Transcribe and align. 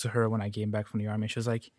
to 0.00 0.08
her 0.10 0.28
when 0.28 0.40
I 0.42 0.50
came 0.50 0.70
back 0.70 0.86
from 0.88 1.00
the 1.00 1.06
army. 1.08 1.28
She 1.28 1.38
was 1.38 1.46
like, 1.46 1.70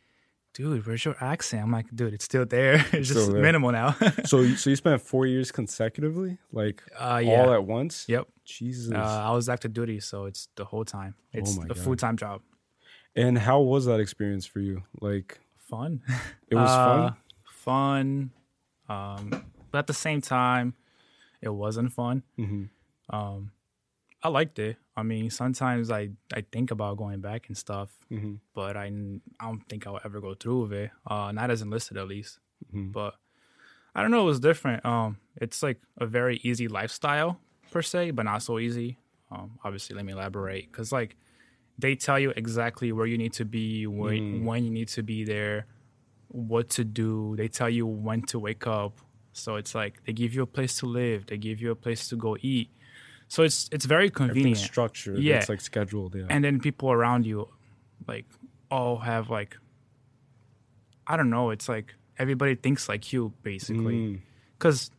"Dude, 0.54 0.86
where's 0.86 1.04
your 1.06 1.16
accent?" 1.22 1.64
I'm 1.64 1.72
like, 1.72 1.88
"Dude, 1.96 2.14
it's 2.14 2.26
still 2.26 2.46
there. 2.46 2.76
it's 2.94 3.10
just 3.10 3.32
there. 3.32 3.42
minimal 3.42 3.72
now." 3.72 3.96
So, 4.26 4.40
you- 4.42 4.56
so 4.56 4.70
you 4.70 4.76
spent 4.76 5.02
four 5.02 5.26
years 5.28 5.52
consecutively, 5.52 6.38
like 6.52 6.84
uh, 7.00 7.22
yeah. 7.24 7.42
all 7.44 7.54
at 7.54 7.64
once. 7.66 8.06
yep. 8.08 8.28
Jesus. 8.46 8.92
Uh, 8.94 8.98
I 8.98 9.32
was 9.32 9.48
active 9.50 9.72
duty, 9.74 10.00
so 10.00 10.26
it's 10.26 10.50
the 10.56 10.66
whole 10.66 10.84
time. 10.86 11.16
It's 11.34 11.58
Oh 11.58 11.66
a 11.70 11.76
full 11.76 11.96
time 11.96 12.18
job. 12.18 12.42
and 13.16 13.38
how 13.38 13.62
was 13.62 13.86
that 13.86 14.00
experience 14.00 14.46
for 14.46 14.60
you? 14.60 14.84
Like, 15.00 15.40
Fun. 15.70 16.02
it 16.50 16.56
was 16.56 16.70
Uh, 16.82 16.86
fun. 16.86 17.16
Fun. 17.46 18.32
Um, 18.90 19.46
but 19.72 19.78
at 19.80 19.88
the 19.88 19.94
same 19.94 20.20
time, 20.22 20.74
it 21.42 21.50
wasn't 21.50 21.94
fun. 21.94 22.24
hmm 22.36 22.66
Um, 23.10 23.52
I 24.24 24.28
liked 24.30 24.60
it. 24.60 24.76
I 25.02 25.04
mean, 25.04 25.30
sometimes 25.30 25.90
I, 25.92 26.02
I 26.34 26.42
think 26.54 26.72
about 26.72 26.98
going 27.04 27.20
back 27.30 27.42
and 27.50 27.58
stuff, 27.66 27.90
hmm 28.10 28.36
but 28.54 28.74
I 28.84 28.88
don't 28.90 29.62
think 29.70 29.82
I'll 29.88 30.00
ever 30.08 30.20
go 30.28 30.34
through 30.42 30.60
with 30.64 30.74
it. 30.84 30.92
Uh, 31.12 31.32
not 31.40 31.50
as 31.54 31.62
enlisted 31.62 31.98
at 31.98 32.08
least. 32.08 32.40
Mhm. 32.74 32.92
But 32.98 33.14
I 33.96 34.02
don't 34.02 34.12
know. 34.12 34.22
It 34.26 34.32
was 34.36 34.40
different. 34.40 34.86
Um, 34.86 35.18
it's 35.44 35.60
like 35.68 35.80
a 35.98 36.06
very 36.20 36.38
easy 36.50 36.68
lifestyle 36.80 37.32
per 37.72 37.82
se, 37.82 38.12
but 38.12 38.24
not 38.32 38.42
so 38.44 38.54
easy. 38.60 38.90
Um, 39.32 39.48
obviously, 39.66 39.96
let 39.98 40.06
me 40.06 40.14
elaborate 40.14 40.66
because 40.72 40.92
like 41.00 41.12
they 41.84 41.96
tell 41.96 42.20
you 42.20 42.30
exactly 42.44 42.90
where 42.98 43.08
you 43.12 43.18
need 43.24 43.34
to 43.42 43.46
be, 43.46 43.88
when 43.88 44.46
when 44.48 44.60
you 44.66 44.72
need 44.80 44.90
to 44.98 45.02
be 45.04 45.20
there, 45.34 45.58
what 46.28 46.66
to 46.78 46.84
do. 46.84 47.36
They 47.40 47.48
tell 47.60 47.70
you 47.78 47.86
when 47.88 48.22
to 48.32 48.38
wake 48.48 48.68
up. 48.82 48.94
So 49.34 49.50
it's 49.62 49.74
like 49.82 49.94
they 50.06 50.14
give 50.14 50.32
you 50.36 50.42
a 50.44 50.52
place 50.58 50.74
to 50.80 50.86
live. 50.86 51.20
They 51.30 51.38
give 51.38 51.58
you 51.64 51.72
a 51.72 51.76
place 51.86 52.02
to 52.10 52.16
go 52.16 52.32
eat. 52.42 52.70
So 53.34 53.44
it's 53.44 53.70
it's 53.72 53.86
very 53.86 54.10
convenient 54.10 54.58
structured. 54.58 55.20
Yeah. 55.20 55.38
It's 55.40 55.48
like 55.54 55.62
scheduled. 55.62 56.16
Yeah. 56.16 56.28
and 56.34 56.44
then 56.44 56.60
people 56.60 56.92
around 56.92 57.26
you 57.26 57.48
like 58.08 58.26
all 58.70 58.98
have 59.12 59.30
like 59.30 59.52
i 61.08 61.14
don't 61.18 61.30
know 61.30 61.50
it's 61.56 61.68
like 61.76 61.88
everybody 62.18 62.56
thinks 62.56 62.88
like 62.90 63.04
you 63.14 63.34
basically 63.44 63.96
Mm. 63.96 64.20
because 64.58 64.92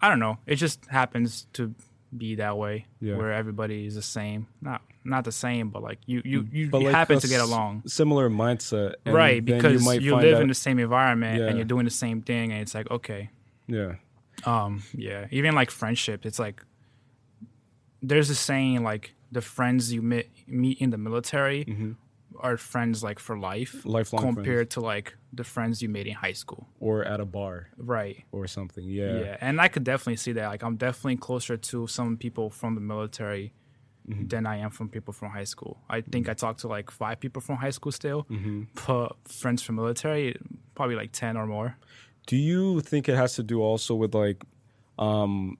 i 0.00 0.08
don't 0.10 0.18
know 0.26 0.36
it 0.46 0.56
just 0.56 0.78
happens 0.86 1.46
to 1.54 1.74
be 2.16 2.36
that 2.36 2.56
way 2.58 2.86
Yeah. 3.00 3.16
where 3.18 3.32
everybody 3.32 3.86
is 3.86 3.94
the 3.94 4.02
same 4.18 4.46
not 4.60 4.80
not 5.04 5.24
the 5.24 5.32
same 5.32 5.70
but 5.70 5.82
like 5.82 5.98
you 6.06 6.20
you 6.24 6.46
you, 6.52 6.64
you 6.66 6.70
like 6.70 6.94
happen 6.94 7.18
to 7.18 7.28
get 7.28 7.40
along 7.40 7.82
Similar 7.86 8.28
mindset. 8.30 8.94
and 9.04 9.14
right 9.14 9.44
because 9.44 9.72
you, 9.80 9.86
might 9.88 10.00
find 10.02 10.22
live 10.26 10.36
out- 10.36 10.42
in 10.42 10.48
the 10.48 10.54
same 10.66 10.78
environment 10.78 11.40
Yeah. 11.40 11.46
and 11.48 11.56
you're 11.58 11.64
doing 11.74 11.84
the 11.86 11.90
same 12.04 12.20
thing 12.22 12.52
and 12.52 12.60
it's 12.64 12.74
like 12.74 12.88
okay 12.90 13.30
Yeah. 13.66 13.92
um 14.44 14.82
yeah 14.94 15.26
even 15.30 15.54
like 15.54 15.70
friendship 15.70 16.24
it's 16.26 16.38
like 16.38 16.62
there's 18.08 18.30
a 18.30 18.34
saying 18.34 18.82
like 18.90 19.04
the 19.36 19.40
friends 19.56 19.92
you 19.94 20.02
meet 20.12 20.28
meet 20.62 20.76
in 20.84 20.90
the 20.94 20.98
military 21.08 21.60
are 22.46 22.56
friends 22.72 22.96
like 23.08 23.18
for 23.26 23.36
life 23.52 23.72
Mm-hmm. 23.78 23.88
Lifelong 23.98 24.22
friends. 24.22 24.34
compared 24.36 24.66
to 24.74 24.80
like 24.92 25.06
the 25.32 25.44
friends 25.54 25.74
you 25.82 25.88
made 25.96 26.06
in 26.12 26.14
high 26.26 26.36
school 26.42 26.62
Or 26.86 26.96
at 27.12 27.20
a 27.20 27.24
bar 27.38 27.54
right 27.94 28.18
or 28.36 28.46
something. 28.56 28.84
yeah. 28.84 29.18
Yeah. 29.24 29.36
and 29.46 29.54
i 29.64 29.68
could 29.72 29.84
definitely 29.92 30.16
see 30.24 30.32
that 30.38 30.46
like 30.52 30.62
i'm 30.66 30.76
definitely 30.86 31.16
closer 31.28 31.56
to 31.70 31.86
some 31.86 32.16
people 32.24 32.46
from 32.50 32.74
the 32.78 32.80
military 32.94 33.46
Mm-hmm. 34.06 34.26
than 34.32 34.44
i 34.54 34.56
am 34.64 34.70
from 34.78 34.86
people 34.96 35.12
from 35.18 35.30
high 35.38 35.48
school 35.54 35.74
i 35.88 35.98
think 36.02 36.28
i 36.28 36.34
talked 36.34 36.60
to 36.60 36.68
like 36.76 36.90
five 36.90 37.16
people 37.24 37.40
from 37.46 37.56
high 37.64 37.70
school 37.78 37.90
still 38.02 38.20
Mm-hmm. 38.30 38.58
but 38.86 39.16
friends 39.40 39.62
from 39.64 39.76
military 39.82 40.36
probably 40.76 40.94
like 41.02 41.10
10 41.12 41.38
or 41.40 41.46
more 41.46 41.70
Do 42.26 42.36
you 42.36 42.80
think 42.82 43.08
it 43.08 43.16
has 43.16 43.32
to 43.36 43.42
do 43.42 43.56
also 43.62 43.92
with 44.02 44.12
like 44.24 44.40
um 44.98 45.56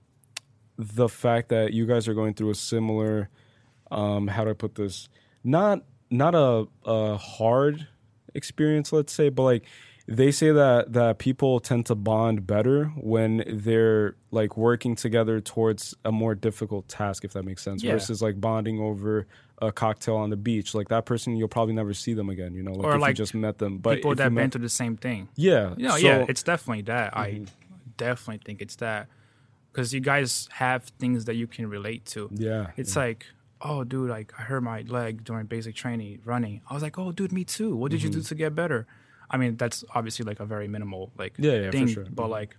the 0.76 1.08
fact 1.08 1.48
that 1.50 1.72
you 1.72 1.86
guys 1.86 2.08
are 2.08 2.14
going 2.14 2.34
through 2.34 2.50
a 2.50 2.54
similar 2.54 3.28
um 3.90 4.26
how 4.28 4.44
do 4.44 4.50
I 4.50 4.54
put 4.54 4.74
this? 4.74 5.08
Not 5.44 5.82
not 6.10 6.34
a 6.34 6.66
a 6.84 7.16
hard 7.16 7.86
experience, 8.34 8.92
let's 8.92 9.12
say, 9.12 9.28
but 9.28 9.42
like 9.42 9.64
they 10.06 10.30
say 10.30 10.50
that 10.52 10.92
that 10.92 11.18
people 11.18 11.60
tend 11.60 11.86
to 11.86 11.94
bond 11.94 12.46
better 12.46 12.86
when 12.96 13.42
they're 13.46 14.16
like 14.30 14.56
working 14.56 14.94
together 14.96 15.40
towards 15.40 15.94
a 16.04 16.12
more 16.12 16.34
difficult 16.34 16.88
task 16.88 17.24
if 17.24 17.32
that 17.32 17.44
makes 17.44 17.62
sense 17.62 17.82
Yeah. 17.82 17.92
versus 17.92 18.20
like 18.20 18.38
bonding 18.40 18.80
over 18.80 19.26
a 19.62 19.72
cocktail 19.72 20.16
on 20.16 20.28
the 20.28 20.36
beach 20.36 20.74
like 20.74 20.88
that 20.88 21.06
person 21.06 21.36
you'll 21.36 21.48
probably 21.48 21.72
never 21.72 21.94
see 21.94 22.12
them 22.12 22.28
again 22.28 22.52
you 22.52 22.62
know 22.62 22.72
like 22.72 22.84
Or, 22.86 22.96
if 22.96 23.00
like, 23.00 23.08
you 23.10 23.14
just 23.14 23.34
met 23.34 23.56
them 23.58 23.78
but 23.78 23.94
people 23.94 24.14
that 24.16 24.24
you 24.24 24.36
been 24.36 24.50
through 24.50 24.60
the 24.62 24.68
same 24.68 24.96
thing 24.98 25.28
yeah 25.36 25.72
You 25.78 25.84
know, 25.88 25.90
so- 25.92 25.96
yeah, 26.06 26.26
it's 26.28 26.42
definitely 26.42 26.82
that. 26.82 27.16
I 27.16 27.30
Mhm. 27.30 27.48
definitely 27.96 28.42
think 28.44 28.60
it's 28.60 28.76
that 28.76 29.08
because 29.74 29.92
you 29.92 30.00
guys 30.00 30.48
have 30.52 30.84
things 31.02 31.24
that 31.24 31.34
you 31.34 31.46
can 31.48 31.66
relate 31.68 32.04
to. 32.14 32.20
yeah 32.32 32.70
It's 32.76 32.94
like, 32.96 33.26
oh, 33.60 33.82
dude, 33.82 34.08
like 34.08 34.32
I 34.38 34.42
hurt 34.42 34.62
my 34.62 34.82
leg 34.82 35.24
during 35.24 35.46
basic 35.46 35.74
training 35.74 36.20
running. 36.24 36.60
I 36.70 36.74
was 36.74 36.82
like, 36.82 36.96
oh, 36.98 37.10
dude, 37.12 37.32
me 37.32 37.42
too. 37.44 37.74
What 37.74 37.90
did 37.90 38.00
you 38.04 38.10
do 38.10 38.18
Mm-hmm. 38.18 38.28
to 38.28 38.34
get 38.36 38.54
better? 38.54 38.86
I 39.32 39.36
mean, 39.36 39.56
that's 39.56 39.82
obviously 39.96 40.24
like 40.30 40.38
a 40.38 40.46
very 40.54 40.68
minimal 40.68 41.10
like 41.18 41.34
Yeah, 41.38 41.56
yeah, 41.62 41.70
thing, 41.72 41.88
sure. 41.88 42.06
but 42.10 42.28
like 42.30 42.56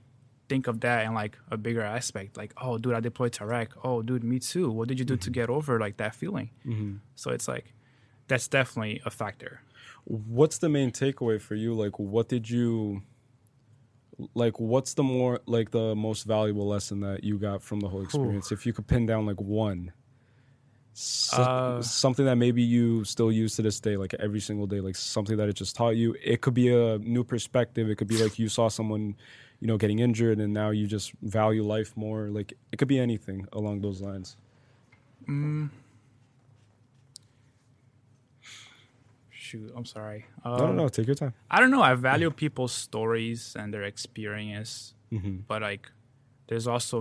think 0.50 0.68
of 0.68 0.82
that 0.82 1.06
in 1.06 1.14
like 1.14 1.38
a 1.50 1.58
bigger 1.58 1.82
aspect. 1.98 2.38
Like, 2.38 2.52
oh, 2.62 2.78
dude, 2.78 2.94
I 2.94 3.00
deployed 3.00 3.34
to 3.38 3.44
Iraq. 3.44 3.70
Oh, 3.88 4.02
dude, 4.02 4.24
me 4.24 4.38
too. 4.40 4.70
What 4.78 4.88
did 4.90 5.00
you 5.00 5.06
do 5.06 5.16
to 5.16 5.30
Mm-hmm. 5.30 5.40
get 5.42 5.50
over 5.58 5.80
like 5.80 5.96
that 5.98 6.14
feeling? 6.16 6.50
Mhm. 6.66 7.00
So 7.16 7.32
it's 7.32 7.48
like 7.48 7.68
that's 8.28 8.48
definitely 8.48 9.02
a 9.06 9.12
factor. 9.22 9.62
what's 10.40 10.58
the 10.60 10.70
main 10.70 10.92
takeaway 10.92 11.38
for 11.42 11.56
you 11.56 11.74
like 11.84 11.98
what 12.14 12.28
did 12.30 12.46
you 12.56 13.02
like 14.34 14.60
what's 14.60 14.94
the 14.94 15.04
more 15.04 15.40
like 15.46 15.72
the 15.72 15.96
most 15.96 16.24
valuable 16.24 16.68
lesson 16.68 17.00
that 17.02 17.24
you 17.24 17.38
got 17.38 17.62
from 17.62 17.80
the 17.82 17.88
whole 17.90 18.02
experience? 18.04 18.52
If 18.52 18.66
you 18.66 18.74
could 18.74 18.88
pin 18.88 19.06
down 19.06 19.26
like 19.26 19.40
one 19.42 19.92
So- 20.94 21.42
Uh, 21.44 21.82
something 21.82 22.26
that 22.26 22.36
maybe 22.38 22.62
you 22.64 23.04
still 23.04 23.30
use 23.32 23.56
to 23.58 23.62
this 23.62 23.80
day 23.82 23.98
like 23.98 24.14
every 24.16 24.40
single 24.40 24.66
day 24.66 24.80
like 24.80 24.96
something 24.96 25.36
that 25.38 25.50
it 25.50 25.54
just 25.54 25.76
taught 25.76 25.98
you. 25.98 26.16
It 26.24 26.40
could 26.42 26.54
be 26.54 26.70
a 26.74 26.98
new 27.00 27.24
perspective. 27.26 27.90
It 27.90 27.96
could 27.98 28.08
be 28.08 28.22
like 28.24 28.40
you 28.40 28.48
saw 28.48 28.70
someone 28.70 29.16
you 29.60 29.68
know 29.68 29.78
getting 29.78 30.00
injured 30.00 30.40
and 30.40 30.54
now 30.54 30.70
you 30.70 30.88
just 30.88 31.12
value 31.22 31.64
life 31.64 31.92
more. 31.98 32.30
Like 32.30 32.54
it 32.72 32.78
could 32.78 32.88
be 32.88 33.00
anything 33.00 33.46
along 33.52 33.82
those 33.82 34.00
lines. 34.02 34.38
Mm. 35.28 35.70
Shoot, 39.48 39.70
I'm 39.78 39.86
sorry. 39.98 40.20
no 40.46 40.52
no 40.58 40.66
Um, 40.72 40.76
no 40.82 40.86
take 40.96 41.08
your 41.12 41.20
time 41.24 41.34
I 41.56 41.58
don't 41.60 41.72
know. 41.76 41.84
I 41.92 41.94
value 42.12 42.30
people's 42.46 42.76
stories 42.88 43.42
and 43.60 43.68
their 43.74 43.86
experience, 43.94 44.72
hmm 45.12 45.38
but 45.50 45.60
like, 45.70 45.86
there's 46.50 46.68
also 46.74 46.98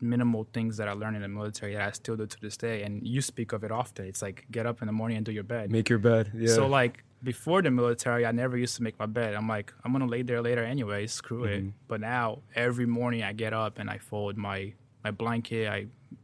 minimal 0.00 0.42
things 0.56 0.72
that 0.78 0.86
I 0.92 0.94
learned 1.02 1.16
in 1.16 1.22
the 1.22 1.32
military 1.40 1.72
that 1.76 1.82
I 1.90 1.92
still 2.02 2.16
do 2.22 2.26
to 2.34 2.38
this 2.46 2.56
day. 2.56 2.76
And 2.84 2.92
you 3.14 3.20
speak 3.32 3.48
of 3.56 3.60
it 3.66 3.72
often. 3.82 4.02
It's 4.10 4.22
like 4.26 4.38
get 4.56 4.64
up 4.70 4.76
in 4.82 4.86
the 4.90 4.92
morning 5.00 5.16
and 5.18 5.26
do 5.26 5.32
your 5.38 5.48
bed. 5.56 5.64
make 5.78 5.88
your 5.92 5.98
bed 6.10 6.24
yeah 6.34 6.54
So 6.58 6.62
like 6.80 6.94
before 7.32 7.60
the 7.66 7.70
military, 7.82 8.22
I 8.30 8.32
never 8.42 8.56
used 8.64 8.76
to 8.78 8.82
make 8.86 8.96
my 9.04 9.06
bed. 9.20 9.30
I'm 9.38 9.48
like, 9.56 9.68
I'm 9.82 9.90
gonna 9.94 10.06
lay 10.16 10.22
there 10.30 10.40
later 10.48 10.64
anyway. 10.74 11.02
Screw 11.20 11.44
it. 11.54 11.62
Mhm. 11.64 11.72
But 11.90 11.98
now 12.00 12.26
every 12.66 12.86
morning 12.98 13.20
I 13.30 13.32
get 13.44 13.52
up 13.64 13.72
and 13.80 13.86
I 13.90 13.98
fold 14.10 14.34
my 14.48 14.58
my 15.04 15.10
blanket. 15.22 15.64
I 15.78 15.78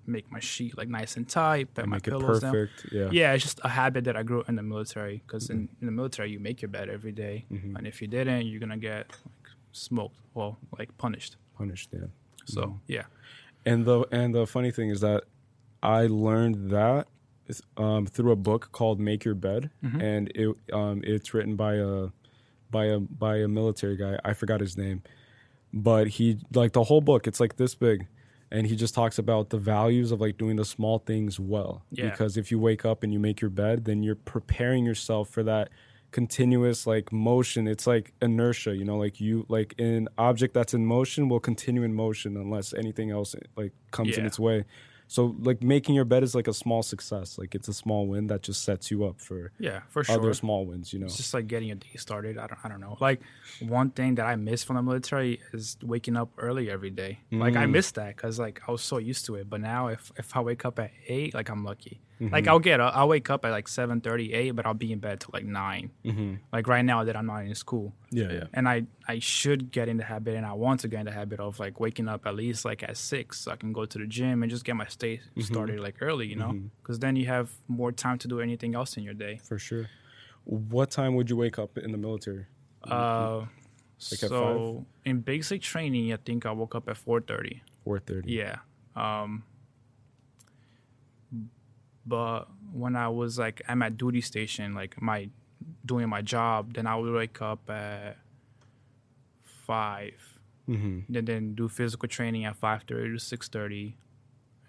make 0.06 0.30
my 0.30 0.40
sheet 0.40 0.76
like 0.78 0.88
nice 0.88 1.16
and 1.16 1.28
tight. 1.28 1.72
Put 1.74 1.86
my 1.88 1.98
pillows 1.98 2.40
down. 2.40 2.52
perfect 2.52 2.86
yeah 2.92 3.08
Yeah, 3.12 3.32
it's 3.34 3.44
just 3.44 3.60
a 3.64 3.68
habit 3.68 4.04
that 4.04 4.16
I 4.16 4.22
grew 4.22 4.42
in 4.48 4.54
the 4.56 4.62
military. 4.62 5.22
Because 5.26 5.50
in, 5.50 5.68
in 5.80 5.86
the 5.86 5.92
military, 5.92 6.30
you 6.30 6.40
make 6.40 6.60
your 6.62 6.68
bed 6.70 6.88
every 6.88 7.12
day. 7.12 7.46
Mhm. 7.52 7.76
and 7.76 7.86
if 7.86 8.00
you 8.02 8.08
didn't, 8.08 8.46
you're 8.46 8.60
gonna 8.60 8.76
get 8.78 9.08
like 9.10 9.48
smoked, 9.72 10.16
well, 10.34 10.58
like 10.78 10.96
punished. 10.98 11.36
punished 11.56 11.90
yeah 11.92 12.06
So 12.46 12.60
Mhm. 12.62 12.78
yeah, 12.88 13.04
And 13.66 13.84
the 13.86 14.06
and 14.12 14.34
the 14.34 14.46
funny 14.46 14.70
thing 14.70 14.90
is 14.90 15.00
that 15.00 15.24
I 15.82 16.06
learned 16.06 16.70
that 16.70 17.08
um, 17.76 18.06
through 18.06 18.32
a 18.32 18.36
book 18.36 18.70
called 18.72 18.98
Make 18.98 19.24
Your 19.26 19.34
Bed, 19.34 19.70
Mhm. 19.84 20.00
and 20.02 20.22
it 20.34 20.48
um, 20.72 21.02
it's 21.04 21.34
written 21.34 21.56
by 21.56 21.74
a 21.74 22.08
by 22.70 22.86
a 22.86 22.98
by 23.00 23.36
a 23.38 23.48
military 23.48 23.96
guy. 23.96 24.18
I 24.24 24.32
forgot 24.32 24.60
his 24.60 24.76
name, 24.78 25.02
but 25.72 26.08
he 26.16 26.38
like 26.54 26.72
the 26.72 26.84
whole 26.84 27.00
book. 27.02 27.26
It's 27.26 27.40
like 27.40 27.56
this 27.56 27.74
big, 27.74 28.06
and 28.50 28.66
he 28.66 28.76
just 28.76 28.94
talks 28.94 29.18
about 29.18 29.50
the 29.50 29.58
values 29.58 30.12
of 30.12 30.20
like 30.20 30.38
doing 30.38 30.56
the 30.56 30.64
small 30.64 30.98
things 30.98 31.40
well. 31.40 31.84
Yeah. 31.90 32.10
Because 32.10 32.36
if 32.36 32.50
you 32.50 32.58
wake 32.58 32.84
up 32.84 33.02
and 33.02 33.12
you 33.12 33.18
make 33.18 33.40
your 33.40 33.50
bed, 33.50 33.84
then 33.84 34.02
you're 34.02 34.14
preparing 34.14 34.84
yourself 34.84 35.28
for 35.28 35.42
that 35.42 35.70
continuous 36.12 36.86
like 36.86 37.10
motion 37.12 37.66
it's 37.66 37.88
like 37.88 38.12
inertia 38.22 38.76
you 38.76 38.84
know 38.84 38.96
like 38.96 39.20
you 39.20 39.44
like 39.48 39.74
an 39.80 40.08
object 40.16 40.54
that's 40.54 40.72
in 40.72 40.86
motion 40.86 41.28
will 41.28 41.40
continue 41.40 41.82
in 41.82 41.92
motion 41.92 42.36
unless 42.36 42.72
anything 42.72 43.10
else 43.10 43.34
like 43.56 43.72
comes 43.90 44.16
in 44.16 44.24
its 44.24 44.38
way 44.38 44.64
so 45.14 45.20
like 45.48 45.60
making 45.62 45.94
your 45.98 46.04
bed 46.12 46.22
is 46.28 46.34
like 46.38 46.48
a 46.54 46.56
small 46.64 46.82
success 46.92 47.28
like 47.40 47.54
it's 47.58 47.68
a 47.68 47.72
small 47.84 48.02
win 48.12 48.26
that 48.30 48.40
just 48.48 48.60
sets 48.68 48.90
you 48.92 48.98
up 49.08 49.16
for 49.26 49.40
yeah, 49.68 49.80
for 49.92 50.02
sure. 50.04 50.16
other 50.18 50.32
small 50.42 50.60
wins 50.68 50.86
you 50.92 50.98
know 51.00 51.06
It's 51.06 51.16
just 51.22 51.34
like 51.36 51.46
getting 51.52 51.68
your 51.72 51.80
day 51.86 51.96
started. 52.06 52.34
I 52.42 52.46
don't, 52.48 52.58
I 52.64 52.68
don't 52.70 52.80
know. 52.86 52.96
Like 53.08 53.20
one 53.60 53.90
thing 53.98 54.10
that 54.16 54.26
I 54.32 54.34
miss 54.36 54.60
from 54.66 54.76
the 54.76 54.82
military 54.90 55.32
is 55.52 55.76
waking 55.82 56.16
up 56.22 56.30
early 56.46 56.64
every 56.76 56.90
day. 57.02 57.12
Like 57.44 57.56
I 57.62 57.64
Mm. 57.66 57.72
miss 57.76 57.88
that 57.98 58.10
because 58.16 58.34
like 58.46 58.56
I 58.66 58.72
was 58.72 58.82
so 58.82 58.96
used 58.98 59.24
to 59.26 59.32
it. 59.40 59.44
But 59.52 59.60
now 59.60 59.82
if 59.96 60.02
if 60.22 60.28
I 60.36 60.40
wake 60.48 60.62
up 60.68 60.76
at 60.84 60.90
eight, 61.16 61.32
like 61.38 61.48
I'm 61.52 61.64
lucky. 61.64 61.96
Mm-hmm. 62.20 62.32
Like 62.32 62.46
I'll 62.46 62.60
get 62.60 62.78
up, 62.80 62.92
I'll 62.96 63.08
wake 63.08 63.28
up 63.28 63.44
at 63.44 63.50
like 63.50 63.66
seven 63.68 64.00
thirty 64.00 64.32
eight, 64.32 64.52
but 64.52 64.64
I'll 64.66 64.74
be 64.74 64.92
in 64.92 65.00
bed 65.00 65.20
till 65.20 65.30
like 65.32 65.44
nine. 65.44 65.90
mm-hmm. 66.04 66.34
Like 66.52 66.68
right 66.68 66.84
now 66.84 67.02
that 67.04 67.16
I'm 67.16 67.26
not 67.26 67.44
in 67.44 67.54
school. 67.54 67.92
yeah 68.10 68.30
yeah 68.32 68.44
and 68.54 68.68
I 68.68 68.84
I 69.08 69.18
should 69.18 69.72
get 69.72 69.88
in 69.88 69.96
the 69.96 70.04
habit, 70.04 70.34
and 70.36 70.46
I 70.46 70.52
want 70.52 70.80
to 70.80 70.88
get 70.88 71.00
in 71.00 71.06
the 71.06 71.12
habit 71.12 71.40
of 71.40 71.58
like 71.58 71.80
waking 71.80 72.08
up 72.08 72.24
at 72.26 72.34
least 72.36 72.64
like 72.64 72.82
at 72.82 72.96
six, 72.96 73.40
so 73.40 73.50
I 73.52 73.56
can 73.56 73.72
go 73.72 73.84
to 73.84 73.98
the 73.98 74.06
gym 74.06 74.42
and 74.42 74.50
just 74.50 74.64
get 74.64 74.76
my 74.76 74.86
day 74.98 75.16
Mm-hmm. 75.18 75.40
started 75.42 75.80
like 75.80 75.96
early, 76.00 76.26
you 76.26 76.36
know, 76.36 76.52
because 76.82 76.98
then 77.00 77.16
you 77.16 77.26
have 77.26 77.50
more 77.68 77.90
time 77.92 78.18
to 78.18 78.28
do 78.28 78.40
anything 78.40 78.74
else 78.74 78.96
in 78.96 79.02
your 79.02 79.14
day. 79.14 79.40
for 79.42 79.58
sure 79.58 79.86
What 80.44 80.90
time 80.90 81.14
would 81.16 81.28
you 81.30 81.36
wake 81.36 81.58
up 81.58 81.78
in 81.78 81.90
the 81.90 81.98
military? 81.98 82.46
Uh, 82.82 83.46
Like 84.10 84.20
so 84.20 84.84
in 85.04 85.20
basic 85.20 85.62
training, 85.62 86.12
I 86.12 86.18
think 86.26 86.44
I 86.46 86.52
woke 86.52 86.74
up 86.78 86.88
at 86.88 86.96
four 86.96 87.20
thirty. 87.20 87.62
Four 87.84 87.98
thirty. 88.00 88.32
Yeah. 88.40 88.56
Um, 88.96 89.44
but 92.06 92.48
when 92.72 92.96
I 92.96 93.08
was 93.08 93.38
like 93.38 93.62
I'm 93.68 93.82
at 93.82 93.96
duty 93.96 94.20
station, 94.20 94.74
like 94.74 95.00
my 95.00 95.28
doing 95.86 96.08
my 96.08 96.22
job, 96.22 96.74
then 96.74 96.86
I 96.86 96.96
would 96.96 97.12
wake 97.12 97.40
up 97.42 97.68
at 97.70 98.16
five, 99.42 100.20
Mm-hmm. 100.68 101.00
then 101.12 101.24
then 101.26 101.54
do 101.54 101.68
physical 101.68 102.08
training 102.08 102.46
at 102.46 102.56
five 102.56 102.84
thirty 102.88 103.12
to 103.12 103.18
six 103.18 103.48
thirty, 103.48 103.98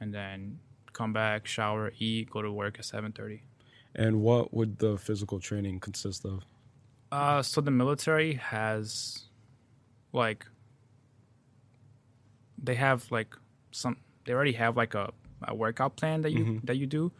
and 0.01 0.13
then 0.13 0.59
come 0.91 1.13
back, 1.13 1.47
shower, 1.47 1.93
eat, 1.99 2.29
go 2.29 2.41
to 2.41 2.51
work 2.51 2.77
at 2.79 2.85
seven 2.85 3.13
thirty. 3.13 3.43
And 3.95 4.21
what 4.21 4.53
would 4.53 4.79
the 4.79 4.97
physical 4.97 5.39
training 5.39 5.79
consist 5.79 6.25
of? 6.25 6.43
Uh, 7.13 7.41
so 7.41 7.61
the 7.61 7.71
military 7.71 8.33
has, 8.33 9.29
like, 10.11 10.45
they 12.61 12.75
have 12.75 13.09
like 13.09 13.33
some. 13.71 13.95
They 14.25 14.33
already 14.33 14.51
have 14.53 14.75
like 14.75 14.95
a, 14.95 15.13
a 15.47 15.55
workout 15.55 15.95
plan 15.95 16.23
that 16.23 16.31
you 16.33 16.59
that 16.65 16.75
you 16.75 16.87
do. 16.87 17.13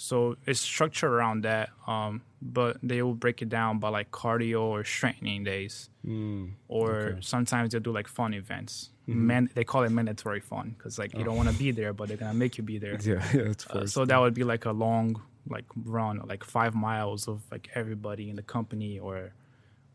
So 0.00 0.36
it's 0.46 0.60
structured 0.60 1.10
around 1.10 1.42
that. 1.44 1.70
Um, 1.86 2.22
but 2.40 2.78
they 2.82 3.02
will 3.02 3.14
break 3.14 3.42
it 3.42 3.50
down 3.50 3.78
by 3.80 3.90
like 3.90 4.10
cardio 4.10 4.62
or 4.62 4.82
strengthening 4.84 5.44
days, 5.44 5.90
Mm. 6.06 6.52
or 6.68 6.90
Okay. 7.00 7.18
sometimes 7.20 7.70
they'll 7.72 7.82
do 7.82 7.92
like 7.92 8.08
fun 8.08 8.32
events. 8.34 8.90
Man, 9.06 9.50
they 9.54 9.64
call 9.64 9.82
it 9.82 9.90
mandatory 9.90 10.40
fun 10.40 10.74
because 10.78 10.96
like 10.98 11.12
you 11.18 11.24
don't 11.24 11.36
want 11.36 11.48
to 11.50 11.58
be 11.58 11.70
there, 11.72 11.92
but 11.92 12.06
they're 12.08 12.16
gonna 12.16 12.32
make 12.44 12.56
you 12.58 12.64
be 12.64 12.78
there. 12.78 12.96
Yeah, 13.10 13.22
yeah, 13.34 13.50
it's 13.52 13.66
Uh, 13.66 13.86
so 13.86 14.04
that 14.06 14.18
would 14.18 14.34
be 14.34 14.44
like 14.44 14.64
a 14.66 14.72
long 14.72 15.20
like 15.48 15.64
run, 15.84 16.20
like 16.32 16.44
five 16.44 16.74
miles 16.74 17.26
of 17.28 17.42
like 17.50 17.68
everybody 17.74 18.30
in 18.30 18.36
the 18.36 18.42
company 18.56 18.98
or 19.00 19.32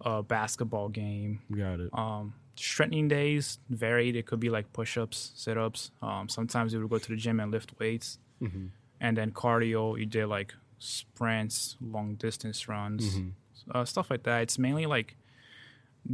a 0.02 0.22
basketball 0.22 0.90
game. 0.90 1.40
Got 1.50 1.80
it. 1.80 1.90
Um, 1.94 2.34
strengthening 2.56 3.08
days 3.08 3.58
varied. 3.70 4.16
It 4.18 4.26
could 4.28 4.40
be 4.42 4.50
like 4.50 4.72
push-ups, 4.74 5.32
sit-ups. 5.36 5.92
Um, 6.02 6.28
sometimes 6.30 6.74
you 6.74 6.80
would 6.82 6.90
go 6.90 6.98
to 7.00 7.10
the 7.10 7.16
gym 7.16 7.40
and 7.40 7.52
lift 7.52 7.72
weights, 7.80 8.20
Mm-hmm. 8.42 8.66
And 9.06 9.14
then 9.18 9.30
cardio. 9.32 9.82
You 10.00 10.06
did 10.18 10.28
like 10.38 10.50
sprints, 10.80 11.78
long 11.96 12.10
distance 12.26 12.60
runs, 12.74 13.04
Mm-hmm. 13.06 13.30
uh, 13.76 13.86
stuff 13.86 14.08
like 14.14 14.24
that. 14.24 14.40
It's 14.46 14.58
mainly 14.68 14.86
like 14.98 15.10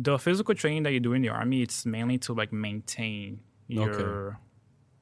the 0.07 0.17
physical 0.25 0.55
training 0.55 0.83
that 0.85 0.93
you 0.95 0.99
do 1.07 1.13
in 1.13 1.21
the 1.21 1.29
army. 1.41 1.59
It's 1.67 1.85
mainly 1.85 2.17
to 2.25 2.33
like 2.41 2.51
maintain 2.67 3.39
your. 3.67 4.39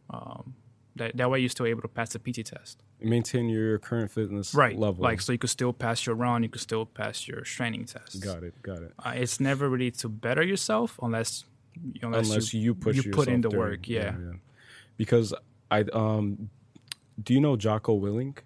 Um, 0.09 0.55
that, 0.95 1.15
that 1.17 1.29
way 1.29 1.39
you're 1.39 1.49
still 1.57 1.67
able 1.67 1.83
to 1.83 1.87
pass 1.87 2.09
the 2.15 2.19
PT 2.19 2.43
test. 2.45 2.81
Maintain 3.01 3.47
your 3.47 3.77
current 3.79 4.11
fitness 4.11 4.53
right 4.53 4.77
level. 4.77 5.01
like 5.09 5.21
so 5.21 5.31
you 5.31 5.37
could 5.37 5.49
still 5.59 5.71
pass 5.71 6.05
your 6.05 6.15
run 6.15 6.43
you 6.43 6.49
could 6.49 6.59
still 6.69 6.85
pass 6.85 7.25
your 7.29 7.41
training 7.41 7.85
test 7.85 8.19
got 8.21 8.43
it. 8.43 8.53
Got 8.69 8.79
it. 8.87 8.91
uh, 9.05 9.13
it's 9.15 9.39
never 9.39 9.69
really 9.69 9.91
to 10.01 10.09
better 10.09 10.43
yourself 10.43 10.99
unless 11.01 11.45
unless, 12.01 12.27
Unless 12.27 12.53
you, 12.53 12.59
you, 12.61 12.75
push 12.75 12.97
you 12.97 13.11
put 13.19 13.27
in 13.29 13.39
the 13.41 13.47
during- 13.49 13.59
work 13.71 13.87
yeah. 13.87 14.13
Because 14.97 15.33
I 15.71 15.79
um, 15.93 16.49
do 17.21 17.33
you 17.33 17.41
know 17.41 17.55
Jocko 17.55 17.99
Willink? 17.99 18.39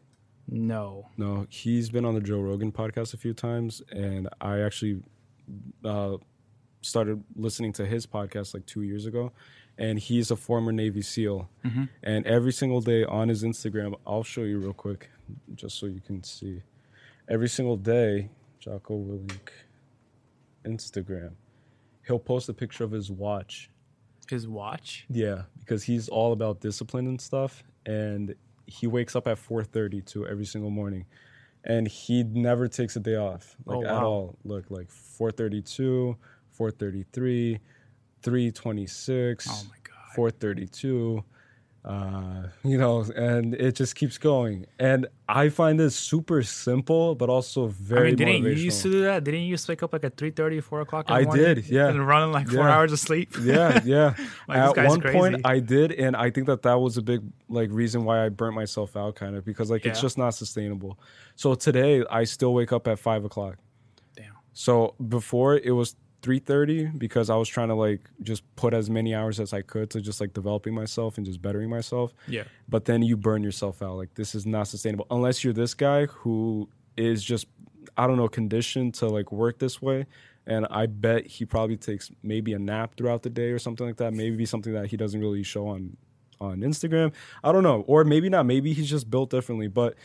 no 0.47 1.09
No, 1.17 1.45
he's 1.49 1.89
been 1.89 2.03
on 2.05 2.15
the 2.15 2.21
Joe 2.21 2.39
Rogan 2.39 2.71
podcast 2.71 3.13
a 3.13 3.17
few 3.17 3.33
times, 3.33 3.81
and 3.91 4.27
I 4.41 4.59
actually 4.59 5.01
uh, 5.85 6.17
started 6.81 7.23
listening 7.35 7.71
to 7.73 7.85
his 7.85 8.05
podcast 8.05 8.53
like 8.53 8.65
two 8.65 8.81
years 8.81 9.05
ago. 9.05 9.31
And 9.77 9.97
he's 9.97 10.29
a 10.29 10.35
former 10.35 10.71
Navy 10.71 11.01
SEAL, 11.01 11.49
Mm-hmm. 11.65 11.83
and 12.03 12.27
every 12.27 12.53
single 12.53 12.79
day 12.81 13.03
on 13.05 13.27
his 13.29 13.43
Instagram, 13.43 13.95
I'll 14.05 14.21
show 14.23 14.41
you 14.43 14.59
real 14.59 14.73
quick, 14.73 15.09
just 15.55 15.79
so 15.79 15.87
you 15.87 15.99
can 15.99 16.23
see. 16.23 16.61
Every 17.27 17.49
single 17.49 17.75
day, 17.77 18.29
Jocko 18.59 18.93
Willink 18.99 19.49
Instagram, 20.65 21.31
he'll 22.05 22.19
post 22.19 22.49
a 22.49 22.53
picture 22.53 22.83
of 22.83 22.91
his 22.91 23.09
watch 23.11 23.69
his 24.29 24.47
watch 24.47 25.05
yeah, 25.09 25.41
because 25.59 25.83
he's 25.83 26.07
all 26.07 26.31
about 26.33 26.61
discipline 26.61 27.07
and 27.07 27.19
stuff, 27.19 27.63
and 27.85 28.35
he 28.65 28.87
wakes 28.87 29.15
up 29.15 29.27
at 29.27 29.37
4:32 29.37 30.27
every 30.29 30.45
single 30.45 30.71
morning, 30.71 31.05
and 31.63 31.87
he 31.87 32.23
never 32.23 32.67
takes 32.67 32.95
a 32.95 32.99
day 32.99 33.15
off, 33.15 33.55
like 33.65 33.77
oh, 33.77 33.81
wow. 33.81 33.97
at 33.97 34.03
all. 34.03 34.35
Look, 34.43 34.69
like 34.69 34.89
4:32, 34.89 36.15
4:33, 36.57 37.59
3:26, 38.21 39.47
oh 39.49 39.63
4:32. 40.15 41.23
Uh, 41.85 42.47
you 42.63 42.77
know, 42.77 43.01
and 43.13 43.53
it 43.55 43.75
just 43.75 43.95
keeps 43.95 44.17
going. 44.17 44.65
And 44.79 45.05
I 45.27 45.49
find 45.49 45.77
this 45.77 45.97
super 45.97 46.41
simple, 46.41 47.13
but 47.13 47.29
also 47.29 47.67
very. 47.67 47.99
I 47.99 48.03
mean, 48.11 48.15
didn't 48.15 48.43
you 48.43 48.51
used 48.51 48.81
to 48.83 48.89
do 48.91 49.01
that? 49.01 49.25
Didn't 49.25 49.41
you 49.41 49.47
used 49.47 49.65
to 49.65 49.73
wake 49.73 49.83
up 49.83 49.91
like 49.91 50.05
at 50.05 50.15
3.30, 50.15 50.63
4 50.63 50.81
o'clock 50.81 51.09
in 51.09 51.13
the 51.13 51.19
I 51.19 51.23
morning? 51.25 51.43
did, 51.55 51.67
yeah. 51.67 51.89
And 51.89 52.07
run 52.07 52.31
like 52.31 52.47
four 52.47 52.59
Yeah. 52.63 52.73
hours 52.73 52.93
of 52.93 52.99
sleep? 52.99 53.35
yeah, 53.41 53.81
yeah. 53.83 54.13
Like, 54.47 54.77
At 54.77 54.87
one 54.87 55.01
point. 55.01 55.41
I 55.43 55.59
did, 55.59 55.91
and 55.91 56.15
I 56.15 56.29
think 56.29 56.47
that 56.47 56.61
that 56.61 56.75
was 56.79 56.95
a 56.97 57.01
big 57.01 57.21
like 57.49 57.69
reason 57.71 58.05
why 58.05 58.25
I 58.25 58.29
burnt 58.29 58.55
myself 58.55 58.95
out, 58.95 59.15
kind 59.15 59.35
of 59.35 59.43
because 59.43 59.69
like 59.69 59.85
it's 59.85 59.99
just 59.99 60.17
not 60.17 60.29
sustainable. 60.35 60.97
So 61.35 61.53
today, 61.53 62.05
I 62.09 62.23
still 62.23 62.53
wake 62.53 62.71
up 62.71 62.87
at 62.87 62.97
five 62.97 63.25
o'clock. 63.25 63.57
Damn. 64.15 64.33
So 64.53 64.95
before 65.09 65.55
it 65.57 65.71
was 65.71 65.95
three 66.23 66.39
thirty 66.39 66.85
because 66.85 67.29
I 67.29 67.35
was 67.35 67.47
trying 67.47 67.67
to 67.67 67.75
like 67.75 68.09
just 68.23 68.43
put 68.55 68.73
as 68.73 68.89
many 68.89 69.13
hours 69.13 69.39
as 69.39 69.53
I 69.53 69.61
could 69.61 69.91
to 69.91 70.01
just 70.01 70.19
like 70.19 70.33
developing 70.33 70.73
myself 70.73 71.17
and 71.17 71.25
just 71.25 71.41
bettering 71.41 71.69
myself. 71.69 72.13
Yeah. 72.27 72.45
But 72.67 72.85
then 72.85 73.03
you 73.03 73.15
burn 73.15 73.43
yourself 73.43 73.83
out. 73.83 73.97
Like 73.97 74.15
this 74.15 74.33
is 74.33 74.45
not 74.45 74.67
sustainable 74.67 75.05
unless 75.11 75.43
you're 75.43 75.53
this 75.53 75.75
guy 75.75 76.07
who 76.07 76.69
is 76.97 77.23
just 77.23 77.45
I 77.97 78.07
don't 78.07 78.17
know 78.17 78.27
conditioned 78.27 78.95
to 78.95 79.07
like 79.07 79.31
work 79.31 79.59
this 79.59 79.81
way. 79.81 80.07
And 80.45 80.65
I 80.71 80.87
bet 80.87 81.27
he 81.27 81.45
probably 81.45 81.77
takes 81.77 82.11
maybe 82.21 82.53
a 82.53 82.59
nap 82.59 82.95
throughout 82.97 83.23
the 83.23 83.29
day 83.29 83.51
or 83.51 83.59
something 83.59 83.85
like 83.85 83.97
that. 83.97 84.13
Maybe 84.13 84.45
something 84.45 84.73
that 84.73 84.87
he 84.87 84.97
doesn't 84.97 85.19
really 85.19 85.43
show 85.43 85.67
on 85.67 85.95
on 86.41 86.59
Instagram. 86.59 87.13
I 87.43 87.51
don't 87.51 87.63
know, 87.63 87.83
or 87.87 88.03
maybe 88.03 88.29
not. 88.29 88.45
Maybe 88.45 88.73
he's 88.73 88.89
just 88.89 89.09
built 89.09 89.29
differently. 89.29 89.67
But 89.67 89.95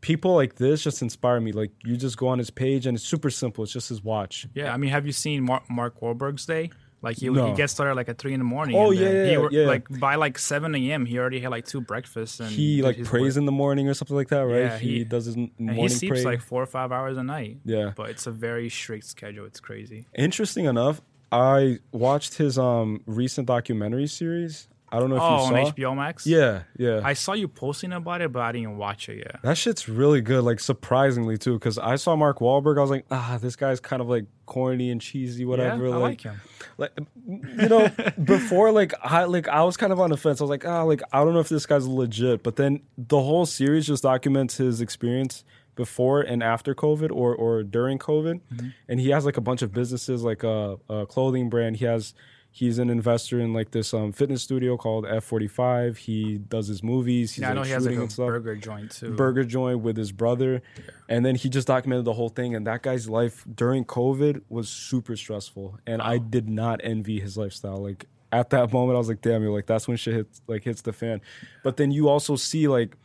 people 0.00 0.34
like 0.34 0.54
this 0.56 0.82
just 0.82 1.02
inspire 1.02 1.40
me. 1.40 1.52
Like 1.52 1.70
you 1.84 1.96
just 1.96 2.16
go 2.16 2.28
on 2.28 2.38
his 2.38 2.50
page 2.50 2.86
and 2.86 2.96
it's 2.96 3.04
super 3.04 3.30
simple. 3.30 3.64
It's 3.64 3.72
just 3.72 3.88
his 3.88 4.02
watch. 4.02 4.46
Yeah, 4.54 4.72
I 4.72 4.76
mean, 4.76 4.90
have 4.90 5.06
you 5.06 5.12
seen 5.12 5.42
Mark, 5.44 5.68
Mark 5.70 6.00
Wahlberg's 6.00 6.46
day? 6.46 6.70
Like 7.00 7.16
he, 7.16 7.28
No. 7.28 7.46
he 7.50 7.54
gets 7.54 7.72
started 7.72 7.94
like 7.94 8.08
at 8.08 8.18
three 8.18 8.32
in 8.34 8.40
the 8.40 8.44
morning. 8.44 8.74
Oh, 8.76 8.90
and 8.90 8.98
then 8.98 9.14
yeah, 9.14 9.24
he, 9.48 9.56
yeah, 9.56 9.62
yeah. 9.62 9.66
Like 9.68 9.86
by 10.00 10.16
like 10.16 10.36
seven 10.36 10.74
a.m. 10.74 11.06
he 11.06 11.16
already 11.18 11.38
had 11.38 11.50
like 11.52 11.64
two 11.64 11.80
breakfasts 11.80 12.40
and 12.40 12.50
he 12.50 12.82
like 12.82 13.04
prays 13.04 13.34
work. 13.36 13.36
in 13.38 13.46
the 13.46 13.52
morning 13.52 13.88
or 13.88 13.94
something 13.94 14.16
like 14.16 14.28
that, 14.30 14.40
right? 14.40 14.62
Yeah, 14.62 14.78
he, 14.78 14.98
he- 14.98 15.04
does 15.04 15.26
his 15.26 15.36
morning 15.36 15.76
he 15.76 15.88
sleeps 15.88 16.22
pray. 16.22 16.24
like 16.24 16.40
four 16.40 16.60
or 16.60 16.66
five 16.66 16.90
hours 16.90 17.16
a 17.16 17.22
night. 17.22 17.58
yeah. 17.64 17.92
But 17.94 18.10
it's 18.10 18.26
a 18.26 18.32
very 18.32 18.68
strict 18.68 19.04
schedule. 19.06 19.44
It's 19.46 19.60
crazy. 19.60 20.06
Interesting 20.16 20.64
enough, 20.64 21.00
I 21.30 21.78
watched 21.92 22.34
his 22.34 22.58
um 22.58 23.00
recent 23.06 23.46
documentary 23.46 24.08
series. 24.08 24.66
I 24.90 24.98
don't 25.00 25.10
know 25.10 25.16
if 25.16 25.22
Oh, 25.22 25.34
you 25.36 25.48
saw. 25.48 25.54
on. 25.66 25.72
HBO 25.72 25.96
Max. 25.96 26.26
Yeah, 26.26 26.62
yeah. 26.78 27.00
I 27.04 27.12
saw 27.12 27.34
you 27.34 27.46
posting 27.48 27.92
about 27.92 28.20
it, 28.22 28.32
but 28.32 28.40
I 28.40 28.52
didn't 28.52 28.76
watch 28.78 29.08
it 29.08 29.18
yet. 29.18 29.40
that 29.42 29.58
shit's 29.58 29.88
really 29.88 30.20
good, 30.20 30.44
like 30.44 30.60
surprisingly 30.60 31.36
too. 31.36 31.54
Because 31.54 31.78
I 31.78 31.96
saw 31.96 32.16
Mark 32.16 32.38
Wahlberg, 32.38 32.78
I 32.78 32.80
was 32.80 32.90
like, 32.90 33.04
ah, 33.10 33.38
this 33.40 33.54
guy's 33.56 33.80
kind 33.80 34.00
of 34.00 34.08
like 34.08 34.24
corny 34.46 34.90
and 34.90 35.00
cheesy, 35.00 35.44
whatever. 35.44 35.88
yeah, 35.88 35.92
I 35.94 35.96
like, 35.96 36.02
like 36.02 36.20
him. 36.22 36.40
like, 36.78 36.92
you 37.26 37.68
know, 37.68 37.90
before 38.24 38.72
like 38.72 38.94
I 39.02 39.24
like 39.24 39.46
I 39.48 39.62
was 39.62 39.76
kind 39.76 39.92
of 39.92 40.00
on 40.00 40.10
the 40.10 40.16
fence. 40.16 40.40
I 40.40 40.44
was 40.44 40.50
like, 40.50 40.64
ah, 40.64 40.82
like 40.84 41.02
I 41.12 41.22
don't 41.24 41.34
know 41.34 41.40
if 41.40 41.48
this 41.50 41.66
guy's 41.66 41.86
legit. 41.86 42.42
But 42.42 42.56
then 42.56 42.80
the 42.96 43.20
whole 43.20 43.44
series 43.46 43.86
just 43.86 44.02
documents 44.02 44.56
his 44.56 44.80
experience 44.80 45.44
before 45.74 46.22
and 46.22 46.42
after 46.42 46.74
COVID 46.74 47.10
or 47.12 47.34
or 47.34 47.62
during 47.62 47.98
COVID, 47.98 48.40
and 48.88 49.00
he 49.00 49.10
has 49.10 49.24
like 49.26 49.36
a 49.36 49.40
bunch 49.42 49.60
of 49.62 49.72
businesses, 49.72 50.22
like 50.24 50.42
a, 50.44 50.76
a 50.88 51.04
clothing 51.06 51.50
brand. 51.50 51.76
He 51.76 51.84
has. 51.84 52.14
He's 52.58 52.80
an 52.80 52.90
investor 52.90 53.38
in 53.38 53.52
like 53.52 53.70
this 53.70 53.94
um, 53.94 54.10
fitness 54.10 54.42
studio 54.42 54.76
called 54.76 55.04
F45. 55.04 55.96
He 55.96 56.38
does 56.38 56.66
his 56.66 56.82
movies. 56.82 57.34
He's 57.34 57.42
Yeah, 57.42 57.50
I 57.50 57.54
know 57.54 57.60
like 57.60 57.68
he 57.68 57.72
has 57.72 57.86
like 57.86 57.94
shooting 57.94 58.24
a 58.24 58.26
burger 58.26 58.56
joint 58.56 58.90
too. 58.90 59.14
burger 59.14 59.44
joint 59.44 59.78
with 59.78 59.96
his 59.96 60.10
brother. 60.10 60.60
And 61.08 61.24
then 61.24 61.36
he 61.36 61.48
just 61.48 61.68
documented 61.68 62.04
the 62.04 62.14
whole 62.14 62.30
thing 62.30 62.56
and 62.56 62.66
that 62.66 62.82
guy's 62.82 63.08
life 63.08 63.44
during 63.54 63.84
covid 63.84 64.42
was 64.48 64.68
super 64.68 65.14
stressful 65.14 65.78
and 65.86 66.02
i 66.02 66.18
did 66.18 66.48
not 66.48 66.80
envy 66.82 67.20
his 67.20 67.36
lifestyle. 67.36 67.76
Like 67.76 68.06
at 68.32 68.50
that 68.50 68.72
moment 68.72 68.96
i 68.96 68.98
was 68.98 69.08
like 69.08 69.20
damn 69.20 69.40
you 69.42 69.52
like 69.54 69.66
that's 69.66 69.86
when 69.86 69.96
shit 69.96 70.14
hits 70.14 70.42
like 70.48 70.64
hits 70.64 70.82
the 70.82 70.92
fan. 70.92 71.20
But 71.62 71.76
then 71.76 71.92
you 71.92 72.08
also 72.08 72.34
see 72.34 72.66
like 72.66 72.96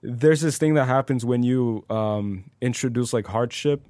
there's 0.00 0.40
this 0.40 0.56
thing 0.56 0.72
that 0.74 0.86
happens 0.86 1.26
when 1.26 1.42
you 1.42 1.84
um 1.90 2.50
introduce 2.62 3.12
like 3.12 3.26
hardship 3.26 3.86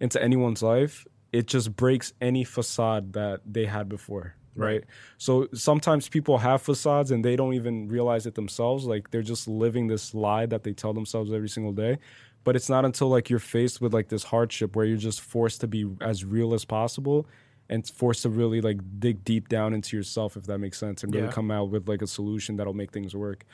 into 0.00 0.22
anyone's 0.22 0.62
life. 0.62 1.06
It 1.32 1.46
just 1.46 1.74
breaks 1.76 2.12
any 2.20 2.44
facade 2.44 3.14
that 3.14 3.40
they 3.46 3.64
had 3.64 3.88
before 3.88 4.34
right? 4.56 4.84
So 5.18 5.48
sometimes 5.54 6.08
people 6.08 6.38
have 6.38 6.62
facades 6.62 7.10
and 7.10 7.24
they 7.24 7.36
don't 7.36 7.54
even 7.54 7.88
realize 7.88 8.26
it 8.26 8.34
themselves. 8.34 8.84
Like 8.84 9.10
they're 9.10 9.22
just 9.22 9.48
living 9.48 9.86
this 9.86 10.14
lie 10.14 10.46
that 10.46 10.64
they 10.64 10.72
tell 10.72 10.92
themselves 10.92 11.32
every 11.32 11.48
single 11.48 11.72
day. 11.72 11.98
But 12.42 12.56
it's 12.56 12.68
not 12.70 12.84
until 12.84 13.08
like 13.08 13.28
you're 13.30 13.38
faced 13.38 13.80
with 13.80 13.92
like 13.92 14.08
this 14.08 14.24
hardship 14.24 14.74
where 14.74 14.86
you're 14.86 14.96
just 14.96 15.20
forced 15.20 15.60
to 15.60 15.66
be 15.66 15.86
as 16.00 16.24
real 16.24 16.54
as 16.54 16.64
possible 16.64 17.26
and 17.68 17.86
forced 17.88 18.22
to 18.22 18.30
really 18.30 18.60
like 18.60 18.78
dig 18.98 19.24
deep 19.24 19.48
down 19.48 19.74
into 19.74 19.96
yourself, 19.96 20.36
if 20.36 20.44
that 20.44 20.58
makes 20.58 20.78
sense, 20.78 21.04
and 21.04 21.14
really 21.14 21.26
Yeah. 21.26 21.32
come 21.32 21.50
out 21.50 21.70
with 21.70 21.88
like 21.88 22.02
a 22.02 22.06
solution 22.06 22.56
that'll 22.56 22.74
make 22.74 22.92
things 22.92 23.14
work. 23.14 23.44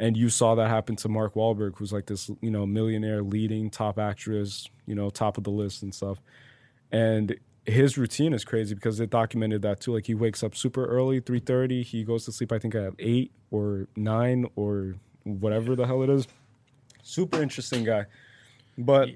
and 0.00 0.16
you 0.16 0.28
saw 0.30 0.54
that 0.56 0.68
happen 0.68 0.96
to 0.96 1.08
Mark 1.08 1.34
Wahlberg, 1.34 1.76
who's 1.76 1.92
like 1.92 2.06
this, 2.06 2.28
you 2.40 2.50
know, 2.50 2.66
millionaire, 2.66 3.22
leading 3.22 3.70
top 3.70 3.98
actress, 3.98 4.68
you 4.86 4.96
know, 4.96 5.10
top 5.10 5.38
of 5.38 5.44
the 5.44 5.50
list 5.50 5.82
and 5.84 5.94
stuff. 5.94 6.20
And 6.90 7.36
his 7.66 7.96
routine 7.96 8.32
is 8.32 8.44
crazy 8.44 8.74
because 8.74 8.98
it 9.00 9.10
documented 9.10 9.62
that 9.62 9.80
too. 9.80 9.92
Like 9.94 10.06
he 10.06 10.14
wakes 10.14 10.42
up 10.42 10.54
super 10.56 10.84
early, 10.86 11.20
three 11.20 11.40
thirty. 11.40 11.82
He 11.82 12.04
goes 12.04 12.24
to 12.24 12.32
sleep, 12.32 12.52
I 12.52 12.58
think 12.58 12.74
at 12.74 12.92
eight 12.98 13.30
or 13.50 13.86
nine 13.96 14.46
or 14.56 14.94
whatever 15.24 15.76
the 15.76 15.86
hell 15.86 16.02
it 16.02 16.10
is. 16.10 16.26
Super 17.02 17.40
interesting 17.42 17.84
guy, 17.84 18.06
but 18.78 19.10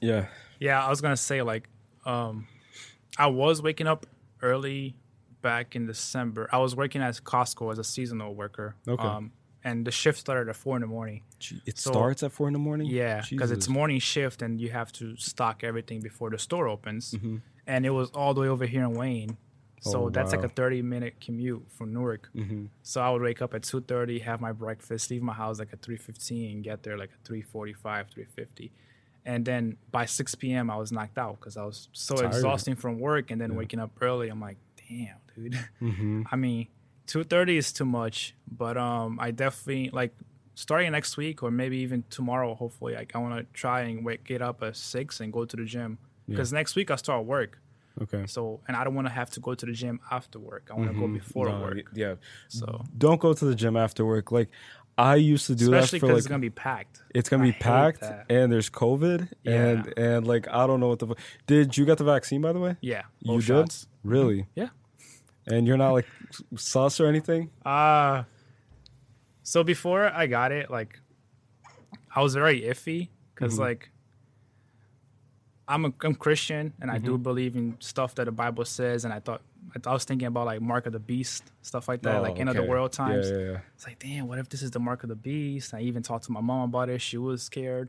yeah, 0.00 0.26
Yeah, 0.60 0.84
I 0.84 0.88
was 0.90 1.00
gonna 1.00 1.16
say 1.16 1.42
like, 1.42 1.68
um, 2.04 2.46
I 3.18 3.26
was 3.26 3.60
waking 3.62 3.86
up 3.86 4.06
early 4.40 4.96
back 5.42 5.74
in 5.76 5.86
December. 5.86 6.48
I 6.52 6.58
was 6.58 6.74
working 6.76 7.02
at 7.02 7.14
Costco 7.16 7.72
as 7.72 7.78
a 7.78 7.84
seasonal 7.84 8.34
worker. 8.34 8.76
Okay. 8.86 9.02
Um, 9.02 9.32
and 9.64 9.84
the 9.86 9.90
shift 9.92 10.18
started 10.18 10.48
at 10.48 10.56
four 10.56 10.76
in 10.76 10.80
the 10.82 10.88
morning. 10.88 11.22
it 11.66 11.78
So- 11.78 11.90
starts 11.92 12.22
at 12.24 12.32
four 12.32 12.46
in 12.48 12.52
the 12.52 12.58
morning. 12.58 12.88
Yeah, 12.88 13.22
because 13.30 13.50
it's 13.52 13.68
morning 13.68 14.00
shift 14.00 14.42
and 14.42 14.60
you 14.60 14.70
have 14.70 14.90
to 14.94 15.16
stock 15.16 15.62
everything 15.62 16.00
before 16.00 16.30
the 16.30 16.38
store 16.38 16.66
opens. 16.68 17.12
Mm-hmm. 17.12 17.36
And 17.66 17.86
it 17.86 17.90
was 17.90 18.10
all 18.10 18.34
the 18.34 18.40
way 18.40 18.48
over 18.48 18.66
here 18.66 18.82
in 18.82 18.94
Wayne. 18.94 19.36
So 19.82 20.04
Oh, 20.04 20.10
that's 20.10 20.30
like 20.32 20.44
a 20.44 20.48
30 20.48 20.82
minute 20.82 21.14
commute 21.20 21.64
from 21.70 21.92
Newark. 21.92 22.30
Mm-hmm. 22.36 22.66
So 22.82 23.00
I 23.00 23.10
would 23.10 23.20
wake 23.20 23.42
up 23.42 23.52
at 23.52 23.62
2:30, 23.62 24.22
have 24.22 24.40
my 24.40 24.52
breakfast, 24.52 25.10
leave 25.10 25.22
my 25.22 25.32
house 25.32 25.58
like 25.58 25.72
at 25.72 25.82
3:15 25.82 26.62
get 26.62 26.84
there 26.84 26.96
like 26.96 27.10
at 27.12 27.24
3:45, 27.28 27.74
3:50. 27.82 28.70
And 29.24 29.44
then 29.44 29.76
by 29.90 30.04
6 30.04 30.34
p.m. 30.36 30.70
I 30.70 30.76
was 30.76 30.92
knocked 30.92 31.18
out 31.18 31.38
because 31.40 31.56
I 31.56 31.64
was 31.64 31.88
so 31.92 32.14
Tired. 32.16 32.28
exhausting 32.28 32.76
from 32.76 32.98
work 32.98 33.30
and 33.30 33.40
then 33.40 33.54
waking 33.56 33.80
up 33.80 33.90
early. 34.00 34.28
I'm 34.28 34.40
like, 34.40 34.58
damn, 34.88 35.16
dude. 35.34 35.58
Mm-hmm. 35.82 36.22
I 36.30 36.36
mean, 36.36 36.68
2:30 37.08 37.56
is 37.56 37.72
too 37.72 37.84
much, 37.84 38.34
but 38.50 38.76
um, 38.76 39.18
I 39.20 39.32
definitely 39.32 39.90
like 39.92 40.14
starting 40.54 40.92
next 40.92 41.16
week 41.16 41.42
or 41.42 41.50
maybe 41.50 41.78
even 41.78 42.04
tomorrow. 42.08 42.54
Hopefully, 42.54 42.94
like 42.94 43.16
I 43.16 43.18
want 43.18 43.36
to 43.36 43.52
try 43.52 43.80
and 43.82 44.04
wake 44.04 44.22
get 44.22 44.42
up 44.42 44.62
at 44.62 44.76
six 44.76 45.18
and 45.18 45.32
go 45.32 45.44
to 45.44 45.56
the 45.56 45.64
gym 45.64 45.98
because 46.28 46.52
next 46.52 46.76
week 46.76 46.90
I 46.90 46.96
start 46.96 47.24
work. 47.24 47.58
Okay. 48.00 48.24
So 48.26 48.60
and 48.66 48.76
I 48.76 48.84
don't 48.84 48.94
want 48.94 49.06
to 49.06 49.12
have 49.12 49.30
to 49.30 49.40
go 49.40 49.54
to 49.54 49.66
the 49.66 49.72
gym 49.72 50.00
after 50.10 50.38
work. 50.38 50.68
I 50.70 50.74
want 50.74 50.92
to 50.92 50.98
go 50.98 51.06
before 51.08 51.46
Mm-hmm. 51.48 51.58
No, 51.60 51.64
work. 51.66 51.78
Yeah. 51.94 52.14
So 52.48 52.84
Don't 52.96 53.20
go 53.20 53.34
to 53.34 53.44
the 53.44 53.54
gym 53.54 53.76
after 53.76 54.04
work. 54.06 54.32
Like 54.32 54.48
I 54.96 55.16
used 55.16 55.46
to 55.48 55.54
do 55.54 55.64
especially 55.74 55.98
that 55.98 56.06
for 56.06 56.12
like 56.12 56.18
it's 56.18 56.26
gonna 56.26 56.38
be 56.40 56.50
packed. 56.50 57.02
it's 57.14 57.28
gonna 57.28 57.44
I 57.44 57.46
be 57.46 57.52
packed 57.52 58.00
that. 58.02 58.26
and 58.30 58.50
there's 58.52 58.70
COVID 58.70 59.28
and 59.44 59.92
and 59.98 60.26
like 60.26 60.48
I 60.48 60.66
don't 60.66 60.80
know 60.80 60.88
what 60.88 60.98
the 61.00 61.06
fu- 61.08 61.14
did 61.46 61.76
you 61.76 61.84
get 61.84 61.98
the 61.98 62.04
vaccine 62.04 62.40
by 62.40 62.52
the 62.52 62.60
way? 62.60 62.76
Yeah, 62.80 63.02
You 63.20 63.32
both 63.32 63.40
did? 63.40 63.46
shots. 63.46 63.86
Really? 64.04 64.46
Yeah. 64.54 64.68
And 65.46 65.66
you're 65.66 65.76
not 65.78 65.92
like 65.92 66.06
sus 66.56 66.98
or 67.00 67.06
anything? 67.08 67.50
Uh 67.64 68.24
so 69.42 69.64
before 69.64 70.06
I 70.06 70.26
got 70.28 70.50
it, 70.52 70.70
like 70.70 70.98
I 72.14 72.22
was 72.22 72.34
very 72.34 72.62
iffy 72.62 73.08
because 73.34 73.54
Mm-hmm. 73.54 73.62
like 73.62 73.90
I'm 75.68 75.84
a 75.86 75.92
I'm 76.02 76.14
Christian 76.14 76.72
and 76.80 76.90
I 76.90 76.98
do 76.98 77.12
Mm-hmm. 77.12 77.22
believe 77.22 77.56
in 77.56 77.76
stuff 77.80 78.14
that 78.16 78.24
the 78.24 78.32
Bible 78.32 78.64
says, 78.64 79.04
and 79.04 79.14
I 79.14 79.20
thought 79.20 79.42
I 79.86 79.92
was 79.92 80.04
thinking 80.04 80.26
about 80.26 80.46
like 80.46 80.60
Mark 80.60 80.86
of 80.86 80.92
the 80.92 80.98
Beast 80.98 81.44
stuff 81.62 81.86
like 81.88 82.02
that, 82.02 82.20
like 82.22 82.38
end 82.38 82.48
of 82.48 82.56
the 82.56 82.62
Oh, 82.62 82.66
world 82.66 82.92
times. 82.92 83.30
Yeah, 83.30 83.36
yeah, 83.38 83.50
yeah. 83.52 83.58
It's 83.74 83.86
like, 83.86 83.98
damn, 83.98 84.26
what 84.28 84.38
if 84.38 84.48
this 84.48 84.62
is 84.62 84.70
the 84.72 84.80
mark 84.80 85.02
of 85.04 85.08
the 85.08 85.14
beast? 85.16 85.72
I 85.72 85.80
even 85.80 86.02
talked 86.02 86.24
to 86.26 86.32
my 86.32 86.40
mom 86.40 86.68
about 86.70 86.88
it. 86.88 87.00
She 87.00 87.16
was 87.16 87.42
scared. 87.42 87.88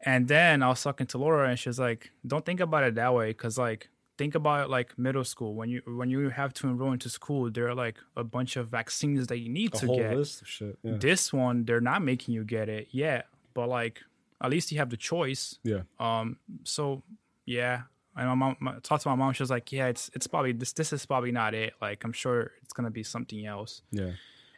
And 0.00 0.28
then 0.28 0.62
I 0.62 0.68
was 0.68 0.82
talking 0.82 1.06
to 1.08 1.18
Laura, 1.18 1.48
and 1.48 1.58
she 1.58 1.68
was 1.70 1.78
like, 1.78 2.10
"Don't 2.26 2.44
think 2.44 2.60
about 2.60 2.84
it 2.84 2.94
that 2.96 3.14
way, 3.14 3.28
because 3.30 3.56
like, 3.56 3.88
think 4.18 4.34
about 4.34 4.64
it 4.66 4.70
like 4.70 4.98
middle 4.98 5.24
school. 5.24 5.54
When 5.54 5.70
you 5.70 5.80
when 5.86 6.10
you 6.10 6.28
have 6.28 6.52
to 6.54 6.68
enroll 6.68 6.92
into 6.92 7.08
school, 7.08 7.50
there 7.50 7.66
are 7.68 7.74
like 7.74 7.96
a 8.14 8.22
bunch 8.22 8.56
of 8.56 8.68
vaccines 8.68 9.26
that 9.28 9.38
you 9.38 9.48
need 9.48 9.74
A 9.74 9.78
to 9.78 9.86
whole 9.86 9.96
get. 9.98 10.14
list 10.16 10.42
of 10.42 10.48
shit. 10.48 10.78
Yeah. 10.82 10.98
This 10.98 11.32
one, 11.32 11.64
they're 11.64 11.80
not 11.80 12.02
making 12.02 12.34
you 12.34 12.44
get 12.44 12.68
it 12.68 12.88
yet, 12.90 13.26
but 13.54 13.68
like, 13.68 14.02
at 14.44 14.50
least 14.50 14.70
you 14.72 14.78
have 14.78 14.90
the 14.90 14.96
choice. 14.96 15.58
Yeah. 15.64 15.82
Um. 15.98 16.36
So 16.64 17.02
yeah, 17.46 17.82
and 18.16 18.28
my 18.28 18.34
mom 18.34 18.56
my, 18.60 18.74
talked 18.82 19.02
to 19.02 19.08
my 19.08 19.14
mom. 19.16 19.32
She 19.32 19.42
was 19.42 19.50
like, 19.50 19.70
"Yeah, 19.72 19.86
it's 19.88 20.10
it's 20.14 20.26
probably 20.26 20.52
this. 20.52 20.72
This 20.72 20.92
is 20.92 21.04
probably 21.06 21.32
not 21.32 21.54
it. 21.54 21.74
Like, 21.80 22.04
I'm 22.04 22.12
sure 22.12 22.52
it's 22.62 22.72
gonna 22.72 22.90
be 22.90 23.02
something 23.02 23.44
else." 23.46 23.82
Yeah. 23.90 24.12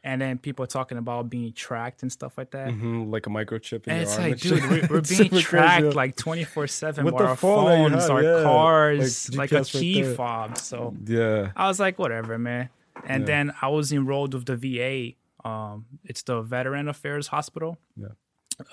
and 0.04 0.20
then 0.22 0.38
people 0.38 0.62
are 0.62 0.68
talking 0.68 0.98
about 0.98 1.28
being 1.28 1.52
tracked 1.52 2.02
and 2.02 2.12
stuff 2.12 2.38
like 2.38 2.52
that. 2.52 2.70
hmm 2.70 3.10
Like 3.10 3.26
a 3.26 3.30
microchip 3.30 3.86
in 3.88 3.92
And 3.92 3.96
your 3.96 4.02
it's 4.02 4.12
arm. 4.18 4.22
like, 4.22 4.32
and 4.32 4.40
dude, 4.40 4.70
we're, 4.70 4.86
we're 4.88 5.00
being 5.30 5.42
tracked 5.42 5.82
crazy. 5.82 5.96
like 5.96 6.14
24 6.14 6.66
7 6.68 7.04
With 7.04 7.14
our 7.14 7.34
phone 7.34 7.90
phones, 7.90 8.02
have, 8.02 8.10
our 8.12 8.22
yeah. 8.22 8.42
cars, 8.44 9.30
Like 9.34 9.50
like, 9.50 9.52
a 9.52 9.64
GPS 9.64 9.74
right 9.74 9.80
key 9.80 10.02
fob. 10.14 10.58
So 10.58 10.94
Yeah. 11.06 11.50
I 11.56 11.66
was 11.66 11.80
like, 11.80 11.98
whatever, 11.98 12.38
man. 12.38 12.68
And 13.04 13.22
Yeah. 13.22 13.26
then 13.26 13.54
I 13.60 13.66
was 13.68 13.90
enrolled 13.90 14.32
with 14.34 14.46
the 14.46 14.56
VA. 14.56 15.16
Um, 15.48 15.86
it's 16.04 16.22
the 16.22 16.40
Veteran 16.40 16.86
Affairs 16.88 17.26
Hospital. 17.28 17.76
Yeah. 17.96 18.14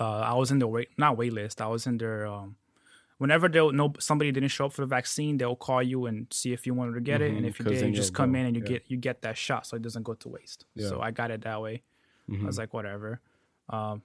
Uh, 0.00 0.20
I 0.20 0.34
was 0.34 0.50
in 0.50 0.58
the 0.58 0.66
wait, 0.66 0.88
not 0.96 1.16
wait 1.16 1.32
list. 1.32 1.60
I 1.60 1.66
was 1.66 1.86
in 1.86 1.98
their. 1.98 2.26
Um, 2.26 2.56
whenever 3.18 3.48
they'll 3.48 3.70
know 3.72 3.92
somebody 4.00 4.32
didn't 4.32 4.48
show 4.48 4.66
up 4.66 4.72
for 4.72 4.80
the 4.82 4.86
vaccine, 4.86 5.36
they'll 5.36 5.54
call 5.56 5.82
you 5.82 6.06
and 6.06 6.26
see 6.32 6.52
if 6.52 6.66
you 6.66 6.74
wanted 6.74 6.94
to 6.94 7.00
get 7.00 7.20
it, 7.20 7.30
and 7.32 7.44
Mhm, 7.44 7.48
if 7.48 7.58
you 7.58 7.64
did, 7.66 7.80
you 7.86 7.92
just 7.92 8.14
come 8.14 8.32
go, 8.32 8.38
in 8.40 8.46
and 8.46 8.56
you 8.56 8.62
yeah. 8.62 8.68
get 8.68 8.84
you 8.88 8.96
get 8.96 9.22
that 9.22 9.36
shot, 9.36 9.66
so 9.66 9.76
it 9.76 9.82
doesn't 9.82 10.02
go 10.02 10.14
to 10.14 10.28
waste. 10.28 10.64
Yeah. 10.74 10.88
So 10.88 11.00
I 11.00 11.10
got 11.10 11.30
it 11.30 11.42
that 11.42 11.60
way. 11.60 11.82
I 12.28 12.32
Mhm. 12.32 12.46
was 12.46 12.56
like, 12.58 12.72
whatever. 12.72 13.20
Um, 13.68 14.02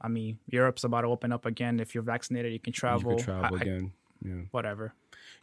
I 0.00 0.08
mean, 0.08 0.38
Europe's 0.50 0.84
about 0.84 1.02
to 1.02 1.08
open 1.08 1.32
up 1.32 1.46
again. 1.46 1.80
If 1.80 1.94
you're 1.94 2.04
vaccinated, 2.04 2.52
you 2.52 2.60
can 2.60 2.72
travel. 2.74 3.12
You 3.12 3.16
could 3.16 3.24
travel 3.24 3.56
I- 3.56 3.58
I- 3.58 3.62
again. 3.62 3.92
Yeah. 4.24 4.42
whatever. 4.50 4.94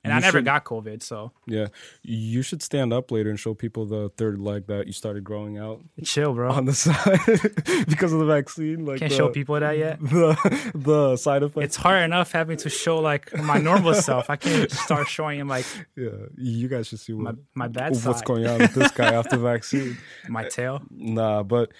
And 0.04 0.12
You 0.12 0.18
I 0.18 0.20
never 0.20 0.40
should- 0.40 0.46
got 0.46 0.64
COVID, 0.66 1.04
so 1.04 1.32
Yeah. 1.46 1.68
You 2.02 2.42
should 2.42 2.64
stand 2.64 2.92
up 2.92 3.12
later 3.12 3.30
and 3.30 3.40
show 3.40 3.54
people 3.54 3.86
the 3.86 4.10
third 4.18 4.40
leg 4.40 4.66
that 4.68 4.88
you 4.88 4.94
started 4.94 5.24
growing 5.24 5.60
out 5.60 5.82
chill, 6.04 6.34
bro. 6.34 6.52
on 6.52 6.66
the 6.66 6.74
side 6.86 7.20
because 7.88 8.12
of 8.12 8.20
the 8.20 8.26
vaccine. 8.26 8.84
Like 8.86 8.98
Can't 9.00 9.12
the, 9.12 9.18
show 9.18 9.30
people 9.30 9.60
that 9.60 9.78
yet. 9.78 10.00
the 10.02 10.72
the 10.74 11.18
side 11.18 11.44
effects. 11.44 11.64
It's 11.66 11.76
hard 11.76 12.02
enough 12.04 12.32
having 12.32 12.58
to 12.58 12.70
show 12.70 12.98
like 13.00 13.32
my 13.38 13.60
normal 13.60 13.94
self. 13.94 14.30
I 14.32 14.36
can't 14.38 14.72
start 14.72 15.08
showing 15.08 15.40
him 15.40 15.48
like 15.48 15.66
yeah. 15.96 16.10
You 16.36 16.68
guys 16.68 16.88
should 16.88 17.00
see 17.00 17.14
my 17.14 17.32
what, 17.32 17.36
my 17.54 17.68
bad 17.68 17.92
what's 17.92 18.04
side, 18.04 18.26
going 18.26 18.48
on 18.48 18.58
with 18.60 18.74
this 18.74 18.92
guy 18.92 19.14
after 19.14 19.38
vaccine. 19.38 19.98
my 20.28 20.48
tail. 20.50 20.82
Nah, 20.90 21.44
but 21.44 21.72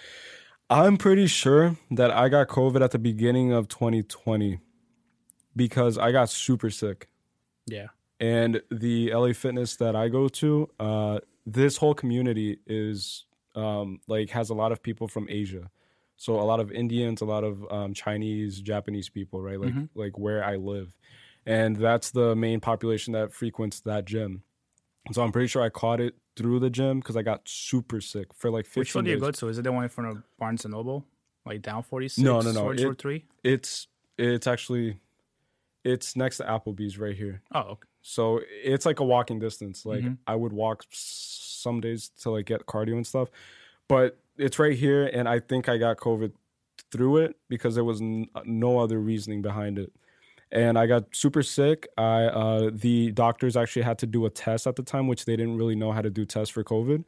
I'm 0.70 0.96
pretty 0.96 1.26
sure 1.26 1.76
that 1.90 2.12
I 2.12 2.28
got 2.28 2.46
COVID 2.48 2.82
at 2.82 2.92
the 2.92 2.98
beginning 3.00 3.52
of 3.52 3.66
2020 3.68 4.60
because 5.56 5.98
I 5.98 6.12
got 6.12 6.30
super 6.30 6.70
sick. 6.70 7.08
Yeah, 7.66 7.88
And 8.18 8.60
the 8.70 9.12
LA 9.14 9.32
Fitness 9.32 9.76
that 9.76 9.94
I 9.94 10.08
go 10.08 10.28
to, 10.28 10.68
uh, 10.80 11.20
this 11.46 11.76
whole 11.76 11.94
community 11.94 12.58
is 12.66 13.24
um, 13.54 14.00
like 14.08 14.30
has 14.30 14.50
a 14.50 14.54
lot 14.54 14.72
of 14.72 14.82
people 14.82 15.06
from 15.08 15.26
Asia. 15.28 15.70
So 16.16 16.34
a 16.40 16.42
lot 16.42 16.58
of 16.60 16.70
Indians, 16.72 17.20
a 17.20 17.24
lot 17.24 17.44
of 17.44 17.64
um, 17.70 17.94
Chinese, 17.94 18.60
Japanese 18.60 19.08
people, 19.08 19.40
right? 19.42 19.60
Like 19.60 19.74
Mhm. 19.74 19.88
like 19.94 20.18
where 20.18 20.44
I 20.44 20.56
live, 20.56 20.96
and 21.46 21.76
that's 21.76 22.10
the 22.12 22.34
main 22.36 22.60
population 22.60 23.12
that 23.12 23.32
frequents 23.32 23.80
that 23.80 24.04
gym. 24.06 24.42
So 25.12 25.22
I'm 25.22 25.32
pretty 25.32 25.48
sure 25.48 25.62
I 25.62 25.68
caught 25.68 26.00
it 26.00 26.14
through 26.36 26.60
the 26.60 26.70
gym 26.70 27.00
because 27.00 27.16
I 27.16 27.22
got 27.22 27.42
super 27.48 28.00
sick 28.00 28.32
for 28.34 28.50
like 28.50 28.64
15 28.66 28.80
which 28.80 28.94
one 28.94 29.04
do 29.04 29.10
you 29.10 29.16
days. 29.16 29.20
go 29.22 29.30
to? 29.32 29.48
Is 29.48 29.58
it 29.58 29.62
the 29.62 29.72
one 29.72 29.82
in 29.82 29.88
front 29.88 30.10
of 30.16 30.22
Barnes 30.38 30.64
and 30.64 30.72
Noble, 30.72 31.06
like 31.44 31.60
down 31.62 31.82
forty 31.82 32.08
six? 32.08 32.18
No, 32.18 32.40
no, 32.40 32.52
no, 32.52 32.70
it- 32.70 32.98
three. 32.98 33.24
It's 33.44 33.88
it's 34.16 34.46
actually 34.46 34.98
it's 35.84 36.14
next 36.16 36.36
to 36.38 36.44
Applebee's 36.44 36.98
right 36.98 37.16
here. 37.16 37.42
Oh, 37.52 37.60
okay. 37.60 37.88
So 38.02 38.40
it's 38.64 38.84
like 38.86 39.00
a 39.00 39.04
walking 39.04 39.38
distance. 39.38 39.84
Like 39.86 40.02
Mhm. 40.04 40.18
I 40.26 40.34
would 40.34 40.52
walk 40.52 40.84
some 40.90 41.80
days 41.80 42.10
to 42.22 42.30
like 42.30 42.46
get 42.46 42.66
cardio 42.66 42.94
and 42.96 43.06
stuff, 43.06 43.28
but 43.88 44.18
it's 44.36 44.58
right 44.58 44.76
here, 44.76 45.06
and 45.12 45.28
I 45.28 45.38
think 45.40 45.68
I 45.68 45.76
got 45.78 45.98
COVID 45.98 46.32
through 46.90 47.18
it 47.18 47.36
because 47.48 47.74
there 47.74 47.84
was 47.84 48.00
n- 48.00 48.28
no 48.44 48.78
other 48.78 48.98
reasoning 48.98 49.42
behind 49.42 49.78
it. 49.78 49.92
And 50.50 50.78
I 50.78 50.86
got 50.86 51.14
super 51.14 51.42
sick. 51.42 51.88
I 51.96 52.24
uh, 52.24 52.70
the 52.72 53.10
doctors 53.12 53.56
actually 53.56 53.82
had 53.82 53.98
to 54.00 54.06
do 54.06 54.26
a 54.26 54.30
test 54.30 54.66
at 54.66 54.76
the 54.76 54.82
time, 54.82 55.06
which 55.06 55.24
they 55.24 55.34
didn't 55.36 55.56
really 55.56 55.74
know 55.76 55.92
how 55.92 56.02
to 56.02 56.10
do 56.10 56.24
tests 56.26 56.52
for 56.52 56.62
COVID. 56.64 57.04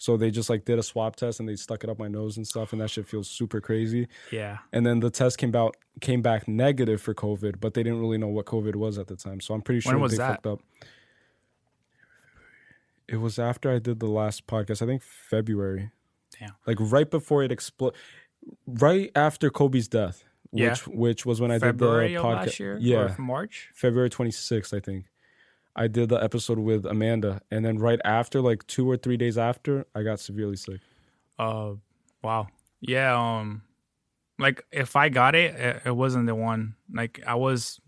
So 0.00 0.16
they 0.16 0.30
just 0.30 0.48
like 0.48 0.64
did 0.64 0.78
a 0.78 0.82
swab 0.82 1.16
test 1.16 1.40
and 1.40 1.48
they 1.48 1.56
stuck 1.56 1.82
it 1.82 1.90
up 1.90 1.98
my 1.98 2.06
nose 2.06 2.36
and 2.36 2.46
stuff, 2.46 2.72
and 2.72 2.80
that 2.80 2.88
shit 2.88 3.06
feels 3.08 3.28
super 3.28 3.60
crazy. 3.60 4.06
Yeah, 4.30 4.58
And 4.72 4.86
then 4.86 5.00
the 5.00 5.10
test 5.10 5.38
came 5.38 5.54
out 5.56 5.76
came 6.00 6.22
back 6.22 6.46
negative 6.46 7.00
for 7.02 7.14
COVID, 7.14 7.58
but 7.60 7.74
they 7.74 7.82
didn't 7.82 7.98
really 8.00 8.16
know 8.18 8.28
what 8.28 8.46
COVID 8.46 8.76
was 8.76 8.96
at 8.98 9.08
the 9.08 9.16
time. 9.16 9.40
So 9.40 9.54
I'm 9.54 9.60
pretty 9.62 9.80
sure 9.80 9.92
When 9.94 10.00
was 10.02 10.12
they 10.12 10.18
that? 10.18 10.30
fucked 10.42 10.46
up. 10.46 10.60
It 13.08 13.16
was 13.16 13.38
after 13.38 13.70
I 13.74 13.78
did 13.78 14.00
the 14.00 14.06
last 14.06 14.46
podcast. 14.46 14.82
I 14.82 14.86
think 14.86 15.02
February. 15.02 15.90
Damn. 16.38 16.52
Like 16.66 16.76
right 16.78 17.10
before 17.10 17.42
it 17.42 17.50
exploded, 17.50 17.98
right 18.66 19.10
after 19.16 19.50
Kobe's 19.50 19.88
death, 19.88 20.24
which 20.50 20.62
Yeah. 20.62 20.74
which 20.86 21.24
was 21.26 21.40
when 21.40 21.50
I 21.50 21.58
February 21.58 22.08
did 22.08 22.18
the 22.18 22.22
podcast. 22.22 22.78
Yeah, 22.80 22.96
or 22.98 23.20
March. 23.20 23.70
February 23.74 24.10
26th, 24.10 24.74
I 24.74 24.80
think. 24.80 25.06
I 25.76 25.86
did 25.86 26.08
the 26.08 26.16
episode 26.22 26.58
with 26.58 26.84
Amanda, 26.86 27.40
and 27.50 27.64
then 27.64 27.78
right 27.78 28.00
after, 28.04 28.40
like 28.40 28.66
two 28.66 28.90
or 28.90 28.96
three 28.96 29.16
days 29.16 29.38
after, 29.38 29.86
I 29.94 30.02
got 30.02 30.20
severely 30.20 30.56
sick. 30.56 30.80
Uh, 31.38 31.74
wow. 32.22 32.48
Yeah. 32.80 33.14
Um, 33.16 33.62
like 34.38 34.64
if 34.72 34.96
I 34.96 35.08
got 35.08 35.34
it, 35.34 35.54
it, 35.54 35.82
it 35.86 35.96
wasn't 35.96 36.26
the 36.26 36.34
one. 36.34 36.74
Like 36.92 37.20
I 37.26 37.34
was, 37.34 37.80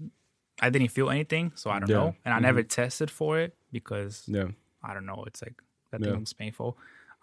I 0.61 0.71
didn't 0.71 0.89
feel 0.89 1.11
anything, 1.11 1.53
so 1.55 1.71
I 1.71 1.79
don't 1.81 1.89
Yeah. 1.89 1.97
know, 1.97 2.17
and 2.25 2.35
I 2.35 2.39
never 2.39 2.63
tested 2.63 3.11
for 3.11 3.39
it 3.39 3.57
because 3.73 4.25
Yeah, 4.27 4.49
I 4.83 4.95
don't 4.95 5.07
know. 5.07 5.25
It's 5.27 5.43
like 5.43 5.61
that 5.91 6.01
Yeah. 6.01 6.13
thing 6.13 6.21
was 6.21 6.33
painful. 6.33 6.77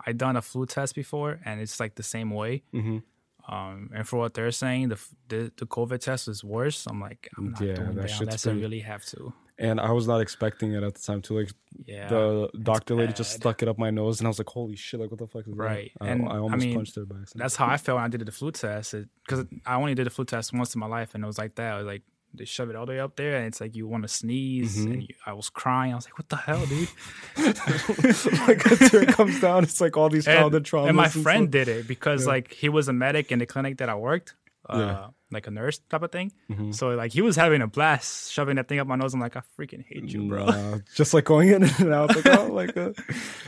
I 0.05 0.11
done 0.11 0.35
a 0.37 0.41
flu 0.41 0.65
test 0.65 0.95
before, 0.95 1.39
and 1.45 1.61
it's 1.61 1.79
like 1.79 1.95
the 1.95 2.03
same 2.03 2.31
way. 2.31 2.63
hmm 2.71 2.99
Um, 3.47 3.91
and 3.95 4.07
for 4.07 4.17
what 4.17 4.33
they're 4.33 4.51
saying, 4.51 4.89
the, 4.89 4.99
the 5.29 5.51
the 5.57 5.65
COVID 5.65 5.99
test 5.99 6.27
is 6.27 6.43
worse. 6.43 6.85
I'm 6.87 6.99
like, 6.99 7.29
I'm 7.37 7.51
not 7.51 7.61
Yeah, 7.63 7.75
doing 7.75 7.95
that 7.95 8.11
unless 8.21 8.45
I 8.47 8.51
really 8.51 8.81
have 8.81 9.05
to. 9.05 9.33
And 9.59 9.79
I 9.79 9.91
was 9.91 10.07
not 10.07 10.21
expecting 10.21 10.73
it 10.73 10.83
at 10.83 10.93
the 10.93 11.01
time 11.01 11.21
too. 11.21 11.39
Like 11.39 11.51
Yeah. 11.85 12.07
the 12.09 12.49
doctor 12.61 12.93
lady 12.93 13.13
just 13.13 13.33
stuck 13.33 13.63
it 13.63 13.67
up 13.67 13.77
my 13.79 13.89
nose, 13.89 14.19
and 14.19 14.27
I 14.27 14.29
was 14.29 14.37
like, 14.39 14.49
"Holy 14.49 14.75
shit! 14.75 14.99
Like 14.99 15.09
what 15.09 15.19
the 15.19 15.25
fuck 15.27 15.47
is 15.47 15.53
Right. 15.55 15.91
that?" 15.99 16.05
I, 16.05 16.09
And, 16.11 16.29
I 16.29 16.33
I 16.33 16.37
almost 16.37 16.63
mean, 16.63 16.75
punched 16.75 16.95
her 16.95 17.01
accident. 17.01 17.31
That's 17.35 17.55
how 17.55 17.65
I 17.65 17.77
felt 17.77 17.95
when 17.95 18.05
I 18.05 18.07
did 18.09 18.23
the 18.25 18.31
flu 18.31 18.51
test. 18.51 18.93
Because 19.25 19.45
I 19.65 19.75
only 19.75 19.95
did 19.95 20.05
the 20.05 20.11
flu 20.11 20.25
test 20.25 20.53
once 20.53 20.75
in 20.75 20.79
my 20.79 20.85
life, 20.87 21.15
and 21.15 21.23
it 21.23 21.27
was 21.27 21.39
like 21.39 21.55
that. 21.55 21.73
It 21.73 21.77
was 21.77 21.87
like 21.87 22.03
they 22.35 22.45
shove 22.45 22.69
it 22.69 22.75
all 22.75 22.85
the 22.85 22.91
way 22.91 22.99
up 22.99 23.15
there, 23.15 23.37
and 23.37 23.47
it's 23.47 23.59
like 23.59 23.75
you 23.75 23.87
want 23.87 24.03
to 24.03 24.07
sneeze, 24.09 24.77
Mm-hmm. 24.77 24.91
and 24.91 25.01
you, 25.01 25.15
I 25.25 25.33
was 25.33 25.49
crying. 25.49 25.91
I 25.93 25.95
was 25.95 26.05
like, 26.05 26.19
"What 26.19 26.29
the 26.29 26.35
hell, 26.35 26.63
dude?" 26.67 26.89
like 28.47 28.63
until 28.71 29.01
it 29.07 29.09
comes 29.09 29.39
down, 29.39 29.63
it's 29.63 29.81
like 29.81 29.97
all 29.97 30.09
these 30.09 30.27
and, 30.27 30.37
childhood 30.37 30.65
traumas. 30.65 30.87
and 30.89 30.97
my 30.97 31.07
stuff. 31.07 31.23
friend 31.23 31.51
did 31.51 31.67
it 31.67 31.87
because 31.87 32.25
Yeah. 32.25 32.33
like 32.33 32.53
he 32.53 32.69
was 32.69 32.87
a 32.89 32.93
medic 32.93 33.31
in 33.31 33.39
the 33.39 33.45
clinic 33.47 33.77
that 33.79 33.89
I 33.89 33.95
worked, 33.95 34.35
uh, 34.69 34.77
Yeah. 34.77 35.07
Mm-hmm. 35.27 35.35
like 35.35 35.47
a 35.47 35.51
nurse 35.51 35.79
type 35.89 36.03
of 36.03 36.11
thing. 36.11 36.31
So 36.71 36.89
like 36.89 37.11
he 37.11 37.21
was 37.21 37.35
having 37.35 37.61
a 37.61 37.67
blast 37.67 38.31
shoving 38.31 38.55
that 38.55 38.67
thing 38.69 38.79
up 38.79 38.87
my 38.87 38.95
nose. 38.95 39.13
I'm 39.13 39.19
like, 39.19 39.35
I 39.35 39.41
freaking 39.59 39.83
hate 39.85 40.05
you, 40.13 40.27
bro. 40.29 40.45
Nah, 40.45 40.77
just 40.95 41.13
like 41.13 41.25
going 41.25 41.49
in 41.49 41.63
and 41.79 41.93
out, 41.93 42.15
like 42.15 42.25
oh, 42.27 42.47
like 42.47 42.77
uh, 42.77 42.91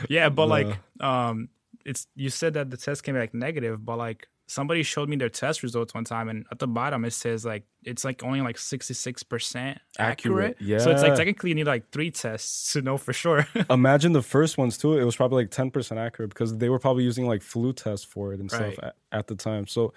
Yeah, 0.08 0.28
but 0.28 0.46
like, 0.48 0.78
um, 1.00 1.48
it's 1.84 2.06
you 2.14 2.28
said 2.30 2.54
that 2.54 2.70
the 2.70 2.76
test 2.76 3.02
came 3.02 3.14
back 3.14 3.32
negative, 3.32 3.82
but 3.84 3.96
like 3.96 4.28
somebody 4.46 4.82
showed 4.82 5.08
me 5.08 5.16
their 5.16 5.28
test 5.30 5.62
results 5.62 5.94
one 5.94 6.04
time, 6.04 6.28
and 6.28 6.44
at 6.52 6.58
the 6.58 6.66
bottom 6.66 7.04
it 7.04 7.12
says 7.12 7.44
like 7.44 7.64
it's 7.84 8.04
like 8.04 8.22
only 8.22 8.40
like 8.40 8.58
sixty 8.58 8.94
six 8.94 9.22
percent 9.22 9.78
accurate. 9.98 10.56
Accurate, 10.60 10.80
So 10.82 10.90
it's 10.90 11.02
like 11.02 11.14
technically 11.14 11.50
you 11.50 11.54
need 11.54 11.66
like 11.66 11.90
three 11.90 12.10
tests 12.10 12.72
to 12.72 12.82
know 12.82 12.96
for 12.96 13.12
sure. 13.12 13.46
imagine 13.70 14.12
the 14.12 14.22
first 14.22 14.58
ones 14.58 14.76
too. 14.78 14.98
It 14.98 15.04
was 15.04 15.16
probably 15.16 15.42
like 15.44 15.50
ten 15.50 15.70
percent 15.70 15.98
accurate 16.00 16.30
because 16.30 16.56
they 16.58 16.68
were 16.68 16.78
probably 16.78 17.04
using 17.04 17.26
like 17.26 17.42
flu 17.42 17.72
tests 17.72 18.04
for 18.04 18.32
it 18.32 18.40
and 18.40 18.50
stuff 18.50 18.74
at, 18.82 18.96
at 19.12 19.26
the 19.26 19.34
time. 19.34 19.66
So 19.66 19.92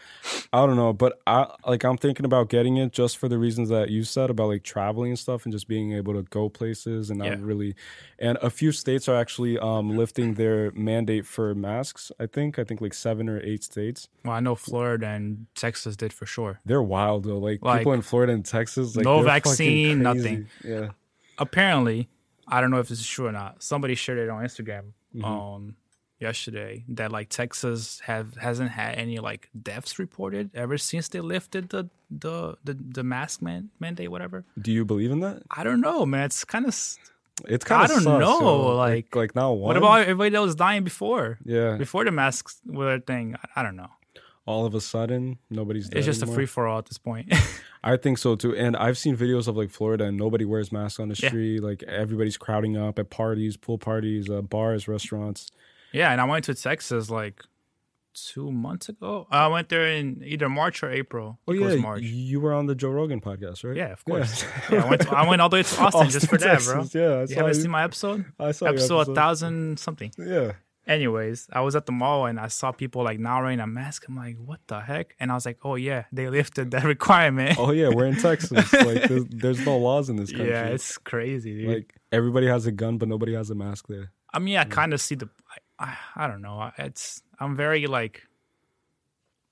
I 0.52 0.66
don't 0.66 0.76
know, 0.76 0.94
but 0.94 1.20
I 1.28 1.48
like 1.66 1.84
I'm 1.84 1.98
thinking 1.98 2.26
about 2.26 2.50
getting 2.50 2.78
it 2.78 2.92
just 2.92 3.18
for 3.18 3.28
the 3.28 3.38
reasons 3.38 3.70
that 3.70 3.90
you 3.90 4.04
said 4.04 4.30
about 4.30 4.48
like 4.48 4.64
traveling 4.64 5.12
and 5.12 5.20
stuff 5.20 5.46
and 5.46 5.52
just 5.52 5.68
being 5.68 5.94
able 5.94 6.14
to 6.14 6.24
go 6.24 6.50
places 6.50 7.10
and 7.10 7.20
not 7.20 7.28
Yeah. 7.28 7.38
really. 7.42 7.76
And 8.20 8.38
a 8.42 8.50
few 8.50 8.72
states 8.72 9.10
are 9.10 9.16
actually 9.16 9.58
um, 9.60 9.98
lifting 9.98 10.36
their 10.36 10.72
mandate 10.72 11.26
for 11.26 11.54
masks. 11.54 12.12
I 12.20 12.26
think 12.28 12.58
I 12.60 12.64
think 12.64 12.80
like 12.82 12.94
seven 12.94 13.28
or 13.30 13.40
eight 13.42 13.64
states. 13.64 14.08
well, 14.24 14.34
I 14.36 14.40
know 14.40 14.56
Florida 14.56 15.08
and 15.08 15.48
Texas 15.56 15.96
did 15.96 16.14
for 16.14 16.26
sure. 16.26 16.60
They're 16.66 16.82
wild 16.84 17.24
though. 17.26 17.38
Like, 17.40 17.62
Like, 17.74 17.80
people 17.82 17.94
in 17.94 18.02
Florida 18.02 18.34
and 18.34 18.46
Texas, 18.46 18.96
like 18.96 19.06
no 19.06 19.22
vaccine, 19.22 20.02
nothing. 20.02 20.48
Yeah. 20.64 20.90
Apparently, 21.38 22.10
I 22.48 22.62
don't 22.62 22.72
know 22.72 22.80
if 22.80 22.88
this 22.88 23.00
is 23.00 23.08
true 23.08 23.28
or 23.28 23.32
not. 23.32 23.62
Somebody 23.64 23.96
shared 23.96 24.20
it 24.20 24.30
on 24.30 24.44
Instagram 24.44 24.94
Mm-hmm. 25.16 25.26
um 25.26 25.76
yesterday 26.20 26.84
that 26.88 27.12
like 27.12 27.30
Texas 27.30 28.00
have 28.06 28.36
hasn't 28.38 28.72
had 28.72 28.96
any 28.96 29.20
like 29.20 29.50
deaths 29.62 30.00
reported 30.00 30.50
ever 30.56 30.78
since 30.78 31.08
they 31.10 31.20
lifted 31.20 31.70
the 31.70 31.90
the 32.10 32.56
the, 32.64 32.74
the 32.74 33.04
mask 33.04 33.42
man, 33.42 33.70
mandate 33.80 34.10
whatever. 34.10 34.44
Do 34.60 34.72
you 34.72 34.86
believe 34.86 35.12
in 35.12 35.20
that? 35.20 35.44
I 35.52 35.64
don't 35.64 35.82
know, 35.82 36.06
man. 36.06 36.24
It's 36.26 36.44
kind 36.46 36.66
of. 36.66 36.76
It's 37.48 37.66
kind 37.66 37.84
of 37.84 37.90
I 37.90 37.94
don't 37.94 38.04
sus, 38.04 38.20
know, 38.20 38.40
yo. 38.42 38.76
like, 38.76 39.16
like 39.16 39.36
now. 39.36 39.54
What 39.54 39.76
about 39.76 40.02
everybody 40.02 40.30
that 40.32 40.42
was 40.42 40.54
dying 40.56 40.84
before? 40.84 41.40
yeah? 41.44 41.78
Before 41.78 42.06
the 42.06 42.12
masks 42.12 42.62
were 42.66 42.94
a 42.94 43.00
thing. 43.00 43.36
I, 43.56 43.60
I 43.60 43.64
don't 43.64 43.76
know. 43.76 43.90
All 44.46 44.66
of 44.66 44.76
a 44.76 44.82
sudden, 44.82 45.38
nobody's. 45.50 45.90
It's 45.90 46.06
just 46.06 46.22
a 46.22 46.28
free 46.28 46.46
for 46.46 46.68
all 46.68 46.80
at 46.80 46.86
this 46.88 46.98
point. 46.98 47.34
I 47.84 47.96
think 47.98 48.18
so 48.18 48.36
too. 48.36 48.54
And 48.56 48.76
I've 48.76 48.98
seen 48.98 49.16
videos 49.16 49.48
of 49.48 49.56
like 49.56 49.70
Florida 49.70 50.06
and 50.06 50.18
nobody 50.18 50.44
wears 50.46 50.72
masks 50.72 51.00
on 51.00 51.08
the 51.10 51.16
Yeah. 51.22 51.30
street. 51.30 51.64
Like 51.64 51.82
everybody's 51.84 52.36
crowding 52.38 52.76
up 52.76 53.00
at 53.00 53.10
parties, 53.10 53.56
pool 53.56 53.78
parties, 53.78 54.30
uh, 54.30 54.42
bars, 54.42 54.88
restaurants. 54.88 55.50
yeah, 55.94 56.12
and 56.12 56.20
I 56.20 56.26
went 56.26 56.44
to 56.46 56.56
Texas 56.56 57.10
like 57.10 57.44
two 58.14 58.52
months 58.52 58.90
ago. 58.90 59.28
I 59.32 59.48
went 59.48 59.70
there 59.70 59.88
in 59.88 60.22
either 60.26 60.48
March 60.50 60.84
or 60.84 60.92
April. 60.92 61.40
Oh 61.48 61.54
yeah, 61.54 61.76
March. 61.78 62.02
you 62.04 62.40
were 62.42 62.54
on 62.54 62.66
the 62.68 62.76
Joe 62.76 62.90
Rogan 62.90 63.22
podcast, 63.22 63.64
right? 63.64 63.76
Yeah, 63.78 63.92
of 63.94 64.04
course. 64.06 64.46
Yeah, 64.70 64.84
I, 64.86 64.90
went 64.90 65.02
to, 65.04 65.10
I 65.18 65.28
went 65.28 65.42
all 65.42 65.50
the 65.50 65.56
way 65.58 65.64
to 65.64 65.82
Austin, 65.82 66.10
just 66.10 66.28
for 66.30 66.38
that, 66.38 66.62
bro. 66.64 66.86
Yeah, 66.94 67.02
I 67.02 67.22
you 67.24 67.36
haven't 67.36 67.56
you. 67.56 67.62
seen 67.62 67.72
my 67.72 67.84
episode? 67.84 68.26
I 68.40 68.52
saw 68.52 68.66
Episode 68.68 68.98
a 68.98 69.00
episode. 69.02 69.16
thousand 69.16 69.80
something. 69.80 70.12
Yeah, 70.18 70.52
Anyways, 70.86 71.48
I 71.54 71.62
was 71.62 71.76
at 71.76 71.86
the 71.86 71.94
mall 71.94 72.26
and 72.26 72.38
I 72.38 72.48
saw 72.48 72.74
people 72.74 73.04
like 73.04 73.18
not 73.18 73.42
wearing 73.42 73.62
a 73.62 73.68
mask. 73.68 74.06
I'm 74.08 74.18
like, 74.18 74.36
what 74.38 74.60
the 74.68 74.82
heck? 74.82 75.16
And 75.20 75.32
I 75.32 75.36
was 75.36 75.46
like, 75.46 75.60
oh 75.64 75.76
yeah, 75.76 76.06
they 76.12 76.28
lifted 76.40 76.72
that 76.72 76.84
requirement. 76.84 77.58
oh 77.58 77.72
yeah, 77.72 77.90
we're 77.90 78.06
in 78.06 78.18
Texas. 78.18 78.74
like 78.74 79.04
there's, 79.08 79.26
there's 79.30 79.66
no 79.66 79.78
laws 79.78 80.10
in 80.10 80.18
this 80.18 80.32
country. 80.32 80.50
yeah, 80.50 80.66
it's 80.66 80.98
crazy, 80.98 81.62
dude. 81.62 81.70
like 81.70 81.96
everybody 82.12 82.48
has 82.48 82.66
a 82.66 82.72
gun, 82.72 82.98
but 82.98 83.08
nobody 83.08 83.34
has 83.34 83.50
a 83.50 83.56
mask 83.56 83.88
there. 83.88 84.12
I 84.34 84.40
mean, 84.40 84.58
I 84.58 84.66
mm. 84.66 84.72
kind 84.72 84.94
of 84.94 85.00
see 85.00 85.16
the. 85.16 85.30
I, 85.80 85.86
I, 85.86 86.26
I 86.26 86.28
don't 86.28 86.42
know. 86.42 86.72
It's 86.78 87.22
I'm 87.40 87.56
very 87.56 87.88
like 87.88 88.24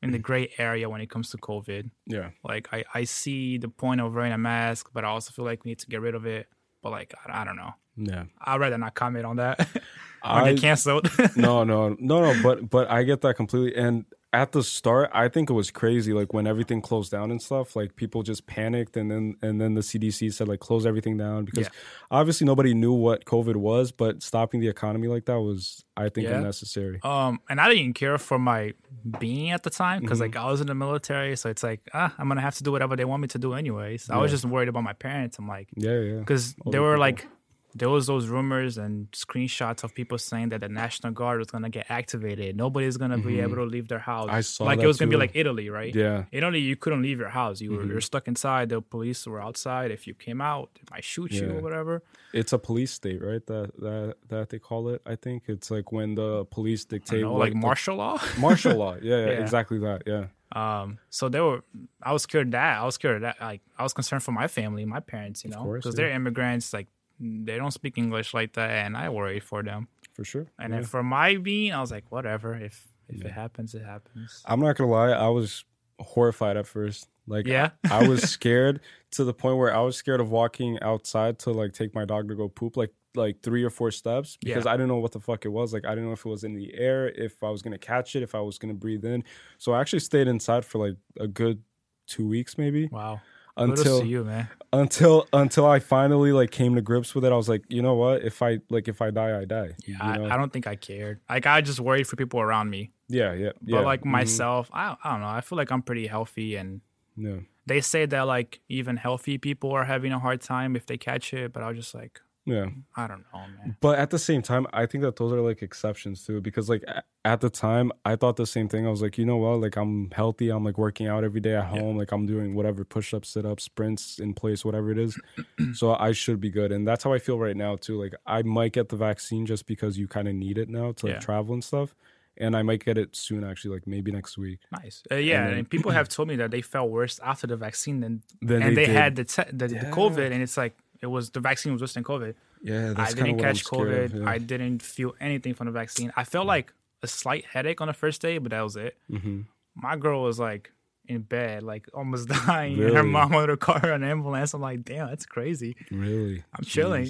in 0.01 0.11
the 0.11 0.19
mm. 0.19 0.23
gray 0.23 0.51
area 0.57 0.89
when 0.89 0.99
it 0.99 1.09
comes 1.09 1.29
to 1.29 1.37
COVID. 1.37 1.91
Yeah, 2.07 2.31
Like 2.43 2.67
I, 2.73 2.83
I 2.93 3.03
see 3.05 3.57
the 3.57 3.69
point 3.69 4.01
of 4.01 4.13
wearing 4.13 4.33
a 4.33 4.37
mask, 4.37 4.89
but 4.93 5.05
I 5.05 5.09
also 5.09 5.31
feel 5.31 5.45
like 5.45 5.63
we 5.63 5.71
need 5.71 5.79
to 5.79 5.87
get 5.87 6.01
rid 6.01 6.15
of 6.15 6.25
it. 6.25 6.47
But 6.81 6.91
like 6.91 7.13
I, 7.25 7.41
I 7.41 7.45
don't 7.45 7.55
know. 7.55 7.73
yeah. 7.95 8.25
I'd 8.41 8.59
rather 8.59 8.77
not 8.77 8.95
comment 8.95 9.25
on 9.25 9.37
that 9.37 9.67
I- 10.23 10.53
get 10.53 10.61
canceled. 10.61 11.09
no, 11.35 11.63
no, 11.63 11.95
no, 11.99 12.21
no. 12.21 12.33
But 12.43 12.69
but 12.69 12.89
I 12.89 13.03
get 13.03 13.21
that 13.21 13.35
completely. 13.35 13.75
And 13.75 14.05
at 14.33 14.53
the 14.53 14.63
start, 14.63 15.09
I 15.13 15.27
think 15.27 15.49
it 15.49 15.53
was 15.53 15.71
crazy. 15.71 16.13
Like 16.13 16.31
when 16.33 16.47
everything 16.47 16.81
closed 16.81 17.11
down 17.11 17.31
and 17.31 17.41
stuff, 17.41 17.75
like 17.75 17.97
people 17.97 18.23
just 18.23 18.47
panicked, 18.47 18.95
and 18.95 19.11
then 19.11 19.35
and 19.41 19.59
then 19.59 19.73
the 19.73 19.81
CDC 19.81 20.31
said 20.33 20.47
like 20.47 20.61
close 20.61 20.85
everything 20.85 21.17
down 21.17 21.43
because 21.43 21.65
Yeah. 21.65 21.71
obviously 22.09 22.45
nobody 22.45 22.73
knew 22.73 22.93
what 22.93 23.25
COVID 23.25 23.57
was. 23.57 23.91
But 23.91 24.23
stopping 24.23 24.61
the 24.61 24.69
economy 24.69 25.09
like 25.09 25.25
that 25.25 25.39
was, 25.41 25.83
I 25.97 26.07
think, 26.07 26.27
Yeah. 26.29 26.37
unnecessary. 26.37 26.99
um, 27.03 27.39
and 27.49 27.59
I 27.59 27.67
didn't 27.67 27.79
even 27.81 27.93
care 27.93 28.17
for 28.17 28.39
my 28.39 28.73
being 29.19 29.51
at 29.51 29.63
the 29.63 29.69
time 29.69 29.99
because 30.01 30.19
Mm-hmm. 30.19 30.37
like 30.37 30.45
I 30.45 30.49
was 30.49 30.61
in 30.61 30.67
the 30.67 30.75
military, 30.75 31.35
so 31.35 31.49
it's 31.49 31.63
like 31.63 31.81
ah, 31.93 32.13
I'm 32.17 32.29
gonna 32.29 32.39
have 32.39 32.55
to 32.55 32.63
do 32.63 32.71
whatever 32.71 32.95
they 32.95 33.03
want 33.05 33.21
me 33.21 33.27
to 33.29 33.37
do 33.39 33.53
anyways. 33.53 34.09
I 34.09 34.15
was 34.15 34.31
just 34.31 34.45
worried 34.45 34.69
about 34.69 34.83
my 34.83 34.93
parents. 34.93 35.39
I'm 35.39 35.47
like, 35.49 35.67
Yeah, 35.75 35.99
yeah. 35.99 36.19
because 36.19 36.55
they 36.71 36.79
were 36.79 36.91
people. 36.93 36.99
like 37.01 37.27
there 37.73 37.89
was 37.89 38.05
those 38.07 38.27
rumors 38.27 38.77
and 38.77 39.09
screenshots 39.11 39.83
of 39.83 39.93
people 39.95 40.17
saying 40.17 40.49
that 40.49 40.59
the 40.61 40.67
national 40.69 41.13
guard 41.13 41.39
was 41.39 41.47
gonna 41.49 41.69
get 41.69 41.85
activated 41.89 42.55
nobody's 42.55 42.97
gonna 42.97 43.17
be 43.17 43.39
able 43.39 43.55
to 43.55 43.63
leave 43.63 43.87
their 43.87 43.99
house 43.99 44.27
Mm-hmm. 44.27 44.35
I 44.35 44.41
saw 44.41 44.63
like 44.65 44.79
it 44.79 44.87
was 44.87 44.97
gonna 44.99 45.09
be 45.11 45.17
like 45.17 45.31
italy 45.35 45.69
right 45.69 45.93
Yeah. 45.95 46.03
Mm-hmm. 46.03 46.35
italy 46.37 46.59
you 46.59 46.75
couldn't 46.75 47.01
leave 47.01 47.19
your 47.19 47.29
house 47.29 47.61
you 47.61 47.71
were 47.71 47.85
you're 47.85 48.01
stuck 48.01 48.27
inside 48.27 48.69
the 48.69 48.81
police 48.81 49.25
were 49.25 49.41
outside 49.41 49.91
if 49.91 50.05
you 50.07 50.13
came 50.13 50.41
out 50.41 50.69
they 50.75 50.81
might 50.91 51.03
shoot 51.03 51.31
you 51.31 51.49
or 51.57 51.61
whatever 51.61 52.03
It's 52.33 52.53
a 52.53 52.57
police 52.59 52.91
state, 52.91 53.21
right? 53.21 53.45
That 53.51 53.67
that 53.85 54.15
that 54.29 54.45
they 54.51 54.59
call 54.59 54.87
it. 54.93 55.01
I 55.05 55.15
think 55.17 55.39
it's 55.53 55.69
like 55.75 55.91
when 55.91 56.15
the 56.15 56.45
police 56.45 56.85
dictate 56.85 57.21
know, 57.23 57.35
like 57.35 57.51
the- 57.53 57.59
martial 57.67 57.95
law 57.97 58.17
martial 58.39 58.75
law. 58.83 58.95
Yeah, 59.01 59.17
yeah, 59.17 59.25
Yeah. 59.31 59.43
exactly 59.45 59.79
that. 59.87 59.99
Yeah. 60.13 60.25
um 60.63 60.97
so 61.17 61.23
they 61.33 61.39
were 61.47 61.59
i 62.03 62.11
was 62.15 62.23
scared 62.27 62.47
of 62.47 62.51
that 62.59 62.73
i 62.81 62.83
was 62.89 62.95
scared 62.99 63.15
of 63.19 63.21
that 63.27 63.37
like 63.49 63.61
i 63.79 63.83
was 63.87 63.93
concerned 63.99 64.21
for 64.27 64.33
my 64.41 64.47
family 64.59 64.83
my 64.97 64.99
parents 65.13 65.43
you 65.45 65.49
know 65.53 65.63
because 65.63 65.93
yeah. 65.93 65.97
they're 65.97 66.15
immigrants 66.19 66.67
like 66.77 66.87
they 67.21 67.55
don't 67.57 67.71
speak 67.71 67.97
english 67.97 68.33
like 68.33 68.53
that 68.53 68.69
and 68.85 68.97
i 68.97 69.07
worry 69.09 69.39
for 69.39 69.61
them 69.63 69.87
For 70.13 70.23
sure. 70.25 70.47
and 70.59 70.73
yeah. 70.73 70.79
then 70.79 70.83
for 70.87 71.03
my 71.03 71.37
being 71.37 71.71
i 71.71 71.79
was 71.79 71.91
like 71.91 72.11
whatever 72.11 72.55
if 72.55 72.87
if 73.09 73.23
it 73.23 73.31
happens 73.31 73.75
it 73.75 73.83
happens 73.85 74.41
I'm 74.45 74.59
not 74.59 74.75
gonna 74.77 74.89
lie, 74.89 75.11
I 75.11 75.27
was 75.27 75.65
horrified 75.99 76.55
at 76.57 76.65
first. 76.65 77.07
Like, 77.27 77.45
Yeah? 77.45 77.71
I, 77.89 78.05
I 78.05 78.07
was 78.07 78.23
scared 78.37 78.79
to 79.11 79.23
the 79.25 79.33
point 79.33 79.57
where 79.57 79.75
I 79.75 79.81
was 79.81 79.95
scared 79.97 80.19
of 80.21 80.31
walking 80.31 80.79
outside 80.81 81.37
to 81.39 81.51
like 81.51 81.73
take 81.73 81.93
my 81.93 82.05
dog 82.05 82.29
to 82.29 82.35
go 82.35 82.47
poop, 82.47 82.77
like 82.77 82.91
like 83.13 83.41
three 83.43 83.63
or 83.65 83.69
four 83.69 83.91
steps, 83.91 84.37
because 84.41 84.63
Yeah. 84.65 84.71
I 84.71 84.75
didn't 84.77 84.87
know 84.87 84.97
what 84.97 85.11
the 85.11 85.19
fuck 85.19 85.43
it 85.45 85.49
was. 85.49 85.73
Like, 85.73 85.85
I 85.85 85.89
didn't 85.89 86.05
know 86.05 86.13
if 86.13 86.25
it 86.25 86.29
was 86.29 86.45
in 86.45 86.53
the 86.55 86.73
air, 86.73 87.09
if 87.09 87.43
I 87.43 87.49
was 87.49 87.61
gonna 87.61 87.77
catch 87.77 88.15
it, 88.15 88.23
if 88.23 88.33
I 88.33 88.39
was 88.39 88.57
gonna 88.57 88.73
breathe 88.73 89.03
in. 89.03 89.23
So 89.57 89.73
I 89.73 89.81
actually 89.81 89.99
stayed 89.99 90.27
inside 90.29 90.63
for 90.63 90.77
like 90.87 90.95
a 91.19 91.27
good 91.27 91.61
two 92.07 92.25
weeks, 92.27 92.57
maybe, 92.57 92.87
Wow. 92.87 93.19
Until 93.57 94.05
you, 94.05 94.23
man. 94.23 94.47
until 94.73 95.27
until 95.33 95.65
I 95.65 95.79
finally 95.79 96.31
like 96.31 96.51
came 96.51 96.75
to 96.75 96.81
grips 96.81 97.13
with 97.13 97.25
it. 97.25 97.31
I 97.31 97.35
was 97.35 97.49
like, 97.49 97.63
you 97.69 97.81
know 97.81 97.95
what? 97.95 98.23
If 98.23 98.41
I 98.41 98.59
like, 98.69 98.87
if 98.87 99.01
I 99.01 99.11
die, 99.11 99.39
I 99.39 99.45
die. 99.45 99.71
Yeah, 99.85 100.13
you 100.13 100.19
know? 100.19 100.25
I, 100.25 100.33
I 100.33 100.37
don't 100.37 100.51
think 100.51 100.67
I 100.67 100.75
cared. 100.75 101.19
Like 101.29 101.45
I 101.45 101.61
just 101.61 101.79
worried 101.79 102.07
for 102.07 102.15
people 102.15 102.39
around 102.39 102.69
me. 102.69 102.91
yeah, 103.09 103.33
yeah, 103.33 103.51
yeah. 103.63 103.77
But 103.77 103.85
like 103.85 104.01
mhm, 104.01 104.11
myself, 104.11 104.69
I, 104.73 104.95
I 105.03 105.11
don't 105.11 105.21
know. 105.21 105.27
I 105.27 105.41
feel 105.41 105.57
like 105.57 105.71
I'm 105.71 105.81
pretty 105.81 106.07
healthy, 106.07 106.55
and 106.55 106.81
yeah. 107.17 107.39
they 107.65 107.81
say 107.81 108.05
that 108.05 108.21
like 108.21 108.61
even 108.69 108.97
healthy 108.97 109.37
people 109.37 109.71
are 109.71 109.83
having 109.83 110.13
a 110.13 110.19
hard 110.19 110.41
time 110.41 110.75
if 110.75 110.85
they 110.85 110.97
catch 110.97 111.33
it. 111.33 111.51
But 111.51 111.63
I 111.63 111.67
was 111.67 111.77
just 111.77 111.93
like, 111.93 112.21
Yeah. 112.45 112.69
I 112.95 113.05
don't 113.07 113.23
know, 113.33 113.39
man. 113.59 113.77
But 113.81 113.99
at 113.99 114.09
the 114.09 114.17
same 114.17 114.41
time, 114.41 114.65
I 114.73 114.87
think 114.87 115.03
that 115.03 115.15
those 115.15 115.31
are 115.31 115.41
like 115.41 115.61
exceptions 115.61 116.25
too, 116.25 116.41
because 116.41 116.69
like 116.69 116.83
at 117.23 117.39
the 117.39 117.51
time, 117.51 117.91
I 118.03 118.15
thought 118.15 118.35
the 118.35 118.47
same 118.47 118.67
thing. 118.67 118.87
I 118.87 118.89
was 118.89 119.01
like, 119.01 119.17
you 119.19 119.25
know 119.25 119.37
what? 119.37 119.61
Like 119.61 119.75
I'm 119.75 120.09
healthy. 120.11 120.49
I'm 120.49 120.63
like 120.63 120.77
working 120.79 121.05
out 121.07 121.23
every 121.23 121.39
day 121.39 121.55
at 121.55 121.65
home. 121.65 121.97
Like 121.97 122.11
I'm 122.11 122.25
doing 122.25 122.55
whatever 122.55 122.83
push 122.83 123.13
ups, 123.13 123.29
sit 123.29 123.45
ups, 123.45 123.65
sprints 123.65 124.17
in 124.19 124.33
place, 124.33 124.65
whatever 124.65 124.89
it 124.91 124.97
is. 124.97 125.19
so 125.73 125.93
I 125.93 126.13
should 126.13 126.39
be 126.39 126.49
good. 126.49 126.71
And 126.71 126.87
that's 126.87 127.03
how 127.03 127.13
I 127.13 127.19
feel 127.19 127.37
right 127.37 127.55
now 127.55 127.75
too. 127.75 128.01
Like 128.01 128.15
I 128.25 128.41
might 128.41 128.73
get 128.73 128.89
the 128.89 128.95
vaccine 128.97 129.45
just 129.45 129.67
because 129.67 129.99
you 129.99 130.07
kind 130.07 130.27
of 130.27 130.33
need 130.33 130.57
it 130.57 130.67
now 130.67 130.93
to 130.93 131.05
like 131.05 131.15
Yeah. 131.15 131.19
travel 131.19 131.53
and 131.53 131.63
stuff. 131.63 131.93
And 132.37 132.55
I 132.55 132.63
might 132.63 132.83
get 132.83 132.97
it 132.97 133.15
soon, 133.15 133.43
actually, 133.43 133.75
like 133.75 133.85
maybe 133.85 134.09
next 134.11 134.35
week. 134.37 134.61
Nice. 134.71 135.03
Uh, 135.11 135.15
yeah, 135.15 135.45
And 135.47 135.57
and, 135.59 135.69
people 135.69 135.91
have 135.99 136.09
told 136.09 136.27
me 136.27 136.37
that 136.37 136.49
they 136.49 136.61
felt 136.61 136.89
worse 136.89 137.19
after 137.23 137.45
the 137.45 137.57
vaccine 137.57 137.99
than 137.99 138.23
Then 138.41 138.63
and 138.63 138.75
they, 138.75 138.85
did. 138.87 138.95
had 138.95 139.15
the, 139.15 139.25
te- 139.25 139.51
the 139.51 139.67
the 139.67 139.75
COVID, 139.91 140.31
and 140.31 140.41
it's 140.41 140.57
like 140.57 140.75
it 141.01 141.07
was 141.07 141.29
the 141.31 141.39
vaccine 141.39 141.77
was 141.77 141.93
than 141.93 142.03
COVID. 142.03 142.35
yeah, 142.61 142.93
that's 142.93 143.11
I 143.11 143.15
didn't 143.15 143.39
catch 143.39 143.63
COVID. 143.65 144.05
of, 144.05 144.13
yeah. 144.21 144.29
I 144.29 144.37
didn't 144.37 144.81
feel 144.81 145.13
anything 145.19 145.53
from 145.53 145.65
the 145.67 145.71
vaccine. 145.71 146.11
I 146.15 146.23
felt 146.23 146.45
like 146.47 146.73
a 147.03 147.07
slight 147.07 147.45
headache 147.45 147.81
on 147.81 147.87
the 147.87 147.93
first 147.93 148.21
day, 148.21 148.37
but 148.37 148.51
that 148.51 148.61
was 148.61 148.75
it. 148.75 148.97
Mhm. 149.09 149.45
my 149.75 149.95
girl 149.95 150.21
was 150.23 150.37
like 150.39 150.71
in 151.07 151.21
bed, 151.21 151.63
like 151.63 151.87
almost 151.93 152.27
dying. 152.45 152.81
And 152.83 152.93
her 152.95 153.03
mom 153.03 153.31
wanted 153.31 153.47
to 153.47 153.57
call 153.57 153.79
her 153.79 153.91
an 153.91 154.03
ambulance. 154.03 154.53
I'm 154.53 154.61
like, 154.61 154.83
damn, 154.83 155.07
that's 155.09 155.25
crazy. 155.25 155.75
Really? 155.89 156.43
I'm 156.53 156.63
chilling. 156.63 157.09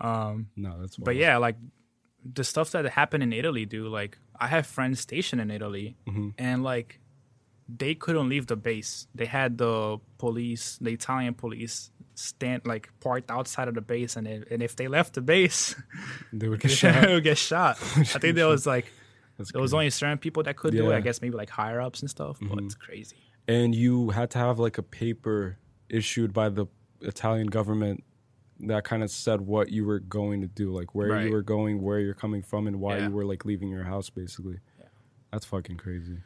Um, 0.00 0.48
No, 0.56 0.78
that's. 0.80 0.96
but 0.96 1.16
yeah, 1.16 1.36
like 1.38 1.56
the 2.24 2.44
stuff 2.44 2.70
that 2.72 2.86
happened 2.86 3.22
in 3.22 3.32
Italy, 3.32 3.64
dude. 3.66 3.90
Like 3.90 4.18
I 4.38 4.46
have 4.48 4.66
friends 4.66 5.00
stationed 5.00 5.40
in 5.40 5.50
Italy, 5.50 5.96
Mm-hmm. 6.06 6.28
and 6.38 6.62
like 6.62 7.00
they 7.68 7.94
couldn't 7.94 8.28
leave 8.28 8.46
the 8.46 8.56
base. 8.56 9.06
They 9.14 9.26
had 9.26 9.58
the 9.58 9.98
police, 10.18 10.78
the 10.80 10.90
Italian 10.92 11.34
police, 11.34 11.90
stand 12.14 12.62
like 12.64 12.88
parked 13.00 13.30
outside 13.30 13.68
of 13.68 13.74
the 13.74 13.80
base, 13.80 14.16
and 14.16 14.26
if, 14.26 14.50
and 14.50 14.62
if 14.62 14.76
they 14.76 14.88
left 14.88 15.14
the 15.14 15.20
base, 15.20 15.74
they 16.32 16.48
would 16.48 16.60
get 16.60 16.70
shot. 16.70 17.08
would 17.08 17.24
get 17.24 17.38
shot. 17.38 17.76
I 17.96 18.02
think 18.04 18.36
there 18.36 18.46
was 18.48 18.66
like 18.66 18.86
That's 19.36 19.52
there 19.52 19.60
was 19.60 19.74
only 19.74 19.90
certain 19.90 20.18
people 20.18 20.42
that 20.44 20.56
could 20.56 20.72
do 20.72 20.78
it. 20.78 20.88
Mm-hmm. 20.88 20.96
I 20.96 21.00
guess 21.00 21.20
maybe 21.20 21.36
like 21.36 21.50
higher 21.50 21.80
ups 21.80 22.00
and 22.00 22.08
stuff. 22.10 22.38
But 22.40 22.58
it's 22.64 22.74
crazy. 22.74 23.16
and 23.48 23.74
you 23.74 24.10
had 24.10 24.30
to 24.30 24.38
have 24.38 24.58
like 24.58 24.78
a 24.78 24.82
paper 24.82 25.58
issued 25.88 26.32
by 26.32 26.48
the 26.48 26.66
Italian 27.02 27.46
government 27.48 28.02
that 28.60 28.84
kind 28.84 29.02
of 29.02 29.10
said 29.10 29.40
what 29.42 29.70
you 29.70 29.84
were 29.84 29.98
going 30.00 30.40
to 30.40 30.46
do, 30.46 30.72
like 30.72 30.94
where 30.94 31.08
Right. 31.10 31.26
you 31.26 31.32
were 31.32 31.42
going, 31.42 31.82
where 31.82 31.98
you're 32.00 32.14
coming 32.14 32.42
from, 32.42 32.66
and 32.66 32.80
why 32.80 32.96
Yeah. 32.96 33.08
you 33.08 33.10
were 33.14 33.24
like 33.26 33.44
leaving 33.44 33.68
your 33.68 33.84
house, 33.84 34.08
basically. 34.08 34.60
That's 35.30 35.44
fucking 35.44 35.76
crazy. 35.76 36.18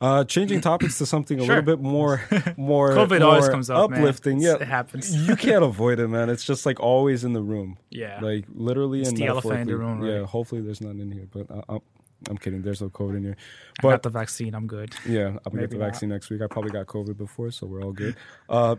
Uh, 0.00 0.24
changing 0.24 0.60
topics 0.60 0.98
to 0.98 1.06
something 1.06 1.40
a 1.40 1.44
Sure. 1.44 1.56
little 1.56 1.76
bit 1.76 1.82
more, 1.82 2.20
more, 2.56 2.90
COVID 2.90 3.20
more 3.20 3.28
always 3.30 3.48
comes 3.48 3.70
up, 3.70 3.90
man. 3.90 4.00
uplifting. 4.00 4.40
Yeah, 4.40 4.54
it 4.54 4.62
happens. 4.68 5.14
you 5.26 5.36
can't 5.36 5.64
avoid 5.72 5.98
it, 6.00 6.08
man. 6.08 6.28
It's 6.30 6.44
just 6.44 6.66
like 6.66 6.78
always 6.80 7.24
in 7.24 7.32
the 7.32 7.42
room. 7.42 7.78
Yeah. 7.90 8.20
like 8.20 8.44
literally 8.54 9.00
It's 9.00 9.08
and 9.08 9.18
the 9.18 9.26
elephant 9.26 9.60
in 9.60 9.66
the 9.68 9.76
room, 9.76 10.04
Yeah, 10.04 10.24
hopefully 10.26 10.60
there's 10.60 10.80
none 10.80 11.00
in 11.00 11.10
here, 11.10 11.26
but 11.32 11.50
uh, 11.50 11.62
I'm, 11.68 11.80
I'm 12.28 12.36
kidding. 12.38 12.62
There's 12.62 12.80
no 12.82 12.88
COVID 12.90 13.16
in 13.16 13.22
here. 13.24 13.36
I 13.78 13.82
got 13.82 14.02
the 14.02 14.10
vaccine. 14.10 14.54
I'm 14.54 14.66
good. 14.66 14.94
yeah, 15.06 15.28
I'm 15.28 15.38
gonna 15.52 15.62
get 15.62 15.70
the 15.70 15.78
not. 15.78 15.86
vaccine 15.86 16.08
next 16.10 16.28
week. 16.30 16.42
I 16.42 16.46
probably 16.46 16.70
got 16.72 16.86
COVID 16.86 17.16
before, 17.16 17.50
so 17.50 17.66
we're 17.66 17.82
all 17.82 17.92
good. 17.92 18.16
Uh, 18.48 18.76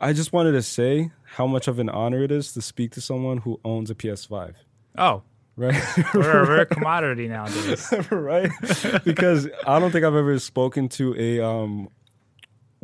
I 0.00 0.12
just 0.12 0.32
wanted 0.32 0.52
to 0.52 0.62
say 0.62 1.12
how 1.24 1.46
much 1.46 1.66
of 1.68 1.78
an 1.78 1.88
honor 1.88 2.22
it 2.22 2.30
is 2.30 2.52
to 2.52 2.60
speak 2.62 2.90
to 2.92 3.00
someone 3.00 3.38
who 3.38 3.58
owns 3.64 3.90
a 3.90 3.94
PS5. 3.94 4.54
Oh, 4.98 5.22
Right, 5.56 5.80
we're 6.14 6.42
a 6.42 6.48
rare 6.48 6.64
commodity 6.64 7.28
nowadays. 7.28 7.92
right. 8.10 8.50
Because 9.04 9.48
I 9.66 9.78
don't 9.78 9.92
think 9.92 10.04
I've 10.04 10.16
ever 10.16 10.38
spoken 10.40 10.88
to 10.90 11.14
a 11.16 11.44
um, 11.46 11.88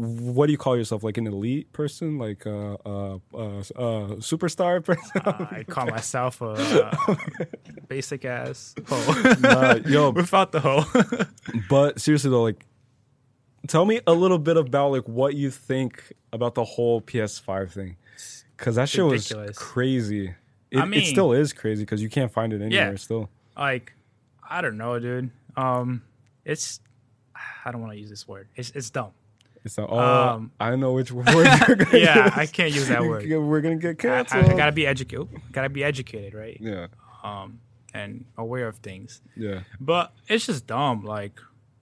what 0.01 0.47
do 0.47 0.53
you 0.53 0.59
call 0.59 0.77
yourself? 0.77 1.03
Like 1.03 1.19
an 1.19 1.27
elite 1.27 1.73
person, 1.73 2.19
like 2.19 2.47
a 2.47 2.79
uh, 2.87 2.87
uh, 2.87 3.15
uh, 3.35 3.59
uh, 3.59 3.61
superstar 4.17 4.83
person. 4.85 5.21
Uh, 5.25 5.47
I 5.51 5.65
call 5.65 5.87
myself 5.87 6.41
a 6.41 6.53
uh, 6.53 7.15
basic 7.89 8.25
ass 8.25 8.75
hoe. 8.87 9.35
Nah, 9.41 9.75
yo, 9.87 10.11
Without 10.11 10.53
the 10.53 10.61
hoe. 10.61 10.85
But 11.69 12.01
seriously 12.01 12.31
though, 12.31 12.43
like, 12.43 12.65
tell 13.67 13.85
me 13.85 14.01
a 14.07 14.13
little 14.13 14.39
bit 14.39 14.57
about 14.57 14.93
like 14.93 15.09
what 15.09 15.35
you 15.35 15.51
think 15.51 16.13
about 16.33 16.55
the 16.55 16.65
whole 16.65 17.01
PS5 17.03 17.71
thing, 17.71 17.97
because 18.57 18.77
that 18.77 18.89
shit 18.89 19.05
was 19.05 19.33
crazy. 19.57 20.35
It, 20.71 20.79
I 20.79 20.89
it 20.89 21.07
still 21.07 21.33
is 21.33 21.53
crazy 21.53 21.83
because 21.83 22.03
you 22.03 22.09
can't 22.09 22.31
find 22.33 22.53
it 22.53 22.63
anywhere. 22.63 22.91
Yeah. 22.91 22.97
Still, 22.97 23.29
like, 23.57 23.93
I 24.49 24.61
don't 24.61 24.77
know, 24.77 24.99
dude. 24.99 25.31
Um, 25.57 26.03
it's 26.45 26.81
I 27.65 27.71
don't 27.73 27.81
want 27.81 27.93
to 27.95 27.99
use 27.99 28.11
this 28.11 28.27
word. 28.29 28.49
It's 28.57 28.71
it's 28.71 28.91
dumb. 28.91 29.11
it's 29.65 29.77
not. 29.79 29.89
Oh, 29.91 29.99
Um, 29.99 30.53
I 30.61 30.77
know 30.77 30.93
which 30.93 31.11
word 31.13 31.27
Yeah, 31.93 32.25
use. 32.27 32.33
I 32.37 32.47
can't 32.47 32.73
use 32.73 32.89
that 32.89 33.03
word. 33.03 33.29
We're 33.29 33.61
gonna 33.61 33.77
get 33.77 33.91
I, 33.91 33.95
canceled. 34.25 34.45
I 34.45 34.57
gotta 34.57 34.73
be 34.73 34.87
educated. 34.87 35.29
Gotta 35.53 35.69
be 35.69 35.83
educated, 35.85 36.35
right? 36.35 36.57
yeah, 36.61 36.87
Um, 37.25 37.61
and 37.93 38.25
aware 38.39 38.69
of 38.69 38.77
things. 38.77 39.21
yeah, 39.37 39.61
But 39.81 40.13
it's 40.29 40.47
just 40.47 40.67
dumb. 40.67 41.05
Like 41.05 41.41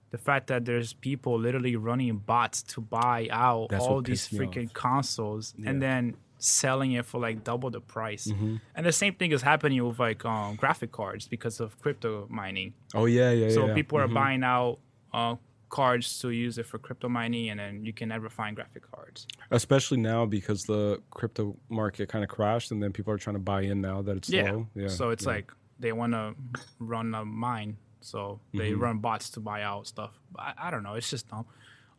the 0.09 0.17
fact 0.17 0.47
that 0.47 0.65
there's 0.65 0.93
people 0.93 1.37
literally 1.39 1.75
running 1.75 2.17
bots 2.17 2.63
to 2.63 2.81
buy 2.81 3.27
out 3.29 3.69
That's 3.69 3.85
all 3.85 4.01
these 4.01 4.27
freaking 4.27 4.73
consoles 4.73 5.53
and 5.63 5.79
then 5.81 6.15
selling 6.39 6.93
it 6.93 7.05
for 7.05 7.19
like 7.19 7.43
double 7.43 7.69
the 7.69 7.81
price. 7.81 8.27
Mm-hmm. 8.27 8.55
And 8.75 8.85
the 8.85 8.91
same 8.91 9.13
thing 9.13 9.31
is 9.31 9.41
happening 9.41 9.85
with 9.85 9.99
like 9.99 10.23
um, 10.25 10.55
graphic 10.55 10.91
cards 10.91 11.27
because 11.27 11.59
of 11.59 11.79
crypto 11.81 12.25
mining. 12.29 12.73
Oh 12.95 13.05
yeah, 13.05 13.31
yeah, 13.31 13.49
So 13.53 13.67
yeah. 13.67 13.73
people 13.75 13.99
are 13.99 14.07
Mhm. 14.07 14.13
buying 14.13 14.43
out 14.43 14.79
uh, 15.13 15.35
cards 15.69 16.19
to 16.21 16.29
use 16.29 16.57
it 16.57 16.65
for 16.65 16.77
crypto 16.79 17.09
mining, 17.09 17.49
and 17.49 17.59
then 17.59 17.85
you 17.85 17.93
can 17.93 18.09
never 18.09 18.29
find 18.29 18.55
graphic 18.55 18.83
cards. 18.91 19.27
especially 19.51 19.97
now 19.99 20.25
because 20.25 20.63
the 20.63 21.01
crypto 21.11 21.55
market 21.69 22.07
kind 22.09 22.23
of 22.23 22.29
crashed, 22.29 22.71
and 22.71 22.81
then 22.81 22.91
people 22.93 23.11
are 23.13 23.17
trying 23.17 23.35
to 23.35 23.39
buy 23.53 23.61
in 23.61 23.81
now 23.81 24.01
that 24.01 24.15
it's 24.17 24.29
Yeah. 24.29 24.51
low. 24.51 24.67
Yeah. 24.75 24.87
So 24.87 25.09
it's 25.09 25.25
like 25.25 25.51
they 25.79 25.91
want 25.91 26.13
to 26.13 26.35
run 26.79 27.13
a 27.15 27.25
mine, 27.25 27.77
so 28.01 28.39
they 28.53 28.71
Mm-hmm. 28.71 28.81
run 28.83 28.97
bots 28.99 29.29
to 29.31 29.39
buy 29.39 29.61
out 29.63 29.87
stuff. 29.87 30.11
I, 30.37 30.53
I 30.65 30.71
don't 30.71 30.83
know. 30.83 30.93
It's 30.95 31.09
just 31.09 31.27
dumb. 31.29 31.45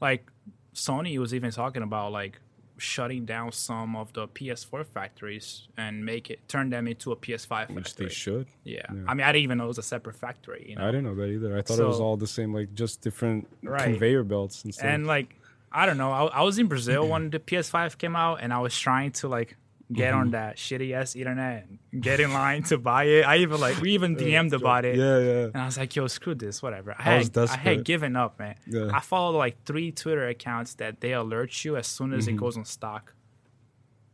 Like 0.00 0.30
Sony 0.74 1.18
was 1.18 1.34
even 1.34 1.50
talking 1.50 1.82
about 1.82 2.12
like 2.12 2.40
shutting 2.80 3.24
down 3.24 3.52
some 3.52 3.94
of 3.94 4.12
the 4.12 4.26
PS4 4.28 4.84
factories 4.86 5.68
and 5.76 6.04
make 6.04 6.30
it 6.30 6.40
turn 6.48 6.70
them 6.70 6.88
into 6.88 7.12
a 7.12 7.16
PS5 7.16 7.70
which 7.70 7.94
they 7.94 8.08
should. 8.08 8.46
Yeah. 8.64 8.86
I 9.06 9.14
mean, 9.14 9.24
I 9.26 9.32
didn't 9.32 9.44
even 9.44 9.58
know 9.58 9.64
it 9.64 9.68
was 9.68 9.78
a 9.78 9.82
separate 9.82 10.16
factory. 10.16 10.66
You 10.70 10.76
know? 10.76 10.82
I 10.82 10.86
didn't 10.86 11.04
know 11.04 11.14
that 11.14 11.26
either. 11.26 11.56
I 11.56 11.62
thought 11.62 11.78
it 11.78 11.84
was 11.84 12.00
all 12.00 12.16
the 12.16 12.26
same, 12.26 12.52
like 12.54 12.74
just 12.74 13.00
different 13.02 13.46
Right. 13.62 13.84
conveyor 13.84 14.24
belts 14.24 14.64
and 14.64 14.74
stuff. 14.74 14.86
and 14.86 15.06
like 15.06 15.36
I 15.72 15.86
don't 15.86 15.98
know. 15.98 16.10
I, 16.10 16.24
I 16.26 16.42
was 16.42 16.58
in 16.58 16.66
Brazil 16.66 17.06
when 17.06 17.30
the 17.30 17.38
PS5 17.38 17.96
came 17.96 18.16
out, 18.16 18.40
and 18.42 18.52
I 18.52 18.58
was 18.58 18.76
trying 18.76 19.12
to 19.12 19.28
like 19.28 19.56
get 19.92 20.10
Mm-hmm. 20.12 20.20
on 20.20 20.30
that 20.30 20.56
shitty 20.56 20.92
ass 20.92 21.16
internet 21.16 21.66
and 21.92 22.02
get 22.02 22.20
in 22.20 22.32
line 22.32 22.62
to 22.64 22.78
buy 22.78 23.04
it. 23.04 23.22
I 23.26 23.38
even 23.38 23.60
like 23.60 23.80
we 23.80 23.92
even 23.92 24.14
DM'd 24.22 24.52
about 24.54 24.84
it. 24.84 24.96
yeah, 24.96 25.18
yeah. 25.18 25.44
And 25.46 25.56
I 25.56 25.66
was 25.66 25.78
like, 25.78 25.94
yo, 25.96 26.06
screw 26.06 26.34
this, 26.34 26.62
whatever. 26.62 26.94
I 26.98 27.16
I 27.16 27.16
had, 27.22 27.36
I 27.38 27.56
had 27.56 27.84
given 27.84 28.14
up, 28.16 28.38
man. 28.38 28.54
Yeah. 28.66 28.90
I 28.94 29.00
followed 29.00 29.36
like 29.36 29.64
three 29.64 29.90
Twitter 29.92 30.28
accounts 30.28 30.74
that 30.74 31.00
they 31.00 31.12
alert 31.12 31.64
you 31.64 31.76
as 31.76 31.86
soon 31.86 32.12
as 32.12 32.26
it 32.28 32.30
Mm-hmm. 32.32 32.38
goes 32.40 32.56
on 32.56 32.64
stock. 32.64 33.14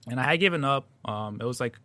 And 0.09 0.19
I 0.21 0.25
had 0.25 0.41
given 0.41 0.65
up. 0.65 0.89
Um, 1.05 1.39
it 1.41 1.45
was 1.45 1.61
like 1.61 1.79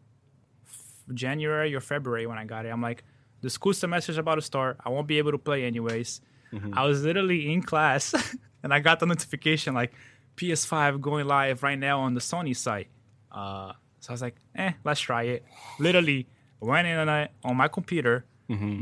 f- 0.67 1.03
January 1.13 1.73
or 1.75 1.81
February 1.81 2.27
when 2.27 2.37
I 2.37 2.45
got 2.45 2.65
it. 2.65 2.69
I'm 2.69 2.81
like, 2.81 3.03
the 3.41 3.49
school 3.49 3.73
semester's 3.73 4.17
about 4.19 4.35
to 4.35 4.41
start. 4.41 4.77
I 4.85 4.89
won't 4.89 5.07
be 5.07 5.17
able 5.17 5.31
to 5.31 5.37
play 5.39 5.63
anyways. 5.65 6.21
Mm-hmm. 6.53 6.77
I 6.77 6.85
was 6.85 7.03
literally 7.03 7.51
in 7.51 7.61
class 7.63 8.13
and 8.63 8.73
I 8.73 8.79
got 8.79 8.99
the 8.99 9.05
notification 9.07 9.73
like 9.73 9.91
PS5 10.37 11.01
going 11.01 11.25
live 11.27 11.63
right 11.63 11.79
now 11.79 12.01
on 12.01 12.13
the 12.13 12.21
Sony 12.21 12.55
site. 12.55 12.87
Uh, 13.31 13.73
so 14.01 14.11
I 14.11 14.13
was 14.13 14.21
like, 14.21 14.35
eh, 14.55 14.73
let's 14.83 14.99
try 14.99 15.23
it. 15.23 15.45
Literally 15.79 16.27
went 16.59 16.87
in 16.87 16.97
on, 16.97 17.07
it 17.09 17.31
on 17.43 17.55
my 17.55 17.67
computer, 17.69 18.25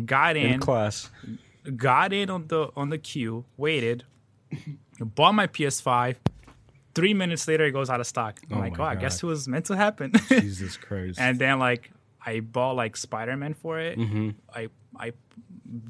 got 0.05 0.35
In 0.35 0.53
in, 0.53 0.59
class. 0.59 1.11
got 1.75 2.11
in 2.13 2.29
on 2.31 2.47
the 2.47 2.69
on 2.75 2.89
the 2.89 2.97
queue, 2.97 3.45
waited, 3.57 4.03
bought 4.99 5.33
my 5.33 5.45
PS5. 5.47 6.15
Three 6.95 7.13
minutes 7.13 7.47
later, 7.47 7.65
it 7.65 7.71
goes 7.71 7.89
out 7.89 7.99
of 7.99 8.07
stock. 8.07 8.39
I'm 8.49 8.57
Oh 8.57 8.59
like, 8.61 8.79
oh, 8.79 8.83
I 8.83 8.95
guess 8.95 9.21
it 9.21 9.25
was 9.27 9.47
meant 9.47 9.65
to 9.65 9.75
happen. 9.77 10.11
Jesus 10.29 10.75
Christ. 10.75 11.19
and 11.19 11.37
then 11.37 11.59
like 11.59 11.91
I 12.25 12.39
bought 12.39 12.75
like 12.75 12.97
Spider 12.97 13.37
Man 13.37 13.53
for 13.53 13.79
it. 13.79 13.97
Mm-hmm. 13.97 14.29
I 14.53 14.69
I 14.97 15.13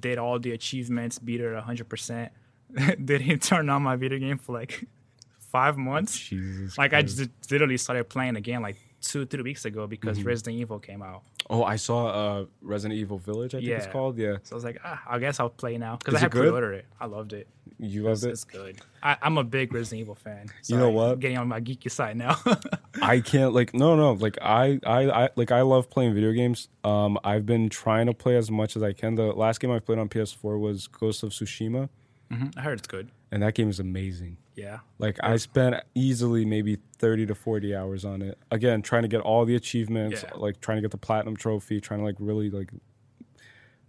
did 0.02 0.18
all 0.18 0.39
the 0.39 0.52
achievements, 0.52 1.18
beat 1.18 1.39
it 1.42 1.63
hundred 1.63 1.88
percent. 1.88 2.32
Didn't 3.04 3.42
turn 3.42 3.70
on 3.70 3.82
my 3.82 3.96
video 3.96 4.20
game 4.20 4.38
for 4.38 4.54
like 4.54 4.86
five 5.39 5.78
months. 5.78 6.20
Jesus. 6.20 6.78
Like 6.78 6.94
I 6.94 7.02
just 7.02 7.30
literally 7.50 7.78
started 7.78 8.10
playing 8.10 8.36
again 8.36 8.62
like 8.62 8.78
two 9.02 9.26
three 9.26 9.42
weeks 9.44 9.66
ago 9.66 9.88
because 9.88 10.18
Mm-hmm. 10.20 10.28
Resident 10.28 10.58
Evil 10.58 10.80
came 10.80 11.02
out. 11.02 11.22
Oh, 11.50 11.64
I 11.64 11.78
saw 11.78 12.08
uh, 12.08 12.46
Resident 12.62 13.00
Evil 13.00 13.18
Village. 13.18 13.56
I 13.56 13.60
think 13.60 13.70
it's 13.72 13.88
called. 13.88 14.18
Yeah, 14.18 14.36
So 14.44 14.54
I 14.54 14.56
was 14.56 14.64
like, 14.64 14.80
ah, 14.84 15.02
I 15.08 15.18
guess 15.20 15.40
I'll 15.40 15.50
play 15.50 15.78
now 15.78 15.96
because 15.98 16.14
I 16.16 16.20
had 16.20 16.32
good? 16.32 16.42
pre-ordered 16.42 16.74
it. 16.74 16.86
I 17.00 17.06
loved 17.08 17.34
it. 17.34 17.48
you 17.80 18.04
loved 18.04 18.24
it. 18.24 18.30
It's 18.30 18.44
good. 18.44 18.78
I, 19.02 19.18
I'm 19.22 19.38
a 19.40 19.44
big 19.44 19.74
Resident 19.74 20.02
Evil 20.02 20.16
fan. 20.16 20.48
You 20.68 20.78
know 20.78 20.90
what? 20.92 21.14
I'm 21.14 21.20
getting 21.20 21.38
on 21.40 21.48
my 21.48 21.60
geeky 21.60 21.90
side 21.90 22.18
now. 22.18 22.38
I 23.02 23.20
can't 23.22 23.54
like 23.54 23.74
no 23.74 23.96
no 23.96 24.14
like 24.14 24.38
I, 24.42 24.80
I 24.86 25.10
I 25.26 25.30
like 25.36 25.52
I 25.52 25.62
love 25.62 25.90
playing 25.90 26.14
video 26.14 26.34
games. 26.34 26.68
Um, 26.84 27.18
I've 27.24 27.46
been 27.46 27.70
trying 27.70 28.06
to 28.08 28.14
play 28.14 28.36
as 28.36 28.52
much 28.52 28.76
as 28.76 28.84
I 28.84 28.94
can. 28.94 29.16
The 29.16 29.24
last 29.34 29.60
game 29.60 29.72
I 29.72 29.80
played 29.80 29.98
on 30.00 30.10
PS4 30.10 30.60
was 30.60 30.88
Ghost 30.88 31.24
of 31.24 31.30
Tsushima, 31.32 31.90
Mhm, 32.32 32.56
I 32.58 32.62
heard 32.62 32.78
it's 32.78 32.88
good. 32.88 33.10
And 33.32 33.42
that 33.44 33.54
game 33.56 33.70
is 33.70 33.80
amazing. 33.80 34.38
Yeah. 34.56 34.80
Like 34.98 35.18
I 35.24 35.38
spent 35.38 35.76
easily 35.96 36.46
maybe 36.46 36.78
30 36.98 37.28
to 37.28 37.36
40 37.36 37.76
hours 37.76 38.04
on 38.06 38.22
it. 38.22 38.38
Again, 38.52 38.82
trying 38.82 39.04
to 39.04 39.08
get 39.08 39.22
all 39.22 39.46
the 39.46 39.56
achievements, 39.56 40.24
Yeah. 40.24 40.32
like 40.36 40.60
trying 40.62 40.78
to 40.78 40.82
get 40.82 40.92
the 40.92 40.98
platinum 40.98 41.38
trophy, 41.38 41.80
trying 41.80 42.02
to 42.02 42.06
like 42.06 42.15
really 42.20 42.50
like 42.50 42.72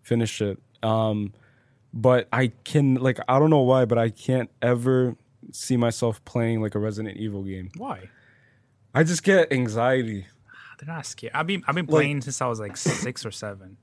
finish 0.02 0.40
it. 0.40 0.58
Um 0.82 1.32
but 1.92 2.28
I 2.32 2.52
can 2.64 2.94
like 2.94 3.18
I 3.28 3.38
don't 3.38 3.50
know 3.50 3.58
why, 3.62 3.84
but 3.84 3.98
I 3.98 4.10
can't 4.10 4.50
ever 4.62 5.16
see 5.52 5.76
myself 5.76 6.24
playing 6.24 6.60
like 6.62 6.74
a 6.74 6.78
Resident 6.78 7.16
Evil 7.16 7.42
game. 7.42 7.70
Why? 7.76 8.08
I 8.94 9.02
just 9.02 9.22
get 9.24 9.52
anxiety. 9.52 10.26
They're 10.78 10.94
not 10.94 11.04
scared. 11.04 11.32
I've 11.34 11.46
been 11.46 11.64
I've 11.66 11.74
been 11.74 11.86
playing 11.86 12.20
since 12.22 12.40
I 12.40 12.46
was 12.46 12.60
like 12.60 12.76
six 12.76 13.26
or 13.26 13.30
seven. 13.32 13.76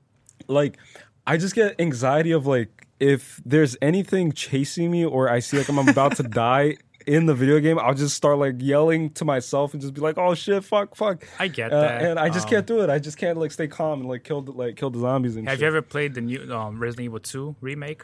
Like 0.46 0.78
I 1.26 1.36
just 1.36 1.54
get 1.54 1.78
anxiety 1.80 2.32
of 2.32 2.46
like 2.46 2.86
if 3.00 3.40
there's 3.44 3.76
anything 3.80 4.32
chasing 4.32 4.90
me 4.90 5.04
or 5.04 5.28
I 5.30 5.38
see 5.40 5.58
like 5.58 5.68
I'm 5.68 5.78
about 5.88 6.16
to 6.16 6.22
die 6.46 6.76
in 7.06 7.26
the 7.26 7.34
video 7.34 7.58
game, 7.60 7.78
I'll 7.78 7.94
just 7.94 8.14
start 8.16 8.38
like 8.38 8.56
yelling 8.58 9.10
to 9.10 9.24
myself 9.24 9.72
and 9.72 9.80
just 9.80 9.94
be 9.94 10.00
like, 10.00 10.18
"Oh 10.18 10.34
shit, 10.34 10.62
fuck, 10.64 10.94
fuck." 10.94 11.24
I 11.38 11.48
get 11.48 11.72
Uh, 11.72 11.80
that. 11.80 12.02
and 12.02 12.18
I 12.18 12.28
just 12.28 12.46
Um, 12.46 12.50
can't 12.50 12.66
do 12.66 12.80
it. 12.82 12.90
I 12.90 12.98
just 12.98 13.16
can't 13.16 13.38
like 13.38 13.50
stay 13.52 13.66
calm 13.68 14.00
and 14.00 14.08
like 14.08 14.24
kill 14.24 14.42
the 14.42 14.52
like 14.52 14.76
kill 14.76 14.90
the 14.90 14.98
zombies 15.00 15.36
and 15.36 15.48
Have 15.48 15.56
shit. 15.56 15.62
you 15.62 15.66
ever 15.68 15.80
played 15.82 16.14
the 16.14 16.20
new 16.20 16.52
um, 16.52 16.78
Resident 16.80 17.04
Evil 17.06 17.20
2 17.20 17.56
remake? 17.60 18.02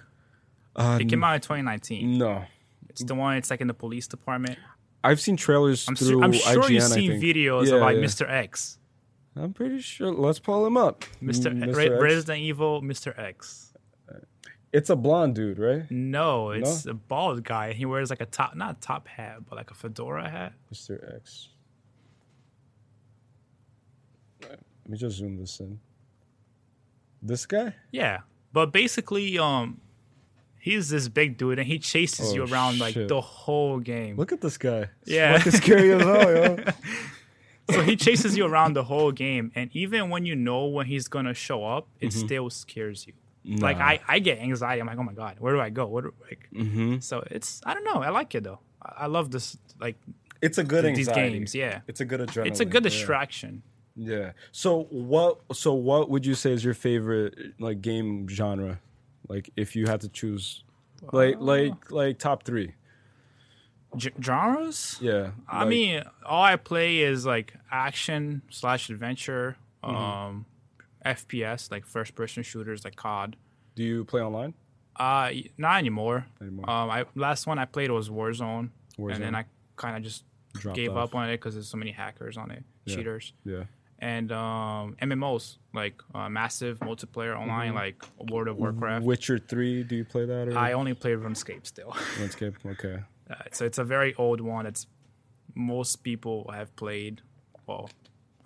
Uh, 0.77 0.99
It 1.01 1.09
came 1.09 1.23
out 1.23 1.35
in 1.35 1.41
2019. 1.41 2.19
no, 2.19 2.45
It's 2.89 3.03
the 3.05 3.15
one. 3.15 3.37
It's 3.37 3.51
like 3.51 3.61
in 3.61 3.67
the 3.69 3.75
police 3.75 4.07
department. 4.09 4.59
I've 5.05 5.21
seen 5.21 5.37
trailers 5.37 5.87
I'm, 5.87 5.97
through 5.97 6.09
su- 6.09 6.23
I'm 6.23 6.33
sure 6.33 6.63
IGN. 6.63 6.71
you've 6.71 6.83
seen 6.85 7.13
videos 7.21 7.67
Yeah, 7.69 7.75
of 7.75 7.81
like 7.83 7.97
yeah. 7.97 8.03
Mr. 8.05 8.29
X, 8.31 8.79
I'm 9.37 9.53
pretty 9.53 9.81
sure. 9.81 10.11
Let's 10.13 10.39
pull 10.39 10.67
him 10.67 10.77
up. 10.79 11.05
Mr. 11.23 11.53
Mm, 11.53 11.77
Re-. 11.77 11.91
Resident 11.91 12.39
Evil, 12.41 12.81
Mr. 12.81 13.17
X. 13.19 13.74
It's 14.75 14.91
a 14.91 14.97
blonde 14.97 15.37
dude, 15.37 15.61
right? 15.61 15.89
No, 15.89 16.51
it's 16.51 16.85
a 16.85 16.95
bald 16.95 17.45
guy. 17.45 17.73
He 17.75 17.87
wears 17.87 18.11
like 18.11 18.21
a 18.21 18.27
top, 18.27 18.57
not 18.57 18.77
a 18.79 18.81
top 18.81 19.07
hat, 19.07 19.47
but 19.49 19.55
like 19.55 19.71
a 19.71 19.75
fedora 19.75 20.29
hat. 20.29 20.53
Mr. 20.73 21.15
X. 21.15 21.49
Let 24.43 24.59
me 24.89 24.99
just 24.99 25.17
zoom 25.19 25.37
this 25.39 25.61
in. 25.61 25.79
This 27.23 27.47
guy? 27.47 27.73
Yeah, 27.93 28.23
but 28.53 28.73
basically, 28.73 29.39
um, 29.39 29.81
he's 30.59 30.89
this 30.89 31.07
big 31.07 31.39
dude, 31.39 31.61
and 31.61 31.69
he 31.69 31.79
chases 31.79 32.33
Oh, 32.33 32.35
you 32.35 32.45
around 32.45 32.81
like 32.81 32.95
the 32.95 33.21
whole 33.21 33.79
game. 33.79 34.17
Look 34.17 34.33
at 34.33 34.41
this 34.41 34.59
guy. 34.59 34.91
Yeah. 35.05 35.39
fucking 35.39 35.53
scary 35.53 35.93
as 35.93 36.03
hell, 36.03 36.31
yo. 36.33 36.57
So 37.71 37.81
he 37.81 37.97
chases 37.97 38.37
you 38.37 38.45
around 38.45 38.75
the 38.75 38.85
whole 38.85 39.11
game, 39.11 39.51
and 39.55 39.71
even 39.73 40.11
when 40.11 40.27
you 40.27 40.35
know 40.37 40.67
when 40.67 40.85
he's 40.85 41.09
gonna 41.09 41.33
show 41.33 41.65
up, 41.65 41.89
it 41.99 42.13
still 42.13 42.51
scares 42.51 43.07
you. 43.07 43.15
Like 43.47 43.77
Mm-hmm. 43.77 43.83
I, 43.89 44.01
I 44.09 44.19
get 44.21 44.39
anxiety. 44.39 44.81
I'm 44.81 44.87
like, 44.87 44.97
oh 44.99 45.03
my 45.03 45.13
god, 45.13 45.37
where 45.39 45.53
do 45.53 45.61
I 45.61 45.69
go? 45.71 45.87
What 45.87 46.05
like? 46.29 46.49
Mm-hmm. 46.55 47.01
So 47.01 47.23
it's 47.31 47.61
I 47.67 47.75
don't 47.75 47.85
know. 47.85 48.03
I 48.03 48.09
like 48.09 48.35
it 48.35 48.43
though. 48.45 48.61
I, 48.83 49.05
I 49.05 49.07
love 49.07 49.31
this 49.31 49.59
like 49.79 49.97
It's 50.41 50.57
a 50.59 50.65
good 50.65 50.85
these 50.87 51.09
anxiety. 51.09 51.39
games. 51.39 51.55
Yeah, 51.55 51.81
It's 51.87 52.01
a 52.01 52.05
good 52.07 52.21
adrenaline. 52.21 52.47
it's 52.47 52.61
a 52.61 52.65
good 52.65 52.83
yeah. 52.85 52.89
distraction. 52.91 53.63
Yeah. 53.97 54.33
So 54.51 54.85
what? 54.91 55.41
So 55.53 55.75
what 55.75 56.09
would 56.11 56.25
you 56.25 56.35
say 56.35 56.53
is 56.53 56.65
your 56.65 56.75
favorite 56.75 57.55
like 57.61 57.83
game 57.83 58.29
genre? 58.29 58.81
Like 59.29 59.51
if 59.57 59.77
you 59.77 59.87
had 59.87 60.01
to 60.03 60.09
choose, 60.09 60.65
like 61.13 61.37
like 61.39 61.91
like 61.91 62.19
top 62.19 62.45
three. 62.45 62.73
G- 63.97 64.11
genres. 64.21 64.99
Yeah. 65.01 65.31
I 65.49 65.65
mean, 65.67 66.03
all 66.27 66.43
I 66.43 66.57
play 66.57 66.99
is 67.01 67.25
like 67.25 67.55
action 67.71 68.43
slash 68.51 68.91
adventure, 68.91 69.57
Mm-hmm. 69.85 69.95
um, 69.97 70.47
FPS 71.05 71.71
like 71.71 71.85
first 71.87 72.15
person 72.15 72.43
shooters 72.43 72.85
like 72.85 72.97
COD. 72.97 73.37
do 73.75 73.83
you 73.83 74.05
play 74.05 74.21
online? 74.23 74.55
Uh, 74.97 75.31
not 75.59 75.79
anymore. 75.79 76.27
Anymore. 76.41 76.71
Um, 76.71 76.89
I 76.91 77.05
last 77.15 77.47
one 77.47 77.59
I 77.59 77.65
played 77.65 77.91
was 77.91 78.09
Warzone, 78.09 78.71
Warzone. 78.99 79.15
and 79.15 79.23
then 79.25 79.35
I 79.35 79.45
kind 79.77 79.97
of 79.97 80.03
just 80.03 80.25
Dropped 80.55 80.77
gave 80.77 80.93
off. 80.97 81.09
up 81.11 81.15
on 81.17 81.29
it 81.29 81.33
because 81.39 81.55
there's 81.55 81.69
so 81.69 81.77
many 81.77 81.91
hackers 81.91 82.37
on 82.37 82.51
it, 82.53 82.63
Yeah. 82.85 82.95
cheaters, 82.97 83.33
Yeah. 83.45 83.65
and 83.99 84.31
um, 84.31 84.97
MMOs 85.03 85.59
like 85.75 86.01
uh, 86.15 86.29
massive 86.29 86.79
multiplayer 86.79 87.37
online 87.37 87.75
like 87.75 88.05
World 88.31 88.47
of 88.47 88.57
Warcraft. 88.59 89.05
Witcher 89.05 89.39
three. 89.39 89.83
Do 89.83 89.97
you 89.97 90.05
play 90.05 90.25
that 90.27 90.49
or 90.49 90.57
I 90.57 90.73
only 90.75 90.95
play 90.95 91.11
RuneScape 91.13 91.67
still, 91.67 91.95
Landscape? 92.21 92.55
Okay. 92.65 93.01
uh, 93.29 93.35
so 93.51 93.65
it's 93.65 93.79
a 93.79 93.85
very 93.85 94.15
old 94.15 94.41
one. 94.41 94.65
It's 94.65 94.87
most 95.57 96.05
people 96.05 96.49
have 96.55 96.75
played. 96.77 97.21
Well, 97.67 97.91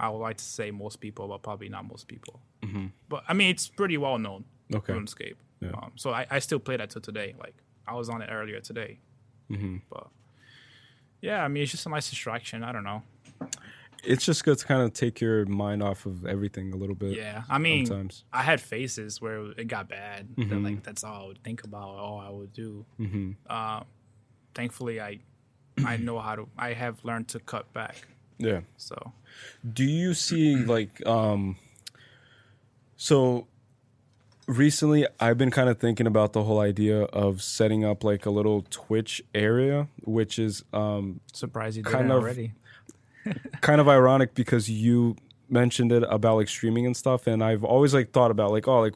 I 0.01 0.09
would 0.09 0.19
like 0.19 0.39
to 0.39 0.45
say 0.45 0.71
most 0.71 1.01
people, 1.01 1.29
but 1.29 1.43
probably 1.43 1.69
not 1.69 1.85
most 1.87 2.09
people. 2.09 2.41
Mm-hmm. 2.63 2.87
But 3.09 3.25
I 3.29 3.35
mean, 3.35 3.51
it's 3.51 3.69
pretty 3.69 3.97
well 3.97 4.19
known. 4.19 4.45
Okay. 4.75 4.93
RuneScape. 4.93 5.35
Yeah. 5.61 5.71
Um, 5.71 5.93
so 5.97 6.11
I, 6.13 6.27
I 6.31 6.39
still 6.41 6.59
play 6.59 6.77
that 6.77 6.91
to 6.91 7.01
today. 7.01 7.35
Like 7.39 7.55
I 7.87 7.95
was 7.95 8.09
on 8.09 8.23
it 8.23 8.29
earlier 8.31 8.61
today. 8.61 8.99
Mm-hmm. 9.51 9.77
But 9.91 10.09
yeah, 11.21 11.43
I 11.45 11.49
mean, 11.49 11.63
it's 11.63 11.73
just 11.73 11.87
a 11.87 11.89
nice 11.89 12.11
distraction. 12.11 12.63
I 12.63 12.73
don't 12.73 12.85
know. 12.85 13.03
It's 14.05 14.25
just 14.25 14.45
good 14.45 14.57
to 14.59 14.65
kind 14.65 14.83
of 14.83 14.93
take 14.93 15.21
your 15.21 15.45
mind 15.47 15.83
off 15.83 16.07
of 16.07 16.25
everything 16.25 16.73
a 16.73 16.77
little 16.77 16.95
bit. 16.95 17.17
Yeah, 17.17 17.43
I 17.51 17.59
mean, 17.59 17.85
Sometimes. 17.87 18.25
I 18.33 18.43
had 18.43 18.61
phases 18.61 19.21
where 19.21 19.51
it 19.57 19.67
got 19.67 19.89
bad. 19.89 20.29
That, 20.37 20.43
Mm-hmm. 20.49 20.65
like 20.65 20.83
that's 20.85 21.03
all 21.03 21.25
I 21.25 21.27
would 21.27 21.43
think 21.43 21.65
about. 21.65 21.89
All 21.97 22.21
I 22.21 22.31
would 22.31 22.53
do. 22.53 22.85
Mm-hmm. 23.01 23.33
Uh, 23.51 23.81
thankfully, 24.55 25.01
I 25.01 25.19
I 25.85 25.97
know 25.97 26.21
how 26.21 26.37
to. 26.37 26.49
I 26.57 26.75
have 26.75 27.05
learned 27.05 27.29
to 27.29 27.41
cut 27.41 27.73
back. 27.73 27.97
Yeah. 28.39 28.61
So 28.77 29.13
Do 29.73 29.85
you 29.85 30.15
see 30.15 30.55
like 30.57 31.05
um 31.07 31.57
so 33.01 33.47
recently 34.47 35.07
I've 35.21 35.39
been 35.39 35.51
kind 35.51 35.69
of 35.69 35.79
thinking 35.79 36.07
about 36.07 36.33
the 36.33 36.43
whole 36.43 36.61
idea 36.61 37.03
of 37.05 37.41
setting 37.43 37.85
up 37.85 38.03
like 38.05 38.27
a 38.27 38.31
little 38.31 38.67
Twitch 38.71 39.23
area 39.35 39.89
which 40.03 40.39
is 40.39 40.65
um 40.73 41.21
surprised 41.33 41.77
you 41.77 41.83
Kind 41.85 42.11
of- 42.13 42.23
already. 42.23 42.53
kind 43.61 43.81
of 43.81 43.89
ironic 43.89 44.35
because 44.35 44.69
you 44.71 45.15
mentioned 45.51 45.93
it 45.93 46.03
about 46.09 46.37
like 46.37 46.49
streaming 46.49 46.87
and 46.87 46.97
stuff 46.97 47.27
and 47.27 47.43
I've 47.45 47.63
always 47.65 47.93
like 47.95 48.11
thought 48.13 48.31
about 48.31 48.51
like 48.51 48.67
oh 48.69 48.81
like 48.81 48.95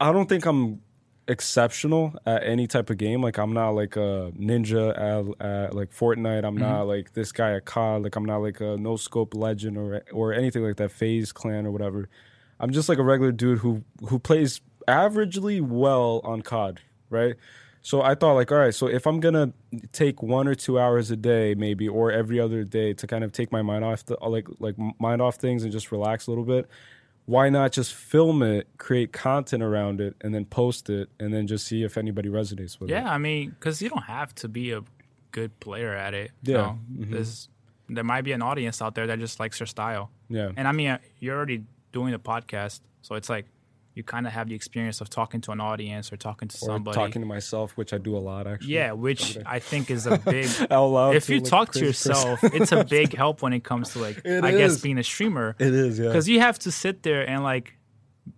I 0.00 0.12
don't 0.12 0.28
think 0.28 0.44
I'm 0.46 0.80
exceptional 1.28 2.14
at 2.26 2.42
any 2.42 2.66
type 2.66 2.90
of 2.90 2.96
game. 2.96 3.22
Like 3.22 3.38
I'm 3.38 3.52
not 3.52 3.70
like 3.70 3.94
a 3.96 4.32
ninja 4.36 4.90
at, 4.90 5.46
at 5.46 5.74
like 5.74 5.92
Fortnite. 5.92 6.42
I'm 6.44 6.56
not 6.56 6.84
like 6.88 7.12
this 7.12 7.30
guy 7.32 7.52
at 7.52 7.66
COD 7.66 8.02
like 8.02 8.16
I'm 8.16 8.24
not 8.24 8.38
like 8.38 8.60
a 8.60 8.76
no 8.78 8.96
scope 8.96 9.34
legend 9.34 9.76
or 9.78 10.02
or 10.12 10.32
anything 10.32 10.64
like 10.64 10.76
that 10.76 10.90
FaZe 10.90 11.30
Clan 11.32 11.66
or 11.66 11.70
whatever 11.70 12.08
I'm 12.60 12.70
just 12.72 12.88
like 12.88 12.98
a 12.98 13.02
regular 13.02 13.32
dude 13.32 13.58
who 13.58 13.82
who 14.08 14.18
plays 14.18 14.60
averagely 14.88 15.60
well 15.60 16.20
on 16.24 16.42
COD 16.42 16.80
right 17.10 17.34
so 17.82 18.02
I 18.02 18.14
thought 18.14 18.34
like 18.34 18.50
all 18.52 18.58
right 18.58 18.74
so 18.74 18.86
if 18.86 19.06
I'm 19.06 19.20
gonna 19.20 19.52
take 19.92 20.22
one 20.22 20.46
or 20.48 20.54
two 20.54 20.78
hours 20.78 21.10
a 21.10 21.16
day 21.16 21.54
maybe 21.54 21.88
or 21.88 22.10
every 22.12 22.38
other 22.40 22.64
day 22.64 22.92
to 22.94 23.06
kind 23.06 23.24
of 23.24 23.32
take 23.32 23.50
my 23.52 23.62
mind 23.62 23.84
off 23.84 24.04
the 24.06 24.16
like 24.22 24.46
like 24.58 24.74
mind 24.98 25.22
off 25.22 25.36
things 25.36 25.62
and 25.62 25.72
just 25.72 25.90
relax 25.92 26.26
a 26.26 26.30
little 26.30 26.44
bit 26.44 26.68
why 27.26 27.48
not 27.48 27.70
just 27.72 27.94
film 27.94 28.42
it 28.42 28.66
create 28.78 29.12
content 29.12 29.62
around 29.62 30.00
it 30.00 30.14
and 30.22 30.34
then 30.34 30.44
post 30.44 30.90
it 30.90 31.08
and 31.20 31.32
then 31.32 31.46
just 31.46 31.66
see 31.66 31.82
if 31.84 31.96
anybody 31.96 32.28
resonates 32.28 32.80
with 32.80 32.90
it 32.90 32.94
Yeah, 32.94 33.08
I 33.10 33.18
mean, 33.18 33.50
because 33.50 33.80
you 33.80 33.88
don't 33.88 34.02
have 34.04 34.34
to 34.36 34.48
be 34.48 34.72
a 34.72 34.82
good 35.30 35.58
player 35.60 35.94
at 35.94 36.12
it. 36.14 36.32
you 36.42 36.54
Yeah. 36.54 36.60
know. 36.60 36.78
There's 36.90 37.48
there 37.88 38.02
might 38.04 38.22
be 38.22 38.32
an 38.32 38.42
audience 38.42 38.82
out 38.82 38.94
there 38.96 39.06
that 39.06 39.18
just 39.20 39.38
likes 39.38 39.60
your 39.60 39.66
style. 39.68 40.10
yeah 40.28 40.50
And 40.56 40.66
I 40.66 40.72
mean, 40.72 40.88
uh, 40.88 40.98
you're 41.20 41.36
already 41.36 41.64
doing 41.92 42.14
a 42.14 42.18
podcast, 42.18 42.80
so 43.02 43.14
it's 43.14 43.28
like 43.28 43.46
you 43.94 44.04
kind 44.04 44.26
of 44.26 44.32
have 44.32 44.48
the 44.48 44.54
experience 44.54 45.00
of 45.00 45.10
talking 45.10 45.40
to 45.42 45.50
an 45.50 45.60
audience 45.60 46.12
or 46.12 46.16
talking 46.16 46.46
to 46.48 46.56
or 46.56 46.66
somebody. 46.66 46.94
talking 46.94 47.20
to 47.20 47.26
myself 47.26 47.76
which 47.76 47.92
i 47.92 47.98
do 47.98 48.16
a 48.16 48.18
lot 48.18 48.46
actually 48.46 48.72
yeah, 48.72 48.92
which 48.92 49.36
I 49.44 49.58
think 49.58 49.90
is 49.90 50.06
a 50.06 50.16
big. 50.24 50.46
if 50.70 51.28
you 51.28 51.40
talk 51.40 51.72
to 51.72 51.84
yourself, 51.84 52.38
it's 52.44 52.70
a 52.70 52.84
big 52.98 53.14
help 53.14 53.42
when 53.42 53.52
it 53.52 53.64
comes 53.64 53.90
to 53.94 53.98
like 53.98 54.22
It 54.24 54.44
I 54.44 54.52
guess 54.52 54.80
being 54.80 54.96
a 54.98 55.02
streamer 55.02 55.56
it 55.58 55.74
is 55.74 55.98
yeah 55.98 56.06
because 56.06 56.28
you 56.28 56.38
have 56.40 56.58
to 56.60 56.70
sit 56.70 57.02
there 57.02 57.28
and 57.28 57.42
like 57.42 57.76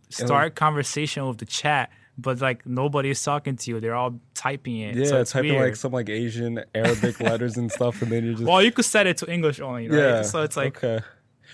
start 0.08 0.54
conversation 0.54 1.26
with 1.28 1.38
the 1.38 1.46
chat, 1.46 1.90
but 2.18 2.40
like 2.40 2.64
nobody's 2.66 3.22
talking 3.22 3.56
to 3.56 3.70
you. 3.70 3.80
They're 3.80 3.94
all 3.94 4.18
typing 4.34 4.78
it. 4.78 4.96
yeah 4.96 5.04
so 5.04 5.20
it's 5.20 5.32
typing 5.32 5.52
weird. 5.52 5.64
like 5.66 5.76
some 5.76 5.92
like 5.92 6.08
asian 6.08 6.64
arabic 6.74 7.20
letters 7.20 7.56
and 7.56 7.70
stuff 7.70 8.00
and 8.02 8.10
then 8.10 8.24
you're 8.24 8.34
just 8.40 8.44
Well, 8.44 8.62
you 8.62 8.72
could 8.72 8.84
set 8.86 9.06
it 9.06 9.18
to 9.18 9.30
English 9.30 9.60
only, 9.60 9.88
right? 9.88 9.98
yeah 9.98 10.22
So 10.22 10.42
it's 10.42 10.56
like, 10.56 10.82
okay 10.82 11.04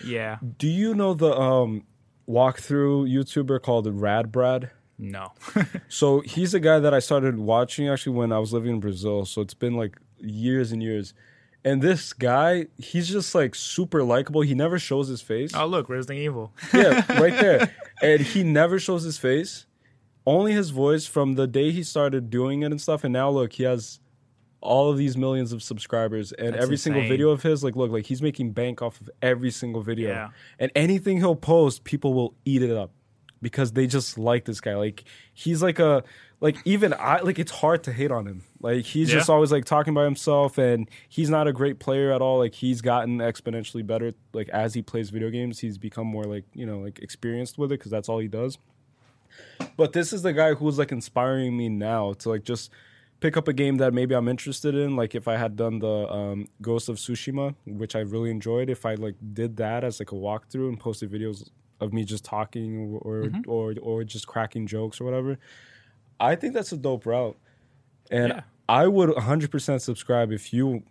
yeah, 0.05 0.39
do 0.59 0.69
you 0.69 0.95
know 0.95 1.15
the 1.15 1.33
um 1.37 1.85
walkthrough 2.29 3.11
youtuber 3.11 3.61
called 3.61 3.87
RadBrad 3.87 4.71
no. 4.99 5.33
So 5.89 6.21
he's 6.21 6.55
a 6.55 6.61
guy 6.61 6.81
that 6.81 6.93
I 6.93 6.99
started 6.99 7.39
watching 7.39 7.89
actually 7.89 8.17
when 8.17 8.33
I 8.33 8.39
was 8.39 8.53
living 8.53 8.73
in 8.73 8.81
Brazil. 8.81 9.25
So 9.25 9.41
it's 9.41 9.55
been 9.55 9.75
like 9.75 9.97
years 10.19 10.73
and 10.73 10.83
years. 10.83 11.15
And 11.65 11.81
this 11.83 12.13
guy, 12.13 12.67
he's 12.77 13.09
just 13.09 13.35
like 13.35 13.55
super 13.55 14.03
likable. 14.03 14.43
He 14.43 14.55
never 14.55 14.79
shows 14.79 15.09
his 15.09 15.23
face. 15.23 15.53
oh, 15.55 15.67
look, 15.67 15.89
Resident 15.89 16.19
Evil. 16.21 16.53
Yeah, 16.73 17.05
right 17.21 17.33
there. 17.39 17.75
And 18.03 18.21
he 18.21 18.43
never 18.43 18.79
shows 18.79 19.03
his 19.03 19.19
face. 19.19 19.67
Only 20.27 20.53
his 20.53 20.71
voice 20.71 21.07
from 21.07 21.35
the 21.35 21.47
day 21.47 21.71
he 21.71 21.83
started 21.83 22.31
doing 22.31 22.63
it 22.63 22.67
and 22.67 22.81
stuff. 22.81 23.05
And 23.05 23.13
now 23.13 23.31
look, 23.31 23.55
he 23.55 23.63
has 23.65 24.01
all 24.61 24.91
of 24.91 24.99
these 24.99 25.17
millions 25.17 25.53
of 25.53 25.63
subscribers 25.63 26.33
and 26.33 26.55
That's 26.55 26.63
every 26.65 26.77
single 26.77 27.03
video 27.03 27.31
of 27.31 27.43
his 27.43 27.63
like 27.63 27.77
look 27.77 27.91
like 27.91 28.07
he's 28.07 28.23
making 28.23 28.53
bank 28.53 28.83
off 28.83 29.01
of 29.01 29.11
every 29.23 29.51
single 29.51 29.83
video. 29.83 30.11
Yeah. 30.11 30.29
and 30.59 30.73
anything 30.75 31.19
he'll 31.19 31.37
post 31.37 31.85
people 31.85 32.13
will 32.15 32.35
eat 32.45 32.63
it 32.63 32.77
up 32.77 32.91
because 33.41 33.73
they 33.73 33.87
just 33.87 34.19
like 34.19 34.45
this 34.45 34.61
guy. 34.61 34.75
Like 34.75 35.05
he's 35.33 35.63
like 35.63 35.79
a 35.79 36.03
like 36.41 36.57
even 36.65 36.95
i 36.95 37.19
like 37.21 37.39
it's 37.39 37.51
hard 37.51 37.83
to 37.85 37.93
hate 37.93 38.11
on 38.11 38.27
him. 38.27 38.43
Like 38.61 38.85
he's 38.85 39.11
just 39.11 39.31
always 39.31 39.53
like 39.53 39.65
talking 39.65 39.95
by 39.95 40.05
himself 40.05 40.59
and 40.59 40.89
he's 41.09 41.31
not 41.31 41.47
a 41.47 41.53
great 41.53 41.79
player 41.79 42.13
at 42.13 42.21
all. 42.21 42.39
Like 42.39 42.55
he's 42.55 42.81
gotten 42.81 43.19
exponentially 43.19 43.87
better 43.87 44.13
like 44.33 44.49
as 44.49 44.75
he 44.75 44.83
plays 44.83 45.11
video 45.11 45.31
games 45.31 45.61
he's 45.61 45.79
become 45.79 46.07
more 46.07 46.25
like 46.25 46.45
you 46.53 46.67
know 46.67 46.81
like 46.81 46.99
experienced 46.99 47.59
with 47.59 47.71
it 47.71 47.79
because 47.79 47.93
that's 47.93 48.09
all 48.09 48.19
he 48.19 48.29
does. 48.29 48.59
But 49.77 49.93
this 49.93 50.13
is 50.13 50.23
the 50.23 50.33
guy 50.33 50.55
who's 50.55 50.79
like 50.79 50.91
inspiring 50.91 51.57
me 51.57 51.69
now 51.69 52.15
to 52.15 52.29
like 52.29 52.43
just 52.45 52.71
pick 53.21 53.37
up 53.37 53.49
a 53.49 53.53
game 53.53 53.77
that 53.79 53.93
maybe 53.93 54.15
I'm 54.15 54.29
interested 54.29 54.75
in. 54.75 54.97
Like 54.97 55.15
if 55.15 55.27
I 55.29 55.37
had 55.37 55.57
done 55.57 55.79
the 55.81 56.09
um, 56.13 56.49
Ghost 56.63 56.89
of 56.89 56.97
Tsushima, 56.97 57.55
which 57.67 57.97
I 57.97 58.01
really 58.01 58.31
enjoyed, 58.31 58.71
if 58.71 58.87
I 58.87 58.95
like 58.95 59.17
did 59.35 59.57
that 59.57 59.85
as 59.85 60.01
like 60.01 60.13
a 60.13 60.15
walkthrough 60.15 60.69
and 60.69 60.79
posted 60.79 61.11
videos 61.11 61.49
of 61.81 61.93
me 61.93 62.05
just 62.05 62.25
talking 62.25 62.99
or 63.03 63.23
Mm-hmm. 63.25 63.51
or 63.51 63.75
or 63.81 64.05
just 64.05 64.27
cracking 64.27 64.67
jokes 64.67 65.01
or 65.01 65.05
whatever, 65.05 65.39
I 66.21 66.35
think 66.35 66.55
that's 66.55 66.73
a 66.73 66.77
dope 66.77 67.07
route. 67.07 67.37
And 68.11 68.29
Yeah. 68.29 68.41
I 68.71 68.87
would 68.87 69.09
100% 69.09 69.81
subscribe 69.81 70.31
if 70.31 70.53
you 70.53 70.83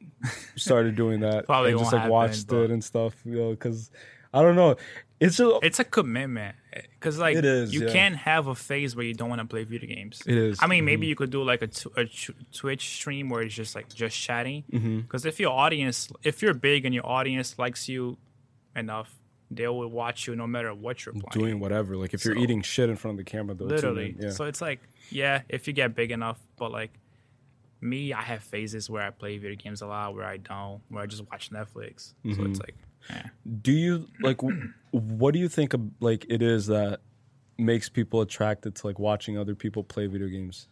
started 0.55 0.95
doing 0.95 1.19
that 1.19 1.45
Probably 1.53 1.71
and 1.71 1.79
just 1.79 1.93
like 1.93 2.09
watched 2.09 2.51
it 2.51 2.71
and 2.71 2.83
stuff, 2.83 3.13
you 3.23 3.35
know, 3.37 3.51
because 3.51 3.91
I 4.33 4.41
don't 4.41 4.55
know. 4.55 4.75
It's 5.19 5.39
a, 5.39 5.57
It's 5.63 5.79
a 5.79 5.83
commitment 5.83 6.55
because 6.93 7.17
like 7.17 7.37
It 7.37 7.45
is, 7.45 7.73
you 7.73 7.85
yeah. 7.87 7.91
can't 7.91 8.15
have 8.17 8.45
a 8.47 8.53
phase 8.55 8.95
where 8.95 9.03
you 9.05 9.15
don't 9.15 9.29
want 9.29 9.41
to 9.41 9.47
play 9.47 9.63
video 9.63 9.89
games. 9.95 10.21
It 10.27 10.37
is. 10.37 10.59
I 10.61 10.67
mean, 10.67 10.85
maybe 10.85 11.07
you 11.07 11.15
could 11.15 11.31
do 11.31 11.41
like 11.43 11.63
a, 11.63 11.67
tw- 11.67 11.87
a 11.97 12.05
tw- 12.05 12.35
Twitch 12.53 12.85
stream 12.97 13.29
where 13.29 13.41
it's 13.41 13.55
just 13.55 13.73
like 13.73 13.91
just 13.93 14.15
chatting. 14.17 14.63
Mm-hmm. 14.71 14.99
Because 15.01 15.25
if 15.25 15.39
your 15.39 15.51
audience, 15.51 16.09
if 16.23 16.41
you're 16.43 16.53
big 16.53 16.85
and 16.85 16.93
your 16.93 17.05
audience 17.05 17.57
likes 17.57 17.89
you 17.89 18.17
enough, 18.75 19.11
they 19.49 19.67
will 19.67 19.87
watch 19.89 20.27
you 20.27 20.35
no 20.35 20.45
matter 20.45 20.71
what 20.73 21.03
you're 21.05 21.13
playing. 21.13 21.31
doing 21.31 21.59
whatever. 21.59 21.95
Like 21.97 22.13
if 22.13 22.23
you're 22.23 22.35
So- 22.35 22.41
eating 22.41 22.61
shit 22.61 22.89
in 22.89 22.95
front 22.95 23.19
of 23.19 23.25
the 23.25 23.29
camera, 23.31 23.55
they'll 23.55 23.67
literally. 23.67 24.15
in. 24.17 24.21
Yeah. 24.25 24.29
So 24.29 24.45
it's 24.45 24.61
like, 24.61 24.81
yeah, 25.09 25.41
if 25.49 25.65
you 25.67 25.73
get 25.73 25.95
big 25.95 26.11
enough, 26.11 26.37
but 26.57 26.71
like 26.71 26.91
me, 27.81 28.13
I 28.13 28.21
have 28.21 28.43
phases 28.43 28.87
where 28.89 29.01
I 29.01 29.09
play 29.09 29.37
video 29.39 29.55
games 29.55 29.81
a 29.81 29.87
lot, 29.87 30.13
where 30.13 30.25
I 30.25 30.37
don't, 30.37 30.81
where 30.89 31.01
I 31.01 31.05
just 31.07 31.23
watch 31.31 31.49
Netflix. 31.49 32.13
So 32.23 32.29
Mm-hmm. 32.29 32.51
it's 32.51 32.59
like, 32.59 32.75
do 33.61 33.71
you 33.71 34.07
like? 34.21 34.41
what 34.91 35.33
do 35.33 35.39
you 35.39 35.49
think 35.49 35.73
of 35.73 35.81
like 35.99 36.25
it 36.29 36.41
is 36.41 36.67
that 36.67 37.01
makes 37.57 37.89
people 37.89 38.21
attracted 38.21 38.75
to 38.75 38.87
like 38.87 38.99
watching 38.99 39.37
other 39.37 39.55
people 39.55 39.83
play 39.83 40.07
video 40.07 40.27
games? 40.27 40.67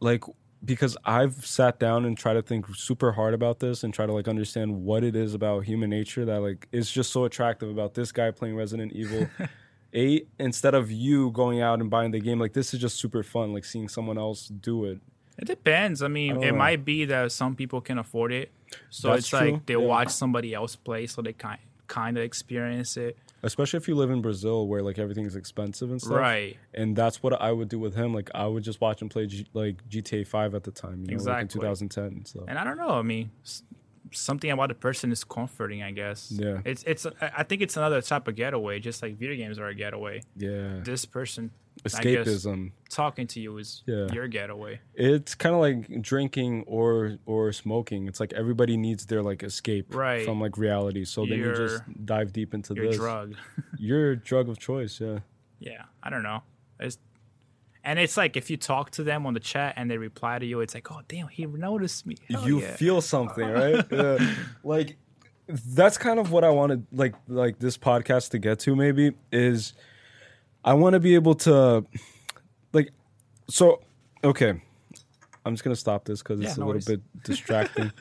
Like 0.00 0.24
because 0.64 0.96
I've 1.04 1.44
sat 1.46 1.78
down 1.78 2.04
and 2.04 2.16
tried 2.16 2.34
to 2.34 2.42
think 2.42 2.66
super 2.74 3.12
hard 3.12 3.34
about 3.34 3.60
this 3.60 3.84
and 3.84 3.92
try 3.92 4.06
to 4.06 4.12
like 4.12 4.28
understand 4.28 4.82
what 4.82 5.04
it 5.04 5.14
is 5.14 5.34
about 5.34 5.64
human 5.64 5.90
nature 5.90 6.24
that 6.24 6.40
like 6.40 6.68
is 6.72 6.90
just 6.90 7.12
so 7.12 7.24
attractive 7.24 7.68
about 7.68 7.94
this 7.94 8.12
guy 8.12 8.30
playing 8.30 8.56
Resident 8.56 8.92
Evil 8.92 9.28
8 9.92 10.28
instead 10.38 10.74
of 10.74 10.90
you 10.90 11.30
going 11.32 11.60
out 11.60 11.80
and 11.80 11.90
buying 11.90 12.10
the 12.10 12.20
game 12.20 12.40
like 12.40 12.52
this 12.52 12.74
is 12.74 12.80
just 12.80 12.96
super 12.96 13.22
fun 13.22 13.52
like 13.52 13.64
seeing 13.64 13.88
someone 13.88 14.18
else 14.18 14.48
do 14.48 14.84
it. 14.84 15.00
It 15.38 15.46
depends. 15.46 16.02
I 16.02 16.08
mean, 16.08 16.42
it 16.42 16.52
know. 16.52 16.58
might 16.58 16.84
be 16.84 17.04
that 17.06 17.32
some 17.32 17.56
people 17.56 17.80
can 17.80 17.98
afford 17.98 18.32
it, 18.32 18.50
so 18.90 19.08
That's 19.08 19.20
it's 19.20 19.28
true, 19.28 19.38
like 19.52 19.66
they 19.66 19.74
yeah. 19.74 19.80
watch 19.80 20.10
somebody 20.10 20.54
else 20.54 20.76
play, 20.76 21.06
so 21.06 21.22
they 21.22 21.32
kind 21.32 21.58
kind 21.86 22.16
of 22.16 22.24
experience 22.24 22.96
it. 22.96 23.16
Especially 23.42 23.76
if 23.76 23.88
you 23.88 23.94
live 23.94 24.10
in 24.10 24.22
Brazil 24.22 24.66
where 24.66 24.80
like 24.82 24.98
everything's 24.98 25.36
expensive 25.36 25.90
and 25.90 26.00
stuff. 26.00 26.16
Right. 26.16 26.56
and 26.72 26.96
that's 26.96 27.22
what 27.22 27.34
I 27.42 27.52
would 27.52 27.68
do 27.68 27.78
with 27.78 27.94
him. 27.94 28.14
Like 28.14 28.30
I 28.34 28.46
would 28.46 28.62
just 28.64 28.80
watch 28.80 29.02
him 29.02 29.10
play 29.10 29.26
G- 29.26 29.46
like 29.52 29.86
GTA 29.90 30.26
Five 30.26 30.54
at 30.54 30.64
the 30.64 30.70
time, 30.70 31.04
you 31.04 31.16
know, 31.16 31.22
like 31.24 31.40
in 31.40 31.44
Exactly. 31.44 31.60
2010. 31.60 32.24
So 32.24 32.44
And 32.48 32.58
I 32.58 32.64
don't 32.64 32.78
know. 32.78 32.88
I 32.90 33.02
mean, 33.02 33.30
something 34.12 34.50
about 34.50 34.68
the 34.68 34.74
person 34.74 35.12
is 35.12 35.24
comforting. 35.24 35.82
I 35.82 35.90
guess. 35.90 36.30
Yeah. 36.32 36.60
It's 36.64 36.84
it's. 36.84 37.06
I 37.20 37.42
think 37.42 37.60
it's 37.62 37.76
another 37.76 38.00
type 38.00 38.28
of 38.28 38.34
getaway, 38.36 38.78
just 38.80 39.02
like 39.02 39.16
video 39.16 39.36
games 39.36 39.58
are 39.58 39.66
a 39.68 39.74
getaway. 39.74 40.22
yeah, 40.36 40.80
This 40.82 41.04
person 41.04 41.50
escapism. 41.84 42.72
talking 42.90 43.26
to 43.28 43.40
you 43.40 43.58
is 43.58 43.82
Yeah. 43.86 44.06
your 44.12 44.26
getaway. 44.28 44.80
It's 44.94 45.34
kind 45.34 45.54
of 45.54 45.60
like 45.60 46.02
drinking 46.02 46.64
or 46.66 47.18
or 47.26 47.52
smoking. 47.52 48.08
It's 48.08 48.20
like 48.20 48.32
everybody 48.32 48.76
needs 48.76 49.06
their 49.06 49.22
like 49.22 49.42
escape 49.42 49.94
Right. 49.94 50.24
from 50.24 50.40
like 50.40 50.56
reality. 50.58 51.04
So 51.04 51.26
then 51.26 51.38
you 51.38 51.54
just 51.54 51.82
dive 52.04 52.32
deep 52.32 52.54
into 52.54 52.74
Your 52.74 52.86
this. 52.86 52.96
drug. 52.96 53.34
Your 53.78 54.16
drug 54.16 54.48
of 54.48 54.58
choice. 54.58 55.00
Yeah. 55.00 55.20
yeah. 55.60 55.82
I 56.02 56.10
don't 56.10 56.22
know. 56.22 56.42
It's, 56.80 56.98
and 57.84 57.98
it's 57.98 58.16
like 58.16 58.36
if 58.36 58.48
you 58.50 58.56
talk 58.56 58.90
to 58.92 59.04
them 59.04 59.26
on 59.26 59.34
the 59.34 59.40
chat 59.40 59.74
and 59.76 59.90
they 59.90 59.98
reply 59.98 60.38
to 60.38 60.46
you, 60.46 60.60
it's 60.60 60.74
like, 60.74 60.90
oh 60.90 61.00
damn, 61.06 61.28
he 61.28 61.44
noticed 61.46 62.06
me. 62.06 62.16
Hell 62.30 62.46
you 62.48 62.60
yeah. 62.62 62.76
feel 62.76 63.00
something, 63.02 63.46
right? 63.62 63.84
yeah. 63.90 64.34
Like 64.62 64.96
that's 65.46 65.98
kind 65.98 66.18
of 66.18 66.30
what 66.32 66.42
I 66.44 66.48
wanted 66.50 66.86
like 66.90 67.14
like 67.28 67.58
this 67.58 67.76
podcast 67.76 68.30
to 68.30 68.38
get 68.38 68.60
to 68.60 68.74
maybe 68.74 69.12
is 69.30 69.74
I 70.64 70.74
want 70.74 70.94
to 70.94 71.00
be 71.00 71.14
able 71.14 71.34
to 71.36 71.84
like 72.72 72.90
so 73.48 73.80
okay. 74.22 74.60
I'm 75.46 75.52
just 75.54 75.62
going 75.62 75.74
to 75.74 75.80
stop 75.80 76.04
this 76.06 76.22
cuz 76.22 76.40
it's 76.40 76.48
Yeah, 76.48 76.54
a 76.54 76.64
little 76.64 76.68
worries. 76.68 76.86
bit 76.86 77.00
distracting. 77.24 77.92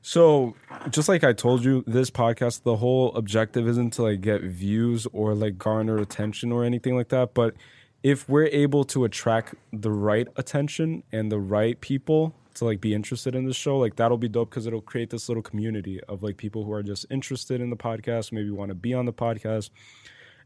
so, 0.00 0.54
just 0.90 1.08
like 1.08 1.24
I 1.24 1.32
told 1.34 1.64
you, 1.64 1.84
this 1.86 2.10
podcast 2.10 2.62
the 2.62 2.76
whole 2.76 3.14
objective 3.14 3.68
isn't 3.68 3.92
to 3.94 4.02
like 4.04 4.20
get 4.22 4.40
views 4.42 5.06
or 5.12 5.34
like 5.34 5.58
garner 5.58 5.98
attention 5.98 6.52
or 6.52 6.64
anything 6.64 6.96
like 6.96 7.08
that, 7.10 7.34
but 7.34 7.54
if 8.02 8.28
we're 8.28 8.46
able 8.46 8.84
to 8.84 9.04
attract 9.04 9.54
the 9.72 9.90
right 9.90 10.28
attention 10.36 11.02
and 11.12 11.30
the 11.32 11.38
right 11.40 11.80
people 11.80 12.34
to 12.54 12.64
like 12.64 12.80
be 12.80 12.94
interested 12.94 13.34
in 13.34 13.44
the 13.44 13.52
show, 13.52 13.76
like 13.78 13.96
that'll 13.96 14.16
be 14.16 14.28
dope 14.28 14.48
because 14.48 14.66
it'll 14.66 14.80
create 14.80 15.10
this 15.10 15.28
little 15.28 15.42
community 15.42 16.00
of 16.08 16.22
like 16.22 16.36
people 16.38 16.64
who 16.64 16.72
are 16.72 16.82
just 16.82 17.04
interested 17.10 17.60
in 17.60 17.68
the 17.68 17.76
podcast, 17.76 18.32
maybe 18.32 18.50
want 18.50 18.70
to 18.70 18.74
be 18.74 18.94
on 18.94 19.04
the 19.06 19.12
podcast. 19.12 19.70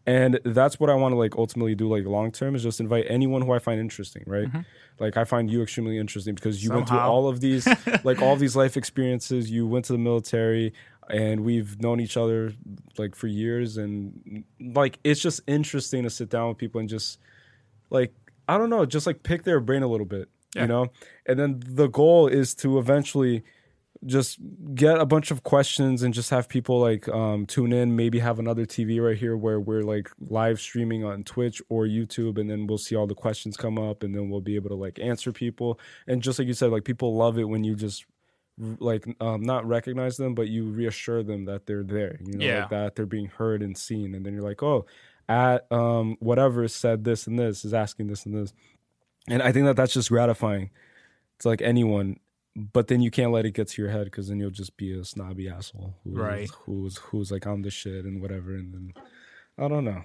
And 0.06 0.40
that's 0.44 0.80
what 0.80 0.88
I 0.90 0.94
want 0.94 1.12
to 1.12 1.16
like 1.16 1.36
ultimately 1.36 1.74
do 1.74 1.88
like 1.88 2.04
long 2.06 2.32
term 2.32 2.54
is 2.54 2.62
just 2.62 2.80
invite 2.80 3.04
anyone 3.08 3.42
who 3.42 3.52
I 3.52 3.58
find 3.58 3.78
interesting, 3.78 4.24
right? 4.26 4.46
Mm-hmm. 4.46 4.60
Like 4.98 5.16
I 5.16 5.24
find 5.24 5.50
you 5.50 5.62
extremely 5.62 5.98
interesting 5.98 6.34
because 6.34 6.64
you 6.64 6.70
went 6.72 6.88
through 6.88 6.98
all 6.98 7.28
of 7.28 7.40
these 7.40 7.68
like 8.04 8.22
all 8.22 8.36
these 8.44 8.56
life 8.56 8.76
experiences. 8.76 9.50
You 9.50 9.66
went 9.66 9.84
to 9.86 9.92
the 9.92 9.98
military 9.98 10.72
and 11.08 11.40
we've 11.44 11.80
known 11.80 12.00
each 12.00 12.16
other 12.16 12.52
like 12.96 13.14
for 13.14 13.26
years 13.26 13.76
and 13.76 14.44
like 14.60 14.98
it's 15.04 15.20
just 15.20 15.40
interesting 15.46 16.02
to 16.04 16.10
sit 16.10 16.30
down 16.30 16.48
with 16.48 16.58
people 16.58 16.80
and 16.80 16.88
just 16.88 17.18
like 17.90 18.14
I 18.48 18.56
don't 18.58 18.70
know, 18.70 18.84
just 18.86 19.06
like 19.06 19.22
pick 19.22 19.44
their 19.44 19.60
brain 19.60 19.82
a 19.82 19.88
little 19.88 20.06
bit, 20.06 20.28
Yeah. 20.56 20.62
you 20.62 20.68
know? 20.68 20.86
And 21.26 21.38
then 21.38 21.62
the 21.64 21.88
goal 21.88 22.26
is 22.26 22.54
to 22.56 22.78
eventually 22.78 23.42
just 24.06 24.38
get 24.74 24.98
a 24.98 25.04
bunch 25.04 25.30
of 25.30 25.42
questions 25.42 26.02
and 26.02 26.14
just 26.14 26.30
have 26.30 26.48
people 26.48 26.80
like 26.80 27.06
um, 27.08 27.44
tune 27.46 27.72
in, 27.72 27.96
maybe 27.96 28.18
have 28.18 28.38
another 28.38 28.64
TV 28.64 28.98
right 29.00 29.18
here 29.18 29.36
where 29.36 29.60
we're 29.60 29.82
like 29.82 30.10
live 30.20 30.58
streaming 30.58 31.04
on 31.04 31.22
Twitch 31.24 31.60
or 31.68 31.84
YouTube 31.84 32.38
and 32.38 32.48
then 32.50 32.66
we'll 32.66 32.78
see 32.78 32.96
all 32.96 33.06
the 33.06 33.14
questions 33.14 33.56
come 33.58 33.78
up 33.78 34.02
and 34.02 34.14
then 34.14 34.30
we'll 34.30 34.40
be 34.40 34.54
able 34.54 34.70
to 34.70 34.74
like 34.74 34.98
answer 34.98 35.32
people. 35.32 35.78
And 36.06 36.22
just 36.22 36.38
like 36.38 36.48
you 36.48 36.54
said, 36.54 36.70
like 36.70 36.84
people 36.84 37.14
love 37.14 37.38
it 37.38 37.44
when 37.44 37.62
you 37.62 37.74
just 37.74 38.06
like 38.78 39.04
um, 39.20 39.42
not 39.42 39.66
recognize 39.66 40.16
them, 40.16 40.34
but 40.34 40.48
you 40.48 40.64
reassure 40.70 41.22
them 41.22 41.44
that 41.46 41.66
they're 41.66 41.82
there, 41.84 42.18
you 42.24 42.38
know, 42.38 42.44
Yeah. 42.46 42.60
like 42.60 42.70
that 42.70 42.94
they're 42.96 43.06
being 43.06 43.26
heard 43.26 43.62
and 43.62 43.76
seen. 43.76 44.14
And 44.14 44.24
then 44.24 44.32
you're 44.32 44.42
like, 44.42 44.62
oh, 44.62 44.86
at 45.28 45.70
um, 45.70 46.16
whatever 46.20 46.66
said 46.68 47.04
this 47.04 47.26
and 47.26 47.38
this 47.38 47.64
is 47.64 47.74
asking 47.74 48.06
this 48.06 48.24
and 48.24 48.34
this. 48.34 48.52
And 49.28 49.42
I 49.42 49.52
think 49.52 49.66
that 49.66 49.76
that's 49.76 49.92
just 49.92 50.08
gratifying 50.08 50.70
It's 51.36 51.44
like 51.44 51.60
anyone. 51.62 52.18
But 52.56 52.88
then 52.88 53.00
you 53.00 53.10
can't 53.10 53.30
let 53.32 53.46
it 53.46 53.52
get 53.52 53.68
to 53.68 53.82
your 53.82 53.90
head 53.90 54.04
because 54.06 54.28
then 54.28 54.38
you'll 54.40 54.50
just 54.50 54.76
be 54.76 54.92
a 54.98 55.04
snobby 55.04 55.48
asshole 55.48 55.94
who's, 56.04 56.14
Right. 56.16 56.50
who's 56.50 56.96
who's 56.98 57.30
like 57.30 57.46
I'm 57.46 57.62
the 57.62 57.70
shit 57.70 58.04
and 58.04 58.20
whatever. 58.20 58.50
And 58.54 58.74
then 58.74 58.92
I 59.58 59.68
don't 59.68 59.84
know. 59.84 60.02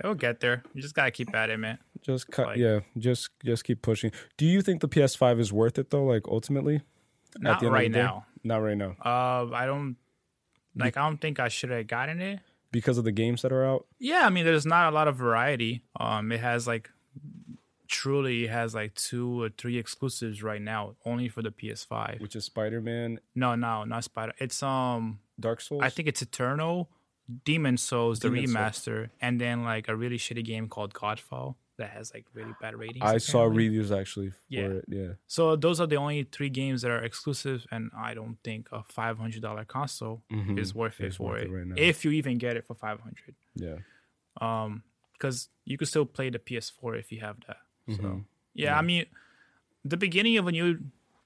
It'll 0.00 0.14
get 0.14 0.40
there. 0.40 0.62
You 0.74 0.82
just 0.82 0.94
gotta 0.94 1.10
keep 1.10 1.34
at 1.34 1.48
it, 1.48 1.56
man. 1.58 1.78
Just 2.02 2.30
cut, 2.30 2.48
Like- 2.48 2.58
yeah, 2.58 2.80
just 2.98 3.30
just 3.44 3.64
keep 3.64 3.80
pushing. 3.80 4.12
Do 4.36 4.44
you 4.44 4.60
think 4.60 4.82
the 4.82 4.88
PS5 4.88 5.40
is 5.40 5.52
worth 5.52 5.78
it 5.78 5.88
though? 5.90 6.04
Like 6.04 6.28
ultimately, 6.28 6.82
Not 7.38 7.60
the 7.60 7.66
end 7.66 7.74
of 7.74 7.80
right 7.80 7.90
now. 7.90 8.26
not 8.44 8.58
right 8.58 8.76
now 8.76 8.94
Uh, 9.04 9.50
I 9.54 9.64
don't 9.64 9.96
like. 10.76 10.98
I 10.98 11.00
don't 11.08 11.18
think 11.18 11.40
I 11.40 11.48
should 11.48 11.70
have 11.70 11.86
gotten 11.86 12.20
it. 12.20 12.40
because 12.72 12.98
of 12.98 13.04
the 13.04 13.12
games 13.12 13.40
that 13.40 13.52
are 13.52 13.64
out. 13.64 13.86
Yeah, 13.98 14.26
I 14.26 14.28
mean, 14.30 14.44
there's 14.44 14.66
not 14.66 14.92
a 14.92 14.94
lot 14.94 15.08
of 15.08 15.16
variety. 15.16 15.82
Um, 15.98 16.30
it 16.30 16.40
has 16.40 16.66
like 16.66 16.90
truly 17.88 18.46
has 18.46 18.74
like 18.74 18.94
two 18.94 19.42
or 19.42 19.48
three 19.50 19.78
exclusives 19.78 20.42
right 20.42 20.60
now, 20.62 20.96
only 21.04 21.28
for 21.28 21.42
the 21.42 21.50
PS5. 21.50 22.20
which 22.20 22.36
is 22.36 22.44
Spider 22.44 22.80
Man, 22.80 23.20
No, 23.34 23.54
no, 23.54 23.84
not 23.84 24.04
Spider. 24.04 24.32
It's 24.38 24.62
um, 24.62 25.20
Dark 25.38 25.60
Souls. 25.60 25.82
I 25.82 25.90
think 25.90 26.08
it's 26.08 26.22
Eternal, 26.22 26.88
Demon's 27.44 27.82
Souls, 27.82 28.20
the 28.20 28.28
Demon's 28.30 28.52
Souls. 28.52 28.56
remaster, 28.56 29.10
and 29.20 29.40
then 29.40 29.64
like 29.64 29.88
a 29.88 29.96
really 29.96 30.18
shitty 30.18 30.44
game 30.44 30.68
called 30.68 30.94
Godfall 30.94 31.56
that 31.78 31.90
has 31.90 32.14
like 32.14 32.24
really 32.32 32.52
bad 32.60 32.74
ratings. 32.74 33.04
I 33.04 33.18
saw 33.18 33.44
reviews 33.44 33.92
actually 33.92 34.30
for 34.30 34.36
Yeah. 34.48 34.66
it. 34.68 34.84
Yeah, 34.88 35.08
So 35.26 35.56
those 35.56 35.78
are 35.78 35.86
the 35.86 35.96
only 35.96 36.22
three 36.24 36.48
games 36.48 36.80
that 36.82 36.90
are 36.90 37.02
exclusive, 37.04 37.66
and 37.70 37.90
I 37.94 38.14
don't 38.14 38.38
think 38.42 38.68
a 38.72 38.82
five 38.82 39.18
hundred 39.18 39.42
dollar 39.42 39.64
console 39.66 40.22
Mhm. 40.32 40.58
is 40.58 40.74
worth 40.74 41.00
it 41.00 41.06
Is 41.08 41.16
for 41.16 41.32
worth 41.32 41.42
it. 41.42 41.48
it 41.48 41.52
right 41.52 41.66
now. 41.66 41.74
if 41.76 42.02
you 42.04 42.12
even 42.12 42.38
get 42.38 42.56
it 42.56 42.66
for 42.66 42.74
five 42.74 43.00
hundred, 43.00 43.34
yeah. 43.54 43.76
um, 44.40 44.84
because 45.12 45.48
you 45.64 45.76
could 45.78 45.88
still 45.88 46.06
play 46.06 46.30
the 46.30 46.38
PS4 46.38 46.98
if 46.98 47.10
you 47.12 47.20
have 47.20 47.36
that. 47.46 47.56
So 47.88 48.02
Mhm. 48.02 48.24
yeah, 48.54 48.78
I 48.78 48.82
mean, 48.82 49.06
the 49.84 49.96
beginning 49.96 50.38
of 50.38 50.46
a 50.48 50.52
new 50.52 50.78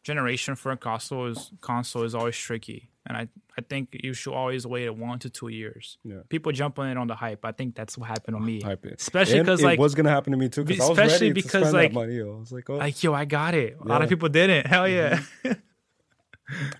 generation 0.02 0.54
for 0.56 0.72
a 0.72 0.76
console 0.76 1.26
is 1.26 1.52
console 1.60 2.02
is 2.04 2.14
always 2.14 2.36
tricky, 2.36 2.90
and 3.06 3.16
I 3.16 3.28
I 3.58 3.62
think 3.62 3.96
you 4.02 4.14
should 4.14 4.32
always 4.32 4.66
wait 4.66 4.88
one 4.90 5.18
to 5.18 5.28
two 5.28 5.48
years. 5.48 5.98
Yeah. 6.04 6.20
People 6.30 6.52
jump 6.52 6.78
on 6.78 6.88
it 6.88 6.96
on 6.96 7.06
the 7.08 7.14
hype. 7.14 7.44
I 7.44 7.52
think 7.52 7.74
that's 7.74 7.98
what 7.98 8.08
happened 8.08 8.36
to 8.36 8.40
me, 8.40 8.60
Hype 8.64 8.86
it. 8.86 9.00
especially 9.00 9.40
because 9.40 9.62
like 9.62 9.78
was 9.78 9.94
gonna 9.94 10.08
happen 10.10 10.30
to 10.32 10.38
me 10.38 10.48
too. 10.48 10.64
'cause 10.64 10.80
I 10.80 10.88
was 10.88 10.98
especially 10.98 11.32
because, 11.32 11.50
spend 11.68 11.72
like- 11.74 11.92
money. 11.92 12.20
I 12.20 12.24
was 12.24 12.52
like, 12.52 12.68
oh, 12.70 12.76
like 12.76 13.02
yo, 13.02 13.12
I 13.12 13.24
got 13.26 13.54
it. 13.54 13.76
A 13.80 13.84
lot 13.84 13.86
Yeah. 13.88 13.94
Mm-hmm. 13.96 14.02
of 14.04 14.08
people 14.08 14.28
didn't. 14.28 14.66
Hell 14.66 14.88
yeah. 14.88 15.20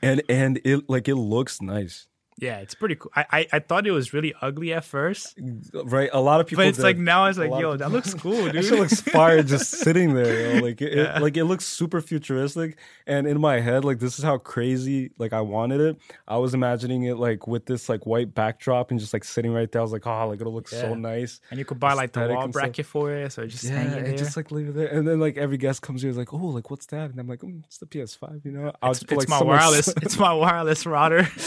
and 0.02 0.22
and 0.28 0.60
it 0.64 0.88
like 0.88 1.08
it 1.08 1.14
looks 1.16 1.60
nice, 1.62 2.06
Yeah, 2.40 2.58
it's 2.58 2.74
pretty 2.74 2.94
cool. 2.96 3.12
I, 3.14 3.24
I 3.30 3.46
I 3.52 3.58
thought 3.58 3.86
it 3.86 3.90
was 3.90 4.12
really 4.14 4.32
ugly 4.40 4.72
at 4.72 4.84
first, 4.84 5.38
right? 5.74 6.08
A 6.12 6.20
lot 6.20 6.40
of 6.40 6.46
people, 6.46 6.64
but 6.64 6.68
it's 6.68 6.78
did. 6.78 6.84
like 6.84 6.96
now 6.98 7.26
it's 7.26 7.36
like, 7.38 7.50
yo, 7.50 7.76
that 7.76 7.90
looks 7.92 8.14
cool, 8.14 8.48
dude. 8.52 8.64
shit 8.64 8.78
looks 8.78 9.00
fire 9.00 9.42
just 9.42 9.70
sitting 9.84 10.14
there. 10.14 10.56
Yo. 10.56 10.62
Like 10.62 10.80
it, 10.80 10.94
Yeah. 10.96 11.16
it, 11.18 11.22
like 11.22 11.36
it 11.36 11.44
looks 11.44 11.66
super 11.66 12.00
futuristic. 12.00 12.78
And 13.06 13.26
in 13.26 13.40
my 13.40 13.60
head, 13.60 13.84
like 13.84 13.98
this 13.98 14.18
is 14.18 14.24
how 14.24 14.38
crazy 14.38 15.10
like 15.18 15.32
I 15.34 15.42
wanted 15.42 15.80
it. 15.82 15.98
I 16.26 16.38
was 16.38 16.54
imagining 16.54 17.02
it 17.04 17.16
like 17.16 17.46
with 17.46 17.66
this 17.66 17.88
like 17.88 18.06
white 18.06 18.34
backdrop 18.34 18.90
and 18.90 18.98
just 18.98 19.12
like 19.12 19.24
sitting 19.24 19.52
right 19.52 19.70
there. 19.70 19.80
I 19.80 19.82
was 19.82 19.92
like, 19.92 20.06
oh, 20.06 20.28
like 20.28 20.40
it'll 20.40 20.54
look 20.54 20.68
so 20.68 20.94
nice. 20.94 21.40
and 21.50 21.58
you 21.58 21.64
could 21.66 21.78
buy 21.78 21.92
like 21.92 22.12
the 22.12 22.26
wall 22.26 22.48
bracket 22.48 22.86
for 22.86 23.12
it, 23.12 23.32
so 23.32 23.46
just 23.46 23.64
Yeah, 23.64 23.72
hang 23.82 23.86
it 23.98 24.04
there. 24.06 24.16
just 24.16 24.36
like 24.36 24.50
leave 24.50 24.68
it 24.68 24.74
there. 24.76 24.88
And 24.88 25.06
then 25.06 25.20
like 25.20 25.36
every 25.36 25.58
guest 25.58 25.82
comes 25.82 26.00
here 26.00 26.10
is 26.10 26.16
like, 26.16 26.32
oh, 26.32 26.38
like 26.38 26.70
what's 26.70 26.86
that? 26.86 27.10
And 27.10 27.20
I'm 27.20 27.28
like, 27.28 27.40
mm, 27.40 27.62
it's 27.64 27.76
the 27.78 27.86
PS5. 27.86 28.44
You 28.46 28.52
know, 28.52 28.72
I'll 28.80 28.92
it's 28.92 29.00
just 29.00 29.08
put, 29.10 29.22
it's 29.24 29.30
like, 29.30 29.40
my 29.40 29.46
wireless. 29.46 29.88
it's 29.88 30.18
my 30.18 30.32
wireless 30.32 30.86
router. 30.86 31.28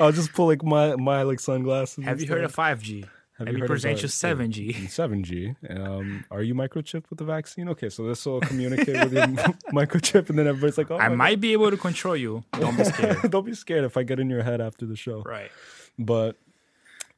I'll 0.00 0.12
just 0.12 0.32
pull 0.32 0.46
like 0.46 0.62
my 0.62 0.96
my 0.96 1.22
like 1.22 1.40
sunglasses. 1.40 2.04
Have 2.04 2.20
you 2.20 2.28
heard 2.28 2.44
of 2.44 2.54
5G? 2.54 3.04
Have 3.38 3.46
Let 3.46 3.54
me 3.54 3.60
heard 3.60 3.70
of, 3.70 3.82
present 3.82 3.98
uh, 3.98 4.06
7G. 4.06 4.74
7G. 4.88 5.80
Um, 5.80 6.24
are 6.30 6.42
you 6.42 6.54
microchipped 6.54 7.08
with 7.08 7.18
the 7.18 7.24
vaccine? 7.24 7.68
Okay, 7.70 7.88
so 7.88 8.06
this 8.06 8.24
will 8.26 8.40
communicate 8.50 8.88
with 8.88 9.12
your 9.12 9.26
microchip, 9.72 10.28
and 10.28 10.38
then 10.38 10.46
everybody's 10.46 10.76
like, 10.78 10.90
"Oh, 10.90 10.98
I 10.98 11.08
might 11.08 11.40
be 11.40 11.52
able 11.52 11.70
to 11.70 11.76
control 11.76 12.16
you. 12.16 12.44
Don't 12.52 12.76
be 12.76 12.84
scared. 12.84 13.18
Don't 13.30 13.46
be 13.46 13.54
scared 13.54 13.84
if 13.84 13.96
I 13.96 14.02
get 14.02 14.20
in 14.20 14.28
your 14.28 14.42
head 14.42 14.60
after 14.60 14.86
the 14.86 14.96
show." 14.96 15.22
right. 15.22 15.50
But 15.98 16.36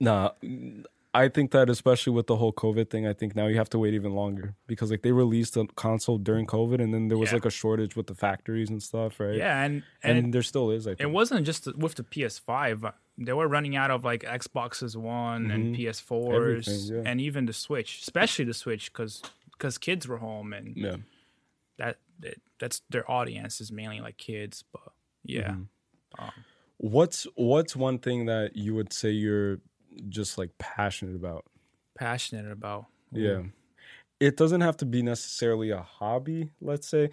nah, 0.01 0.31
I 1.15 1.29
think 1.29 1.53
that 1.53 1.71
especially 1.71 2.13
with 2.13 2.27
the 2.27 2.35
whole 2.37 2.53
COVID 2.53 2.91
thing, 2.91 3.07
I 3.07 3.13
think 3.13 3.37
now 3.37 3.47
you 3.47 3.57
have 3.57 3.71
to 3.71 3.79
wait 3.79 3.95
even 3.95 4.13
longer 4.15 4.55
because 4.67 4.91
like 4.91 5.03
they 5.03 5.13
released 5.13 5.57
a 5.57 5.67
console 5.77 6.19
during 6.19 6.45
COVID, 6.47 6.83
and 6.83 6.93
then 6.93 7.07
there 7.09 7.17
was 7.17 7.31
Yeah. 7.31 7.37
like 7.37 7.45
a 7.45 7.51
shortage 7.51 7.95
with 7.95 8.09
the 8.09 8.15
factories 8.17 8.69
and 8.69 8.83
stuff, 8.83 9.21
right? 9.21 9.37
Yeah, 9.37 9.63
and 9.63 9.85
and, 10.03 10.19
and, 10.19 10.35
there 10.35 10.43
still 10.43 10.71
is. 10.73 10.87
I 10.89 10.97
it 10.99 11.11
wasn't 11.11 11.47
just 11.47 11.75
with 11.77 11.95
the 11.95 12.03
PS5. 12.03 12.93
They 13.17 13.33
were 13.33 13.47
running 13.47 13.77
out 13.77 13.93
of 13.93 14.03
like 14.05 14.23
Xboxes 14.25 14.97
One 14.97 15.51
and 15.53 15.77
PS4s, 15.77 16.91
yeah. 16.91 17.03
and 17.09 17.21
even 17.21 17.47
the 17.47 17.53
Switch, 17.53 18.01
especially 18.03 18.45
the 18.45 18.55
Switch, 18.55 18.93
because 18.93 19.23
because 19.53 19.79
kids 19.79 20.09
were 20.09 20.17
home 20.19 20.53
and 20.53 20.77
yeah. 20.77 20.97
that, 21.79 21.99
that 22.19 22.35
that's 22.59 22.83
their 22.91 23.09
audience 23.09 23.61
is 23.61 23.71
mainly 23.71 24.01
like 24.01 24.17
kids. 24.17 24.65
But 24.73 24.93
yeah, 25.25 25.51
Mm-hmm. 25.53 26.25
um, 26.25 26.33
What's 26.79 27.27
what's 27.37 27.77
one 27.77 27.99
thing 27.99 28.27
that 28.27 28.57
you 28.57 28.75
would 28.75 28.93
say 28.93 29.11
you're 29.11 29.61
just 30.09 30.39
like 30.39 30.51
passionate 30.59 31.17
about? 31.17 31.45
passionate 31.97 32.51
about. 32.51 32.87
Yeah. 33.13 33.43
It 34.19 34.37
doesn't 34.37 34.63
have 34.63 34.77
to 34.79 34.85
be 34.87 35.01
necessarily 35.03 35.71
a 35.71 35.81
hobby, 35.83 36.51
let's 36.61 36.89
say. 36.89 37.11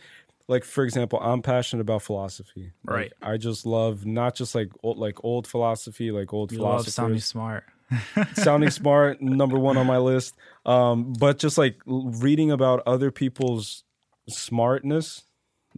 Like 0.48 0.64
for 0.64 0.84
example, 0.84 1.20
I'm 1.22 1.42
passionate 1.44 1.82
about 1.82 2.02
philosophy. 2.02 2.72
Like, 2.84 2.96
Right. 2.96 3.14
I 3.22 3.38
just 3.38 3.66
love 3.66 4.06
not 4.08 4.34
just 4.36 4.56
like 4.56 4.70
old, 4.82 4.98
like 4.98 5.24
old 5.24 5.46
philosophy, 5.48 6.10
like 6.12 6.34
old 6.34 6.52
You 6.52 6.58
love 6.60 6.86
philosophers. 6.86 6.94
sounding 6.96 7.20
smart. 7.20 7.64
sounding 8.34 8.70
smart, 8.72 9.22
number 9.22 9.60
one 9.60 9.78
on 9.78 9.86
my 9.86 9.98
list. 10.00 10.36
Um, 10.66 11.14
but 11.14 11.38
just 11.38 11.58
like 11.60 11.80
reading 11.86 12.50
about 12.52 12.82
other 12.88 13.12
people's 13.12 13.84
smartness. 14.30 15.24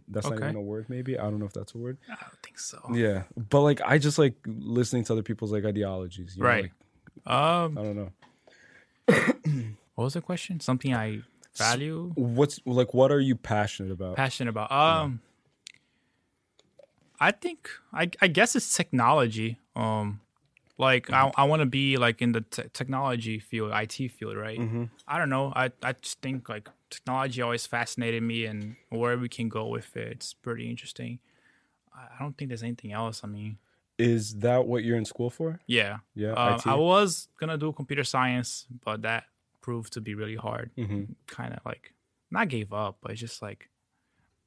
That's 0.08 0.28
not 0.28 0.38
even 0.38 0.56
a 0.56 0.60
word, 0.62 0.86
maybe. 0.88 1.18
I 1.18 1.22
don't 1.24 1.38
know 1.38 1.46
if 1.46 1.52
that's 1.52 1.74
a 1.74 1.78
word. 1.78 1.98
I 2.08 2.14
don't 2.20 2.42
think 2.42 2.58
so. 2.58 2.80
Yeah. 2.92 3.24
But 3.36 3.60
like 3.62 3.80
I 3.84 3.98
just 3.98 4.18
like 4.18 4.34
listening 4.46 5.04
to 5.04 5.12
other 5.12 5.22
people's 5.22 5.52
like 5.52 5.64
ideologies. 5.64 6.36
you 6.36 6.42
know, 6.42 6.48
Right. 6.48 6.62
like, 6.64 6.72
Um, 7.26 7.78
I 7.78 7.82
don't 7.82 7.96
know. 7.96 8.12
what 9.94 10.04
was 10.04 10.14
the 10.14 10.20
question? 10.20 10.60
Something 10.60 10.94
I 10.94 11.20
value, 11.56 12.12
What's 12.16 12.60
like 12.66 12.92
what 12.94 13.10
are 13.12 13.20
you 13.20 13.36
passionate 13.36 13.92
about? 13.92 14.16
passionate 14.16 14.50
about. 14.50 14.70
Um, 14.72 15.20
I 17.20 17.30
think 17.30 17.70
I 17.92 18.10
I 18.20 18.26
guess 18.28 18.56
it's 18.56 18.76
technology. 18.76 19.58
Um, 19.76 20.20
like 20.76 21.10
I 21.12 21.30
I 21.36 21.44
want 21.44 21.60
to 21.60 21.66
be 21.66 21.96
like 21.96 22.20
in 22.20 22.32
the 22.32 22.40
te- 22.42 22.68
technology 22.72 23.38
field, 23.38 23.72
IT 23.74 24.10
field, 24.10 24.36
right? 24.36 24.60
I 25.06 25.18
don't 25.18 25.30
know. 25.30 25.52
I 25.54 25.70
I 25.82 25.92
just 25.92 26.20
think 26.20 26.48
like 26.48 26.68
technology 26.90 27.40
always 27.40 27.66
fascinated 27.66 28.22
me, 28.22 28.44
and 28.44 28.76
where 28.90 29.16
we 29.16 29.28
can 29.28 29.48
go 29.48 29.66
with 29.68 29.96
it, 29.96 30.08
it's 30.08 30.34
pretty 30.34 30.68
interesting. 30.68 31.20
I 31.94 32.20
don't 32.20 32.36
think 32.36 32.48
there's 32.48 32.64
anything 32.64 32.92
else. 32.92 33.22
I 33.22 33.28
mean, 33.28 33.58
Is 33.98 34.34
that 34.40 34.66
what 34.66 34.82
you're 34.84 34.96
in 34.96 35.04
school 35.04 35.30
for? 35.30 35.60
yeah. 35.66 35.98
Yeah. 36.14 36.32
Um, 36.32 36.60
I 36.64 36.74
was 36.74 37.28
gonna 37.38 37.56
do 37.58 37.72
computer 37.72 38.04
science, 38.04 38.66
but 38.84 39.02
that 39.02 39.24
proved 39.60 39.92
to 39.94 40.00
be 40.00 40.14
really 40.14 40.36
hard. 40.36 40.70
mm-hmm. 40.76 41.04
Kind 41.26 41.54
of 41.54 41.60
like 41.64 41.94
not 42.30 42.48
gave 42.48 42.72
up, 42.72 42.98
but 43.00 43.12
it's 43.12 43.20
just 43.20 43.40
like 43.42 43.70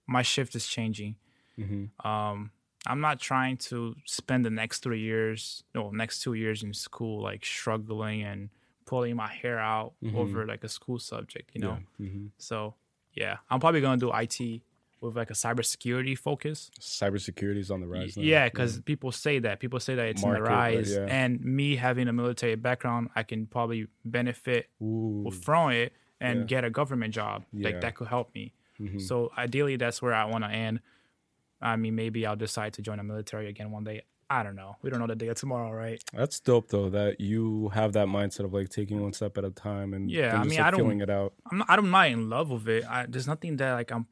my 0.07 0.21
shift 0.21 0.55
is 0.55 0.67
changing. 0.67 1.15
Mm-hmm. 1.57 2.07
Um, 2.07 2.51
I'm 2.85 2.99
not 3.01 3.19
trying 3.19 3.57
to 3.69 3.95
spend 4.05 4.45
the 4.45 4.49
next 4.49 4.83
three 4.83 4.99
years, 5.01 5.63
no, 5.73 5.89
next 5.91 6.21
two 6.21 6.33
years 6.33 6.63
in 6.63 6.73
school, 6.73 7.21
like 7.21 7.43
struggling 7.45 8.23
and 8.23 8.49
pulling 8.85 9.15
my 9.15 9.27
hair 9.27 9.59
out 9.59 9.93
Mhm. 10.03 10.15
over 10.15 10.45
like 10.45 10.63
a 10.63 10.69
school 10.69 10.99
subject, 10.99 11.49
you 11.53 11.61
know. 11.61 11.79
Yeah. 11.97 12.05
Mm-hmm. 12.07 12.25
So 12.37 12.75
yeah, 13.13 13.37
I'm 13.49 13.59
probably 13.59 13.81
gonna 13.81 13.97
do 13.97 14.11
IT 14.13 14.61
with 15.01 15.15
like 15.15 15.29
a 15.29 15.33
cybersecurity 15.33 16.17
focus. 16.17 16.71
Cybersecurity 16.79 17.57
is 17.59 17.71
on 17.71 17.81
the 17.81 17.87
rise. 17.87 18.17
now. 18.17 18.23
Yeah, 18.23 18.45
because 18.45 18.79
people 18.81 19.11
say 19.11 19.39
that. 19.39 19.59
People 19.59 19.79
say 19.79 19.95
that 19.95 20.07
it's 20.07 20.23
in 20.23 20.29
Market, 20.29 20.43
the 20.43 20.49
rise, 20.49 20.91
yeah. 20.93 21.05
and 21.07 21.39
me 21.43 21.75
having 21.75 22.07
a 22.07 22.13
military 22.13 22.55
background, 22.55 23.09
I 23.15 23.23
can 23.23 23.45
probably 23.47 23.87
benefit 24.05 24.69
Ooh. 24.81 25.29
from 25.31 25.71
it 25.71 25.93
and 26.19 26.39
Yeah. 26.41 26.45
get 26.45 26.63
a 26.65 26.69
government 26.69 27.13
job. 27.13 27.43
Yeah. 27.53 27.65
Like 27.69 27.81
that 27.81 27.95
could 27.95 28.07
help 28.07 28.33
me. 28.33 28.53
Mhm. 28.79 29.01
So 29.01 29.31
ideally, 29.37 29.75
that's 29.75 30.01
where 30.01 30.13
I 30.13 30.25
want 30.25 30.43
to 30.43 30.49
end. 30.49 30.79
I 31.61 31.75
mean, 31.75 31.95
maybe 31.95 32.25
I'll 32.25 32.35
decide 32.35 32.73
to 32.73 32.81
join 32.81 32.97
the 32.97 33.03
military 33.03 33.47
again 33.49 33.71
one 33.71 33.83
day. 33.83 34.03
I 34.29 34.43
don't 34.43 34.55
know. 34.55 34.75
We 34.81 34.89
don't 34.89 34.99
know 34.99 35.07
the 35.07 35.15
day 35.15 35.29
of 35.29 35.37
tomorrow, 35.37 35.71
right? 35.71 36.03
That's 36.13 36.39
dope 36.41 36.67
though 36.67 36.89
that 36.89 37.21
you 37.21 37.69
have 37.69 37.93
that 37.93 38.07
mindset 38.07 38.41
of 38.43 38.53
like 38.53 38.67
taking 38.69 39.01
one 39.01 39.13
step 39.13 39.37
at 39.37 39.45
a 39.45 39.49
time 39.51 39.93
and 39.93 40.11
Yeah, 40.11 40.33
I 40.35 40.37
just, 40.39 40.49
mean, 40.49 40.57
like, 40.59 40.67
I 40.67 40.71
don't- 40.71 40.79
feeling 40.81 40.99
it 41.01 41.09
out. 41.09 41.33
I'm 41.49 41.59
not, 41.59 41.67
I'm 41.69 41.89
not 41.89 42.09
in 42.09 42.29
love 42.29 42.49
with 42.51 42.67
it. 42.67 42.83
I, 42.89 43.05
there's 43.07 43.25
nothing 43.27 43.55
that 43.57 43.73
like 43.73 43.89
I'm 43.91 44.05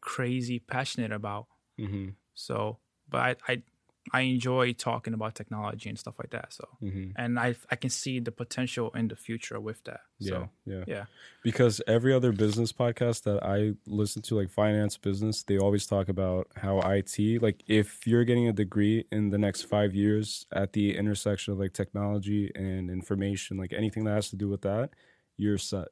crazy 0.00 0.58
passionate 0.58 1.12
about. 1.12 1.46
Mm-hmm. 1.78 2.10
So, 2.34 2.78
but 3.08 3.18
I, 3.20 3.36
I 3.52 3.62
I 4.10 4.20
enjoy 4.22 4.72
talking 4.72 5.12
about 5.12 5.34
technology 5.34 5.90
and 5.90 5.98
stuff 5.98 6.18
like 6.18 6.30
that. 6.30 6.50
So, 6.54 6.66
Mm-hmm. 6.82 7.10
and 7.16 7.38
I 7.38 7.54
I 7.70 7.76
can 7.76 7.90
see 7.90 8.20
the 8.20 8.32
potential 8.32 8.90
in 8.94 9.08
the 9.08 9.16
future 9.16 9.60
with 9.60 9.84
that. 9.84 10.00
Yeah, 10.18 10.30
So, 10.30 10.48
yeah, 10.64 10.84
yeah. 10.86 11.04
Because 11.42 11.82
every 11.86 12.14
other 12.14 12.32
business 12.32 12.72
podcast 12.72 13.24
that 13.24 13.42
I 13.44 13.74
listen 13.86 14.22
to, 14.22 14.36
like 14.36 14.50
finance 14.50 14.96
business, 14.96 15.42
they 15.42 15.58
always 15.58 15.86
talk 15.86 16.08
about 16.08 16.46
how 16.56 16.80
IT, 16.80 17.42
like 17.42 17.62
if 17.66 18.06
you're 18.06 18.24
getting 18.24 18.48
a 18.48 18.52
degree 18.52 19.04
in 19.12 19.28
the 19.28 19.38
next 19.38 19.62
five 19.62 19.94
years 19.94 20.46
at 20.52 20.72
the 20.72 20.96
intersection 20.96 21.52
of 21.52 21.58
like 21.58 21.74
technology 21.74 22.50
and 22.54 22.88
information, 22.90 23.58
like 23.58 23.74
anything 23.74 24.04
that 24.04 24.14
has 24.14 24.30
to 24.30 24.36
do 24.36 24.48
with 24.48 24.62
that, 24.62 24.90
you're 25.36 25.58
set. 25.58 25.88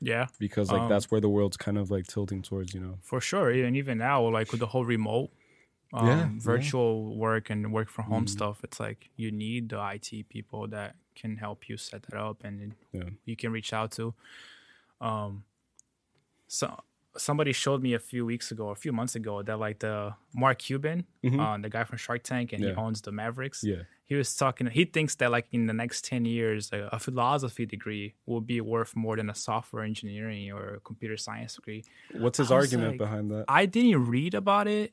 Yeah, 0.00 0.26
Because 0.38 0.70
like 0.72 0.82
Um, 0.82 0.88
that's 0.88 1.10
where 1.10 1.20
the 1.20 1.28
world's 1.28 1.56
kind 1.56 1.78
of 1.78 1.90
like 1.90 2.06
tilting 2.06 2.42
towards, 2.42 2.74
you 2.74 2.80
know. 2.80 2.98
for 3.02 3.20
sure. 3.20 3.50
And 3.50 3.76
even 3.76 3.98
now, 3.98 4.26
like 4.28 4.50
with 4.50 4.60
the 4.60 4.66
whole 4.68 4.84
remote. 4.84 5.30
Um, 5.92 6.06
Yeah, 6.06 6.16
yeah. 6.16 6.28
virtual 6.38 7.16
work 7.18 7.50
and 7.50 7.72
work 7.72 7.88
from 7.88 8.04
home 8.06 8.26
Mhm. 8.26 8.28
stuff. 8.28 8.62
It's 8.62 8.78
like 8.78 9.10
you 9.16 9.32
need 9.32 9.70
the 9.70 9.80
IT 9.80 10.22
people 10.28 10.68
that 10.68 10.94
can 11.16 11.36
help 11.36 11.68
you 11.68 11.76
set 11.76 12.02
that 12.04 12.14
up 12.14 12.44
and 12.44 12.74
Yeah. 12.92 13.10
you 13.24 13.34
can 13.36 13.50
reach 13.52 13.72
out 13.72 13.90
to. 13.92 14.14
Um, 15.00 15.44
so 16.48 16.78
somebody 17.16 17.52
showed 17.52 17.82
me 17.82 17.94
a 17.94 17.98
few 17.98 18.24
weeks 18.24 18.50
ago, 18.52 18.68
a 18.70 18.74
few 18.74 18.92
months 18.92 19.14
ago, 19.16 19.42
that 19.42 19.58
like 19.58 19.80
the 19.80 20.14
Mark 20.34 20.58
Cuban, 20.60 21.06
Mhm. 21.24 21.40
uh, 21.40 21.58
the 21.60 21.68
guy 21.68 21.84
from 21.84 21.98
Shark 21.98 22.22
Tank, 22.22 22.52
and 22.52 22.62
he 22.62 22.70
owns 22.72 23.00
the 23.02 23.12
Mavericks. 23.12 23.62
Yeah. 23.64 23.82
He 24.04 24.16
was 24.16 24.34
talking. 24.34 24.66
He 24.68 24.84
thinks 24.86 25.14
that 25.16 25.30
like 25.30 25.46
in 25.52 25.66
the 25.66 25.72
next 25.72 26.04
ten 26.04 26.24
years, 26.24 26.70
a, 26.72 26.88
a 26.92 26.98
philosophy 26.98 27.64
degree 27.66 28.14
will 28.26 28.40
be 28.40 28.60
worth 28.60 28.96
more 28.96 29.16
than 29.16 29.30
a 29.30 29.34
software 29.34 29.84
engineering 29.84 30.50
or 30.52 30.74
a 30.74 30.80
computer 30.80 31.16
science 31.16 31.54
degree. 31.54 31.84
What's 32.12 32.38
his 32.38 32.50
argument 32.50 32.90
like- 32.92 32.98
behind 32.98 33.30
that? 33.30 33.44
I 33.48 33.66
didn't 33.66 34.06
read 34.08 34.34
about 34.34 34.66
it, 34.66 34.92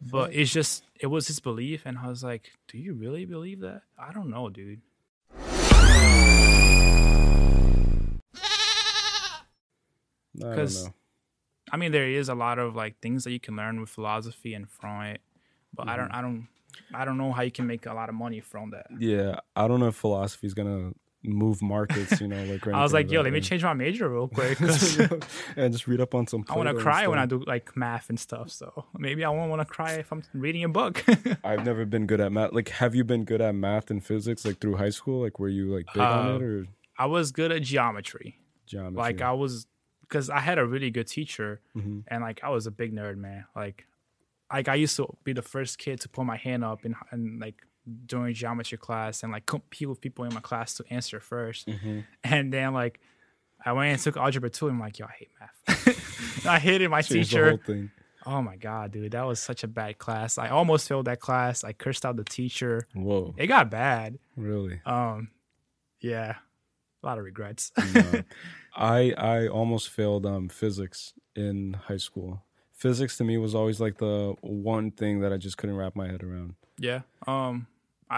but 0.00 0.32
it's 0.34 0.50
just 0.52 0.84
it 1.00 1.06
was 1.06 1.26
his 1.28 1.38
belief, 1.40 1.82
and 1.86 1.98
I 1.98 2.08
was 2.08 2.24
like, 2.24 2.50
"Do 2.66 2.78
you 2.78 2.94
really 2.94 3.24
believe 3.26 3.60
that?" 3.60 3.82
I 3.98 4.12
don't 4.12 4.28
know, 4.30 4.48
dude. 4.48 4.80
I 10.34 10.40
don't 10.40 10.54
'cause- 10.56 10.86
know. 10.86 10.94
I 11.72 11.76
mean, 11.78 11.90
there 11.92 12.06
is 12.08 12.28
a 12.28 12.34
lot 12.34 12.58
of 12.58 12.76
like 12.76 13.00
things 13.00 13.24
that 13.24 13.32
you 13.32 13.40
can 13.40 13.56
learn 13.56 13.80
with 13.80 13.88
philosophy 13.90 14.52
and 14.54 14.68
from 14.68 15.02
it, 15.02 15.20
but 15.74 15.88
I 15.88 15.96
don't, 15.96 16.08
Mm-hmm. 16.08 16.16
I 16.16 16.20
don't, 16.22 16.48
I 16.94 17.04
don't 17.04 17.18
know 17.18 17.32
how 17.32 17.42
you 17.42 17.50
can 17.50 17.66
make 17.66 17.86
a 17.86 17.94
lot 17.94 18.08
of 18.08 18.14
money 18.14 18.40
from 18.40 18.70
that. 18.70 18.86
Yeah, 18.98 19.40
I 19.56 19.68
don't 19.68 19.80
know 19.80 19.88
if 19.88 19.94
philosophy 19.96 20.46
is 20.46 20.54
gonna 20.54 20.92
move 21.24 21.62
markets. 21.62 22.20
You 22.20 22.28
know, 22.28 22.42
like 22.44 22.66
I 22.80 22.82
was 22.82 22.92
like, 22.92 23.10
yo, 23.10 23.20
let 23.22 23.32
me 23.32 23.40
change 23.40 23.62
my 23.62 23.74
major 23.74 24.08
real 24.08 24.28
quick 24.38 24.58
and 25.56 25.72
just 25.72 25.86
read 25.86 26.00
up 26.00 26.14
on 26.14 26.26
some. 26.26 26.44
I 26.48 26.56
want 26.56 26.68
to 26.68 26.74
cry 26.74 27.06
when 27.06 27.18
I 27.18 27.26
do 27.26 27.42
like 27.46 27.76
math 27.76 28.08
and 28.08 28.18
stuff. 28.18 28.50
So 28.50 28.86
maybe 28.96 29.22
I 29.24 29.28
won't 29.30 29.50
want 29.50 29.60
to 29.60 29.66
cry 29.66 29.92
if 29.94 30.10
I'm 30.12 30.22
reading 30.34 30.64
a 30.64 30.68
book. 30.68 31.04
I've 31.44 31.64
never 31.64 31.84
been 31.84 32.06
good 32.06 32.20
at 32.20 32.32
math. 32.32 32.52
Like, 32.52 32.68
have 32.70 32.94
you 32.94 33.04
been 33.04 33.24
good 33.24 33.40
at 33.40 33.54
math 33.54 33.90
and 33.90 34.04
physics 34.04 34.44
like 34.44 34.58
through 34.60 34.76
high 34.76 34.90
school? 34.90 35.22
Like, 35.22 35.38
were 35.38 35.48
you 35.48 35.74
like 35.74 35.86
big 35.92 36.02
on 36.02 36.26
Uh, 36.26 36.36
it 36.36 36.42
or 36.42 36.66
I 36.98 37.06
was 37.06 37.32
good 37.32 37.52
at 37.52 37.62
geometry. 37.62 38.38
geometry? 38.66 38.96
Like 38.96 39.20
I 39.20 39.32
was, 39.32 39.66
because 40.12 40.28
I 40.28 40.40
had 40.40 40.58
a 40.58 40.66
really 40.66 40.90
good 40.90 41.06
teacher, 41.08 41.60
Mhm. 41.74 42.04
and 42.08 42.22
like 42.22 42.38
I 42.44 42.50
was 42.50 42.66
a 42.66 42.70
big 42.70 42.92
nerd, 42.94 43.16
man. 43.16 43.46
Like, 43.56 43.86
like 44.52 44.68
I 44.68 44.74
used 44.74 44.94
to 44.96 45.04
be 45.24 45.32
the 45.32 45.40
first 45.54 45.78
kid 45.78 46.00
to 46.02 46.08
put 46.10 46.24
my 46.26 46.36
hand 46.36 46.62
up 46.64 46.84
and 46.84 46.94
and 47.10 47.40
like 47.40 47.58
during 48.06 48.34
geometry 48.34 48.76
class 48.78 49.22
and 49.22 49.32
like 49.32 49.46
compete 49.46 49.88
with 49.88 50.00
people 50.02 50.24
in 50.26 50.32
my 50.34 50.40
class 50.40 50.74
to 50.74 50.84
answer 50.90 51.18
1st 51.18 51.66
Mhm. 51.66 52.04
And 52.22 52.52
then 52.52 52.74
like 52.74 53.00
I 53.64 53.72
went 53.72 53.92
and 53.94 54.00
took 54.02 54.16
algebra 54.16 54.50
two. 54.50 54.66
And 54.68 54.74
I'm 54.76 54.80
like, 54.80 54.98
yo, 54.98 55.06
I 55.06 55.12
hate 55.20 55.30
math. 55.40 56.46
I 56.56 56.58
hated 56.58 56.88
my 56.90 57.00
Changed 57.02 57.30
the 57.30 57.36
teacher. 57.36 57.48
whole 57.48 57.58
thing. 57.70 57.90
Oh 58.26 58.40
my 58.42 58.56
god, 58.56 58.92
dude, 58.92 59.12
that 59.12 59.26
was 59.26 59.40
such 59.40 59.64
a 59.64 59.68
bad 59.68 59.98
class. 59.98 60.36
I 60.38 60.48
almost 60.48 60.86
failed 60.88 61.06
that 61.06 61.20
class. 61.20 61.64
I 61.64 61.72
cursed 61.72 62.04
out 62.06 62.16
the 62.16 62.24
teacher. 62.24 62.86
Whoa, 62.94 63.34
It 63.38 63.46
got 63.48 63.70
bad. 63.70 64.18
really? 64.36 64.80
Um, 64.86 65.30
yeah, 66.00 66.36
a 67.02 67.06
lot 67.06 67.18
of 67.18 67.24
regrets. 67.24 67.72
No. 67.94 68.22
I 68.74 69.12
I 69.16 69.48
almost 69.48 69.90
failed 69.90 70.26
um 70.26 70.48
physics 70.48 71.14
in 71.34 71.74
high 71.74 71.96
school. 71.98 72.42
Physics 72.72 73.16
to 73.18 73.24
me 73.24 73.38
was 73.38 73.54
always 73.54 73.80
like 73.80 73.98
the 73.98 74.34
one 74.40 74.90
thing 74.90 75.20
that 75.20 75.32
I 75.32 75.36
just 75.36 75.56
couldn't 75.56 75.76
wrap 75.76 75.94
my 75.94 76.08
head 76.08 76.22
around. 76.22 76.54
yeah. 76.78 77.02
Um, 77.26 77.66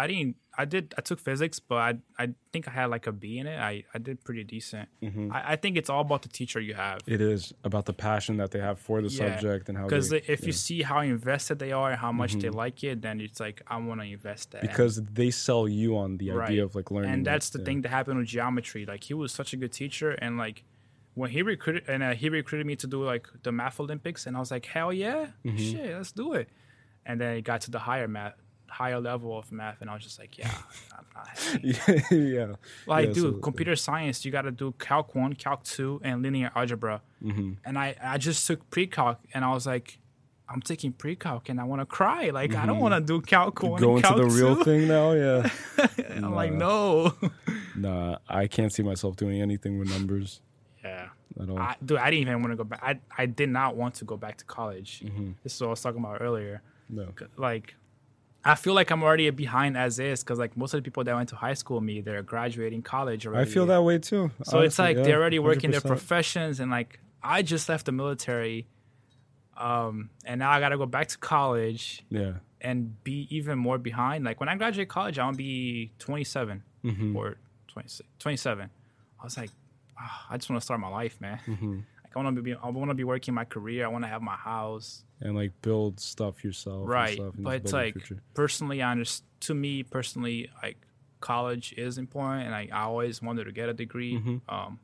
I 0.02 0.06
didn't. 0.06 0.36
I 0.56 0.64
did. 0.66 0.94
I 0.96 1.00
took 1.00 1.18
physics, 1.20 1.58
but 1.60 1.76
I 1.76 1.92
I 2.18 2.26
think 2.52 2.68
I 2.68 2.70
had 2.70 2.86
like 2.86 3.06
a 3.06 3.12
B 3.12 3.38
in 3.38 3.46
it. 3.46 3.58
I 3.58 3.84
I 3.94 3.98
did 3.98 4.22
pretty 4.24 4.44
decent. 4.44 4.88
Mm-hmm. 5.02 5.32
I, 5.32 5.52
I 5.52 5.56
think 5.56 5.76
it's 5.76 5.90
all 5.90 6.00
about 6.02 6.22
the 6.22 6.28
teacher 6.28 6.60
you 6.60 6.74
have. 6.74 7.00
It 7.06 7.20
is 7.20 7.52
about 7.64 7.86
the 7.86 7.92
passion 7.92 8.36
that 8.38 8.50
they 8.52 8.60
have 8.60 8.78
for 8.78 9.02
the 9.02 9.08
Yeah. 9.08 9.22
subject 9.36 9.68
and 9.68 9.76
how 9.78 9.84
Because 9.84 10.12
if 10.12 10.28
yeah. 10.28 10.34
Mm-hmm. 10.36 10.46
you 10.46 10.52
see 10.52 10.82
how 10.82 11.00
invested 11.00 11.58
they 11.58 11.72
are 11.72 11.90
and 11.92 11.98
how 12.00 12.12
much 12.12 12.34
they 12.34 12.50
like 12.50 12.84
it, 12.84 13.02
then 13.02 13.20
it's 13.20 13.40
like 13.40 13.62
I 13.66 13.76
want 13.78 14.00
to 14.00 14.06
invest 14.06 14.52
that. 14.52 14.62
because 14.62 15.02
they 15.20 15.30
sell 15.30 15.66
you 15.66 15.96
on 15.98 16.18
the 16.18 16.30
Right. 16.30 16.50
idea 16.50 16.64
of 16.64 16.74
like 16.74 16.90
learning. 16.90 17.10
and 17.12 17.26
that, 17.26 17.32
that's 17.32 17.50
the 17.50 17.58
yeah. 17.60 17.64
thing 17.66 17.82
that 17.82 17.88
happened 17.90 18.18
with 18.18 18.28
geometry. 18.28 18.86
Like 18.86 19.02
he 19.04 19.14
was 19.14 19.32
such 19.32 19.52
a 19.54 19.56
good 19.56 19.72
teacher, 19.72 20.10
and 20.12 20.38
like 20.38 20.62
when 21.14 21.30
he 21.30 21.42
recruited 21.42 21.84
and 21.88 22.02
uh, 22.02 22.12
he 22.14 22.28
recruited 22.28 22.66
me 22.66 22.76
to 22.76 22.86
do 22.86 23.02
like 23.04 23.26
the 23.42 23.50
math 23.52 23.78
Olympics, 23.80 24.26
and 24.26 24.36
I 24.36 24.40
was 24.40 24.50
like, 24.50 24.66
hell 24.66 24.92
yeah, 24.92 25.26
Mm-hmm. 25.44 25.56
shit, 25.56 25.94
let's 25.96 26.12
do 26.12 26.32
it. 26.34 26.48
And 27.06 27.20
then 27.20 27.36
it 27.36 27.42
got 27.42 27.60
to 27.62 27.70
the 27.70 27.80
higher 27.80 28.08
math, 28.08 28.34
higher 28.74 29.00
level 29.00 29.38
of 29.38 29.50
math, 29.52 29.80
and 29.80 29.88
I 29.88 29.94
was 29.94 30.02
just 30.02 30.18
like, 30.18 30.36
yeah, 30.38 30.50
I'm 30.98 31.04
not 31.14 31.28
happy. 31.28 31.76
yeah. 32.16 32.54
Like, 32.86 33.06
Yeah, 33.08 33.12
dude, 33.12 33.34
so- 33.34 33.40
computer 33.40 33.76
science, 33.76 34.24
you 34.24 34.30
got 34.32 34.42
to 34.42 34.50
do 34.50 34.74
Calc 34.78 35.14
one, 35.14 35.34
Calc 35.34 35.62
two, 35.64 36.00
and 36.04 36.22
linear 36.22 36.50
algebra. 36.54 37.00
Mm-hmm. 37.22 37.52
And 37.64 37.78
I, 37.78 37.94
I 38.02 38.18
just 38.18 38.46
took 38.46 38.68
pre-calc, 38.70 39.18
and 39.32 39.44
I 39.44 39.52
was 39.52 39.66
like, 39.66 39.98
I'm 40.48 40.60
taking 40.60 40.92
pre-calc, 40.92 41.48
and 41.48 41.60
I 41.60 41.64
want 41.64 41.80
to 41.80 41.86
cry. 41.86 42.30
Like, 42.30 42.54
I 42.54 42.66
don't 42.66 42.80
want 42.80 42.94
to 42.94 43.00
do 43.00 43.20
Calc 43.22 43.62
one, 43.62 43.80
Go 43.80 43.96
and 43.96 44.04
into 44.04 44.16
the 44.22 44.26
real 44.26 44.56
two. 44.56 44.64
thing 44.64 44.88
now, 44.88 45.12
yeah. 45.22 45.48
I'm 46.16 46.34
like, 46.34 46.52
no. 46.52 47.14
nah, 47.76 48.18
I 48.28 48.46
can't 48.46 48.72
see 48.72 48.82
myself 48.82 49.16
doing 49.16 49.40
anything 49.40 49.78
with 49.78 49.88
numbers 49.88 50.40
yeah. 50.84 51.08
I, 51.56 51.74
dude, 51.84 51.98
I 51.98 52.10
didn't 52.10 52.28
even 52.28 52.40
want 52.42 52.52
to 52.52 52.56
go 52.56 52.64
back. 52.64 52.80
I, 52.82 53.00
I 53.16 53.26
did 53.26 53.48
not 53.48 53.74
want 53.74 53.94
to 53.96 54.04
go 54.04 54.16
back 54.16 54.36
to 54.38 54.44
college. 54.44 55.02
Mm-hmm. 55.04 55.32
This 55.42 55.54
is 55.54 55.60
what 55.60 55.68
I 55.68 55.70
was 55.70 55.80
talking 55.80 56.00
about 56.00 56.20
earlier. 56.20 56.62
no. 56.88 57.08
Like, 57.36 57.74
I 58.44 58.54
feel 58.56 58.74
like 58.74 58.90
I'm 58.90 59.02
already 59.02 59.30
behind 59.30 59.76
as 59.76 59.98
is 59.98 60.22
because 60.22 60.38
like 60.38 60.56
most 60.56 60.74
of 60.74 60.78
the 60.78 60.82
people 60.82 61.02
that 61.04 61.14
went 61.14 61.30
to 61.30 61.36
high 61.36 61.54
school 61.54 61.76
with 61.78 61.84
me, 61.84 62.00
they're 62.02 62.22
graduating 62.22 62.82
college 62.82 63.26
already. 63.26 63.48
I 63.50 63.52
feel 63.52 63.66
that 63.66 63.82
way 63.82 63.98
too. 63.98 64.30
So 64.42 64.60
it's 64.60 64.78
like 64.78 64.96
yeah, 64.98 65.02
they're 65.04 65.20
already 65.20 65.38
working 65.38 65.70
their 65.70 65.80
100%. 65.80 65.86
professions, 65.86 66.60
and 66.60 66.70
like 66.70 67.00
I 67.22 67.40
just 67.42 67.68
left 67.70 67.86
the 67.86 67.92
military, 67.92 68.66
um, 69.56 70.10
and 70.26 70.38
now 70.40 70.50
I 70.50 70.60
got 70.60 70.70
to 70.70 70.78
go 70.78 70.86
back 70.86 71.08
to 71.08 71.18
college 71.18 72.04
Yeah. 72.10 72.34
and 72.60 73.02
be 73.04 73.26
even 73.30 73.58
more 73.58 73.78
behind. 73.78 74.24
Like 74.24 74.40
when 74.40 74.48
I 74.48 74.56
graduate 74.56 74.88
college, 74.88 75.18
I'm 75.18 75.26
gonna 75.28 75.36
be 75.36 75.92
27 75.98 76.62
Mm-hmm. 76.84 77.16
or 77.16 77.36
26, 77.68 78.06
27. 78.18 78.68
I 79.20 79.24
was 79.24 79.38
like, 79.38 79.50
ah, 79.98 80.26
I 80.28 80.36
just 80.36 80.50
want 80.50 80.60
to 80.60 80.64
start 80.64 80.80
my 80.80 80.88
life, 80.88 81.18
man. 81.18 81.40
Mm-hmm. 81.46 81.78
I 82.16 82.22
want 82.22 82.36
to 82.36 82.42
be, 82.42 82.54
I 82.54 82.68
want 82.68 82.90
to 82.90 82.94
be 82.94 83.04
working 83.04 83.34
my 83.34 83.44
career. 83.44 83.84
I 83.84 83.88
want 83.88 84.04
to 84.04 84.08
have 84.08 84.22
my 84.22 84.36
house, 84.36 85.04
And 85.20 85.34
like 85.36 85.52
build 85.62 85.98
stuff 86.00 86.44
yourself. 86.44 86.80
and 86.82 86.88
right? 86.88 87.14
stuff 87.14 87.34
and 87.34 87.44
But 87.44 87.54
it's 87.56 87.72
like 87.72 87.96
personally, 88.34 88.82
I 88.82 88.90
understand. 88.92 89.28
To 89.40 89.54
me 89.54 89.82
personally, 89.82 90.48
like 90.62 90.78
college 91.20 91.74
is 91.76 91.98
important, 91.98 92.46
and 92.46 92.54
I, 92.54 92.68
I 92.72 92.82
always 92.84 93.20
wanted 93.20 93.44
to 93.44 93.52
get 93.52 93.68
a 93.68 93.74
degree. 93.74 94.14
Mm-hmm. 94.14 94.36
Um, 94.48 94.78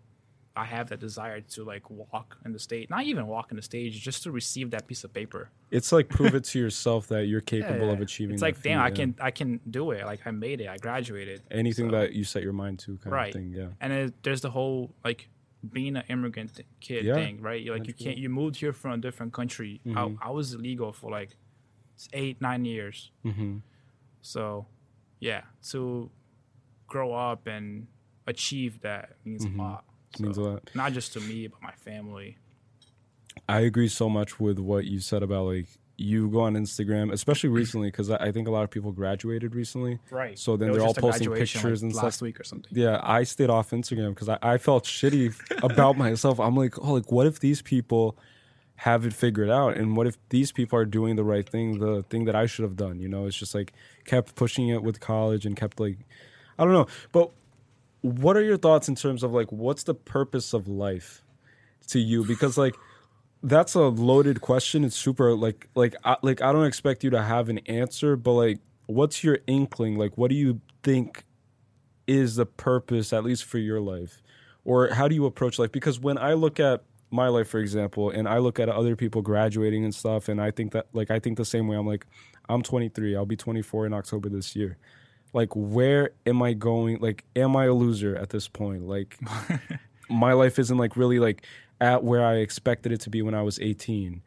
I 0.56 0.64
have 0.64 0.88
that 0.90 1.00
desire 1.00 1.40
to 1.40 1.64
like 1.64 1.88
walk 1.88 2.36
in 2.44 2.52
the 2.52 2.58
stage, 2.58 2.90
not 2.90 3.04
even 3.04 3.26
walk 3.26 3.50
in 3.52 3.56
the 3.56 3.62
stage, 3.62 3.98
just 4.02 4.22
to 4.24 4.30
receive 4.30 4.70
that 4.72 4.86
piece 4.86 5.04
of 5.04 5.14
paper. 5.14 5.48
It's 5.70 5.92
like 5.92 6.08
prove 6.18 6.34
it 6.34 6.44
to 6.44 6.58
yourself 6.58 7.06
that 7.08 7.26
you're 7.26 7.40
capable 7.40 7.88
of 7.90 7.98
Yeah. 8.00 8.02
achieving. 8.04 8.34
It's 8.34 8.42
like, 8.42 8.60
damn, 8.62 8.80
I 8.80 8.88
yeah. 8.88 8.94
can, 8.94 9.14
I 9.20 9.30
can 9.30 9.60
do 9.70 9.92
it. 9.92 10.04
Like 10.04 10.20
I 10.26 10.30
made 10.32 10.60
it. 10.60 10.68
I 10.68 10.76
graduated. 10.76 11.40
anything 11.50 11.88
So- 11.88 11.96
that 11.96 12.12
you 12.12 12.24
set 12.24 12.42
your 12.42 12.52
mind 12.52 12.80
to, 12.80 12.98
kind 12.98 13.12
Right. 13.14 13.28
of 13.34 13.40
thing. 13.40 13.54
Yeah. 13.56 13.68
and 13.80 13.92
it, 13.92 14.22
there's 14.22 14.40
the 14.42 14.50
whole 14.50 14.92
like 15.04 15.28
being 15.72 15.96
an 15.96 16.04
immigrant 16.08 16.60
kid 16.80 17.04
Yeah, 17.04 17.14
thing, 17.14 17.40
right? 17.40 17.64
Like 17.66 17.86
you 17.86 17.94
can't. 17.94 18.16
You 18.16 18.28
moved 18.28 18.56
here 18.56 18.72
from 18.72 18.92
a 18.92 18.98
different 18.98 19.32
country. 19.32 19.80
Mhm. 19.84 20.16
I, 20.20 20.28
I 20.28 20.30
was 20.30 20.54
illegal 20.54 20.92
for 20.92 21.10
like 21.10 21.36
eight, 22.12 22.40
nine 22.40 22.64
years. 22.64 23.10
Mm-hmm. 23.24 23.58
So, 24.22 24.66
yeah, 25.18 25.42
to 25.70 26.10
grow 26.86 27.12
up 27.12 27.46
and 27.46 27.86
achieve 28.26 28.80
that 28.80 29.16
means 29.24 29.44
Mhm. 29.46 29.58
a 29.58 29.62
lot. 29.62 29.84
Means 30.18 30.38
a 30.38 30.42
lot. 30.42 30.70
Not 30.74 30.92
just 30.92 31.12
to 31.14 31.20
me, 31.20 31.46
but 31.46 31.60
my 31.62 31.72
family. 31.72 32.38
I 33.48 33.60
agree 33.60 33.88
so 33.88 34.08
much 34.08 34.40
with 34.40 34.58
what 34.58 34.84
you 34.86 34.98
said 35.00 35.22
about 35.22 35.46
like 35.46 35.68
you 36.00 36.28
go 36.30 36.40
on 36.40 36.54
Instagram, 36.54 37.12
especially 37.12 37.50
recently, 37.50 37.88
because 37.88 38.10
I, 38.10 38.32
think 38.32 38.48
a 38.48 38.50
lot 38.50 38.64
of 38.64 38.70
people 38.70 38.90
graduated 38.90 39.54
recently. 39.54 39.98
Right. 40.10 40.38
So 40.38 40.56
then 40.56 40.72
they're 40.72 40.80
all 40.80 40.94
posting 40.94 41.30
pictures 41.30 41.82
like, 41.82 41.82
and 41.82 41.92
last 41.92 41.94
stuff. 41.94 42.04
Last 42.04 42.22
week 42.22 42.40
or 42.40 42.44
something. 42.44 42.70
Yeah, 42.72 43.00
I 43.02 43.24
stayed 43.24 43.50
off 43.50 43.70
Instagram 43.70 44.14
because 44.14 44.30
I, 44.30 44.38
I 44.40 44.58
felt 44.58 44.84
shitty 44.84 45.34
about 45.62 45.98
myself. 45.98 46.40
I'm 46.40 46.56
like, 46.56 46.78
oh, 46.78 46.94
like 46.94 47.12
what 47.12 47.26
if 47.26 47.40
these 47.40 47.60
people 47.60 48.16
have 48.76 49.04
it 49.04 49.12
figured 49.12 49.50
out, 49.50 49.76
and 49.76 49.94
what 49.94 50.06
if 50.06 50.16
these 50.30 50.52
people 50.52 50.78
are 50.78 50.86
doing 50.86 51.16
the 51.16 51.24
right 51.24 51.46
thing, 51.46 51.80
the 51.80 52.02
thing 52.04 52.24
that 52.24 52.34
I 52.34 52.46
should 52.46 52.62
have 52.62 52.76
done? 52.76 52.98
You 52.98 53.08
know, 53.08 53.26
it's 53.26 53.36
just 53.36 53.54
like 53.54 53.74
kept 54.06 54.34
pushing 54.36 54.68
it 54.68 54.82
with 54.82 55.00
college 55.00 55.44
and 55.44 55.54
kept 55.54 55.78
like, 55.78 55.98
I 56.58 56.64
don't 56.64 56.72
know. 56.72 56.86
But 57.12 57.30
what 58.00 58.38
are 58.38 58.42
your 58.42 58.56
thoughts 58.56 58.88
in 58.88 58.94
terms 58.94 59.22
of 59.22 59.32
like 59.32 59.52
what's 59.52 59.82
the 59.82 59.94
purpose 59.94 60.54
of 60.54 60.66
life 60.66 61.22
to 61.88 61.98
you? 61.98 62.24
Because 62.24 62.56
like 62.56 62.74
that's 63.42 63.74
a 63.74 63.82
loaded 63.82 64.40
question. 64.40 64.84
It's 64.84 64.96
super 64.96 65.34
like 65.34 65.68
like 65.74 65.96
I, 66.04 66.16
like 66.22 66.42
I 66.42 66.52
don't 66.52 66.66
expect 66.66 67.04
you 67.04 67.10
to 67.10 67.22
have 67.22 67.48
an 67.48 67.58
answer, 67.58 68.16
but 68.16 68.32
like 68.32 68.58
what's 68.86 69.24
your 69.24 69.38
inkling? 69.46 69.96
Like 69.96 70.18
what 70.18 70.30
do 70.30 70.36
you 70.36 70.60
think 70.82 71.24
is 72.06 72.36
the 72.36 72.46
purpose 72.46 73.12
at 73.12 73.24
least 73.24 73.44
for 73.44 73.58
your 73.58 73.80
life? 73.80 74.22
Or 74.64 74.88
how 74.88 75.08
do 75.08 75.14
you 75.14 75.24
approach 75.26 75.58
life? 75.58 75.72
Because 75.72 75.98
when 75.98 76.18
I 76.18 76.34
look 76.34 76.60
at 76.60 76.84
my 77.10 77.28
life 77.28 77.48
for 77.48 77.58
example 77.58 78.10
and 78.10 78.28
I 78.28 78.38
look 78.38 78.60
at 78.60 78.68
other 78.68 78.94
people 78.94 79.20
graduating 79.22 79.84
and 79.84 79.94
stuff 79.94 80.28
and 80.28 80.40
I 80.40 80.50
think 80.50 80.72
that 80.72 80.86
like 80.92 81.10
I 81.10 81.18
think 81.18 81.38
the 81.38 81.44
same 81.44 81.66
way. 81.66 81.76
I'm 81.76 81.86
like 81.86 82.06
I'm 82.48 82.62
23. 82.62 83.16
I'll 83.16 83.26
be 83.26 83.36
24 83.36 83.86
in 83.86 83.94
October 83.94 84.28
this 84.28 84.54
year. 84.54 84.76
Like 85.32 85.54
where 85.54 86.10
am 86.26 86.42
I 86.42 86.52
going? 86.52 86.98
Like 86.98 87.24
am 87.34 87.56
I 87.56 87.66
a 87.66 87.72
loser 87.72 88.16
at 88.16 88.30
this 88.30 88.48
point? 88.48 88.86
Like 88.86 89.18
my 90.10 90.34
life 90.34 90.58
isn't 90.58 90.76
like 90.76 90.96
really 90.96 91.18
like 91.18 91.46
at 91.80 92.04
where 92.04 92.24
I 92.24 92.36
expected 92.36 92.92
it 92.92 93.00
to 93.02 93.10
be 93.10 93.22
when 93.22 93.34
I 93.34 93.42
was 93.42 93.58
18. 93.58 94.22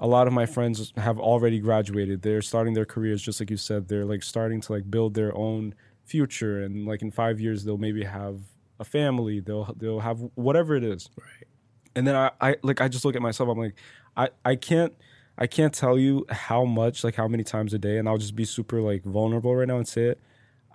A 0.00 0.06
lot 0.06 0.26
of 0.26 0.32
my 0.32 0.46
friends 0.46 0.92
have 0.96 1.18
already 1.18 1.58
graduated. 1.58 2.22
They're 2.22 2.42
starting 2.42 2.74
their 2.74 2.84
careers 2.84 3.22
just 3.22 3.40
like 3.40 3.50
you 3.50 3.56
said. 3.56 3.88
They're 3.88 4.04
like 4.04 4.22
starting 4.22 4.60
to 4.62 4.72
like 4.72 4.90
build 4.90 5.14
their 5.14 5.36
own 5.36 5.74
future 6.04 6.62
and 6.62 6.86
like 6.86 7.02
in 7.02 7.10
5 7.10 7.40
years 7.40 7.64
they'll 7.64 7.78
maybe 7.78 8.04
have 8.04 8.40
a 8.78 8.84
family. 8.84 9.40
They'll 9.40 9.74
they'll 9.76 10.00
have 10.00 10.20
whatever 10.34 10.76
it 10.76 10.84
is. 10.84 11.08
Right. 11.16 11.48
And 11.96 12.06
then 12.06 12.14
I, 12.14 12.30
I 12.40 12.56
like 12.62 12.80
I 12.80 12.88
just 12.88 13.04
look 13.04 13.16
at 13.16 13.22
myself. 13.22 13.48
I'm 13.48 13.58
like 13.58 13.74
I 14.16 14.28
I 14.44 14.54
can't 14.54 14.94
I 15.36 15.46
can't 15.46 15.74
tell 15.74 15.98
you 15.98 16.26
how 16.30 16.64
much 16.64 17.02
like 17.02 17.16
how 17.16 17.26
many 17.26 17.42
times 17.42 17.74
a 17.74 17.78
day 17.78 17.98
and 17.98 18.08
I'll 18.08 18.18
just 18.18 18.36
be 18.36 18.44
super 18.44 18.80
like 18.80 19.02
vulnerable 19.04 19.54
right 19.56 19.66
now 19.66 19.78
and 19.78 19.88
say 19.88 20.04
it. 20.04 20.20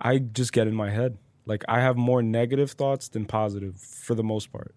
I 0.00 0.18
just 0.18 0.52
get 0.52 0.66
in 0.66 0.74
my 0.74 0.90
head. 0.90 1.16
Like 1.46 1.64
I 1.68 1.80
have 1.80 1.96
more 1.96 2.22
negative 2.22 2.72
thoughts 2.72 3.08
than 3.08 3.24
positive 3.24 3.76
for 3.76 4.14
the 4.14 4.24
most 4.24 4.52
part. 4.52 4.74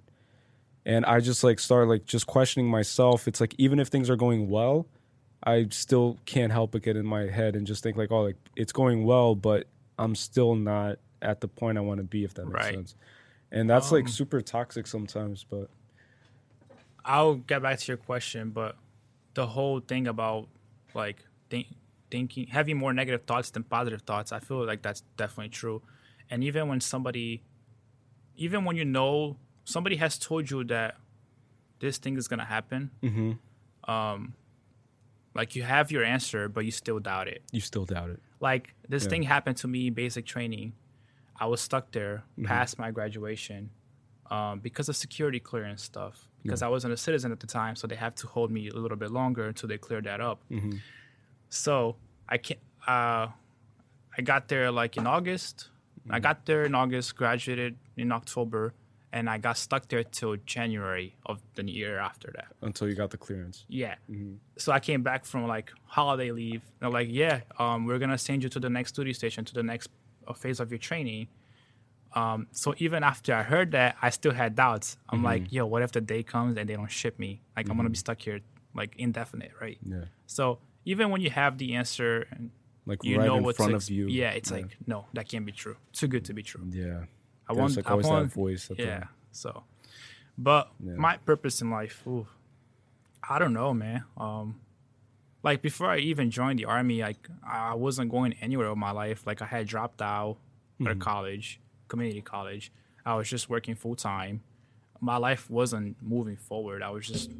And 0.87 1.05
I 1.05 1.21
just 1.21 1.43
like 1.45 1.59
start 1.59 1.89
like 1.89 2.05
just 2.07 2.27
questioning 2.27 2.69
myself. 2.71 3.27
It's 3.29 3.41
like 3.41 3.55
even 3.59 3.79
if 3.79 3.89
things 3.89 4.09
are 4.09 4.17
going 4.17 4.49
well, 4.49 4.87
I 5.43 5.67
still 5.71 6.19
can't 6.25 6.53
help 6.53 6.73
but 6.73 6.83
get 6.83 6.97
in 6.97 7.05
my 7.07 7.27
head 7.29 7.55
and 7.57 7.67
just 7.67 7.83
think 7.83 7.97
like, 7.97 8.11
oh, 8.11 8.23
like 8.23 8.37
it's 8.57 8.73
going 8.73 9.05
well, 9.05 9.35
but 9.35 9.67
I'm 9.99 10.15
still 10.15 10.55
not 10.55 10.99
at 11.21 11.41
the 11.41 11.49
point 11.49 11.77
I 11.79 11.81
want 11.81 11.99
to 11.99 12.05
be, 12.05 12.25
if 12.25 12.35
that 12.35 12.47
makes 12.47 12.67
Right. 12.67 12.69
sense. 12.69 12.95
And 13.51 13.69
that's 13.69 13.91
like 13.91 14.07
Um, 14.07 14.09
super 14.09 14.41
toxic 14.41 14.87
sometimes, 14.87 15.45
but 15.45 15.71
I'll 17.05 17.35
get 17.35 17.61
back 17.61 17.79
to 17.79 17.87
your 17.91 17.97
question, 17.97 18.51
but 18.51 18.77
the 19.35 19.47
whole 19.47 19.79
thing 19.79 20.07
about 20.07 20.49
like 20.93 21.25
think, 21.49 21.67
thinking, 22.11 22.47
having 22.47 22.77
more 22.77 22.93
negative 22.93 23.25
thoughts 23.25 23.51
than 23.51 23.63
positive 23.63 24.01
thoughts, 24.03 24.31
I 24.31 24.39
feel 24.39 24.65
like 24.65 24.81
that's 24.81 25.03
definitely 25.17 25.49
true. 25.49 25.83
And 26.29 26.43
even 26.43 26.67
when 26.67 26.81
somebody, 26.81 27.43
even 28.35 28.65
when 28.65 28.77
you 28.77 28.85
know 28.85 29.37
somebody 29.67 29.97
has 29.97 30.17
told 30.17 30.49
you 30.49 30.63
that 30.63 30.95
this 31.79 31.97
thing 31.97 32.15
is 32.17 32.27
gonna 32.27 32.45
happen, 32.45 32.89
Mhm. 33.03 33.37
um, 33.83 34.33
like 35.35 35.55
you 35.55 35.63
have 35.63 35.91
your 35.91 36.03
answer, 36.03 36.47
but 36.47 36.63
you 36.65 36.71
still 36.71 36.99
doubt 36.99 37.27
it. 37.27 37.43
you 37.51 37.59
still 37.61 37.85
doubt 37.85 38.09
it. 38.09 38.19
Like 38.39 38.73
this 38.87 39.03
Yeah. 39.03 39.09
thing 39.09 39.23
happened 39.23 39.57
to 39.57 39.67
me 39.67 39.87
in 39.87 39.93
basic 39.93 40.25
training. 40.25 40.73
I 41.35 41.45
was 41.47 41.59
stuck 41.61 41.91
there 41.91 42.17
Mm-hmm. 42.31 42.45
past 42.45 42.79
my 42.79 42.91
graduation 42.91 43.69
um, 44.29 44.59
because 44.59 44.89
of 44.89 44.95
security 44.95 45.39
clearance 45.39 45.81
stuff. 45.83 46.27
Because 46.43 46.61
I 46.61 46.67
wasn't 46.67 46.93
a 46.93 46.97
citizen 46.97 47.31
at 47.31 47.39
the 47.39 47.47
time, 47.47 47.75
so 47.75 47.87
they 47.87 47.95
have 47.95 48.13
to 48.15 48.27
hold 48.27 48.51
me 48.51 48.67
a 48.69 48.73
little 48.73 48.97
bit 48.97 49.09
longer 49.11 49.47
until 49.47 49.67
they 49.69 49.77
clear 49.77 50.01
that 50.01 50.19
up. 50.21 50.39
Mhm. 50.49 50.79
So 51.49 51.97
I 52.27 52.37
can 52.37 52.57
uh, 52.87 53.27
I 54.17 54.21
got 54.23 54.47
there 54.47 54.71
like 54.71 54.95
in 54.97 55.05
August. 55.07 55.69
Mm-hmm. 56.01 56.13
I 56.15 56.19
got 56.19 56.45
there 56.45 56.63
in 56.63 56.73
August, 56.75 57.15
graduated 57.15 57.77
in 57.97 58.11
October, 58.13 58.73
and 59.13 59.29
I 59.29 59.37
got 59.37 59.57
stuck 59.57 59.87
there 59.87 60.03
till 60.03 60.35
January 60.45 61.15
of 61.25 61.41
the 61.55 61.63
year 61.69 61.97
after 61.99 62.31
that. 62.35 62.47
Until 62.61 62.89
you 62.89 62.95
got 62.95 63.09
the 63.11 63.17
clearance. 63.17 63.65
Yeah. 63.67 63.95
Mm-hmm. 64.09 64.35
So 64.57 64.71
I 64.71 64.79
came 64.79 65.01
back 65.01 65.25
from 65.25 65.47
like 65.47 65.71
holiday 65.85 66.31
leave. 66.31 66.61
They're 66.79 66.89
like, 66.89 67.07
yeah, 67.09 67.41
um, 67.57 67.85
we're 67.85 67.99
gonna 67.99 68.17
send 68.17 68.43
you 68.43 68.49
to 68.49 68.59
the 68.59 68.69
next 68.69 68.93
duty 68.93 69.13
station, 69.13 69.45
to 69.45 69.53
the 69.53 69.63
next 69.63 69.89
uh, 70.27 70.33
phase 70.33 70.59
of 70.59 70.71
your 70.71 70.79
training. 70.79 71.27
Um, 72.13 72.47
so 72.51 72.73
even 72.77 73.03
after 73.03 73.33
I 73.33 73.43
heard 73.43 73.71
that, 73.71 73.97
I 74.01 74.09
still 74.09 74.31
had 74.33 74.55
doubts. 74.55 74.97
I'm 75.09 75.23
like, 75.23 75.51
yo, 75.51 75.65
what 75.65 75.81
if 75.83 75.91
the 75.91 76.01
day 76.01 76.23
comes 76.23 76.57
and 76.57 76.67
they 76.67 76.75
don't 76.75 76.91
ship 76.91 77.19
me? 77.19 77.41
Like 77.55 77.69
I'm 77.69 77.77
gonna 77.77 77.89
be 77.89 77.97
stuck 77.97 78.21
here 78.21 78.39
like 78.73 78.95
indefinite, 78.97 79.51
right? 79.61 79.77
Yeah. 79.83 80.05
So 80.25 80.59
even 80.85 81.09
when 81.11 81.21
you 81.21 81.29
have 81.29 81.57
the 81.57 81.75
answer, 81.75 82.27
and 82.31 82.51
like 82.85 83.03
you 83.03 83.17
right 83.17 83.25
know 83.25 83.37
in 83.37 83.43
what 83.43 83.57
front 83.57 83.71
to 83.71 83.77
of 83.77 83.89
you. 83.89 84.07
Yeah, 84.07 84.31
it's 84.31 84.51
like 84.51 84.77
no, 84.85 85.05
that 85.13 85.27
can't 85.27 85.45
be 85.45 85.51
true. 85.51 85.75
Too 85.93 86.07
good 86.07 86.25
to 86.25 86.33
be 86.33 86.43
true. 86.43 86.63
yeah. 86.71 87.03
I 87.49 87.53
want. 87.53 87.75
like 87.75 87.87
I 87.87 87.91
always 87.91 88.05
want. 88.07 88.29
that 88.29 88.35
voice. 88.35 88.69
At 88.71 88.79
Yeah. 88.79 89.03
So, 89.31 89.63
but 90.37 90.71
Yeah. 90.83 90.93
my 90.95 91.17
purpose 91.17 91.61
in 91.61 91.69
life, 91.71 92.03
ooh, 92.07 92.27
I 93.27 93.39
don't 93.39 93.53
know, 93.53 93.73
man. 93.73 94.03
Um, 94.17 94.59
like 95.43 95.61
before 95.61 95.89
I 95.89 95.97
even 95.99 96.29
joined 96.31 96.59
the 96.59 96.65
army, 96.65 97.01
like 97.01 97.27
I 97.45 97.73
wasn't 97.73 98.11
going 98.11 98.33
anywhere 98.41 98.69
with 98.69 98.77
my 98.77 98.91
life. 98.91 99.25
Like 99.25 99.41
I 99.41 99.45
had 99.45 99.67
dropped 99.67 100.01
out 100.01 100.37
Mm-hmm. 100.79 100.91
of 100.91 100.99
college, 100.99 101.59
community 101.87 102.21
college. 102.21 102.71
I 103.03 103.15
was 103.15 103.27
just 103.27 103.49
working 103.49 103.73
full 103.73 103.95
time. 103.95 104.41
My 105.01 105.17
life 105.17 105.49
wasn't 105.49 105.97
moving 106.03 106.35
forward. 106.37 106.83
I 106.83 106.91
was 106.91 107.07
just 107.07 107.31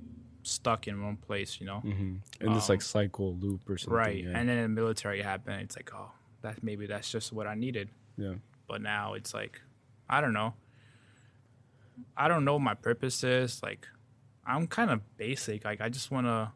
stuck 0.42 0.88
in 0.88 1.04
one 1.04 1.18
place, 1.18 1.60
you 1.60 1.68
know. 1.68 1.82
the, 1.84 1.92
hmm 1.92 2.16
in 2.42 2.54
this 2.54 2.68
like 2.70 2.82
cycle 2.82 3.36
loop 3.36 3.70
or 3.70 3.78
something. 3.78 3.94
Um, 3.94 3.98
Right. 4.00 4.24
Yeah. 4.24 4.32
And 4.36 4.50
then 4.50 4.62
the 4.64 4.68
military 4.70 5.22
happened. 5.22 5.62
It's 5.62 5.76
like, 5.76 5.92
oh, 5.94 6.10
that 6.42 6.64
maybe 6.64 6.88
that's 6.88 7.12
just 7.12 7.32
what 7.32 7.46
I 7.46 7.54
needed. 7.54 7.90
yeah. 8.18 8.36
But 8.68 8.82
now 8.82 9.14
it's 9.14 9.36
like, 9.36 9.62
I 10.10 10.22
don't 10.22 10.34
know. 10.34 10.54
I 12.16 12.28
don't 12.28 12.46
know 12.46 12.54
what 12.54 12.62
my 12.62 12.74
purpose 12.74 13.24
is. 13.24 13.62
Like, 13.64 13.88
I'm 14.46 14.68
kind 14.68 14.92
of 14.92 15.02
basic. 15.18 15.66
Like, 15.66 15.82
I 15.82 15.90
just 15.90 16.12
want 16.12 16.28
to 16.28 16.52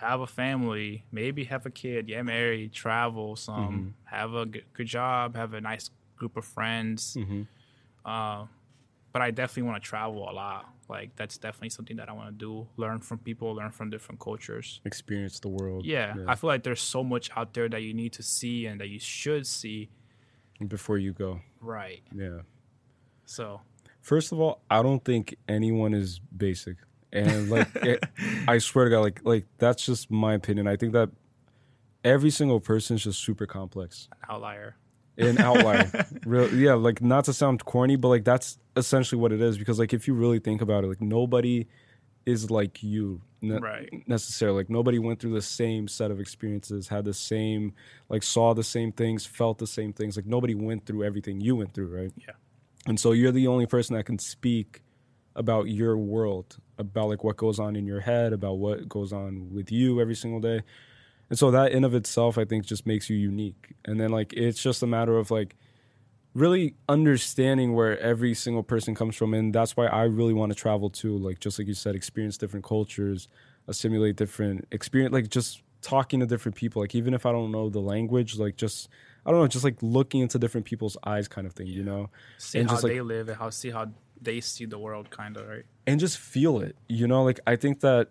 have 0.00 0.20
a 0.20 0.26
family, 0.26 1.04
maybe 1.12 1.44
have 1.44 1.66
a 1.66 1.70
kid, 1.70 2.06
get 2.08 2.24
married, 2.24 2.72
travel 2.72 3.36
some, 3.36 3.94
have 4.04 4.34
a 4.34 4.44
good, 4.46 4.64
good 4.72 4.86
job, 4.86 5.36
have 5.36 5.54
a 5.54 5.60
nice 5.60 5.90
group 6.16 6.36
of 6.36 6.44
friends. 6.44 7.14
hmm 7.14 7.42
Uh, 8.04 8.46
but 9.12 9.22
I 9.22 9.30
definitely 9.30 9.62
want 9.70 9.82
to 9.82 9.88
travel 9.88 10.28
a 10.28 10.32
lot. 10.32 10.66
Like, 10.88 11.14
that's 11.16 11.38
definitely 11.38 11.70
something 11.70 11.96
that 11.96 12.08
I 12.08 12.12
want 12.12 12.28
to 12.28 12.34
do. 12.34 12.66
Learn 12.76 12.98
from 13.00 13.18
people, 13.18 13.54
learn 13.54 13.70
from 13.70 13.88
different 13.88 14.20
cultures. 14.20 14.80
Experience 14.84 15.38
the 15.40 15.48
world. 15.48 15.86
Yeah, 15.86 16.16
I 16.26 16.34
feel 16.34 16.48
like 16.48 16.64
there's 16.64 16.82
so 16.82 17.02
much 17.04 17.30
out 17.36 17.54
there 17.54 17.68
that 17.68 17.82
you 17.82 17.94
need 17.94 18.12
to 18.14 18.22
see 18.22 18.66
and 18.66 18.80
that 18.80 18.88
you 18.88 18.98
should 18.98 19.46
see. 19.46 19.88
Before 20.66 20.98
you 20.98 21.12
go. 21.12 21.40
Right. 21.60 22.02
Yeah. 22.14 22.40
So, 23.26 23.60
First 24.00 24.32
of 24.32 24.40
all, 24.40 24.60
I 24.70 24.82
don't 24.82 25.02
think 25.02 25.34
anyone 25.48 25.94
is 25.94 26.20
basic, 26.36 26.76
and 27.10 27.48
like 27.50 27.68
it, 27.76 28.04
I 28.46 28.58
swear 28.58 28.84
to 28.84 28.90
God, 28.90 29.00
like 29.00 29.20
like 29.24 29.46
that's 29.58 29.84
just 29.86 30.10
my 30.10 30.34
opinion. 30.34 30.66
I 30.66 30.76
think 30.76 30.92
that 30.92 31.08
every 32.04 32.28
single 32.30 32.60
person 32.60 32.96
is 32.96 33.04
just 33.04 33.20
super 33.20 33.46
complex, 33.46 34.08
outlier. 34.28 34.76
an 35.16 35.38
outlier. 35.38 36.06
Real, 36.26 36.52
yeah, 36.54 36.74
like 36.74 37.00
not 37.00 37.24
to 37.24 37.32
sound 37.32 37.64
corny, 37.64 37.96
but 37.96 38.08
like 38.08 38.24
that's 38.24 38.58
essentially 38.76 39.18
what 39.18 39.32
it 39.32 39.40
is. 39.40 39.56
Because 39.56 39.78
like 39.78 39.94
if 39.94 40.06
you 40.06 40.12
really 40.12 40.38
think 40.38 40.60
about 40.60 40.84
it, 40.84 40.88
like 40.88 41.00
nobody 41.00 41.66
is 42.26 42.50
like 42.50 42.82
you 42.82 43.20
ne- 43.42 43.58
Right. 43.58 43.88
necessarily. 44.08 44.58
Like 44.58 44.70
nobody 44.70 44.98
went 44.98 45.20
through 45.20 45.34
the 45.34 45.42
same 45.42 45.88
set 45.88 46.10
of 46.10 46.20
experiences, 46.20 46.88
had 46.88 47.04
the 47.04 47.14
same, 47.14 47.72
like 48.08 48.22
saw 48.22 48.54
the 48.54 48.64
same 48.64 48.92
things, 48.92 49.26
felt 49.26 49.58
the 49.58 49.66
same 49.66 49.92
things. 49.92 50.16
Like 50.16 50.26
nobody 50.26 50.54
went 50.54 50.86
through 50.86 51.04
everything 51.04 51.40
you 51.40 51.56
went 51.56 51.74
through, 51.74 51.94
right? 51.96 52.12
Yeah. 52.16 52.32
And 52.86 52.98
so 52.98 53.12
you're 53.12 53.32
the 53.32 53.46
only 53.46 53.66
person 53.66 53.96
that 53.96 54.04
can 54.04 54.18
speak 54.18 54.82
about 55.36 55.68
your 55.68 55.96
world, 55.96 56.56
about 56.78 57.08
like 57.08 57.24
what 57.24 57.36
goes 57.36 57.58
on 57.58 57.76
in 57.76 57.86
your 57.86 58.00
head, 58.00 58.32
about 58.32 58.58
what 58.58 58.88
goes 58.88 59.12
on 59.12 59.52
with 59.52 59.72
you 59.72 60.00
every 60.00 60.14
single 60.14 60.40
day. 60.40 60.60
And 61.30 61.38
so 61.38 61.50
that 61.50 61.72
in 61.72 61.84
of 61.84 61.94
itself 61.94 62.36
I 62.38 62.44
think 62.44 62.66
just 62.66 62.86
makes 62.86 63.08
you 63.10 63.16
unique. 63.16 63.74
And 63.84 64.00
then 64.00 64.10
like 64.10 64.32
it's 64.34 64.62
just 64.62 64.82
a 64.82 64.86
matter 64.86 65.16
of 65.16 65.30
like 65.30 65.56
really 66.34 66.74
understanding 66.88 67.74
where 67.74 67.98
every 68.00 68.34
single 68.34 68.62
person 68.62 68.94
comes 68.94 69.14
from 69.16 69.34
and 69.34 69.54
that's 69.54 69.76
why 69.76 69.86
I 69.86 70.02
really 70.04 70.32
want 70.34 70.50
to 70.50 70.56
travel 70.56 70.90
too, 70.90 71.16
like 71.16 71.38
just 71.40 71.58
like 71.58 71.68
you 71.68 71.74
said 71.74 71.94
experience 71.94 72.36
different 72.36 72.64
cultures, 72.64 73.28
assimilate 73.68 74.16
different 74.16 74.66
experience 74.72 75.12
like 75.12 75.28
just 75.28 75.62
talking 75.80 76.20
to 76.20 76.26
different 76.26 76.56
people 76.56 76.80
like 76.82 76.94
even 76.94 77.14
if 77.14 77.24
I 77.26 77.32
don't 77.32 77.52
know 77.52 77.68
the 77.70 77.80
language 77.80 78.36
like 78.38 78.56
just 78.56 78.88
I 79.24 79.30
don't 79.30 79.40
know 79.40 79.46
just 79.46 79.64
like 79.64 79.76
looking 79.82 80.20
into 80.22 80.38
different 80.38 80.66
people's 80.66 80.96
eyes 81.04 81.28
kind 81.28 81.46
of 81.46 81.52
thing, 81.54 81.66
you 81.68 81.82
know 81.84 82.10
See 82.38 82.58
And 82.58 82.68
how 82.68 82.74
just, 82.76 82.84
like- 82.84 82.92
they 82.94 83.00
live 83.00 83.28
and 83.28 83.38
how 83.38 83.50
see 83.50 83.70
how 83.70 83.86
they 84.20 84.40
see 84.40 84.64
the 84.64 84.78
world, 84.78 85.10
kind 85.10 85.36
of 85.36 85.46
right. 85.46 85.64
and 85.86 86.00
just 86.00 86.16
feel 86.18 86.60
it. 86.60 86.76
You 86.88 87.06
know, 87.06 87.22
like 87.24 87.40
I 87.46 87.56
think 87.56 87.80
that 87.80 88.08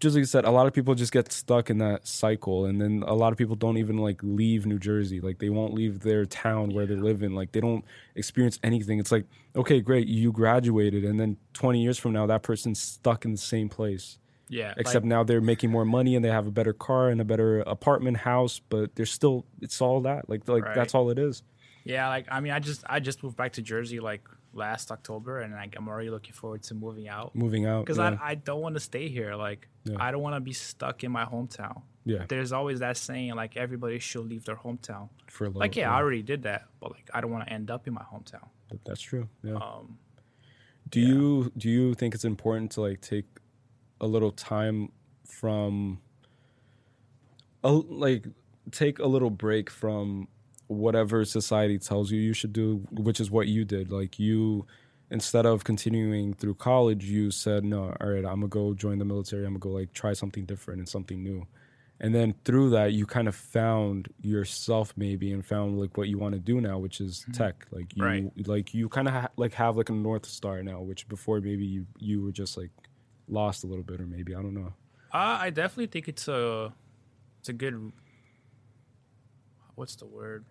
just 0.00 0.14
like 0.16 0.20
you 0.20 0.26
said, 0.26 0.44
a 0.44 0.50
lot 0.50 0.66
of 0.66 0.72
people 0.72 0.94
just 0.94 1.12
get 1.12 1.30
stuck 1.30 1.70
in 1.70 1.78
that 1.78 2.06
cycle, 2.06 2.64
and 2.64 2.80
then 2.80 3.04
a 3.06 3.14
lot 3.14 3.32
of 3.32 3.38
people 3.38 3.54
don't 3.54 3.76
even 3.76 3.98
like 3.98 4.20
leave 4.22 4.66
New 4.66 4.78
Jersey. 4.78 5.20
Like 5.20 5.38
they 5.38 5.50
won't 5.50 5.74
leave 5.74 6.00
their 6.00 6.24
town 6.24 6.70
where 6.70 6.86
they 6.86 6.96
live 6.96 7.22
in. 7.22 7.34
Like 7.34 7.52
they 7.52 7.60
don't 7.60 7.84
experience 8.14 8.58
anything. 8.62 8.98
It's 8.98 9.12
like, 9.12 9.26
okay, 9.54 9.80
great, 9.80 10.08
you 10.08 10.32
graduated, 10.32 11.04
and 11.04 11.20
then 11.20 11.36
20 11.52 11.82
years 11.82 11.98
from 11.98 12.12
now, 12.12 12.26
that 12.26 12.42
person's 12.42 12.80
stuck 12.80 13.24
in 13.24 13.32
the 13.32 13.38
same 13.38 13.68
place. 13.68 14.18
Yeah. 14.48 14.74
Except 14.76 15.04
like, 15.04 15.08
now 15.08 15.22
they're 15.22 15.40
making 15.40 15.70
more 15.70 15.84
money 15.84 16.16
and 16.16 16.24
they 16.24 16.28
have 16.30 16.48
a 16.48 16.50
better 16.50 16.72
car 16.72 17.08
and 17.10 17.20
a 17.20 17.24
better 17.24 17.60
apartment 17.60 18.16
house, 18.16 18.60
but 18.68 18.96
they're 18.96 19.06
still 19.06 19.46
it's 19.60 19.80
all 19.80 20.00
that. 20.00 20.28
Like 20.28 20.48
like 20.48 20.64
Right. 20.64 20.74
that's 20.74 20.92
all 20.92 21.10
it 21.10 21.18
is. 21.20 21.44
yeah, 21.84 22.08
like 22.08 22.26
I 22.30 22.40
mean, 22.40 22.52
I 22.52 22.58
just 22.58 22.82
I 22.88 22.98
just 22.98 23.22
moved 23.22 23.36
back 23.36 23.52
to 23.52 23.62
Jersey 23.62 24.00
like 24.00 24.22
last 24.52 24.90
October, 24.90 25.40
and 25.40 25.52
like 25.54 25.74
I'm 25.76 25.88
already 25.88 26.10
looking 26.10 26.32
forward 26.32 26.62
to 26.64 26.74
moving 26.74 27.08
out 27.08 27.34
Moving 27.34 27.66
out. 27.66 27.84
because 27.84 27.98
yeah. 27.98 28.16
I 28.20 28.30
I 28.30 28.34
don't 28.34 28.60
want 28.60 28.74
to 28.74 28.80
stay 28.80 29.08
here. 29.08 29.34
Like 29.34 29.68
Yeah. 29.84 29.96
I 30.00 30.10
don't 30.10 30.22
want 30.22 30.36
to 30.36 30.40
be 30.40 30.52
stuck 30.52 31.04
in 31.04 31.12
my 31.12 31.24
hometown. 31.24 31.82
yeah, 32.04 32.24
There's 32.28 32.52
always 32.52 32.80
that 32.80 32.96
saying 32.96 33.34
like 33.34 33.56
everybody 33.56 33.98
should 33.98 34.26
leave 34.26 34.44
their 34.44 34.56
hometown. 34.56 35.08
for 35.28 35.44
a 35.44 35.48
little. 35.48 35.60
Like 35.60 35.76
yeah, 35.76 35.92
I 35.92 35.96
already 35.96 36.22
did 36.22 36.42
that, 36.44 36.64
but 36.80 36.90
like 36.92 37.08
I 37.14 37.20
don't 37.20 37.30
want 37.30 37.46
to 37.46 37.52
end 37.52 37.70
up 37.70 37.86
in 37.86 37.94
my 37.94 38.02
hometown. 38.12 38.48
That's 38.84 39.00
true. 39.00 39.28
Yeah. 39.42 39.54
Um, 39.54 39.98
Do 40.90 41.00
you 41.00 41.52
do 41.56 41.68
you 41.70 41.94
think 41.94 42.14
it's 42.14 42.24
important 42.24 42.72
to 42.72 42.80
like 42.80 43.00
take 43.00 43.26
a 44.00 44.06
little 44.06 44.32
time 44.32 44.90
from 45.26 46.00
a, 47.62 47.70
like 47.70 48.26
take 48.72 48.98
a 48.98 49.06
little 49.06 49.30
break 49.30 49.70
from 49.70 50.28
whatever 50.70 51.24
society 51.24 51.78
tells 51.78 52.10
you 52.12 52.20
you 52.20 52.32
should 52.32 52.52
do, 52.52 52.76
which 52.92 53.18
is 53.20 53.30
what 53.30 53.48
you 53.48 53.64
did. 53.64 53.90
Like 53.90 54.18
you 54.18 54.66
instead 55.10 55.44
of 55.44 55.64
continuing 55.64 56.32
through 56.34 56.54
college, 56.54 57.04
you 57.04 57.30
said, 57.32 57.64
"No, 57.64 57.94
all 58.00 58.08
right, 58.08 58.24
I'm 58.24 58.40
to 58.42 58.46
go 58.46 58.72
join 58.74 58.98
the 58.98 59.04
military. 59.04 59.44
I'm 59.44 59.54
to 59.54 59.58
go 59.58 59.70
like 59.70 59.92
try 59.92 60.12
something 60.12 60.44
different 60.44 60.78
and 60.78 60.88
something 60.88 61.22
new." 61.22 61.46
And 62.02 62.14
then 62.14 62.34
through 62.44 62.70
that, 62.70 62.92
you 62.92 63.04
kind 63.04 63.28
of 63.28 63.34
found 63.34 64.08
yourself 64.22 64.94
maybe 64.96 65.32
and 65.32 65.44
found 65.44 65.78
like 65.78 65.98
what 65.98 66.08
you 66.08 66.16
want 66.18 66.32
to 66.34 66.38
do 66.40 66.60
now, 66.60 66.78
which 66.78 67.00
is 67.00 67.26
tech. 67.34 67.66
Like 67.72 67.94
you, 67.96 68.04
Right. 68.04 68.46
like 68.46 68.72
you 68.72 68.88
kind 68.88 69.06
of 69.08 69.12
ha- 69.14 69.28
like 69.36 69.52
have 69.54 69.76
like 69.76 69.90
a 69.90 69.92
north 69.92 70.24
star 70.24 70.62
now, 70.62 70.80
which 70.80 71.08
before 71.08 71.40
maybe 71.40 71.66
you 71.66 71.86
you 71.98 72.22
were 72.22 72.32
just 72.32 72.56
like 72.56 72.70
lost 73.28 73.64
a 73.64 73.66
little 73.66 73.84
bit, 73.84 74.00
or 74.00 74.06
maybe 74.06 74.34
I 74.36 74.40
don't 74.40 74.54
know. 74.54 74.72
Uh, 75.12 75.38
I 75.42 75.50
definitely 75.50 75.88
think 75.88 76.06
it's 76.08 76.28
a 76.28 76.72
it's 77.40 77.48
a 77.48 77.52
good 77.52 77.92
what's 79.74 79.96
the 79.96 80.06
word 80.06 80.44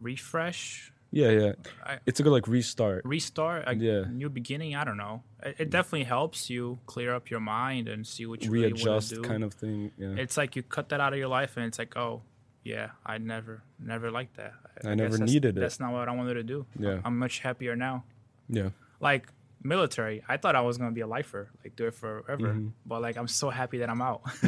refresh 0.00 0.92
Yeah, 1.10 1.30
yeah. 1.30 1.52
I, 1.86 1.98
It's 2.06 2.20
a 2.20 2.22
good 2.22 2.32
like 2.32 2.46
restart. 2.48 3.02
restart 3.04 3.64
a 3.66 3.74
Yeah. 3.74 4.04
new 4.10 4.28
beginning 4.28 4.74
I 4.76 4.84
don't 4.84 4.96
know 4.98 5.22
it, 5.42 5.56
it 5.58 5.70
definitely 5.70 6.04
helps 6.04 6.50
you 6.50 6.78
clear 6.86 7.14
up 7.14 7.30
your 7.30 7.40
mind 7.40 7.88
and 7.88 8.06
see 8.06 8.26
what 8.26 8.44
you 8.44 8.50
really 8.50 8.68
want 8.72 8.84
readjust 8.84 9.08
to 9.10 9.14
do 9.16 9.22
kind 9.22 9.42
of 9.44 9.54
thing. 9.54 9.90
Yeah. 9.98 10.14
it's 10.22 10.36
like 10.36 10.56
you 10.56 10.62
cut 10.62 10.88
that 10.90 11.00
out 11.00 11.12
of 11.12 11.18
your 11.18 11.28
life 11.28 11.56
and 11.56 11.64
it's 11.66 11.78
like 11.78 11.96
oh 11.96 12.22
yeah 12.64 12.90
I 13.06 13.18
never 13.18 13.62
never 13.78 14.10
liked 14.10 14.36
that 14.36 14.52
I 14.84 14.94
never 14.94 15.08
guess 15.10 15.18
that's- 15.18 15.32
needed 15.32 15.56
it. 15.56 15.60
that's 15.60 15.80
not 15.80 15.92
what 15.92 16.08
I 16.08 16.12
wanted 16.14 16.34
to 16.34 16.42
do 16.42 16.66
Yeah. 16.78 17.00
I'm 17.04 17.18
much 17.18 17.38
happier 17.40 17.74
now 17.76 18.04
yeah. 18.50 18.70
like 19.00 19.28
military 19.60 20.22
i 20.28 20.36
thought 20.36 20.54
i 20.54 20.60
was 20.60 20.78
going 20.78 20.88
to 20.88 20.94
be 20.94 21.00
a 21.00 21.06
lifer 21.06 21.48
like 21.64 21.74
do 21.74 21.86
it 21.88 21.94
forever 21.94 22.48
Mm-hmm. 22.54 22.68
but 22.86 23.02
like 23.02 23.16
i'm 23.18 23.26
so 23.26 23.50
happy 23.50 23.78
that 23.78 23.90
i'm 23.90 24.00
out 24.00 24.20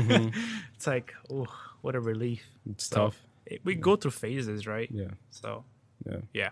it's 0.77 0.87
like 0.87 1.13
oh 1.33 1.47
what 1.83 1.97
a 1.97 2.01
relief 2.01 2.45
It's 2.71 2.87
So, 2.87 2.97
tough. 2.97 3.19
We 3.65 3.75
go 3.75 3.97
through 3.97 4.11
phases 4.13 4.67
right 4.67 4.89
Yeah. 4.93 5.11
so 5.31 5.65
Yeah. 6.07 6.21
yeah 6.33 6.51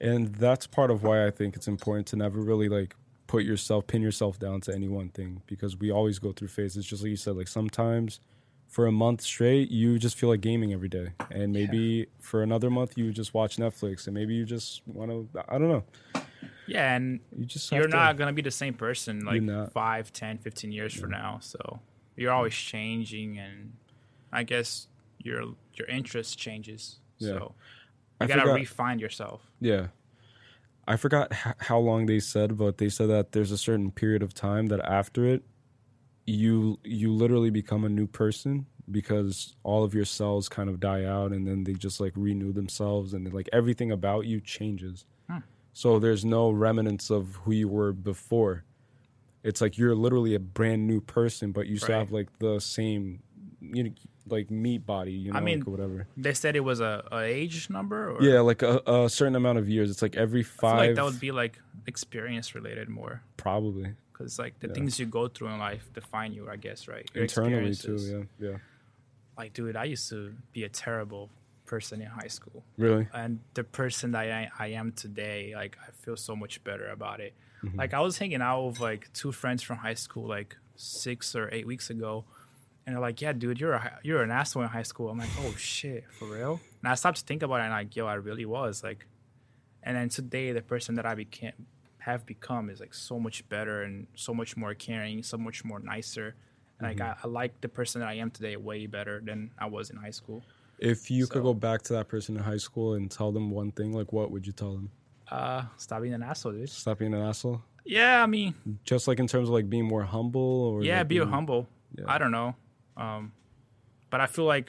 And 0.00 0.34
that's 0.34 0.66
part 0.66 0.90
of 0.90 1.02
why 1.02 1.26
I 1.26 1.30
think 1.30 1.56
it's 1.56 1.68
important 1.68 2.06
to 2.08 2.16
never 2.16 2.40
really 2.40 2.68
like 2.68 2.94
put 3.26 3.44
yourself, 3.44 3.86
pin 3.86 4.02
yourself 4.02 4.38
down 4.38 4.60
to 4.62 4.74
any 4.74 4.88
one 4.88 5.08
thing 5.10 5.42
because 5.46 5.76
we 5.76 5.90
always 5.92 6.18
go 6.18 6.32
through 6.32 6.48
phases. 6.48 6.84
Just 6.86 7.02
like 7.02 7.10
you 7.10 7.16
said, 7.16 7.36
like 7.36 7.48
sometimes 7.48 8.18
for 8.66 8.86
a 8.86 8.92
month 8.92 9.20
straight, 9.20 9.70
you 9.70 9.98
just 9.98 10.16
feel 10.16 10.28
like 10.30 10.40
gaming 10.40 10.72
every 10.72 10.88
day. 10.88 11.08
And 11.30 11.52
maybe 11.52 12.06
for 12.20 12.42
another 12.42 12.70
month, 12.70 12.96
you 12.98 13.12
just 13.12 13.34
watch 13.34 13.56
Netflix 13.56 14.06
and 14.06 14.14
maybe 14.14 14.34
you 14.34 14.44
just 14.44 14.82
want 14.86 15.10
to, 15.10 15.28
I 15.48 15.58
don't 15.58 15.68
know. 15.68 15.84
yeah 16.66 16.94
and 16.96 17.20
you 17.36 17.44
just 17.44 17.70
you're 17.72 17.88
not 17.88 18.16
going 18.16 18.28
to 18.28 18.32
be 18.32 18.42
the 18.42 18.50
same 18.50 18.74
person 18.74 19.24
like. 19.24 19.42
5 19.72 20.12
10 20.12 20.38
15 20.38 20.72
years 20.72 20.94
from 20.94 21.10
now 21.10 21.38
so 21.40 21.80
you're 22.16 22.32
always 22.32 22.54
changing 22.54 23.38
and 23.38 23.72
i 24.32 24.42
guess 24.44 24.86
your 25.18 25.42
your 25.80 25.88
interest 25.88 26.38
changes 26.38 27.00
Yeah. 27.18 27.28
so 27.38 27.54
you 28.20 28.26
got 28.28 28.34
to 28.36 28.40
forgot- 28.42 28.54
refine 28.54 28.98
yourself 28.98 29.40
Yeah. 29.60 29.88
I 30.88 30.96
forgot 30.96 31.28
h- 31.32 31.54
how 31.58 31.78
long 31.78 32.06
they 32.06 32.18
said, 32.18 32.56
but 32.56 32.78
they 32.78 32.88
said 32.88 33.08
that 33.10 33.30
there's 33.32 33.52
a 33.52 33.58
certain 33.58 33.92
period 33.92 34.22
of 34.24 34.34
time 34.34 34.66
that 34.68 34.80
after 34.80 35.24
it, 35.24 35.42
you 36.26 36.78
you 36.84 37.12
literally 37.12 37.50
become 37.50 37.84
a 37.84 37.88
new 37.88 38.06
person 38.06 38.66
because 38.90 39.54
all 39.62 39.84
of 39.84 39.94
your 39.94 40.04
cells 40.04 40.48
kind 40.48 40.68
of 40.68 40.80
die 40.80 41.04
out 41.04 41.30
and 41.32 41.46
then 41.46 41.62
they 41.64 41.74
just 41.74 42.00
like 42.00 42.12
renew 42.16 42.52
themselves 42.52 43.14
and 43.14 43.32
like 43.32 43.48
everything 43.52 43.92
about 43.92 44.26
you 44.26 44.40
changes. 44.40 45.06
Hmm. 45.28 45.38
So 45.72 45.98
there's 46.00 46.24
no 46.24 46.50
remnants 46.50 47.08
of 47.10 47.36
who 47.44 47.52
you 47.52 47.68
were 47.68 47.92
before. 47.92 48.64
It's 49.44 49.60
like 49.60 49.78
you're 49.78 49.94
literally 49.94 50.34
a 50.34 50.40
brand 50.40 50.86
new 50.88 51.00
person, 51.00 51.52
but 51.52 51.66
you 51.68 51.76
still 51.76 51.94
Right. 51.94 51.98
have 52.00 52.10
like 52.12 52.38
the 52.40 52.58
same 52.60 53.22
you 53.60 53.84
know, 53.84 53.90
like 54.28 54.50
meat 54.50 54.86
body. 54.86 55.12
You 55.12 55.32
know, 55.32 55.38
I 55.38 55.40
mean- 55.42 55.60
like, 55.60 55.68
or 55.68 55.70
whatever. 55.72 56.06
They 56.16 56.34
said 56.34 56.56
it 56.56 56.60
was 56.60 56.80
a, 56.80 57.06
a 57.12 57.20
age 57.22 57.68
number, 57.70 58.10
or 58.10 58.22
Yeah, 58.22 58.40
like 58.40 58.62
a, 58.62 58.80
a 58.86 59.08
certain 59.08 59.36
amount 59.36 59.58
of 59.58 59.68
years. 59.68 59.90
It's 59.90 60.02
like 60.02 60.16
every 60.16 60.42
five. 60.42 60.78
like 60.78 60.94
that 60.96 61.04
would 61.04 61.20
be 61.20 61.32
like 61.32 61.60
experience 61.86 62.54
related 62.54 62.88
more, 62.88 63.22
probably 63.36 63.94
because 64.12 64.38
like 64.38 64.58
the 64.60 64.68
Yeah. 64.68 64.74
things 64.74 64.98
you 64.98 65.06
go 65.06 65.28
through 65.28 65.48
in 65.48 65.58
life 65.58 65.90
define 65.94 66.32
you, 66.32 66.48
I 66.48 66.56
guess, 66.56 66.88
right? 66.88 67.08
Your 67.14 67.24
internally 67.24 67.74
too. 67.74 67.96
Yeah, 68.40 68.48
yeah. 68.50 68.56
Like, 69.38 69.52
dude, 69.54 69.76
I 69.76 69.84
used 69.84 70.08
to 70.10 70.34
be 70.52 70.64
a 70.64 70.68
terrible 70.68 71.30
person 71.64 72.00
in 72.02 72.08
high 72.08 72.28
school. 72.28 72.64
Really. 72.76 73.06
and 73.14 73.40
the 73.54 73.64
person 73.64 74.10
that 74.12 74.30
I, 74.30 74.50
I 74.58 74.66
am 74.68 74.92
today, 74.92 75.52
like 75.54 75.78
I 75.86 75.90
feel 75.92 76.16
so 76.16 76.34
much 76.36 76.62
better 76.64 76.88
about 76.90 77.20
it. 77.20 77.32
Mm-hmm. 77.64 77.78
Like 77.78 77.94
I 77.94 78.00
was 78.00 78.18
hanging 78.18 78.42
out 78.42 78.66
with 78.66 78.80
like 78.80 79.10
two 79.12 79.32
friends 79.32 79.62
from 79.62 79.78
high 79.78 79.94
school 79.94 80.26
like 80.26 80.56
six 80.76 81.34
or 81.34 81.48
eight 81.52 81.66
weeks 81.66 81.88
ago, 81.90 82.24
and 82.86 82.94
they're 82.94 83.00
like, 83.00 83.20
"Yeah, 83.20 83.32
dude, 83.32 83.60
you're 83.60 83.72
a 83.74 83.98
you're 84.02 84.22
an 84.22 84.30
asshole 84.30 84.62
in 84.62 84.68
high 84.68 84.82
school." 84.82 85.08
I'm 85.10 85.18
like, 85.18 85.28
"Oh 85.40 85.54
shit, 85.56 86.04
for 86.18 86.26
real?" 86.26 86.60
And 86.82 86.90
I 86.90 86.94
stopped 86.94 87.18
to 87.18 87.24
think 87.24 87.42
about 87.42 87.60
it, 87.60 87.64
and 87.64 87.72
like, 87.72 87.94
yo, 87.96 88.06
I 88.06 88.14
really 88.14 88.44
was 88.46 88.82
like. 88.82 89.06
And 89.82 89.96
then 89.96 90.10
today, 90.10 90.52
the 90.52 90.60
person 90.60 90.96
that 90.96 91.06
I 91.06 91.14
became 91.14 91.52
have 92.00 92.26
become 92.26 92.68
is 92.68 92.80
like 92.80 92.92
so 92.92 93.18
much 93.18 93.48
better 93.48 93.82
and 93.82 94.06
so 94.14 94.34
much 94.34 94.54
more 94.56 94.74
caring, 94.74 95.22
so 95.22 95.38
much 95.38 95.64
more 95.64 95.80
nicer. 95.80 96.34
And 96.78 96.88
like 96.88 96.98
Mm-hmm. 96.98 97.26
I, 97.26 97.28
I 97.28 97.30
like 97.30 97.60
the 97.62 97.68
person 97.68 98.00
that 98.02 98.08
I 98.08 98.14
am 98.14 98.30
today 98.30 98.56
way 98.56 98.86
better 98.86 99.20
than 99.24 99.50
I 99.58 99.66
was 99.66 99.88
in 99.90 99.96
high 99.96 100.10
school. 100.10 100.42
If 100.78 101.10
you 101.10 101.26
could 101.26 101.42
go 101.42 101.54
back 101.54 101.80
to 101.84 101.92
that 101.94 102.08
person 102.08 102.36
in 102.36 102.42
high 102.42 102.56
school 102.58 102.94
and 102.94 103.10
tell 103.10 103.32
them 103.32 103.50
one 103.50 103.70
thing, 103.72 103.92
like 103.92 104.12
what 104.12 104.30
would 104.30 104.46
you 104.46 104.52
tell 104.52 104.72
them? 104.74 104.90
Uh, 105.30 105.62
stop 105.78 106.02
being 106.02 106.14
an 106.14 106.22
asshole, 106.22 106.52
dude. 106.52 106.68
Stop 106.68 106.98
being 106.98 107.14
an 107.14 107.22
asshole. 107.22 107.62
Yeah, 107.84 108.22
I 108.22 108.26
mean, 108.26 108.54
Just 108.84 109.08
like 109.08 109.18
in 109.18 109.26
terms 109.26 109.48
of 109.48 109.54
like 109.54 109.68
being 109.70 109.84
more 109.86 110.02
humble 110.02 110.40
or 110.74 110.82
yeah 110.84 110.98
like, 110.98 111.08
be 111.08 111.18
being- 111.18 111.28
humble 111.30 111.68
Yeah. 111.98 112.04
i 112.06 112.18
don't 112.18 112.30
know 112.32 112.54
um 113.00 113.32
but 114.10 114.20
i 114.20 114.26
feel 114.26 114.44
like 114.44 114.68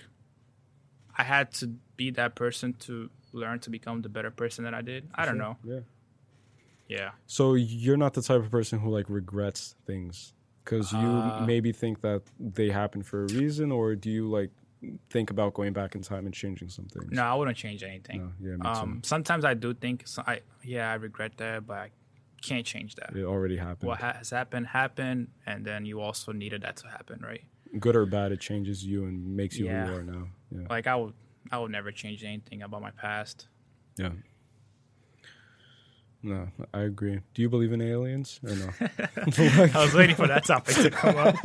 i 1.18 1.24
had 1.24 1.52
to 1.60 1.66
be 1.98 2.10
that 2.12 2.34
person 2.36 2.74
to 2.74 3.10
learn 3.34 3.60
to 3.60 3.70
become 3.70 4.02
the 4.02 4.10
better 4.10 4.32
person 4.32 4.64
that 4.66 4.74
i 4.74 4.82
did 4.82 5.02
i 5.16 5.26
don't 5.26 5.36
Sure, 5.36 5.44
know 5.46 5.58
Yeah. 5.64 5.80
yeah 6.88 7.12
So 7.28 7.54
you're 7.56 7.98
not 8.06 8.14
the 8.14 8.22
type 8.22 8.42
of 8.46 8.50
person 8.52 8.80
who 8.80 8.90
like 8.98 9.08
regrets 9.10 9.76
things 9.86 10.34
because 10.64 10.88
you 10.94 11.10
Uh, 11.38 11.46
maybe 11.52 11.72
think 11.72 12.02
that 12.02 12.22
they 12.40 12.70
happen 12.82 13.02
for 13.04 13.18
a 13.26 13.28
reason, 13.40 13.72
or 13.72 13.96
do 13.96 14.10
you 14.18 14.30
like 14.38 14.52
think 15.10 15.30
about 15.30 15.54
going 15.54 15.74
back 15.74 15.92
in 15.96 16.02
time 16.02 16.26
and 16.28 16.34
changing 16.34 16.70
some 16.78 16.86
things? 16.96 17.12
no 17.18 17.24
i 17.24 17.34
wouldn't 17.38 17.58
change 17.66 17.82
anything 17.84 18.20
No, 18.20 18.32
yeah, 18.48 18.72
um 18.82 19.02
sometimes 19.04 19.44
i 19.46 19.54
do 19.54 19.74
think 19.84 19.98
so 20.14 20.20
i 20.34 20.42
yeah 20.64 20.92
i 20.92 20.96
regret 21.08 21.34
that 21.38 21.66
but 21.68 21.78
i 21.86 21.90
can't 22.48 22.66
change 22.66 22.96
that. 22.96 23.10
It 23.16 23.24
already 23.34 23.58
happened. 23.58 23.88
what 23.90 24.00
has 24.02 24.32
happened 24.32 24.66
happened 24.82 25.22
and 25.46 25.64
then 25.70 25.86
you 25.86 26.02
also 26.02 26.32
needed 26.32 26.60
that 26.66 26.76
to 26.82 26.88
happen 26.88 27.18
right 27.32 27.46
Good 27.80 27.96
or 27.96 28.06
bad, 28.06 28.32
it 28.32 28.40
changes 28.42 28.84
you 28.86 29.06
and 29.06 29.36
makes 29.36 29.58
you 29.58 29.66
Yeah. 29.66 29.86
who 29.86 29.92
you 29.94 29.98
are 30.00 30.04
now. 30.04 30.28
Yeah. 30.52 30.68
like 30.70 30.86
i 30.88 30.96
would 30.96 31.14
i 31.52 31.58
would 31.58 31.72
never 31.72 31.92
change 31.92 32.24
anything 32.24 32.62
about 32.64 32.82
my 32.82 32.92
past 32.92 33.48
Yeah. 33.98 34.12
No, 36.24 36.48
I 36.74 36.82
agree. 36.82 37.20
Do 37.34 37.42
you 37.42 37.50
believe 37.50 37.72
in 37.72 37.82
aliens 37.82 38.40
or 38.44 38.56
no? 38.56 38.70
i 38.80 39.84
was 39.84 39.94
waiting 39.94 40.16
for 40.16 40.28
that 40.28 40.46
topic 40.46 40.76
to 40.76 40.92
come 40.92 41.18
up 41.18 41.36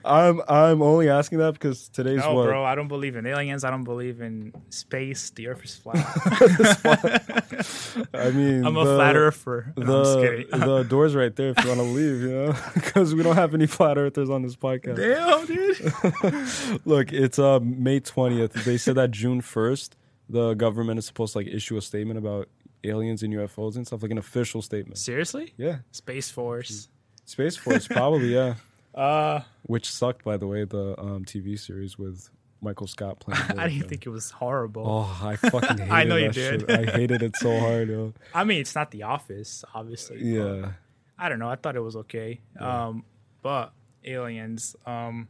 I'm 0.04 0.40
I'm 0.48 0.82
only 0.82 1.08
asking 1.08 1.38
that 1.38 1.54
because 1.54 1.88
today's 1.88 2.18
no 2.18 2.34
what 2.34 2.46
bro 2.46 2.64
i 2.64 2.74
don't 2.74 2.88
believe 2.88 3.16
in 3.16 3.26
aliens 3.26 3.64
i 3.64 3.70
don't 3.70 3.84
believe 3.84 4.20
in 4.20 4.52
space 4.70 5.30
the 5.30 5.48
earth 5.48 5.64
is 5.64 5.74
flat 5.74 6.06
I 8.14 8.30
mean 8.30 8.64
I'm 8.64 8.76
a 8.76 8.84
the, 8.84 8.94
flat 8.94 9.16
earther. 9.16 9.72
The 9.76 10.46
the 10.52 10.86
door's 10.88 11.14
right 11.14 11.34
there 11.34 11.50
if 11.50 11.62
you 11.62 11.68
want 11.68 11.80
to 11.80 11.86
leave, 11.86 12.22
you 12.22 12.30
know, 12.30 12.54
because 12.74 13.14
we 13.14 13.22
don't 13.22 13.36
have 13.36 13.54
any 13.54 13.66
flat 13.66 13.98
earthers 13.98 14.30
on 14.30 14.42
this 14.42 14.56
podcast. 14.56 14.96
Damn, 14.96 15.46
dude. 15.46 16.86
Look, 16.86 17.12
it's 17.12 17.38
uh 17.38 17.60
May 17.60 18.00
twentieth. 18.00 18.52
They 18.64 18.78
said 18.78 18.94
that 18.96 19.10
June 19.10 19.40
first, 19.40 19.96
the 20.28 20.54
government 20.54 20.98
is 20.98 21.06
supposed 21.06 21.32
to 21.32 21.38
like 21.38 21.48
issue 21.48 21.76
a 21.76 21.82
statement 21.82 22.18
about 22.18 22.48
aliens 22.84 23.22
and 23.22 23.32
UFOs 23.34 23.76
and 23.76 23.86
stuff, 23.86 24.02
like 24.02 24.10
an 24.12 24.18
official 24.18 24.62
statement. 24.62 24.98
Seriously? 24.98 25.52
Yeah, 25.56 25.78
Space 25.92 26.30
Force. 26.30 26.88
Space 27.24 27.56
Force 27.56 27.86
probably 27.88 28.34
yeah. 28.34 28.54
Uh, 28.92 29.42
Which 29.62 29.88
sucked, 29.88 30.24
by 30.24 30.36
the 30.36 30.48
way, 30.48 30.64
the 30.64 30.98
um, 31.00 31.24
TV 31.24 31.56
series 31.56 31.96
with 31.96 32.28
Michael 32.60 32.88
Scott 32.88 33.20
playing. 33.20 33.40
I 33.58 33.68
didn't 33.68 33.88
think 33.88 34.04
it 34.04 34.08
was 34.10 34.32
horrible. 34.32 34.84
Oh, 34.84 35.20
I 35.24 35.36
fucking 35.36 35.78
hated 35.78 35.92
I 35.92 36.02
know 36.02 36.16
you 36.16 36.30
did. 36.32 36.62
shit. 36.62 36.70
I 36.70 36.90
hated 36.90 37.22
it 37.22 37.36
so 37.36 37.56
hard, 37.60 37.88
yo. 37.88 38.12
I 38.34 38.42
mean, 38.42 38.60
it's 38.60 38.74
not 38.74 38.90
The 38.90 39.04
Office, 39.04 39.64
obviously. 39.74 40.22
Yeah. 40.24 40.72
I 41.16 41.28
don't 41.28 41.38
know. 41.38 41.48
I 41.48 41.54
thought 41.54 41.76
it 41.76 41.80
was 41.80 41.94
okay. 41.96 42.40
Um, 42.58 43.04
but 43.42 43.72
aliens. 44.04 44.74
Um, 44.84 45.28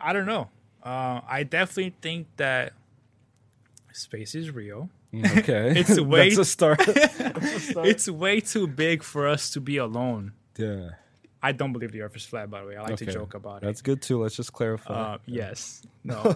I 0.00 0.14
don't 0.14 0.26
know. 0.26 0.48
Uh, 0.82 1.20
I 1.28 1.42
definitely 1.42 1.94
think 2.00 2.28
that 2.36 2.72
space 3.92 4.34
is 4.34 4.50
real. 4.50 4.88
Okay. 5.14 5.72
It's 5.80 6.00
way- 6.12 6.28
That's 6.34 6.38
a 6.38 6.44
start. 6.44 6.80
It's 7.86 8.08
way 8.08 8.40
too 8.40 8.66
big 8.66 9.02
for 9.02 9.26
us 9.28 9.50
to 9.50 9.60
be 9.60 9.76
alone. 9.78 10.32
yeah. 10.56 10.90
I 11.42 11.52
don't 11.52 11.72
believe 11.72 11.92
the 11.92 12.00
Earth 12.00 12.16
is 12.16 12.24
flat. 12.24 12.50
By 12.50 12.62
the 12.62 12.66
way, 12.66 12.76
I 12.76 12.82
like 12.82 12.96
to 12.96 13.04
joke 13.06 13.34
about 13.34 13.62
it. 13.62 13.66
That's 13.66 13.80
good 13.82 14.02
too. 14.02 14.20
Let's 14.22 14.34
just 14.34 14.52
clarify. 14.52 14.94
Uh, 15.14 15.18
yes. 15.26 15.82
No. 16.04 16.34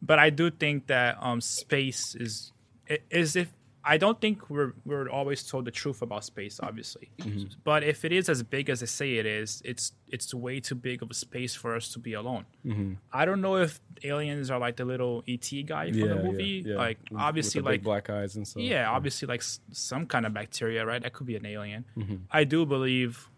but 0.00 0.18
I 0.18 0.30
do 0.30 0.50
think 0.50 0.86
that 0.86 1.16
um, 1.20 1.40
space 1.42 2.14
is 2.14 2.52
i- 2.88 3.00
is 3.10 3.36
if 3.36 3.48
I 3.84 3.96
don't 3.96 4.20
think 4.20 4.50
we're 4.50 4.72
we're 4.84 5.08
always 5.08 5.42
told 5.42 5.64
the 5.64 5.70
truth 5.70 6.02
about 6.02 6.24
space, 6.24 6.60
obviously. 6.62 7.10
Mm-hmm. 7.18 7.44
But 7.64 7.82
if 7.84 8.04
it 8.04 8.12
is 8.12 8.28
as 8.28 8.42
big 8.42 8.68
as 8.68 8.80
they 8.80 8.86
say 8.86 9.14
it 9.16 9.24
is, 9.24 9.62
it's 9.64 9.92
it's 10.08 10.34
way 10.34 10.60
too 10.60 10.74
big 10.74 11.02
of 11.02 11.10
a 11.10 11.14
space 11.14 11.54
for 11.54 11.74
us 11.74 11.88
to 11.92 11.98
be 11.98 12.12
alone. 12.12 12.44
Mm-hmm. 12.66 12.94
I 13.12 13.24
don't 13.24 13.40
know 13.40 13.56
if 13.56 13.80
aliens 14.04 14.50
are 14.50 14.58
like 14.58 14.76
the 14.76 14.84
little 14.84 15.22
ET 15.28 15.48
guy 15.64 15.90
from 15.92 16.00
the 16.08 16.22
movie. 16.22 16.64
Like 16.64 16.98
With- 17.10 17.20
obviously, 17.20 17.60
with 17.60 17.66
like 17.72 17.82
black 17.82 18.10
eyes 18.10 18.36
and 18.36 18.46
stuff. 18.46 18.62
yeah, 18.62 18.90
obviously 18.90 19.26
like 19.26 19.40
s- 19.40 19.60
some 19.72 20.06
kind 20.06 20.26
of 20.26 20.34
bacteria, 20.34 20.84
right? 20.84 21.02
That 21.02 21.12
could 21.14 21.26
be 21.26 21.36
an 21.36 21.46
alien. 21.46 21.84
Mm-hmm. 21.96 22.16
I 22.30 22.44
do 22.44 22.66
believe 22.66 23.28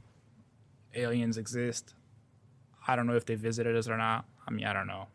aliens 0.94 1.36
exist. 1.38 1.94
I 2.88 2.96
don't 2.96 3.06
know 3.06 3.14
if 3.16 3.26
they 3.26 3.34
visited 3.36 3.76
us 3.76 3.88
or 3.88 3.96
not. 3.96 4.24
I 4.48 4.50
mean, 4.50 4.64
I 4.66 4.72
don't 4.72 4.86
know. 4.88 5.06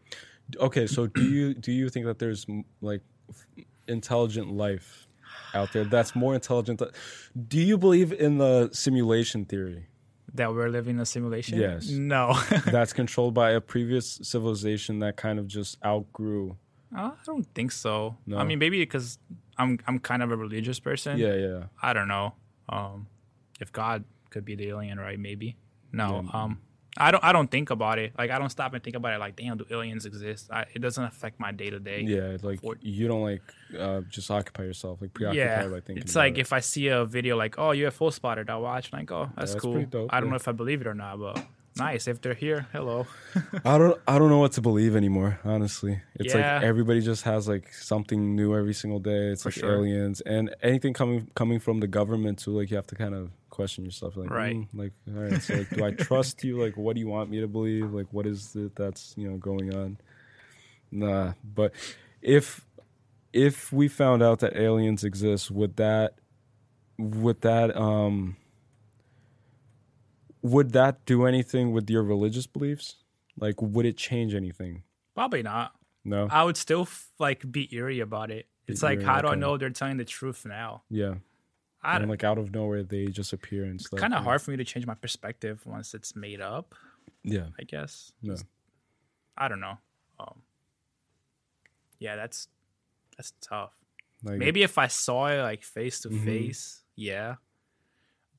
Okay, 0.59 0.87
so 0.87 1.07
do 1.07 1.23
you 1.23 1.53
do 1.55 1.71
you 1.71 1.89
think 1.89 2.05
that 2.05 2.19
there's 2.19 2.45
like 2.79 3.01
f- 3.29 3.65
intelligent 3.87 4.51
life 4.53 5.04
out 5.55 5.73
there 5.73 5.83
that's 5.83 6.15
more 6.15 6.35
intelligent? 6.35 6.81
Do 7.47 7.59
you 7.59 7.77
believe 7.77 8.11
in 8.13 8.37
the 8.37 8.69
simulation 8.73 9.45
theory 9.45 9.87
That 10.33 10.53
we're 10.53 10.69
living 10.69 10.95
in 10.95 11.01
a 11.01 11.05
simulation? 11.05 11.59
Yes. 11.59 11.89
No. 11.89 12.37
that's 12.67 12.93
controlled 12.93 13.33
by 13.33 13.51
a 13.51 13.61
previous 13.61 14.19
civilization 14.21 14.99
that 14.99 15.15
kind 15.15 15.39
of 15.39 15.47
just 15.47 15.77
outgrew? 15.83 16.57
I 16.95 17.11
don't 17.25 17.45
think 17.55 17.71
so. 17.71 18.15
No? 18.25 18.37
I 18.37 18.43
mean, 18.43 18.59
maybe 18.59 18.79
because 18.79 19.17
I'm 19.57 19.79
I'm 19.87 19.99
kind 19.99 20.21
of 20.21 20.31
a 20.31 20.37
religious 20.37 20.79
person. 20.79 21.17
Yeah, 21.17 21.35
yeah. 21.35 21.63
I 21.81 21.93
don't 21.93 22.07
know. 22.07 22.35
Um, 22.69 23.07
if 23.59 23.71
God 23.71 24.03
could 24.29 24.45
be 24.45 24.55
the 24.55 24.69
alien, 24.69 24.99
right? 24.99 25.19
Maybe. 25.19 25.57
No. 25.91 26.23
Yeah. 26.23 26.41
Um, 26.43 26.61
I 26.97 27.11
don't. 27.11 27.23
I 27.23 27.33
don't 27.33 27.51
think 27.51 27.69
about 27.71 27.99
it. 27.99 28.13
Like 28.17 28.31
I 28.31 28.39
don't 28.39 28.49
stop 28.49 28.73
and 28.73 28.83
think 28.83 28.95
about 28.95 29.13
it. 29.13 29.19
Like, 29.19 29.35
damn, 29.35 29.57
do 29.57 29.65
aliens 29.69 30.05
exist? 30.05 30.49
I, 30.51 30.65
it 30.73 30.79
doesn't 30.79 31.03
affect 31.03 31.39
my 31.39 31.51
day 31.51 31.69
to 31.69 31.79
day. 31.79 32.01
Yeah, 32.01 32.37
like 32.41 32.59
you 32.81 33.07
don't 33.07 33.21
like 33.23 33.41
uh, 33.77 34.01
just 34.09 34.31
occupy 34.31 34.63
yourself, 34.63 35.01
like 35.01 35.13
preoccupied 35.13 35.63
Yeah, 35.63 35.67
by 35.67 35.79
thinking. 35.81 35.97
it's 35.97 36.15
like 36.15 36.37
it. 36.37 36.41
if 36.41 36.53
I 36.53 36.61
see 36.61 36.87
a 36.87 37.03
video 37.05 37.35
like, 37.35 37.57
oh, 37.57 37.69
UFO 37.69 38.13
spotted, 38.13 38.49
I'll 38.49 38.61
watch. 38.61 38.93
Like, 38.93 39.11
oh, 39.11 39.29
that's, 39.35 39.51
that's 39.51 39.61
cool. 39.61 39.83
dope, 39.83 40.09
I 40.13 40.19
don't 40.19 40.27
yeah. 40.27 40.31
know 40.31 40.35
if 40.37 40.47
I 40.47 40.53
believe 40.53 40.81
it 40.81 40.87
or 40.87 40.93
not, 40.93 41.19
but 41.19 41.45
nice. 41.77 42.07
If 42.07 42.21
they're 42.21 42.33
here, 42.33 42.67
hello. 42.71 43.07
I 43.63 43.77
don't 43.77 43.99
I 44.07 44.17
don't 44.19 44.29
know 44.29 44.39
what 44.39 44.53
to 44.53 44.61
believe 44.61 44.95
anymore, 44.95 45.39
honestly. 45.43 46.01
It's 46.15 46.33
Yeah. 46.33 46.55
like 46.55 46.63
everybody 46.63 47.01
just 47.01 47.23
has 47.23 47.47
like 47.47 47.73
something 47.73 48.35
new 48.35 48.55
every 48.55 48.73
single 48.73 48.99
day. 48.99 49.31
It's 49.31 49.43
For 49.43 49.49
like 49.49 49.55
sure. 49.55 49.73
aliens 49.75 50.21
and 50.21 50.55
anything 50.61 50.93
coming 50.93 51.29
coming 51.35 51.59
from 51.59 51.79
the 51.79 51.87
government 51.87 52.39
too, 52.39 52.51
like 52.57 52.69
you 52.69 52.75
have 52.77 52.87
to 52.87 52.95
kind 52.95 53.13
of 53.15 53.31
question 53.49 53.85
yourself 53.85 54.17
like 54.17 54.29
Right. 54.29 54.55
mm, 54.55 54.67
like 54.73 54.91
all 55.07 55.21
right, 55.21 55.41
so 55.41 55.55
like 55.55 55.71
do 55.73 55.83
I 55.83 55.91
trust 55.91 56.43
you? 56.43 56.61
Like 56.61 56.75
what 56.77 56.93
do 56.95 56.99
you 56.99 57.07
want 57.07 57.29
me 57.29 57.39
to 57.41 57.47
believe? 57.47 57.91
Like 57.93 58.07
what 58.11 58.25
is 58.27 58.55
it 58.55 58.75
that's, 58.75 59.13
you 59.17 59.29
know, 59.29 59.37
going 59.37 59.73
on? 59.73 59.97
Nah, 60.91 61.33
but 61.43 61.71
if 62.21 62.65
if 63.33 63.71
we 63.73 63.87
found 63.89 64.23
out 64.23 64.39
that 64.39 64.55
aliens 64.55 65.03
exist, 65.03 65.51
would 65.51 65.75
that 65.77 66.15
would 66.97 67.41
that 67.41 67.75
um 67.75 68.37
would 70.49 70.71
that 70.73 71.05
do 71.05 71.25
anything 71.25 71.71
with 71.71 71.89
your 71.89 72.03
religious 72.03 72.45
beliefs? 72.47 72.97
Like, 73.37 73.61
would 73.61 73.85
it 73.85 73.97
change 73.97 74.33
anything? 74.35 74.83
Probably 75.15 75.43
not. 75.43 75.73
No. 76.03 76.27
I 76.29 76.43
would 76.43 76.55
still 76.57 76.83
f- 76.83 77.09
like 77.19 77.49
be 77.51 77.67
eerie 77.75 77.99
about 77.99 78.29
it. 78.31 78.47
It's 78.67 78.81
Be 78.81 78.87
like, 78.87 78.97
eerie, 78.99 79.05
how 79.05 79.21
do 79.21 79.27
I 79.29 79.35
know 79.35 79.57
they're 79.57 79.69
telling 79.71 79.97
the 79.97 80.05
truth 80.05 80.45
now? 80.45 80.83
Yeah. 80.89 81.15
I 81.81 81.97
And 81.97 82.09
like 82.09 82.23
out 82.23 82.37
of 82.37 82.51
nowhere, 82.53 82.83
they 82.83 83.07
just 83.07 83.33
appear 83.33 83.63
and 83.63 83.79
stuff. 83.81 83.99
Kind 83.99 84.13
of 84.13 84.23
hard 84.23 84.41
for 84.41 84.51
me 84.51 84.57
to 84.57 84.63
change 84.63 84.85
my 84.87 84.93
perspective 84.95 85.61
once 85.65 85.93
it's 85.93 86.15
made 86.15 86.41
up. 86.41 86.73
Yeah. 87.23 87.47
I 87.59 87.63
guess. 87.63 88.11
No. 88.21 88.35
I 89.37 89.47
don't 89.47 89.59
know. 89.59 89.77
Um, 90.19 90.41
yeah, 91.99 92.15
that's 92.15 92.47
that's 93.17 93.33
tough. 93.41 93.73
Like, 94.23 94.37
Maybe 94.37 94.63
if 94.63 94.77
I 94.77 94.87
saw 94.87 95.27
it 95.27 95.41
like 95.41 95.63
face 95.63 95.99
to 96.01 96.09
Mhm. 96.09 96.23
face, 96.25 96.83
yeah. 96.95 97.35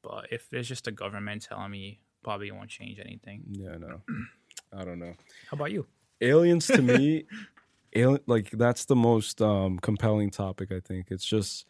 But 0.06 0.28
if 0.30 0.52
it's 0.52 0.68
just 0.68 0.84
the 0.84 0.92
government 0.92 1.42
telling 1.42 1.70
me, 1.70 2.00
probably 2.22 2.50
won't 2.50 2.70
change 2.70 3.00
anything. 3.00 3.42
Yeah. 3.50 3.76
No. 3.76 4.00
I 4.72 4.84
don't 4.84 4.98
know. 4.98 5.14
How 5.50 5.54
about 5.54 5.72
you? 5.72 5.86
Aliens 6.20 6.66
to 6.68 6.82
me, 6.82 7.24
alien 7.94 8.20
like 8.26 8.50
that's 8.50 8.84
the 8.84 8.96
most 8.96 9.42
um 9.42 9.78
compelling 9.78 10.30
topic. 10.30 10.70
I 10.72 10.80
think 10.80 11.08
it's 11.10 11.24
just 11.24 11.66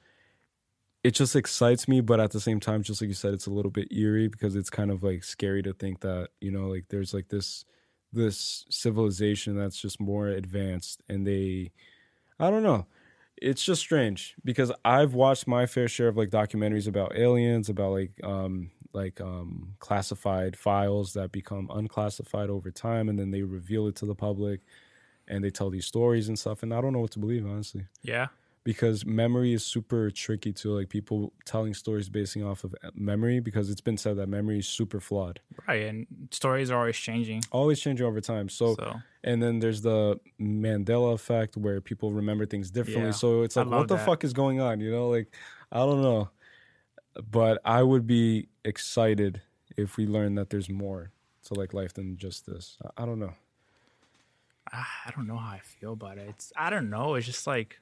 it 1.02 1.12
just 1.12 1.36
excites 1.36 1.88
me, 1.88 2.00
but 2.00 2.20
at 2.20 2.32
the 2.32 2.40
same 2.40 2.58
time, 2.58 2.82
just 2.82 3.00
like 3.00 3.08
you 3.08 3.14
said, 3.14 3.32
it's 3.32 3.46
a 3.46 3.50
little 3.50 3.70
bit 3.70 3.92
eerie 3.92 4.28
because 4.28 4.56
it's 4.56 4.70
kind 4.70 4.90
of 4.90 5.02
like 5.02 5.24
scary 5.24 5.62
to 5.62 5.72
think 5.72 6.00
that 6.00 6.28
you 6.40 6.50
know 6.50 6.68
like 6.68 6.84
there's 6.88 7.14
like 7.14 7.28
this 7.28 7.64
this 8.12 8.66
civilization 8.70 9.56
that's 9.56 9.80
just 9.80 10.00
more 10.00 10.28
advanced 10.28 11.02
and 11.08 11.26
they 11.26 11.72
I 12.38 12.50
don't 12.50 12.62
know. 12.62 12.86
It's 13.40 13.62
just 13.64 13.80
strange 13.82 14.34
because 14.44 14.72
I've 14.84 15.14
watched 15.14 15.46
my 15.46 15.66
fair 15.66 15.88
share 15.88 16.08
of 16.08 16.16
like 16.16 16.30
documentaries 16.30 16.88
about 16.88 17.16
aliens, 17.16 17.68
about 17.68 17.92
like 17.92 18.12
um 18.24 18.70
like 18.92 19.20
um 19.20 19.74
classified 19.78 20.56
files 20.56 21.12
that 21.12 21.32
become 21.32 21.68
unclassified 21.72 22.48
over 22.48 22.70
time 22.70 23.08
and 23.10 23.18
then 23.18 23.30
they 23.30 23.42
reveal 23.42 23.86
it 23.88 23.96
to 23.96 24.06
the 24.06 24.14
public 24.14 24.60
and 25.28 25.44
they 25.44 25.50
tell 25.50 25.68
these 25.70 25.84
stories 25.86 26.28
and 26.28 26.38
stuff 26.38 26.62
and 26.62 26.72
I 26.72 26.80
don't 26.80 26.92
know 26.94 27.00
what 27.00 27.10
to 27.12 27.18
believe 27.18 27.46
honestly 27.46 27.86
Yeah. 28.02 28.28
Because 28.66 29.06
memory 29.06 29.52
is 29.52 29.64
super 29.64 30.10
tricky 30.10 30.52
to 30.52 30.74
like 30.76 30.88
people 30.88 31.32
telling 31.44 31.72
stories 31.72 32.08
basing 32.10 32.42
off 32.44 32.64
of 32.64 32.74
memory 32.94 33.38
because 33.40 33.70
it's 33.70 33.80
been 33.80 33.96
said 33.96 34.16
that 34.16 34.28
memory 34.28 34.58
is 34.58 34.66
super 34.68 35.00
flawed 35.00 35.38
Right. 35.68 35.82
And 35.88 36.06
stories 36.30 36.68
are 36.70 36.78
always 36.82 36.96
changing. 37.08 37.42
always 37.52 37.78
changing 37.80 38.04
over 38.04 38.20
time 38.20 38.48
so 38.48 38.74
So 38.74 39.00
and 39.22 39.40
then 39.42 39.60
there's 39.60 39.82
the 39.82 40.18
Mandela 40.40 41.14
effect 41.14 41.56
where 41.56 41.80
people 41.80 42.12
remember 42.12 42.44
things 42.46 42.70
differently. 42.70 43.06
Yeah, 43.14 43.22
so 43.22 43.42
it's 43.42 43.56
like, 43.56 43.66
what 43.70 43.88
the 43.88 43.96
that. 43.96 44.06
fuck 44.06 44.24
is 44.24 44.32
going 44.32 44.60
on? 44.60 44.80
You 44.80 44.90
know, 44.90 45.08
like 45.08 45.28
I 45.72 45.78
don't 45.78 46.02
know, 46.02 46.30
but 47.30 47.60
I 47.64 47.82
would 47.82 48.06
be 48.06 48.48
excited 48.64 49.42
if 49.76 49.96
we 49.96 50.06
learn 50.06 50.34
that 50.36 50.50
there's 50.50 50.68
more 50.70 51.10
to 51.44 51.54
like 51.54 51.72
life 51.74 51.92
than 51.94 52.16
just 52.16 52.46
this. 52.46 52.76
I, 52.84 53.02
I 53.02 53.06
don't 53.06 53.18
know. 53.18 53.34
ah, 54.72 54.88
I 55.06 55.10
don't 55.10 55.26
know 55.26 55.36
how 55.36 55.52
I 55.54 55.60
feel 55.60 55.92
about 55.94 56.18
it. 56.18 56.26
It's 56.28 56.52
I 56.56 56.70
don't 56.70 56.90
know. 56.90 57.14
It's 57.14 57.26
just 57.26 57.46
like 57.46 57.80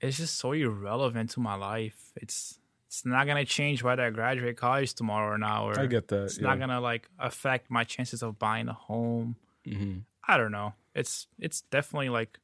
it's 0.00 0.16
just 0.18 0.36
so 0.36 0.52
irrelevant 0.52 1.30
to 1.30 1.40
my 1.40 1.54
life. 1.54 2.12
It's 2.16 2.58
it's 2.86 3.04
not 3.04 3.26
gonna 3.26 3.44
change 3.44 3.82
whether 3.82 4.02
I 4.02 4.10
graduate 4.10 4.56
college 4.56 4.94
tomorrow 4.94 5.34
or 5.34 5.38
not. 5.38 5.64
Or 5.64 5.80
I 5.80 5.86
get 5.86 6.08
that. 6.08 6.24
it's 6.24 6.38
yeah. 6.38 6.48
not 6.48 6.58
gonna 6.58 6.80
like 6.80 7.08
affect 7.18 7.70
my 7.70 7.84
chances 7.84 8.22
of 8.22 8.38
buying 8.38 8.68
a 8.68 8.72
home. 8.72 9.36
Mhm. 9.66 10.02
I 10.26 10.36
don't 10.36 10.52
know. 10.52 10.74
It's 10.94 11.26
it's 11.38 11.62
definitely 11.62 12.08
like 12.08 12.38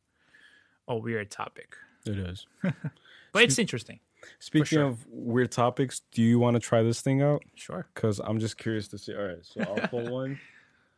a 0.87 0.97
weird 0.97 1.31
topic, 1.31 1.77
It 2.05 2.19
is. 2.19 2.47
but 2.63 3.43
it's 3.43 3.59
interesting. 3.59 4.01
Speaking 4.39 4.65
sure. 4.79 4.85
of 4.87 5.07
weird 5.09 5.51
topics, 5.53 6.01
do 6.13 6.23
you 6.23 6.39
want 6.39 6.55
to 6.55 6.61
try 6.61 6.83
this 6.83 7.01
thing 7.01 7.23
out? 7.23 7.43
Sure, 7.55 7.87
Because 7.95 8.21
I'm 8.21 8.39
just 8.39 8.57
curious 8.57 8.89
to 8.89 8.99
see. 8.99 9.15
All 9.15 9.23
right, 9.23 9.39
so 9.43 9.61
I'll 9.61 9.89
pull 9.89 10.11
one. 10.11 10.39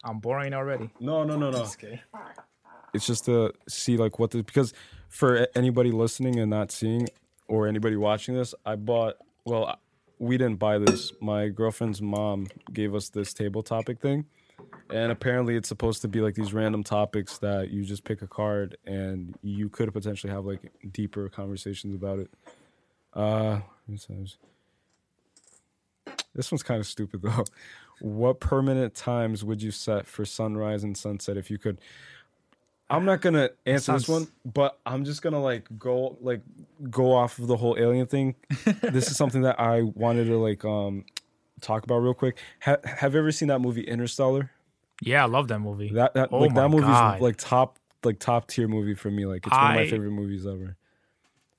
I'm 0.05 0.21
boring 0.21 0.55
already. 0.55 0.91
No, 1.01 1.25
no, 1.25 1.37
no, 1.37 1.51
no. 1.51 1.67
It's 2.95 3.07
just 3.07 3.25
to 3.27 3.53
see 3.69 3.97
like 3.97 4.19
what 4.19 4.31
the 4.31 4.43
because 4.43 4.73
for 5.09 5.47
anybody 5.55 5.91
listening 5.91 6.39
and 6.39 6.51
not 6.51 6.71
seeing 6.71 7.09
or 7.49 7.67
anybody 7.67 7.97
watching 7.97 8.35
this 8.35 8.55
i 8.65 8.75
bought 8.75 9.17
well 9.45 9.79
we 10.19 10.39
didn't 10.39 10.59
buy 10.59 10.79
this. 10.79 11.13
My 11.21 11.49
girlfriend's 11.49 12.01
mom 12.01 12.47
gave 12.73 12.95
us 12.95 13.09
this 13.09 13.35
table 13.35 13.63
topic 13.63 14.01
thing 14.01 14.25
and 14.91 15.13
apparently 15.13 15.57
it's 15.57 15.69
supposed 15.69 16.01
to 16.03 16.09
be 16.09 16.21
like 16.21 16.35
these 16.35 16.53
random 16.53 16.83
topics 16.83 17.39
that 17.39 17.71
you 17.71 17.85
just 17.85 18.05
pick 18.05 18.23
a 18.23 18.27
card 18.27 18.77
and 18.87 19.37
you 19.43 19.69
could 19.69 19.93
potentially 19.93 20.33
have 20.33 20.47
like 20.47 20.73
deeper 20.93 21.29
conversations 21.29 21.95
about 21.95 22.21
it. 22.21 22.31
Uh 23.13 23.61
this 26.35 26.53
one's 26.53 26.63
kind 26.63 26.81
of 26.81 26.87
stupid 26.87 27.23
though. 27.23 27.45
What 28.01 28.41
permanent 28.41 28.95
times 28.95 29.43
would 29.45 29.63
you 29.63 29.71
set 29.71 30.07
for 30.07 30.25
sunrise 30.25 30.85
and 30.85 30.97
sunset 30.97 31.37
if 31.37 31.51
you 31.51 31.59
could 31.59 31.81
I'm 32.89 33.05
not 33.05 33.21
gonna 33.21 33.51
answer 33.65 33.93
this 33.93 34.09
one, 34.09 34.29
but 34.45 34.79
I'm 34.87 35.05
just 35.05 35.21
gonna 35.23 35.43
like 35.43 35.67
go 35.79 36.17
like 36.21 36.41
go 36.91 37.13
off 37.13 37.39
of 37.39 37.49
the 37.49 37.57
whole 37.57 37.77
alien 37.79 38.07
thing. 38.07 38.37
this 38.83 39.11
is 39.11 39.17
something 39.17 39.43
that 39.43 39.59
I 39.59 39.83
wanted 39.83 40.27
to 40.27 40.37
like 40.39 40.65
um 40.65 41.05
talk 41.61 41.83
about 41.85 41.99
real 41.99 42.15
quick. 42.15 42.39
Ha- 42.61 42.77
have 42.85 43.15
you 43.15 43.19
ever 43.21 43.33
seen 43.33 43.49
that 43.49 43.61
movie 43.61 43.83
Interstellar? 43.83 44.51
Yeah, 45.03 45.25
I 45.25 45.27
love 45.27 45.49
that 45.49 45.59
movie. 45.59 45.91
That 45.95 46.15
that 46.15 46.29
Oh 46.33 46.39
like 46.39 46.53
my 46.53 46.63
that 46.63 46.69
movie's 46.69 46.87
God. 46.87 47.21
like 47.21 47.37
top 47.39 47.79
like 48.05 48.19
top 48.21 48.47
tier 48.47 48.69
movie 48.69 48.95
for 48.95 49.11
me. 49.11 49.27
Like 49.27 49.45
it's 49.47 49.57
one 49.57 49.71
of 49.71 49.75
my 49.77 49.91
favorite 49.91 50.13
movies 50.13 50.47
ever. 50.47 50.77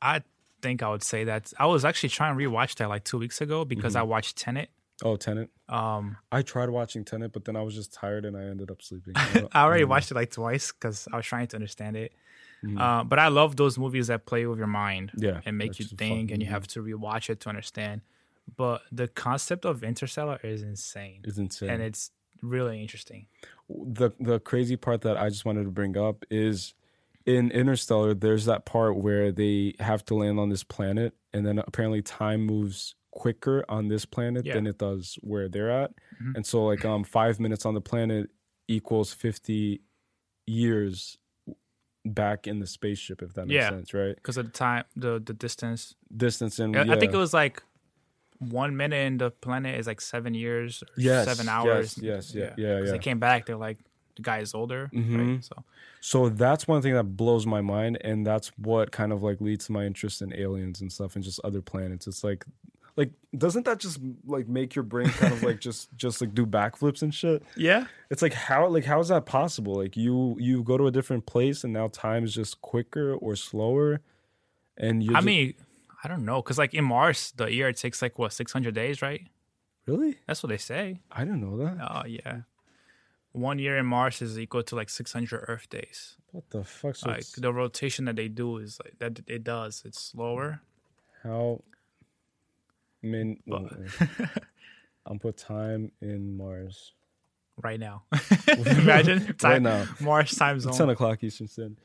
I 0.01 0.21
think 0.61 0.81
I 0.81 0.89
would 0.89 1.03
say 1.03 1.25
that 1.25 1.51
I 1.59 1.65
was 1.65 1.83
actually 1.83 2.09
trying 2.09 2.37
to 2.37 2.43
rewatch 2.43 2.75
that 2.75 2.87
like 2.89 3.03
two 3.03 3.17
weeks 3.17 3.41
ago 3.41 3.65
because 3.65 3.93
Mm-hmm. 3.93 3.99
I 3.99 4.03
watched 4.03 4.37
Tenet. 4.37 4.69
Oh, 5.03 5.15
Tenet. 5.15 5.49
Um, 5.69 6.17
I 6.31 6.41
tried 6.41 6.69
watching 6.69 7.05
Tenet, 7.05 7.31
but 7.31 7.45
then 7.45 7.55
I 7.55 7.61
was 7.61 7.75
just 7.75 7.93
tired 7.93 8.25
and 8.25 8.35
I 8.35 8.43
ended 8.45 8.71
up 8.71 8.81
sleeping. 8.81 9.13
I 9.15 9.45
I 9.51 9.63
already 9.63 9.81
don't 9.83 9.89
watched 9.89 10.11
it 10.11 10.15
like 10.15 10.31
twice 10.31 10.71
because 10.71 11.07
I 11.11 11.17
was 11.17 11.25
trying 11.25 11.47
to 11.47 11.55
understand 11.55 11.95
it. 11.97 12.13
Mhm. 12.63 12.79
Uh, 12.81 13.03
but 13.03 13.19
I 13.19 13.27
love 13.27 13.55
those 13.55 13.77
movies 13.77 14.07
that 14.07 14.25
play 14.25 14.45
with 14.47 14.57
your 14.57 14.65
mind 14.67 15.11
Yeah, 15.15 15.41
and 15.45 15.57
make 15.57 15.77
you 15.77 15.85
think, 15.85 16.31
and 16.31 16.41
you 16.41 16.49
have 16.49 16.65
to 16.69 16.81
rewatch 16.81 17.29
it 17.29 17.39
to 17.41 17.49
understand. 17.49 18.01
But 18.55 18.81
the 18.91 19.07
concept 19.07 19.65
of 19.65 19.83
Interstellar 19.83 20.39
is 20.43 20.63
insane, 20.63 21.21
It's 21.25 21.37
insane. 21.37 21.69
and 21.69 21.83
it's 21.83 22.09
really 22.41 22.81
interesting. 22.81 23.27
the 23.69 24.11
the 24.19 24.39
crazy 24.39 24.75
part 24.77 25.01
that 25.01 25.17
I 25.17 25.29
just 25.29 25.45
wanted 25.45 25.65
to 25.65 25.71
bring 25.71 25.95
up 25.97 26.23
is 26.31 26.73
in 27.27 27.51
Interstellar. 27.51 28.13
There's 28.15 28.45
that 28.45 28.65
part 28.65 28.95
where 28.97 29.31
they 29.31 29.75
have 29.79 30.03
to 30.05 30.15
land 30.15 30.39
on 30.39 30.49
this 30.49 30.63
planet, 30.63 31.13
and 31.33 31.45
then 31.45 31.59
apparently 31.59 32.01
time 32.01 32.41
moves 32.45 32.95
quicker 33.23 33.65
on 33.67 33.87
this 33.87 34.05
planet 34.05 34.45
Yeah. 34.45 34.53
than 34.55 34.67
it 34.67 34.77
does 34.77 35.17
where 35.21 35.47
they're 35.49 35.71
at, 35.83 35.91
Mhm. 36.21 36.35
and 36.35 36.45
so 36.45 36.65
like 36.71 36.83
um 36.85 37.03
five 37.03 37.39
minutes 37.39 37.65
on 37.65 37.73
the 37.73 37.81
planet 37.91 38.29
equals 38.67 39.09
fifty 39.13 39.81
years 40.45 41.17
back 42.05 42.47
in 42.47 42.59
the 42.59 42.67
spaceship, 42.67 43.21
if 43.21 43.33
that 43.33 43.45
makes 43.47 43.55
Yeah. 43.55 43.69
sense, 43.69 43.93
right? 43.93 44.15
Because 44.15 44.37
of 44.37 44.45
the 44.45 44.51
time, 44.51 44.85
the 44.95 45.19
the 45.29 45.33
distance. 45.33 45.95
Distance 46.15 46.59
and 46.59 46.75
I- 46.77 46.93
I 46.93 46.99
think 46.99 47.13
it 47.13 47.17
was 47.17 47.33
like 47.33 47.61
one 48.39 48.77
minute 48.77 49.03
in 49.09 49.17
the 49.17 49.31
planet 49.31 49.79
is 49.79 49.87
like 49.87 49.99
seven 49.99 50.33
years 50.33 50.83
or 50.83 50.87
Yes, 50.95 51.25
seven 51.25 51.49
hours. 51.49 51.97
yes, 51.97 52.33
yeah, 52.35 52.53
yeah, 52.57 52.79
'Cause 52.79 52.85
yeah. 52.87 52.91
They 52.93 52.99
came 53.09 53.19
back. 53.19 53.45
They're 53.47 53.57
like 53.69 53.79
the 54.15 54.21
guy 54.23 54.39
is 54.39 54.53
older, 54.55 54.89
Mhm. 54.93 55.17
right? 55.17 55.43
So 55.43 55.63
So 55.99 56.29
that's 56.29 56.67
one 56.67 56.81
thing 56.83 56.93
that 56.93 57.17
blows 57.17 57.45
my 57.45 57.61
mind, 57.61 57.97
and 58.01 58.25
that's 58.25 58.49
what 58.57 58.91
kind 58.91 59.11
of 59.11 59.21
like 59.23 59.41
leads 59.41 59.65
to 59.65 59.71
my 59.73 59.85
interest 59.85 60.21
in 60.21 60.31
aliens 60.33 60.81
and 60.81 60.91
stuff 60.91 61.15
and 61.15 61.23
just 61.25 61.39
other 61.43 61.61
planets. 61.61 62.07
It's 62.07 62.23
like, 62.23 62.45
like 62.97 63.11
doesn't 63.37 63.65
that 63.65 63.77
just 63.79 63.99
like 64.25 64.47
make 64.49 64.75
your 64.75 64.83
brain 64.83 65.07
kind 65.09 65.31
of 65.31 65.43
like 65.43 65.59
just 65.67 65.95
just 65.95 66.19
like 66.19 66.33
do 66.33 66.45
backflips 66.45 67.01
and 67.03 67.13
shit? 67.13 67.43
yeah, 67.55 67.85
It's 68.09 68.21
like 68.21 68.33
how 68.33 68.67
like 68.67 68.83
how 68.85 68.99
is 68.99 69.07
that 69.07 69.25
possible? 69.25 69.75
Like 69.75 69.95
you 69.95 70.35
you 70.39 70.63
go 70.63 70.77
to 70.77 70.87
a 70.87 70.91
different 70.91 71.25
place 71.25 71.63
and 71.63 71.71
now 71.71 71.87
time 71.87 72.25
is 72.25 72.33
just 72.33 72.59
quicker 72.61 73.13
or 73.13 73.35
slower, 73.35 74.01
and 74.77 75.01
you. 75.03 75.15
I 75.15 75.21
mean, 75.21 75.53
I 76.03 76.07
don't 76.07 76.25
know, 76.25 76.41
because 76.41 76.57
like 76.57 76.73
in 76.73 76.83
Mars, 76.83 77.31
the 77.37 77.45
year 77.53 77.69
it 77.69 77.77
takes 77.77 78.01
like 78.01 78.17
what 78.19 78.33
six 78.33 78.51
hundred 78.51 78.73
days, 78.75 79.01
right? 79.01 79.21
really, 79.85 80.17
That's 80.27 80.43
what 80.43 80.49
they 80.49 80.57
say. 80.57 80.99
I 81.11 81.23
didn't 81.23 81.39
know 81.41 81.55
that. 81.63 81.77
Oh 81.79 82.05
yeah, 82.07 82.41
one 83.31 83.59
year 83.59 83.77
in 83.77 83.85
Mars 83.85 84.21
is 84.21 84.37
equal 84.39 84.63
to 84.63 84.75
like 84.75 84.89
six 84.89 85.13
hundred 85.13 85.45
Earth 85.47 85.69
days. 85.69 86.17
What 86.31 86.49
the 86.49 86.63
fuck? 86.63 86.95
So 86.95 87.09
like 87.09 87.19
it's- 87.19 87.33
the 87.37 87.53
rotation 87.53 88.05
that 88.05 88.15
they 88.15 88.27
do 88.27 88.57
is 88.57 88.79
like 88.83 88.97
that 88.99 89.21
it 89.27 89.43
does. 89.43 89.83
It's 89.85 90.01
slower. 90.01 90.61
how? 91.23 91.61
I 93.03 93.07
mean, 93.07 93.39
But- 93.47 93.73
I'm 95.05 95.19
put 95.19 95.37
time 95.37 95.91
in 96.01 96.35
Mars 96.35 96.93
right 97.63 97.79
now. 97.79 98.03
Imagine 98.47 99.25
right 99.25 99.39
time, 99.39 99.63
now. 99.63 99.85
Mars 100.01 100.31
time 100.35 100.59
zone. 100.59 100.73
Ten 100.73 100.89
o'clock 100.89 101.23
Eastern 101.23 101.47
Standard. 101.47 101.77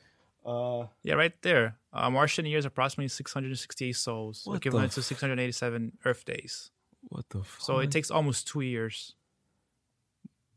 Uh, 0.45 0.87
Yeah, 1.05 1.15
right 1.15 1.33
there. 1.43 1.77
Uh, 1.93 2.11
Martian 2.11 2.47
years 2.47 2.65
approximately 2.65 3.07
668 3.09 3.93
sols, 3.93 4.43
equivalent 4.53 4.91
to 4.93 5.01
f- 5.01 5.05
687 5.07 5.99
Earth 6.05 6.25
days. 6.25 6.71
what 7.11 7.29
the? 7.31 7.45
Fuck? 7.45 7.61
So 7.65 7.79
it 7.79 7.93
takes 7.93 8.11
almost 8.11 8.49
two 8.49 8.63
years 8.63 9.15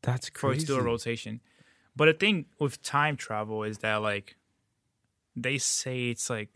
That's 0.01 0.29
for 0.29 0.49
it 0.51 0.55
crazy. 0.55 0.65
to 0.67 0.73
do 0.73 0.79
a 0.79 0.81
rotation. 0.81 1.41
But 1.95 2.05
the 2.05 2.13
thing 2.13 2.45
with 2.59 2.81
time 2.81 3.15
travel 3.15 3.63
is 3.63 3.77
that 3.79 3.97
like 4.01 4.37
they 5.35 5.57
say 5.59 6.09
it's 6.09 6.29
like 6.31 6.49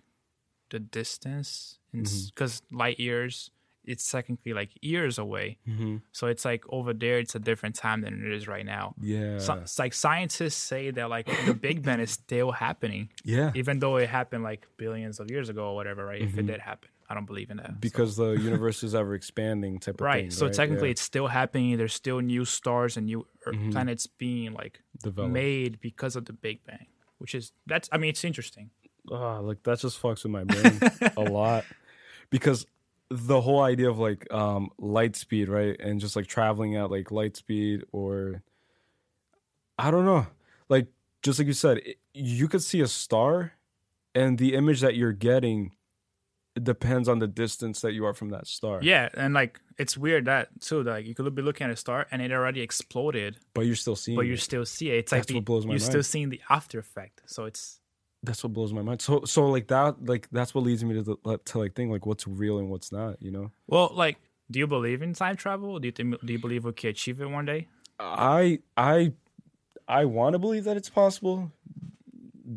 the 0.72 0.80
distance, 0.80 1.76
Mm-hmm. 1.96 2.28
because 2.28 2.62
light 2.72 3.00
years, 3.00 3.50
it's 3.94 4.10
technically 4.12 4.54
like 4.54 4.70
years 4.82 5.18
away. 5.26 5.58
hmm 5.66 5.98
So 6.12 6.28
it's 6.28 6.46
like 6.46 6.64
over 6.78 6.94
there, 6.94 7.18
it's 7.24 7.36
a 7.36 7.40
different 7.50 7.76
time 7.76 8.00
than 8.02 8.14
it 8.26 8.32
is 8.38 8.48
right 8.48 8.66
now. 8.66 8.86
Yeah. 9.02 9.40
So, 9.40 9.54
it's 9.56 9.80
like 9.84 9.94
scientists 9.94 10.56
say 10.72 10.92
that 10.92 11.10
like 11.10 11.28
the 11.48 11.54
Big 11.68 11.78
Bang 11.84 12.00
is 12.00 12.12
still 12.12 12.52
happening, 12.52 13.10
yeah. 13.26 13.52
even 13.62 13.80
though 13.80 13.98
it 13.98 14.08
happened 14.10 14.44
like 14.52 14.68
billions 14.78 15.20
of 15.20 15.26
years 15.32 15.50
ago 15.50 15.64
or 15.72 15.76
whatever, 15.76 16.06
right? 16.06 16.22
If 16.22 16.38
it 16.38 16.46
did 16.46 16.62
happen, 16.62 16.90
I 17.10 17.16
don't 17.16 17.26
believe 17.26 17.50
in 17.50 17.58
that. 17.58 17.66
So- 17.66 17.72
Mm-hmm. 17.74 17.80
Because 17.90 18.12
the 18.24 18.30
universe 18.50 18.80
is 18.84 18.94
ever 18.94 19.14
expanding 19.16 19.80
type 19.80 19.96
of 19.96 20.02
right. 20.02 20.24
thing. 20.26 20.32
so 20.32 20.46
right? 20.46 20.54
technically, 20.60 20.90
Yeah. 20.90 20.92
it's 20.98 21.02
still 21.14 21.28
happening. 21.28 21.76
There's 21.78 21.94
still 22.06 22.20
new 22.22 22.46
stars 22.46 22.96
and 22.98 23.06
new 23.12 23.26
Earth 23.48 23.56
Mhm. 23.58 23.72
planets 23.72 24.06
being 24.06 24.54
like 24.54 24.76
Developed. 25.04 25.34
made 25.34 25.72
because 25.82 26.16
of 26.16 26.24
the 26.30 26.34
Big 26.48 26.58
Bang, 26.68 26.86
which 27.18 27.34
is 27.34 27.52
that's. 27.66 27.90
I 27.92 27.98
mean, 27.98 28.10
it's 28.14 28.24
interesting. 28.24 28.70
Oh, 29.10 29.40
like 29.50 29.64
that 29.64 29.80
just 29.80 30.00
fucks 30.02 30.22
with 30.24 30.34
my 30.40 30.44
brain 30.44 30.78
a 31.18 31.22
lot. 31.40 31.64
Because 32.30 32.68
the 33.10 33.42
whole 33.42 33.62
idea 33.62 33.90
of 33.90 33.98
like 34.00 34.32
um 34.34 34.70
light 34.78 35.16
speed, 35.16 35.50
right? 35.50 35.80
And 35.80 36.00
just 36.00 36.16
like 36.16 36.28
traveling 36.28 36.76
at 36.76 36.92
like 36.92 37.12
light 37.12 37.36
speed 37.36 37.84
or 37.92 38.44
I 39.78 39.92
don't 39.92 40.06
know. 40.06 40.28
Like 40.68 40.88
just 41.24 41.40
like 41.40 41.48
you 41.48 41.54
said, 41.54 41.78
it, 41.80 41.98
you 42.14 42.48
could 42.48 42.62
see 42.62 42.82
a 42.82 42.88
star, 42.88 43.54
and 44.14 44.38
the 44.38 44.54
image 44.56 44.82
that 44.82 44.96
you're 44.96 45.14
getting 45.14 45.72
depends 46.62 47.08
on 47.08 47.20
the 47.20 47.28
distance 47.28 47.82
that 47.82 47.94
you 47.94 48.06
are 48.06 48.14
from 48.14 48.30
that 48.30 48.46
star. 48.46 48.80
Yeah, 48.82 49.10
and 49.14 49.34
like 49.34 49.60
it's 49.78 49.98
weird 49.98 50.26
that 50.26 50.50
too. 50.62 50.84
That, 50.84 50.92
like 50.92 51.06
you 51.08 51.16
could 51.16 51.34
be 51.34 51.42
looking 51.42 51.66
at 51.66 51.72
a 51.72 51.76
star 51.76 52.06
and 52.12 52.22
it 52.22 52.32
already 52.32 52.62
exploded, 52.62 53.38
but 53.54 53.66
you're 53.66 53.76
still 53.76 53.96
seeing. 53.96 54.18
but 54.18 54.26
you 54.26 54.36
still 54.38 54.66
see 54.66 54.92
it 54.92 54.98
it's 54.98 55.12
That's 55.12 55.22
like 55.22 55.28
the, 55.28 55.36
what 55.36 55.46
blows 55.46 55.66
my 55.66 55.72
you're 55.74 55.80
mind. 55.80 55.92
still 55.92 56.04
seeing 56.04 56.30
the 56.30 56.42
after 56.50 56.78
effect. 56.80 57.22
So 57.26 57.46
it's 57.46 57.80
that's 58.24 58.44
what 58.44 58.54
blows 58.54 58.74
my 58.74 58.82
mind. 58.82 59.02
So 59.02 59.24
so 59.26 59.48
like 59.48 59.68
that 59.68 60.06
like 60.06 60.28
that's 60.32 60.54
what 60.54 60.64
leads 60.64 60.84
me 60.84 60.96
to 60.96 61.04
the, 61.04 61.40
to 61.46 61.60
like 61.60 61.76
think 61.76 61.92
like 61.92 62.06
what's 62.06 62.28
real 62.28 62.60
and 62.60 62.70
what's 62.70 62.92
not. 62.92 63.22
You 63.22 63.32
know. 63.32 63.52
well, 63.68 63.92
like, 63.94 64.18
do 64.52 64.60
you 64.60 64.68
believe 64.68 65.02
in 65.02 65.14
time 65.14 65.36
travel? 65.36 65.80
Do 65.80 65.88
you 65.88 65.92
think, 65.92 66.20
do 66.26 66.34
you 66.34 66.40
believe 66.40 66.66
we 66.66 66.74
can 66.74 66.90
achieve 66.90 67.22
it 67.22 67.30
one 67.30 67.46
day? 67.46 67.68
I 68.00 68.60
I 68.78 69.14
I 69.88 70.06
want 70.06 70.34
to 70.34 70.40
believe 70.40 70.66
that 70.66 70.78
it's 70.78 70.90
possible 70.90 71.52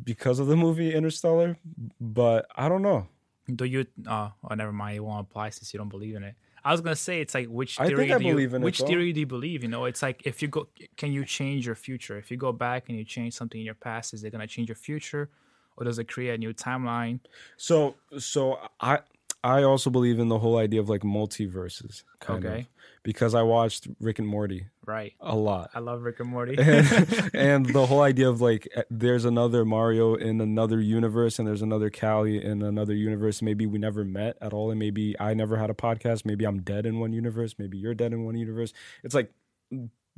because 0.04 0.38
of 0.38 0.46
the 0.46 0.56
movie 0.56 0.94
Interstellar, 0.94 1.56
but 2.00 2.46
I 2.56 2.68
don't 2.68 2.82
know. 2.82 3.06
Do 3.54 3.64
you? 3.64 3.86
Uh, 4.06 4.30
oh, 4.48 4.54
never 4.54 4.72
mind. 4.72 4.96
It 4.96 5.00
won't 5.00 5.28
apply 5.28 5.50
since 5.50 5.72
you 5.72 5.78
don't 5.78 5.88
believe 5.88 6.14
in 6.14 6.22
it. 6.22 6.34
I 6.64 6.70
was 6.70 6.80
gonna 6.80 6.94
say 6.94 7.20
it's 7.20 7.34
like 7.34 7.48
which 7.48 7.80
I 7.80 7.86
theory 7.86 8.06
think 8.06 8.12
I 8.12 8.18
do 8.18 8.24
you, 8.24 8.32
believe 8.32 8.54
in 8.54 8.62
it, 8.62 8.64
which 8.64 8.78
though. 8.78 8.86
theory 8.86 9.12
do 9.12 9.20
you 9.20 9.26
believe? 9.26 9.62
You 9.62 9.68
know, 9.68 9.84
it's 9.84 10.00
like 10.00 10.22
if 10.24 10.42
you 10.42 10.48
go, 10.48 10.68
can 10.96 11.12
you 11.12 11.24
change 11.24 11.66
your 11.66 11.74
future? 11.74 12.18
If 12.18 12.30
you 12.30 12.36
go 12.36 12.52
back 12.52 12.88
and 12.88 12.96
you 12.96 13.04
change 13.04 13.34
something 13.34 13.60
in 13.60 13.64
your 13.64 13.74
past, 13.74 14.14
is 14.14 14.22
it 14.22 14.30
gonna 14.30 14.46
change 14.46 14.68
your 14.68 14.76
future, 14.76 15.30
or 15.76 15.84
does 15.84 15.98
it 15.98 16.08
create 16.08 16.34
a 16.34 16.38
new 16.38 16.52
timeline? 16.52 17.20
So 17.56 17.94
so 18.18 18.58
I 18.80 19.00
I 19.44 19.64
also 19.64 19.90
believe 19.90 20.20
in 20.20 20.28
the 20.28 20.38
whole 20.38 20.56
idea 20.56 20.78
of 20.80 20.88
like 20.88 21.00
multiverses, 21.00 22.04
kind 22.20 22.44
Okay. 22.46 22.60
of, 22.60 22.66
because 23.02 23.34
I 23.34 23.42
watched 23.42 23.88
Rick 23.98 24.20
and 24.20 24.28
Morty 24.28 24.66
Right. 24.86 25.14
a 25.20 25.34
lot. 25.34 25.70
I 25.74 25.80
love 25.80 26.02
Rick 26.02 26.20
and 26.20 26.28
Morty. 26.28 26.54
and, 26.56 27.30
and 27.34 27.66
the 27.66 27.86
whole 27.86 28.02
idea 28.02 28.28
of 28.28 28.40
like 28.40 28.68
eh, 28.76 28.82
there's 28.88 29.24
another 29.24 29.64
Mario 29.64 30.14
in 30.14 30.40
another 30.40 30.80
universe 30.80 31.40
and 31.40 31.48
there's 31.48 31.62
another 31.62 31.90
Callie 31.90 32.40
in 32.44 32.62
another 32.62 32.94
universe. 32.94 33.42
Maybe 33.42 33.66
we 33.66 33.78
never 33.80 34.04
met 34.04 34.36
at 34.40 34.52
all, 34.52 34.70
and 34.70 34.78
maybe 34.78 35.16
I 35.18 35.34
never 35.34 35.56
had 35.56 35.70
a 35.70 35.74
podcast. 35.74 36.24
Maybe 36.24 36.44
I'm 36.44 36.60
dead 36.62 36.86
in 36.86 37.00
one 37.00 37.12
universe. 37.12 37.56
Maybe 37.58 37.78
you're 37.78 37.94
dead 37.94 38.12
in 38.12 38.24
one 38.24 38.36
universe. 38.36 38.72
It's 39.02 39.14
like 39.14 39.32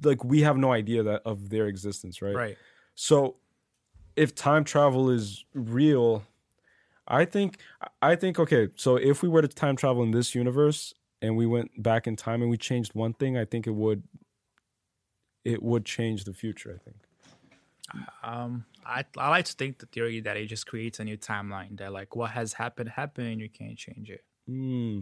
like 0.02 0.22
we 0.22 0.42
have 0.42 0.58
no 0.58 0.70
idea 0.72 1.02
that 1.04 1.22
of 1.24 1.48
their 1.48 1.66
existence, 1.66 2.20
right? 2.20 2.34
right. 2.34 2.56
So 2.94 3.36
if 4.16 4.34
time 4.34 4.64
travel 4.64 5.10
is 5.10 5.44
real, 5.54 6.24
I 7.06 7.24
think 7.24 7.58
I 8.00 8.16
think 8.16 8.38
okay, 8.38 8.68
so 8.76 8.96
if 8.96 9.22
we 9.22 9.28
were 9.28 9.42
to 9.42 9.48
time 9.48 9.76
travel 9.76 10.02
in 10.02 10.10
this 10.10 10.34
universe 10.34 10.94
and 11.20 11.36
we 11.36 11.46
went 11.46 11.82
back 11.82 12.06
in 12.06 12.16
time 12.16 12.42
and 12.42 12.50
we 12.50 12.56
changed 12.56 12.94
one 12.94 13.14
thing, 13.14 13.36
I 13.36 13.44
think 13.44 13.66
it 13.66 13.74
would 13.74 14.02
it 15.44 15.62
would 15.62 15.84
change 15.84 16.24
the 16.24 16.32
future, 16.32 16.80
I 16.80 16.82
think. 16.84 16.96
Um, 18.22 18.64
I 18.86 19.04
I 19.18 19.28
like 19.28 19.44
to 19.46 19.52
think 19.52 19.78
the 19.78 19.86
theory 19.86 20.20
that 20.20 20.36
it 20.36 20.46
just 20.46 20.66
creates 20.66 21.00
a 21.00 21.04
new 21.04 21.16
timeline. 21.16 21.76
That 21.78 21.92
like 21.92 22.16
what 22.16 22.30
has 22.30 22.54
happened 22.54 22.88
happened, 22.88 23.40
you 23.40 23.48
can't 23.48 23.76
change 23.76 24.10
it. 24.10 24.24
Hmm. 24.46 25.00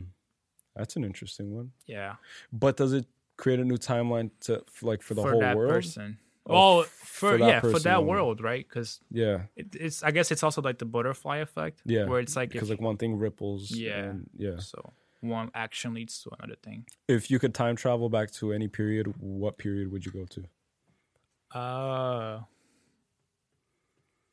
That's 0.75 0.97
an 0.97 1.05
interesting 1.05 1.55
one. 1.55 1.73
Yeah. 1.87 2.15
But 2.53 2.77
does 2.79 2.93
it 2.93 3.07
create 3.37 3.61
a 3.61 3.65
new 3.65 3.77
timeline 3.77 4.31
to 4.41 4.65
like 4.81 5.03
for 5.03 5.15
the 5.15 5.23
whole 5.23 5.41
that 5.41 5.57
world? 5.57 5.73
person. 5.73 6.19
Oh, 6.47 6.77
well, 6.79 6.83
for, 6.83 7.39
for 7.39 7.39
yeah, 7.39 7.61
for 7.61 7.79
that 7.79 7.97
only. 7.99 8.11
world, 8.11 8.41
right? 8.43 8.67
Because 8.69 9.01
Yeah. 9.11 9.43
it, 9.57 9.75
it's 9.75 10.03
I 10.03 10.11
guess 10.11 10.31
it's 10.33 10.43
also 10.43 10.61
like 10.63 10.79
the 10.79 10.85
butterfly 10.85 11.39
effect. 11.39 11.83
Yeah. 11.85 12.07
Where 12.07 12.19
it's 12.21 12.35
like 12.35 12.51
Because 12.51 12.69
like 12.71 12.81
one 12.81 12.97
thing 12.97 13.17
ripples. 13.19 13.71
Yeah. 13.71 13.99
and- 14.11 14.31
yeah. 14.37 14.59
so 14.59 14.93
one 15.21 15.51
action 15.55 15.95
leads 15.95 16.21
to 16.23 16.31
another 16.39 16.57
thing. 16.63 16.85
If 17.07 17.31
you 17.31 17.39
could 17.39 17.55
time 17.55 17.77
travel 17.77 18.09
back 18.09 18.33
to 18.33 18.53
any 18.53 18.67
period, 18.67 19.15
what 19.21 19.57
period 19.57 19.93
would 19.93 20.05
you 20.05 20.11
go 20.11 20.25
to? 20.27 21.59
Uh, 21.59 22.41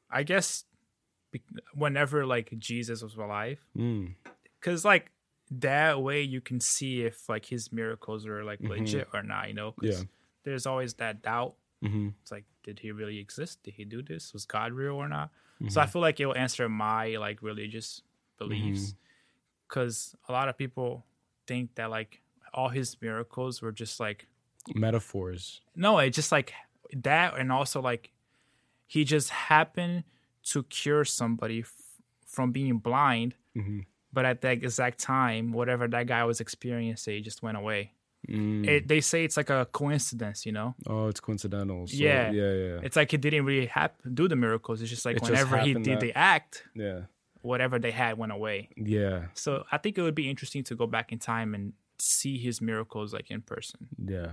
I 0.09 0.23
guess 0.23 0.65
whenever 1.75 2.25
like 2.25 2.51
Jesus 2.57 3.03
was 3.03 3.15
alive, 3.15 3.63
Mm. 3.77 4.15
because 4.59 4.83
like 4.83 5.11
that 5.51 6.01
way 6.01 6.21
you 6.21 6.41
can 6.41 6.59
see 6.59 7.03
if 7.03 7.29
like 7.29 7.45
his 7.45 7.71
miracles 7.71 8.25
are 8.25 8.43
like 8.43 8.59
legit 8.61 9.07
or 9.13 9.21
not. 9.21 9.47
You 9.49 9.53
know, 9.53 9.71
'Cause 9.73 9.89
Yeah. 9.99 10.03
There's 10.43 10.65
always 10.65 10.93
that 10.95 11.21
doubt. 11.21 11.55
Mm-hmm. 11.83 12.09
It's 12.21 12.31
like, 12.31 12.45
did 12.63 12.79
he 12.79 12.91
really 12.91 13.19
exist? 13.19 13.63
Did 13.63 13.75
he 13.75 13.85
do 13.85 14.01
this? 14.01 14.33
Was 14.33 14.45
God 14.45 14.73
real 14.73 14.95
or 14.95 15.07
not? 15.07 15.29
Mm-hmm. 15.61 15.69
So 15.69 15.79
I 15.81 15.85
feel 15.85 16.01
like 16.01 16.19
it 16.19 16.25
will 16.25 16.35
answer 16.35 16.67
my 16.69 17.15
like 17.17 17.41
religious 17.41 18.01
beliefs, 18.37 18.91
Mm-hmm. 18.91 18.97
because 19.67 20.15
a 20.27 20.31
lot 20.31 20.49
of 20.49 20.57
people 20.57 21.05
think 21.47 21.75
that 21.75 21.89
like 21.89 22.21
all 22.53 22.69
his 22.69 22.95
miracles 23.01 23.61
were 23.61 23.71
just 23.71 23.99
like 23.99 24.27
Metaphors. 24.75 25.61
no, 25.75 25.97
it's 25.99 26.15
just 26.15 26.31
like 26.31 26.53
that, 26.93 27.37
and 27.37 27.51
also 27.51 27.81
like 27.81 28.11
he 28.87 29.03
just 29.03 29.29
happened 29.29 30.03
to 30.43 30.63
cure 30.63 31.05
somebody 31.05 31.59
f- 31.61 31.73
from 32.25 32.51
being 32.51 32.77
blind, 32.77 33.35
Mhm. 33.55 33.85
but 34.13 34.25
at 34.25 34.41
that 34.41 34.63
exact 34.63 34.99
time, 34.99 35.51
whatever 35.51 35.87
that 35.87 36.07
guy 36.07 36.23
was 36.23 36.39
experiencing, 36.41 37.17
it 37.17 37.21
just 37.21 37.41
went 37.43 37.57
away. 37.57 37.93
Mm. 38.27 38.67
It, 38.67 38.87
they 38.87 39.01
say 39.01 39.23
it's 39.23 39.37
like 39.37 39.49
a 39.49 39.65
coincidence, 39.71 40.45
you 40.45 40.51
know. 40.51 40.75
Oh, 40.87 41.07
it's 41.07 41.19
coincidental. 41.19 41.87
So, 41.87 41.95
Yeah. 41.95 42.31
yeah, 42.31 42.51
yeah, 42.53 42.79
It's 42.83 42.95
like 42.95 43.11
he 43.11 43.17
didn't 43.17 43.45
really 43.45 43.67
hap- 43.67 44.01
do 44.13 44.27
the 44.27 44.35
miracles. 44.35 44.81
It's 44.81 44.89
just 44.89 45.05
like 45.05 45.15
It 45.15 45.19
just 45.19 45.31
whenever 45.31 45.57
he 45.59 45.73
did 45.73 45.85
that- 45.85 45.99
the 46.01 46.13
act, 46.17 46.63
yeah, 46.75 47.03
whatever 47.41 47.79
they 47.79 47.91
had 47.91 48.17
went 48.17 48.31
away. 48.33 48.69
yeah, 48.75 49.27
So 49.33 49.63
I 49.71 49.77
think 49.77 49.97
it 49.97 50.01
would 50.01 50.15
be 50.15 50.29
interesting 50.29 50.63
to 50.65 50.75
go 50.75 50.85
back 50.85 51.11
in 51.13 51.19
time 51.19 51.55
and 51.55 51.73
see 51.97 52.37
his 52.37 52.61
miracles 52.61 53.13
like 53.13 53.29
in 53.31 53.41
person 53.41 53.87
yeah. 54.05 54.31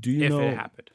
Do 0.00 0.10
you 0.10 0.24
if 0.24 0.30
know? 0.30 0.40
it 0.40 0.54
happened. 0.56 0.90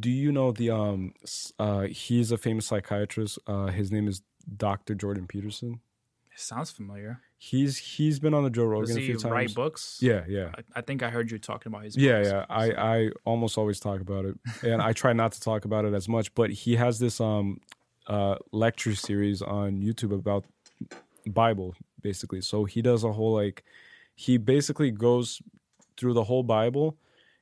Do 0.00 0.10
you 0.10 0.30
know 0.32 0.52
the 0.52 0.70
um? 0.70 1.14
Uh, 1.58 1.82
he's 1.82 2.30
a 2.30 2.36
famous 2.38 2.66
psychiatrist. 2.66 3.38
Uh, 3.46 3.66
his 3.68 3.90
name 3.90 4.06
is 4.06 4.22
Dr. 4.56 4.94
Jordan 4.94 5.26
Peterson. 5.26 5.80
It 6.32 6.38
sounds 6.40 6.70
familiar. 6.70 7.20
He's 7.40 7.78
he's 7.78 8.18
been 8.18 8.34
on 8.34 8.42
the 8.42 8.50
Joe 8.50 8.62
Does 8.64 8.70
Rogan 8.90 8.96
a 8.96 9.00
he 9.00 9.06
few 9.06 9.14
times. 9.16 9.32
write 9.32 9.54
books? 9.54 9.98
Yeah, 10.02 10.24
yeah. 10.28 10.50
I, 10.56 10.62
I 10.78 10.80
think 10.80 11.04
I 11.04 11.08
heard 11.10 11.30
you 11.30 11.38
talking 11.38 11.70
about 11.70 11.84
his. 11.84 11.96
Yeah, 11.96 12.18
books. 12.18 12.30
yeah. 12.32 12.44
I, 12.48 12.96
I 12.96 13.10
almost 13.24 13.56
always 13.56 13.78
talk 13.78 14.00
about 14.00 14.24
it, 14.24 14.36
and 14.62 14.82
I 14.82 14.92
try 14.92 15.12
not 15.12 15.30
to 15.32 15.40
talk 15.40 15.64
about 15.64 15.84
it 15.84 15.94
as 15.94 16.08
much. 16.08 16.34
But 16.34 16.50
he 16.50 16.74
has 16.74 16.98
this 16.98 17.20
um, 17.20 17.60
uh, 18.08 18.36
lecture 18.50 18.96
series 18.96 19.40
on 19.40 19.80
YouTube 19.80 20.12
about 20.12 20.44
Bible, 21.26 21.76
basically. 22.00 22.40
So 22.40 22.64
he 22.64 22.82
does 22.82 23.04
a 23.04 23.12
whole 23.12 23.34
like, 23.34 23.62
he 24.16 24.36
basically 24.36 24.90
goes 24.90 25.40
through 25.96 26.14
the 26.14 26.24
whole 26.24 26.42
Bible, 26.42 26.96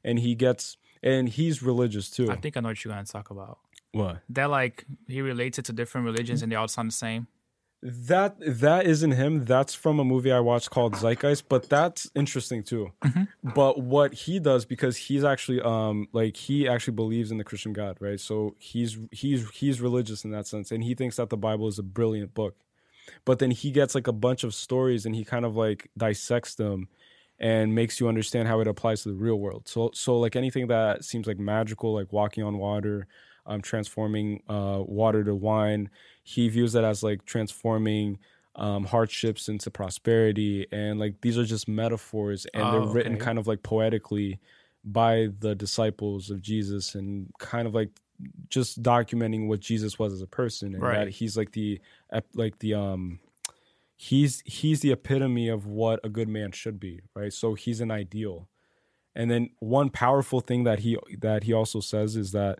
and 0.04 0.18
he 0.18 0.34
gets, 0.34 0.76
and 1.02 1.26
he's 1.28 1.62
religious 1.62 2.10
too. 2.10 2.30
I 2.30 2.36
think 2.36 2.56
I 2.58 2.60
know 2.60 2.68
what 2.68 2.84
you're 2.84 2.92
gonna 2.92 3.06
talk 3.06 3.30
about. 3.30 3.60
what 3.92 4.18
That 4.28 4.50
like 4.50 4.84
he 5.08 5.22
relates 5.22 5.58
it 5.58 5.64
to 5.66 5.72
different 5.72 6.04
religions 6.04 6.42
and 6.42 6.52
they 6.52 6.56
all 6.56 6.68
sound 6.68 6.90
the 6.90 6.94
same. 6.94 7.28
That 7.86 8.36
that 8.40 8.86
isn't 8.86 9.12
him. 9.12 9.44
That's 9.44 9.74
from 9.74 10.00
a 10.00 10.04
movie 10.04 10.32
I 10.32 10.40
watched 10.40 10.70
called 10.70 10.94
Zeitgeist, 10.94 11.44
but 11.48 11.68
that's 11.68 12.10
interesting 12.14 12.62
too. 12.62 12.92
But 13.54 13.80
what 13.80 14.12
he 14.12 14.40
does 14.40 14.64
because 14.64 14.96
he's 14.96 15.22
actually 15.22 15.60
um 15.60 16.08
like 16.12 16.36
he 16.36 16.68
actually 16.68 16.94
believes 16.94 17.30
in 17.30 17.38
the 17.38 17.44
Christian 17.44 17.72
God, 17.72 17.96
right? 18.00 18.18
So 18.18 18.56
he's 18.58 18.98
he's 19.12 19.48
he's 19.50 19.80
religious 19.80 20.24
in 20.24 20.32
that 20.32 20.46
sense, 20.46 20.72
and 20.72 20.82
he 20.82 20.94
thinks 20.94 21.16
that 21.16 21.30
the 21.30 21.36
Bible 21.36 21.68
is 21.68 21.78
a 21.78 21.84
brilliant 21.84 22.34
book. 22.34 22.56
But 23.24 23.38
then 23.38 23.52
he 23.52 23.70
gets 23.70 23.94
like 23.94 24.08
a 24.08 24.12
bunch 24.12 24.42
of 24.42 24.52
stories 24.52 25.06
and 25.06 25.14
he 25.14 25.24
kind 25.24 25.44
of 25.44 25.54
like 25.54 25.88
dissects 25.96 26.56
them 26.56 26.88
and 27.38 27.74
makes 27.74 28.00
you 28.00 28.08
understand 28.08 28.48
how 28.48 28.60
it 28.60 28.66
applies 28.66 29.02
to 29.02 29.10
the 29.10 29.14
real 29.14 29.36
world. 29.36 29.68
So 29.68 29.90
so 29.94 30.18
like 30.18 30.34
anything 30.34 30.66
that 30.68 31.04
seems 31.04 31.26
like 31.26 31.38
magical, 31.38 31.94
like 31.94 32.12
walking 32.12 32.42
on 32.42 32.58
water, 32.58 33.06
um, 33.46 33.60
transforming 33.62 34.42
uh, 34.48 34.82
water 34.84 35.22
to 35.24 35.34
wine, 35.34 35.90
he 36.28 36.48
views 36.48 36.72
that 36.72 36.82
as 36.82 37.04
like 37.04 37.24
transforming 37.24 38.18
um, 38.56 38.84
hardships 38.84 39.48
into 39.48 39.70
prosperity, 39.70 40.66
and 40.72 40.98
like 40.98 41.20
these 41.20 41.38
are 41.38 41.44
just 41.44 41.68
metaphors, 41.68 42.46
and 42.52 42.64
Oh, 42.64 42.70
they're 42.72 42.80
written 42.94 43.14
okay. 43.14 43.24
kind 43.24 43.38
of 43.38 43.46
like 43.46 43.62
poetically 43.62 44.40
by 44.84 45.28
the 45.38 45.54
disciples 45.54 46.28
of 46.28 46.42
Jesus, 46.42 46.96
and 46.96 47.30
kind 47.38 47.68
of 47.68 47.74
like 47.74 47.90
just 48.48 48.82
documenting 48.82 49.46
what 49.46 49.60
Jesus 49.60 50.00
was 50.00 50.12
as 50.12 50.20
a 50.20 50.26
person, 50.26 50.74
and 50.74 50.82
Right. 50.82 51.04
that 51.04 51.08
he's 51.10 51.36
like 51.36 51.52
the 51.52 51.80
like 52.34 52.58
the 52.58 52.74
um 52.74 53.20
he's 53.94 54.42
he's 54.44 54.80
the 54.80 54.90
epitome 54.90 55.48
of 55.48 55.64
what 55.66 56.00
a 56.02 56.08
good 56.08 56.28
man 56.28 56.52
should 56.52 56.78
be 56.78 57.00
right 57.14 57.32
so 57.32 57.54
he's 57.54 57.80
an 57.80 57.90
ideal 57.90 58.46
and 59.14 59.30
then 59.30 59.48
one 59.58 59.88
powerful 59.88 60.40
thing 60.40 60.64
that 60.64 60.80
he 60.80 60.98
that 61.18 61.44
he 61.44 61.52
also 61.54 61.80
says 61.80 62.14
is 62.14 62.32
that 62.32 62.58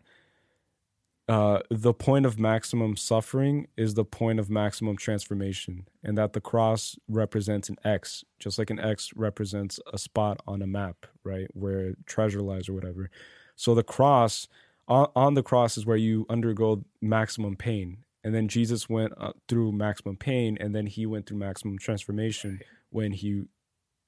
uh, 1.28 1.58
the 1.70 1.92
point 1.92 2.24
of 2.24 2.38
maximum 2.38 2.96
suffering 2.96 3.66
is 3.76 3.94
the 3.94 4.04
point 4.04 4.38
of 4.38 4.48
maximum 4.48 4.96
transformation, 4.96 5.88
and 6.04 6.16
that 6.16 6.34
the 6.34 6.40
cross 6.40 6.96
represents 7.08 7.68
an 7.68 7.76
X, 7.84 8.24
just 8.38 8.58
like 8.58 8.70
an 8.70 8.78
X 8.78 9.10
represents 9.16 9.80
a 9.92 9.98
spot 9.98 10.40
on 10.46 10.62
a 10.62 10.66
map, 10.66 11.06
right, 11.24 11.48
where 11.52 11.94
treasure 12.06 12.42
lies 12.42 12.68
or 12.68 12.74
whatever. 12.74 13.10
So 13.56 13.74
the 13.74 13.82
cross, 13.82 14.46
on, 14.86 15.08
on 15.16 15.34
the 15.34 15.42
cross, 15.42 15.76
is 15.76 15.84
where 15.84 15.96
you 15.96 16.26
undergo 16.28 16.84
maximum 17.00 17.56
pain, 17.56 18.04
and 18.22 18.32
then 18.32 18.46
Jesus 18.46 18.88
went 18.88 19.12
uh, 19.18 19.32
through 19.48 19.72
maximum 19.72 20.16
pain, 20.16 20.56
and 20.60 20.74
then 20.74 20.86
he 20.86 21.06
went 21.06 21.26
through 21.26 21.38
maximum 21.38 21.76
transformation 21.78 22.60
when 22.90 23.10
he 23.10 23.42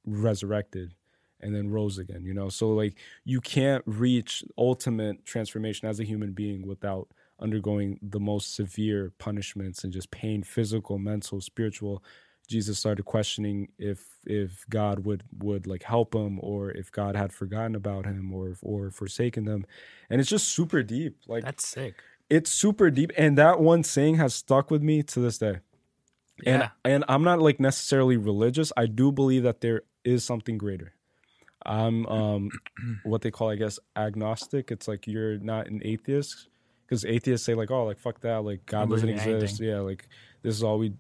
resurrected, 0.06 0.94
and 1.40 1.54
then 1.54 1.70
rose 1.70 1.98
again. 1.98 2.24
You 2.24 2.34
know, 2.34 2.48
so 2.48 2.70
like 2.70 2.94
you 3.24 3.40
can't 3.40 3.82
reach 3.86 4.44
ultimate 4.56 5.24
transformation 5.24 5.88
as 5.88 6.00
a 6.00 6.04
human 6.04 6.32
being 6.32 6.66
without 6.66 7.08
undergoing 7.40 7.98
the 8.02 8.18
most 8.20 8.54
severe 8.54 9.12
punishments 9.18 9.84
and 9.84 9.92
just 9.92 10.10
pain, 10.10 10.42
physical, 10.42 10.98
mental, 10.98 11.40
spiritual. 11.40 12.02
Jesus 12.48 12.78
started 12.78 13.04
questioning 13.04 13.68
if 13.78 14.16
if 14.26 14.64
God 14.70 15.04
would 15.04 15.22
would 15.38 15.66
like 15.66 15.82
help 15.82 16.14
him 16.14 16.38
or 16.42 16.70
if 16.70 16.90
God 16.90 17.14
had 17.14 17.32
forgotten 17.32 17.74
about 17.74 18.06
him 18.06 18.32
or 18.32 18.56
or 18.62 18.90
forsaken 18.90 19.44
them. 19.44 19.66
And 20.08 20.20
it's 20.20 20.30
just 20.30 20.48
super 20.48 20.82
deep. 20.82 21.18
Like 21.26 21.44
That's 21.44 21.68
sick. 21.68 21.96
it's 22.30 22.50
super 22.50 22.90
deep 22.90 23.12
and 23.18 23.36
that 23.36 23.60
one 23.60 23.84
saying 23.84 24.14
has 24.16 24.34
stuck 24.34 24.70
with 24.70 24.82
me 24.82 25.02
to 25.04 25.20
this 25.20 25.36
day. 25.38 25.58
And 26.46 26.62
Yeah. 26.62 26.70
and 26.84 27.04
I'm 27.08 27.22
not 27.22 27.40
like 27.40 27.60
necessarily 27.60 28.16
religious. 28.16 28.72
I 28.76 28.86
do 28.86 29.12
believe 29.12 29.42
that 29.42 29.60
there 29.60 29.82
is 30.04 30.24
something 30.24 30.56
greater. 30.56 30.94
I'm 31.66 32.06
um 32.06 32.50
what 33.04 33.22
they 33.22 33.30
call 33.30 33.50
I 33.50 33.56
guess 33.56 33.78
agnostic. 33.96 34.70
It's 34.70 34.88
like 34.88 35.06
you're 35.06 35.38
not 35.38 35.66
an 35.66 35.80
atheist 35.84 36.48
because 36.86 37.04
atheists 37.04 37.44
say 37.46 37.54
like 37.54 37.70
oh 37.70 37.84
like 37.84 37.98
fuck 37.98 38.20
that 38.20 38.44
like 38.44 38.64
God 38.66 38.90
doesn't 38.90 39.08
exist. 39.08 39.60
Yeah, 39.60 39.80
like 39.80 40.08
this 40.42 40.54
is 40.54 40.62
all 40.62 40.78
we 40.78 40.92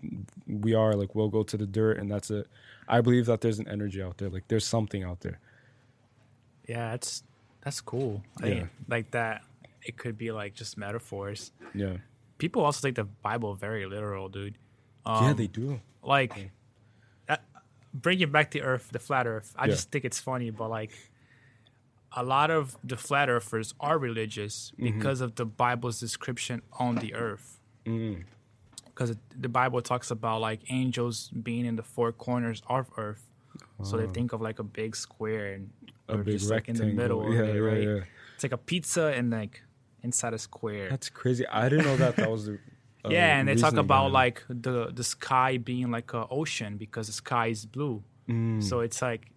we 0.46 0.74
are 0.74 0.94
like 0.94 1.14
we'll 1.14 1.28
go 1.28 1.42
to 1.44 1.56
the 1.56 1.66
dirt 1.66 1.98
and 1.98 2.10
that's 2.10 2.30
it. 2.30 2.46
I 2.88 3.00
believe 3.02 3.26
that 3.26 3.40
there's 3.40 3.58
an 3.58 3.68
energy 3.68 4.02
out 4.02 4.18
there. 4.18 4.28
Like 4.30 4.48
there's 4.48 4.66
something 4.66 5.04
out 5.04 5.20
there. 5.20 5.38
Yeah, 6.68 6.90
that's 6.90 7.22
that's 7.62 7.80
cool. 7.80 8.22
I 8.42 8.46
Yeah. 8.46 8.54
mean, 8.54 8.70
like 8.88 9.10
that. 9.12 9.42
It 9.82 9.96
could 9.96 10.18
be 10.18 10.32
like 10.32 10.54
just 10.54 10.76
metaphors. 10.76 11.52
Yeah. 11.74 11.98
People 12.38 12.62
also 12.64 12.86
take 12.86 12.96
the 12.96 13.04
Bible 13.04 13.54
very 13.54 13.86
literal, 13.86 14.28
dude. 14.28 14.58
yeah, 15.06 15.30
Um, 15.30 15.36
they 15.36 15.46
do. 15.46 15.80
like 16.02 16.50
bring 17.94 18.20
it 18.20 18.30
back 18.32 18.50
to 18.52 18.60
Earth, 18.60 18.88
the 18.92 18.98
flat 18.98 19.26
Earth. 19.26 19.54
I 19.56 19.64
Yeah. 19.66 19.72
just 19.72 19.90
think 19.90 20.04
it's 20.04 20.18
funny, 20.20 20.50
but 20.50 20.68
like 20.70 20.92
a 22.16 22.22
lot 22.22 22.50
of 22.50 22.76
the 22.82 22.96
flat 22.96 23.28
earthers 23.28 23.74
are 23.80 23.98
religious 23.98 24.72
Mm-hmm. 24.78 24.98
because 24.98 25.20
of 25.20 25.34
the 25.34 25.44
Bible's 25.44 26.00
description 26.00 26.62
on 26.78 26.96
the 26.96 27.14
Earth. 27.14 27.60
Mm. 27.84 28.24
Because 28.86 29.14
the 29.36 29.48
Bible 29.48 29.80
talks 29.82 30.10
about 30.10 30.40
like 30.40 30.60
angels 30.70 31.28
being 31.30 31.64
in 31.66 31.76
the 31.76 31.82
four 31.82 32.10
corners 32.12 32.62
of 32.68 32.90
Earth, 32.96 33.24
so 33.84 33.96
they 33.96 34.06
think 34.08 34.32
of 34.32 34.40
like 34.40 34.58
a 34.58 34.64
big 34.64 34.96
square 34.96 35.52
and 35.54 35.70
Oh. 36.10 36.14
A 36.14 36.18
big 36.24 36.38
just, 36.38 36.50
like, 36.50 36.70
in 36.70 36.76
the 36.76 36.86
middle 36.86 37.30
yeah, 37.34 37.42
it, 37.42 37.58
right? 37.60 37.82
yeah. 37.82 38.00
It's 38.34 38.42
like 38.42 38.52
a 38.52 38.56
pizza 38.56 39.08
and 39.14 39.28
like 39.30 39.62
inside 40.02 40.32
a 40.32 40.38
square. 40.38 40.88
That's 40.88 41.10
crazy. 41.10 41.46
I 41.46 41.68
didn't 41.68 41.84
know 41.84 41.98
that 41.98 42.16
that 42.16 42.30
was 42.30 42.46
the 42.46 42.58
yeah, 43.10 43.38
and 43.38 43.48
they 43.48 43.54
talk 43.54 43.76
about 43.76 44.12
like 44.12 44.42
the 44.48 44.90
the 44.92 45.04
sky 45.04 45.56
being 45.58 45.90
like 45.90 46.12
a 46.14 46.26
ocean 46.30 46.76
because 46.76 47.06
the 47.06 47.12
sky 47.12 47.48
is 47.48 47.66
blue. 47.66 48.02
Mm. 48.28 48.62
So 48.62 48.80
it's 48.80 49.00
like 49.02 49.30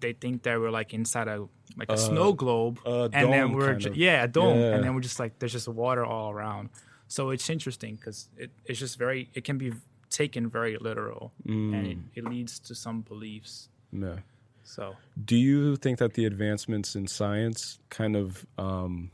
they 0.00 0.12
think 0.12 0.42
that 0.44 0.58
we're 0.60 0.70
like 0.70 0.92
inside 0.94 1.28
a 1.28 1.46
like 1.76 1.90
a 1.90 1.96
snow 1.96 2.32
globe, 2.32 2.78
a 2.86 3.08
and 3.12 3.32
then 3.32 3.52
we're 3.52 3.74
ju- 3.74 3.92
yeah 3.94 4.24
a 4.24 4.28
dome, 4.28 4.58
Yeah. 4.58 4.74
and 4.74 4.84
then 4.84 4.94
we're 4.94 5.00
just 5.00 5.18
like 5.18 5.38
there's 5.38 5.52
just 5.52 5.68
water 5.68 6.04
all 6.04 6.30
around. 6.30 6.68
So 7.08 7.30
it's 7.30 7.48
interesting 7.50 7.96
because 7.96 8.28
it, 8.36 8.50
it's 8.64 8.78
just 8.78 8.98
very 8.98 9.30
it 9.34 9.44
can 9.44 9.58
be 9.58 9.72
taken 10.10 10.48
very 10.48 10.76
literal, 10.78 11.32
and 11.44 11.74
it, 11.86 11.98
Mm. 11.98 12.02
it 12.14 12.24
leads 12.24 12.58
to 12.60 12.74
some 12.74 13.00
beliefs. 13.02 13.68
yeah. 13.92 14.18
So 14.64 14.94
Do 15.24 15.36
you 15.36 15.76
think 15.76 15.98
that 15.98 16.14
the 16.14 16.24
advancements 16.24 16.96
in 16.96 17.06
science 17.06 17.78
kind 17.88 18.16
of 18.16 18.44
um, 18.58 19.10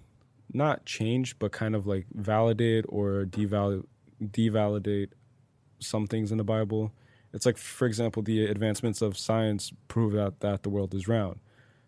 not 0.53 0.87
change, 0.87 1.39
but 1.39 1.53
kind 1.53 1.75
of 1.75 1.87
like 1.87 2.07
validate 2.15 2.85
or 2.89 3.25
devalidate, 3.27 3.85
devalidate 4.31 5.09
some 5.81 6.07
things 6.07 6.31
in 6.31 6.39
the 6.39 6.45
Bible? 6.45 6.93
It's 7.33 7.47
like, 7.47 7.57
for 7.57 7.87
example, 7.87 8.23
the 8.23 8.45
advancements 8.47 9.01
of 9.03 9.17
science 9.17 9.73
prove 9.89 10.13
that 10.13 10.41
that 10.41 10.63
the 10.63 10.71
world 10.71 10.95
is 10.95 11.09
round. 11.09 11.41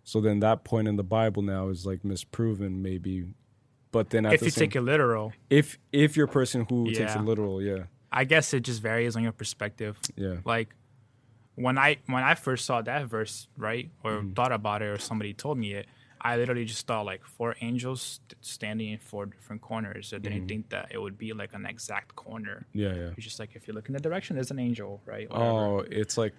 So 0.03 0.20
then 0.20 0.41
that 0.41 0.64
point 0.64 0.89
in 0.89 0.97
the 0.97 1.03
Bible 1.05 1.43
now 1.43 1.68
is 1.68 1.85
like 1.87 2.03
misproven, 2.03 2.82
maybe. 2.82 3.24
But 3.93 4.11
then 4.11 4.26
if 4.26 4.41
the 4.41 4.47
you 4.47 4.51
same, 4.51 4.68
take 4.68 4.76
it 4.76 4.80
literal, 4.82 5.32
if 5.51 5.78
if 5.93 6.16
you're 6.16 6.26
a 6.26 6.28
person 6.28 6.66
who 6.68 6.91
takes 6.93 7.14
it 7.14 7.20
literal, 7.20 7.62
yeah, 7.62 7.85
I 8.11 8.24
guess 8.24 8.53
it 8.53 8.61
just 8.61 8.82
varies 8.82 9.16
on 9.16 9.22
your 9.22 9.32
perspective. 9.32 9.99
yeah, 10.16 10.37
like 10.45 10.74
when 11.55 11.78
I 11.78 11.99
when 12.07 12.22
I 12.24 12.35
first 12.35 12.64
saw 12.64 12.82
that 12.82 13.07
verse, 13.07 13.49
right, 13.57 13.91
or 14.03 14.12
Mm-hmm. 14.12 14.32
thought 14.32 14.51
about 14.53 14.82
it, 14.82 14.87
or 14.87 14.99
somebody 14.99 15.32
told 15.32 15.59
me 15.59 15.74
it, 15.74 15.87
I 16.27 16.37
literally 16.37 16.64
just 16.64 16.87
thought 16.87 17.05
like 17.05 17.22
four 17.25 17.55
angels 17.61 18.20
standing 18.41 18.91
in 18.93 18.99
four 18.99 19.27
different 19.27 19.61
corners. 19.61 20.12
I 20.12 20.16
Mm-hmm. 20.16 20.22
didn't 20.25 20.49
think 20.49 20.70
that 20.70 20.87
it 20.91 20.99
would 20.99 21.18
be 21.18 21.33
like 21.35 21.53
an 21.53 21.66
exact 21.66 22.16
corner. 22.16 22.66
yeah, 22.72 22.95
yeah. 22.95 23.11
It's 23.16 23.25
just 23.25 23.39
like 23.39 23.51
if 23.55 23.68
you 23.68 23.75
look 23.75 23.89
in 23.89 23.93
the 23.95 24.01
direction, 24.01 24.35
there's 24.37 24.51
an 24.51 24.59
angel, 24.59 25.03
right? 25.05 25.29
Whatever. 25.31 25.51
Oh, 25.51 25.79
it's 25.91 26.16
like 26.16 26.33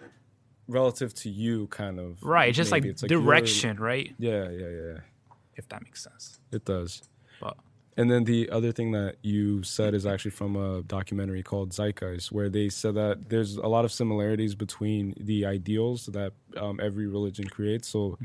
relative 0.67 1.13
to 1.13 1.29
you, 1.29 1.67
kind 1.67 1.99
of. 1.99 2.21
right. 2.23 2.49
It's 2.49 2.57
just 2.57 2.71
like 2.71 2.83
It's 2.85 3.03
you're- 3.03 3.23
direction, 3.23 3.77
right? 3.77 4.13
Yeah, 4.17 4.49
yeah, 4.49 4.67
yeah. 4.69 4.97
If 5.55 5.69
that 5.69 5.83
makes 5.83 6.01
sense. 6.03 6.39
It 6.51 6.65
does. 6.65 7.03
But 7.39 7.55
And 7.95 8.09
then 8.11 8.23
the 8.25 8.49
other 8.49 8.71
thing 8.73 8.91
that 8.91 9.15
you 9.21 9.63
said 9.63 9.93
is 9.93 10.05
actually 10.05 10.31
from 10.31 10.55
a 10.55 10.81
documentary 10.81 11.43
called 11.43 11.69
Zeitgeist, 11.71 12.31
where 12.31 12.49
they 12.49 12.67
said 12.69 12.95
that 12.95 13.29
there's 13.29 13.55
a 13.57 13.67
lot 13.67 13.85
of 13.85 13.91
similarities 13.91 14.53
between 14.55 15.13
the 15.17 15.45
ideals 15.45 16.07
that 16.07 16.33
um, 16.57 16.79
every 16.81 17.07
religion 17.07 17.47
creates. 17.47 17.87
So, 17.87 18.17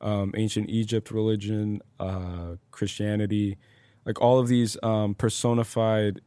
um, 0.00 0.32
ancient 0.36 0.70
Egypt 0.70 1.10
religion, 1.10 1.82
uh, 1.98 2.56
Christianity, 2.70 3.58
like 4.04 4.20
all 4.20 4.38
of 4.38 4.48
these 4.48 4.76
um, 4.82 5.14
personified 5.14 6.20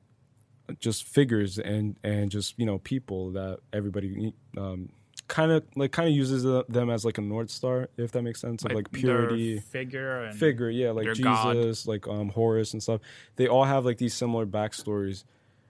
just 0.80 1.04
figures 1.04 1.60
and 1.60 1.98
and 2.04 2.32
just 2.32 2.58
you 2.58 2.66
know 2.66 2.78
people 2.80 3.32
that 3.32 3.60
everybody 3.74 4.34
um, 4.58 4.90
kind 5.28 5.52
of 5.52 5.64
like 5.76 5.92
kind 5.92 6.08
of 6.08 6.16
uses 6.16 6.44
them 6.44 6.90
as 6.90 7.06
like 7.06 7.18
a 7.18 7.22
north 7.22 7.50
star, 7.50 7.90
if 7.98 8.12
that 8.12 8.22
makes 8.22 8.40
sense, 8.40 8.64
of 8.64 8.72
like 8.72 8.90
their 8.92 9.02
purity 9.02 9.60
figure, 9.60 10.24
and 10.24 10.38
figure, 10.38 10.70
yeah, 10.70 10.92
like 10.92 11.06
their 11.06 11.16
god. 11.16 11.56
Jesus, 11.56 11.88
like 11.88 12.08
um 12.08 12.30
Horus 12.30 12.74
and 12.74 12.82
stuff. 12.82 13.02
They 13.36 13.48
all 13.48 13.64
have 13.64 13.86
like 13.86 13.98
these 13.98 14.14
similar 14.14 14.46
backstories. 14.46 15.24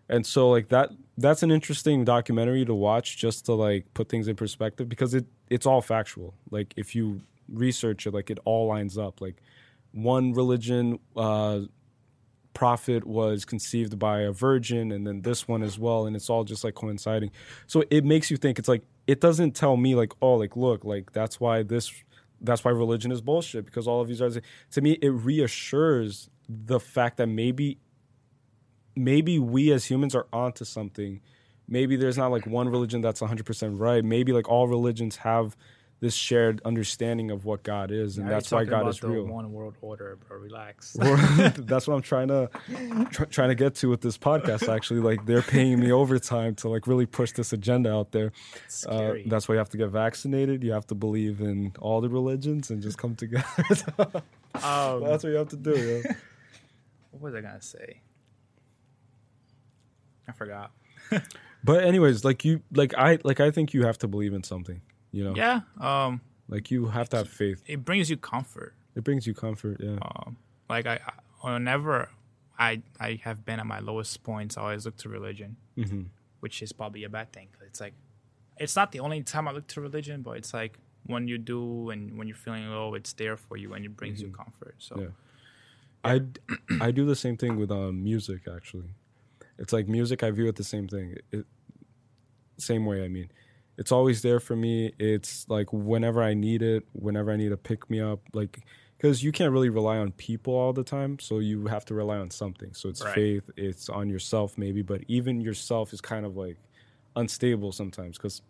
And 0.09 0.25
so 0.25 0.49
like 0.49 0.67
that 0.69 0.89
that's 1.17 1.43
an 1.43 1.51
interesting 1.51 2.03
documentary 2.03 2.65
to 2.65 2.73
watch 2.73 3.17
just 3.17 3.45
to 3.45 3.53
like 3.53 3.85
put 3.93 4.09
things 4.09 4.27
in 4.27 4.35
perspective 4.35 4.89
because 4.89 5.13
it 5.13 5.25
it's 5.49 5.65
all 5.65 5.81
factual. 5.81 6.33
Like 6.51 6.73
if 6.75 6.93
you 6.95 7.21
research 7.47 8.07
it, 8.07 8.13
like 8.13 8.29
it 8.29 8.39
all 8.45 8.67
lines 8.67 8.97
up. 8.97 9.21
Like 9.21 9.41
one 9.91 10.33
religion 10.33 10.99
uh 11.15 11.61
prophet 12.53 13.05
was 13.05 13.45
conceived 13.45 13.97
by 13.97 14.21
a 14.21 14.31
virgin 14.31 14.91
and 14.91 15.07
then 15.07 15.23
this 15.23 15.47
one 15.47 15.63
as 15.63 15.79
well 15.79 16.05
and 16.05 16.15
it's 16.15 16.29
all 16.29 16.43
just 16.43 16.63
like 16.63 16.75
coinciding. 16.75 17.31
So 17.67 17.83
it 17.89 18.05
makes 18.05 18.29
you 18.29 18.37
think. 18.37 18.59
It's 18.59 18.67
like 18.67 18.83
it 19.07 19.19
doesn't 19.21 19.55
tell 19.55 19.75
me 19.77 19.95
like 19.95 20.13
oh 20.21 20.35
like 20.35 20.55
look 20.55 20.85
like 20.85 21.11
that's 21.11 21.39
why 21.39 21.63
this 21.63 21.91
that's 22.41 22.63
why 22.63 22.71
religion 22.71 23.11
is 23.11 23.21
bullshit 23.21 23.65
because 23.65 23.87
all 23.87 24.01
of 24.01 24.07
these 24.07 24.21
are 24.21 24.29
to 24.29 24.81
me 24.81 24.93
it 25.01 25.09
reassures 25.09 26.29
the 26.49 26.79
fact 26.79 27.17
that 27.17 27.27
maybe 27.27 27.79
maybe 28.95 29.39
we 29.39 29.71
as 29.71 29.85
humans 29.85 30.15
are 30.15 30.27
onto 30.31 30.65
something. 30.65 31.21
Maybe 31.67 31.95
there's 31.95 32.17
not 32.17 32.31
like 32.31 32.45
one 32.45 32.69
religion 32.69 33.01
that's 33.01 33.21
100% 33.21 33.79
right. 33.79 34.03
Maybe 34.03 34.33
like 34.33 34.49
all 34.49 34.67
religions 34.67 35.17
have 35.17 35.55
this 36.03 36.15
shared 36.15 36.61
understanding 36.65 37.31
of 37.31 37.45
what 37.45 37.63
god 37.63 37.89
is 37.89 38.17
and 38.17 38.29
that's 38.29 38.51
why 38.51 38.65
god 38.65 38.85
is 38.89 38.99
the 38.99 39.07
real 39.07 39.25
One 39.25 39.53
world 39.53 39.77
order, 39.79 40.17
bro. 40.27 40.37
Relax. 40.37 40.93
that's 40.99 41.87
what 41.87 41.95
I'm 41.95 42.01
trying 42.01 42.27
to 42.27 42.49
try, 43.09 43.25
trying 43.27 43.47
to 43.49 43.55
get 43.55 43.75
to 43.75 43.89
with 43.89 44.01
this 44.01 44.17
podcast. 44.17 44.67
Actually, 44.67 44.99
like 44.99 45.25
they're 45.25 45.41
paying 45.41 45.79
me 45.79 45.93
overtime 45.93 46.55
to 46.55 46.67
like 46.67 46.87
really 46.87 47.05
push 47.05 47.31
this 47.31 47.53
agenda 47.53 47.89
out 47.89 48.11
there. 48.11 48.33
Uh, 48.85 49.13
that's 49.27 49.47
why 49.47 49.53
you 49.53 49.59
have 49.59 49.69
to 49.69 49.77
get 49.77 49.91
vaccinated. 49.91 50.61
You 50.61 50.73
have 50.73 50.85
to 50.87 50.95
believe 50.95 51.39
in 51.39 51.71
all 51.79 52.01
the 52.01 52.09
religions 52.09 52.69
and 52.69 52.81
just 52.81 52.97
come 52.97 53.15
together. 53.15 53.45
um, 54.61 55.03
that's 55.05 55.23
what 55.23 55.29
you 55.29 55.35
have 55.35 55.49
to 55.49 55.57
do. 55.57 56.03
Yeah. 56.03 56.15
what 57.11 57.21
was 57.21 57.35
I 57.35 57.39
gonna 57.39 57.61
say? 57.61 58.01
I 60.27 60.33
forgot. 60.33 60.71
But 61.63 61.85
anyways, 61.85 62.25
like 62.25 62.43
you, 62.43 62.61
like 62.73 62.93
I, 62.97 63.19
like 63.23 63.39
I 63.39 63.51
think 63.51 63.73
you 63.73 63.85
have 63.85 63.97
to 63.99 64.07
believe 64.09 64.33
in 64.33 64.43
something. 64.43 64.81
You 65.13 65.23
know, 65.23 65.35
Yeah. 65.35 65.61
Um, 65.79 66.19
like 66.49 66.69
you 66.71 66.87
have 66.87 67.07
to 67.09 67.17
have 67.17 67.29
faith. 67.29 67.63
it 67.65 67.85
brings 67.85 68.09
you 68.09 68.17
comfort. 68.17 68.73
It 68.95 69.03
brings 69.05 69.25
you 69.25 69.33
comfort. 69.33 69.77
Yeah. 69.79 69.97
Um, 70.01 70.35
like 70.69 70.85
I, 70.85 70.99
I 71.43 71.53
whenever 71.53 72.09
I 72.59 72.81
I 72.99 73.19
have 73.23 73.45
been 73.45 73.59
at 73.59 73.65
my 73.65 73.79
lowest 73.79 74.23
points, 74.23 74.57
I 74.57 74.61
always 74.63 74.85
look 74.85 74.97
to 74.97 75.09
religion, 75.09 75.55
hmm 75.77 76.03
which 76.41 76.61
is 76.61 76.73
probably 76.73 77.05
a 77.05 77.09
bad 77.09 77.31
thing. 77.31 77.47
It's 77.65 77.79
like 77.79 77.93
it's 78.57 78.75
not 78.75 78.91
the 78.91 78.99
only 78.99 79.23
time 79.23 79.47
I 79.47 79.51
look 79.53 79.67
to 79.67 79.81
religion, 79.81 80.21
but 80.23 80.31
it's 80.37 80.53
like 80.53 80.77
when 81.05 81.27
you 81.27 81.37
do 81.37 81.89
and 81.89 82.17
when 82.17 82.27
you're 82.27 82.35
feeling 82.45 82.67
low, 82.69 82.93
it's 82.95 83.13
there 83.13 83.37
for 83.37 83.55
you 83.57 83.73
and 83.73 83.85
it 83.85 83.95
brings 83.95 84.21
you 84.21 84.29
comfort. 84.29 84.75
So 84.79 84.99
Yeah. 84.99 85.07
I 86.03 86.21
I 86.81 86.91
do 86.91 87.05
the 87.05 87.15
same 87.15 87.37
thing 87.37 87.55
with 87.55 87.71
um, 87.71 88.03
music 88.03 88.41
actually. 88.53 88.89
It's 89.57 89.71
like 89.71 89.87
music 89.87 90.21
I 90.23 90.31
view 90.31 90.47
it 90.47 90.55
the 90.57 90.63
same 90.63 90.87
thing. 90.87 91.15
It, 91.31 91.45
same 92.57 92.85
way 92.85 93.03
I 93.05 93.07
mean. 93.07 93.29
It's 93.77 93.91
always 93.91 94.21
there 94.21 94.39
for 94.39 94.55
me. 94.55 94.93
It's 94.99 95.47
like 95.49 95.71
whenever 95.73 96.21
I 96.21 96.33
need 96.33 96.61
it, 96.61 96.83
whenever 96.93 97.31
I 97.31 97.37
need 97.37 97.49
to 97.49 97.57
pick 97.57 97.89
me 97.89 97.99
up 97.99 98.21
like 98.33 98.59
cuz 98.99 99.23
you 99.23 99.31
can't 99.31 99.51
really 99.51 99.69
rely 99.69 99.97
on 99.97 100.11
people 100.13 100.53
all 100.55 100.73
the 100.73 100.83
time, 100.83 101.19
so 101.19 101.39
you 101.39 101.65
have 101.67 101.85
to 101.85 101.93
rely 101.95 102.17
on 102.17 102.29
something. 102.31 102.73
So 102.73 102.89
it's 102.89 103.03
Right. 103.03 103.13
faith, 103.13 103.49
it's 103.57 103.89
on 103.89 104.09
yourself 104.09 104.57
maybe, 104.57 104.81
but 104.81 105.01
even 105.07 105.41
yourself 105.41 105.91
is 105.93 106.01
kind 106.01 106.25
of 106.25 106.37
like 106.37 106.57
unstable 107.15 107.71
sometimes 107.71 108.17
cuz 108.17 108.41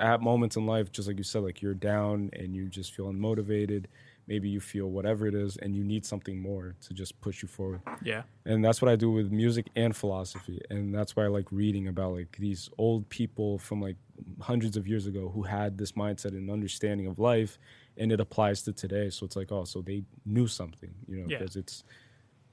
at 0.00 0.20
moments 0.22 0.56
in 0.56 0.66
life, 0.66 0.92
just 0.92 1.08
like 1.08 1.18
you 1.18 1.24
said, 1.24 1.42
like 1.42 1.60
you're 1.62 1.74
down 1.74 2.30
and 2.34 2.54
you 2.54 2.68
just 2.68 2.94
feel 2.94 3.06
unmotivated. 3.12 3.86
Maybe 4.28 4.48
you 4.48 4.60
feel 4.60 4.86
whatever 4.90 5.26
it 5.26 5.34
is, 5.34 5.56
and 5.56 5.74
you 5.74 5.82
need 5.82 6.04
something 6.04 6.38
more 6.40 6.76
to 6.82 6.92
just 6.94 7.18
push 7.20 7.42
you 7.42 7.48
forward. 7.48 7.80
Yeah. 8.02 8.22
And 8.44 8.62
that's 8.64 8.80
what 8.82 8.90
I 8.90 8.94
do 8.96 9.10
with 9.10 9.32
music 9.32 9.66
and 9.74 9.96
philosophy, 9.96 10.60
and 10.70 10.94
that's 10.94 11.16
why 11.16 11.24
I 11.24 11.28
like 11.28 11.50
reading 11.50 11.88
about 11.88 12.12
like 12.12 12.36
these 12.38 12.68
old 12.78 13.08
people 13.08 13.58
from 13.58 13.80
like 13.80 13.96
hundreds 14.40 14.76
of 14.76 14.86
years 14.86 15.06
ago 15.06 15.30
who 15.34 15.42
had 15.42 15.78
this 15.78 15.92
mindset 15.92 16.32
and 16.32 16.50
understanding 16.50 17.06
of 17.06 17.18
life, 17.18 17.58
and 17.96 18.12
it 18.12 18.20
applies 18.20 18.62
to 18.64 18.72
today. 18.72 19.08
So 19.10 19.24
it's 19.26 19.34
like, 19.34 19.50
oh, 19.50 19.64
so 19.64 19.80
they 19.80 20.04
knew 20.26 20.46
something, 20.46 20.94
you 21.08 21.16
know, 21.16 21.26
Yeah. 21.26 21.38
because 21.38 21.56
it's 21.56 21.84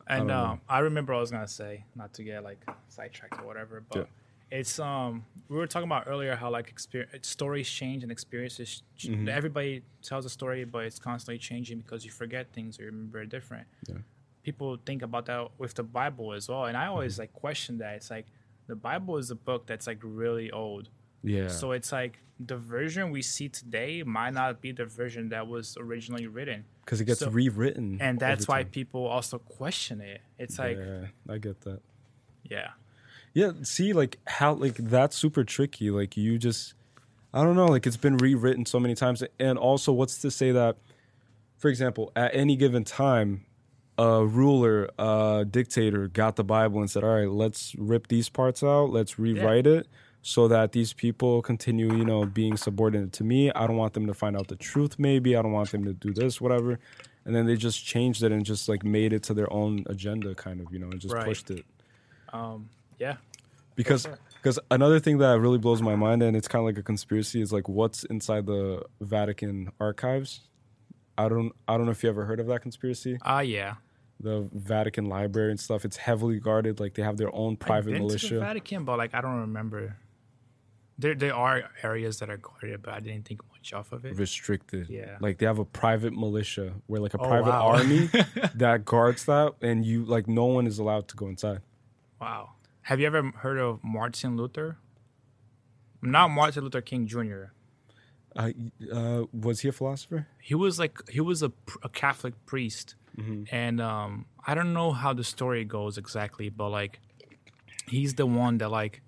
And 0.07 0.27
know. 0.27 0.45
um, 0.45 0.61
I 0.69 0.79
remember 0.79 1.13
I 1.13 1.19
was 1.19 1.31
gonna 1.31 1.47
say, 1.47 1.83
not 1.95 2.13
to 2.13 2.23
get 2.23 2.43
like 2.43 2.63
sidetracked 2.87 3.39
or 3.41 3.45
whatever, 3.45 3.83
but 3.89 3.97
Yeah. 3.99 4.05
It's 4.51 4.79
um 4.79 5.25
we 5.49 5.57
were 5.57 5.67
talking 5.67 5.87
about 5.87 6.03
earlier 6.07 6.35
how 6.35 6.49
like 6.49 6.69
experience 6.69 7.27
stories 7.27 7.69
change 7.69 8.03
and 8.03 8.11
experiences. 8.11 8.81
ch- 8.97 9.07
Mm-hmm. 9.07 9.29
Everybody 9.29 9.83
tells 10.01 10.25
a 10.25 10.29
story, 10.29 10.63
but 10.65 10.85
it's 10.85 10.99
constantly 10.99 11.37
changing 11.39 11.79
because 11.79 12.05
you 12.05 12.11
forget 12.11 12.51
things 12.53 12.79
or 12.79 12.83
you 12.83 12.89
remember 12.91 13.25
different. 13.25 13.67
Yeah. 13.87 13.95
People 14.43 14.77
think 14.85 15.01
about 15.01 15.25
that 15.25 15.49
with 15.57 15.73
the 15.73 15.83
Bible 15.83 16.33
as 16.33 16.47
well, 16.49 16.65
and 16.65 16.77
I 16.77 16.87
always 16.87 17.13
Mm-hmm. 17.13 17.21
like 17.21 17.33
question 17.33 17.77
that. 17.79 17.95
It's 17.95 18.09
like 18.11 18.25
the 18.67 18.75
Bible 18.75 19.17
is 19.17 19.29
a 19.31 19.35
book 19.35 19.65
that's 19.67 19.87
like 19.87 19.99
really 20.01 20.51
old. 20.51 20.89
yeah, 21.23 21.47
So 21.47 21.71
it's 21.71 21.91
like 21.91 22.19
the 22.39 22.57
version 22.57 23.11
we 23.11 23.21
see 23.21 23.47
today 23.49 24.03
might 24.03 24.33
not 24.33 24.61
be 24.61 24.71
the 24.71 24.85
version 24.85 25.29
that 25.29 25.47
was 25.47 25.77
originally 25.79 26.27
written. 26.27 26.65
because 26.83 26.99
it 27.01 27.05
gets 27.05 27.19
so- 27.21 27.29
rewritten, 27.29 27.97
And 28.01 28.19
that's 28.19 28.47
why 28.47 28.63
people 28.63 29.05
also 29.07 29.37
question 29.39 30.01
it. 30.01 30.21
It's 30.37 30.57
like, 30.59 30.77
yeah, 30.77 31.07
I 31.33 31.37
get 31.39 31.61
that. 31.61 31.81
yeah. 32.43 32.71
Yeah, 33.35 33.51
see, 33.63 33.93
like 33.93 34.19
how 34.27 34.53
like 34.53 34.75
that's 34.77 35.17
super 35.17 35.43
tricky. 35.43 35.91
Like 35.91 36.17
you 36.17 36.39
just, 36.39 36.73
I 37.33 37.43
don't 37.43 37.57
know. 37.57 37.67
Like 37.67 37.85
it's 37.85 37.97
been 37.97 38.17
rewritten 38.17 38.65
so 38.65 38.79
many 38.79 38.95
times, 38.95 39.23
and 39.39 39.57
also, 39.59 39.91
what's 39.93 40.19
to 40.21 40.31
say 40.31 40.53
that, 40.53 40.77
for 41.57 41.69
example, 41.69 42.11
at 42.15 42.33
any 42.33 42.55
given 42.55 42.85
time, 42.85 43.45
a 43.97 44.25
ruler, 44.25 44.89
a 44.99 45.45
dictator 45.49 46.07
got 46.07 46.37
the 46.37 46.45
Bible 46.45 46.79
and 46.79 46.89
said, 46.89 47.03
"All 47.03 47.15
right, 47.15 47.29
let's 47.29 47.75
rip 47.77 48.07
these 48.07 48.29
parts 48.29 48.63
out. 48.63 48.91
Let's 48.91 49.19
rewrite 49.19 49.67
it." 49.67 49.87
So 50.21 50.47
that 50.47 50.71
these 50.71 50.93
people 50.93 51.41
continue, 51.43 51.91
you 51.91 52.05
know, 52.05 52.25
being 52.25 52.57
subordinate 52.57 53.13
to 53.13 53.25
me. 53.25 53.51
I 53.51 53.67
don't 53.67 53.77
want 53.77 53.93
them 53.93 54.07
to 54.07 54.13
find 54.15 54.37
out 54.37 54.47
the 54.47 54.55
truth. 54.55 54.97
Maybe 54.99 55.35
I 55.37 55.43
don't 55.43 55.51
want 55.53 55.71
them 55.71 55.85
to 55.85 55.93
do 55.93 56.13
this, 56.13 56.41
whatever. 56.41 56.79
And 57.25 57.35
then 57.35 57.45
they 57.47 57.57
just 57.57 57.85
changed 57.85 58.23
it 58.23 58.31
and 58.31 58.45
just 58.45 58.69
like 58.69 58.83
made 58.83 59.13
it 59.13 59.23
to 59.23 59.35
their 59.35 59.51
own 59.53 59.83
agenda, 59.87 60.35
kind 60.35 60.61
of, 60.61 60.71
you 60.73 60.79
know, 60.79 60.91
and 60.91 61.01
just 61.01 61.13
Right. 61.13 61.25
pushed 61.25 61.51
it 61.51 61.65
Um, 62.33 62.69
yeah. 62.99 63.17
because 63.75 64.07
because 64.41 64.59
another 64.71 64.99
thing 64.99 65.17
that 65.19 65.39
really 65.39 65.57
blows 65.57 65.81
my 65.81 65.95
mind 65.95 66.21
and 66.23 66.35
it's 66.37 66.47
kind 66.47 66.61
of 66.61 66.65
like 66.67 66.77
a 66.77 66.83
conspiracy 66.83 67.41
is 67.41 67.51
like 67.51 67.67
what's 67.67 68.03
inside 68.05 68.45
the 68.45 68.83
Vatican 69.01 69.71
archives. 69.79 70.41
I 71.17 71.29
don't 71.29 71.51
I 71.67 71.77
don't 71.77 71.85
know 71.85 71.91
if 71.91 72.03
you 72.03 72.09
ever 72.09 72.25
heard 72.25 72.39
of 72.39 72.47
that 72.47 72.61
conspiracy. 72.61 73.17
Ah, 73.21 73.39
yeah. 73.39 73.75
The 74.19 74.47
Vatican 74.53 75.05
library 75.05 75.51
and 75.51 75.59
stuff. 75.59 75.83
It's 75.85 75.97
heavily 75.97 76.39
guarded. 76.39 76.79
Like 76.79 76.93
they 76.93 77.01
have 77.03 77.17
their 77.17 77.33
own 77.35 77.57
private 77.57 77.91
been 77.93 77.95
To 77.95 77.99
the 77.99 78.05
militia. 78.07 78.39
Vatican, 78.39 78.85
but 78.85 78.97
like 78.97 79.13
I 79.13 79.21
don't 79.21 79.39
remember. 79.41 79.97
There, 80.97 81.13
there 81.13 81.35
are 81.35 81.63
areas 81.83 82.19
that 82.19 82.29
are 82.29 82.37
guarded, 82.37 82.81
but 82.81 82.93
I 82.93 83.01
didn't 83.01 83.25
think 83.27 83.41
much 83.51 83.73
off 83.73 83.91
of 83.91 84.05
it. 84.05 84.15
Restricted. 84.17 84.89
Yeah. 84.89 85.17
Like 85.19 85.39
they 85.39 85.45
have 85.45 85.59
a 85.59 85.65
private 85.65 86.13
militia 86.13 86.73
where 86.87 87.01
like 87.01 87.13
a 87.13 87.19
Oh, 87.19 87.27
private 87.27 87.49
wow. 87.49 87.67
army 87.67 88.09
that 88.55 88.85
guards 88.85 89.25
that 89.25 89.55
and 89.61 89.83
you 89.85 90.05
like 90.05 90.27
no 90.29 90.45
one 90.45 90.67
is 90.67 90.79
allowed 90.79 91.09
to 91.09 91.15
go 91.17 91.27
inside. 91.27 91.61
Wow. 92.21 92.51
Have 92.85 92.99
you 92.99 93.07
ever 93.07 93.31
heard 93.37 93.57
of 93.57 93.83
Martin 93.83 94.37
Luther? 94.37 94.77
Not 96.03 96.29
Martin 96.29 96.63
Luther 96.63 96.81
King 96.81 97.07
Jr. 97.07 97.45
Uh, 98.35 98.51
uh, 98.93 99.23
was 99.33 99.61
he 99.61 99.69
a 99.69 99.71
philosopher? 99.71 100.27
He 100.39 100.53
was 100.53 100.77
like 100.77 100.97
he 101.09 101.19
was 101.21 101.41
a, 101.41 101.51
a 101.81 101.89
Catholic 101.89 102.33
priest, 102.45 102.93
and 103.51 103.81
um, 103.81 104.25
I 104.45 104.53
don't 104.53 104.73
know 104.73 104.91
how 104.91 105.13
the 105.13 105.23
story 105.23 105.63
goes 105.65 105.97
exactly, 105.97 106.49
but 106.49 106.69
like 106.69 106.99
he's 107.87 108.13
the 108.15 108.25
one 108.27 108.59
that 108.59 108.69
like 108.69 109.01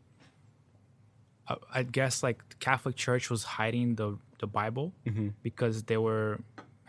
I, 1.47 1.55
I 1.73 1.83
guess 1.83 2.23
like 2.23 2.37
the 2.49 2.55
Catholic 2.55 2.95
Church 2.95 3.29
was 3.29 3.43
hiding 3.43 3.95
the 3.95 4.17
the 4.39 4.47
Bible 4.47 4.93
because 5.43 5.83
they 5.83 5.97
were 5.97 6.39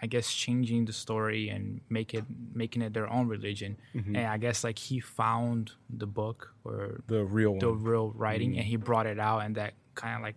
I 0.00 0.06
guess 0.06 0.32
changing 0.32 0.84
the 0.84 0.92
story 0.92 1.48
and 1.48 1.80
make 1.88 2.14
it 2.14 2.24
making 2.54 2.82
it 2.82 2.92
their 2.94 3.10
own 3.10 3.26
religion, 3.28 3.76
mm-hmm. 3.94 4.14
and 4.14 4.26
I 4.26 4.38
guess 4.38 4.62
like 4.62 4.78
he 4.78 5.00
found 5.00 5.72
the 5.90 6.06
book 6.06 6.54
or 6.64 7.00
The 7.08 7.24
real 7.24 7.50
one. 7.50 7.58
the 7.58 7.72
real 7.72 8.12
writing 8.14 8.50
and 8.50 8.60
mm-hmm. 8.60 8.68
he 8.68 8.76
brought 8.76 9.06
it 9.06 9.18
out 9.18 9.40
and 9.40 9.54
that 9.56 9.74
kind 9.94 10.14
of 10.16 10.22
like 10.22 10.36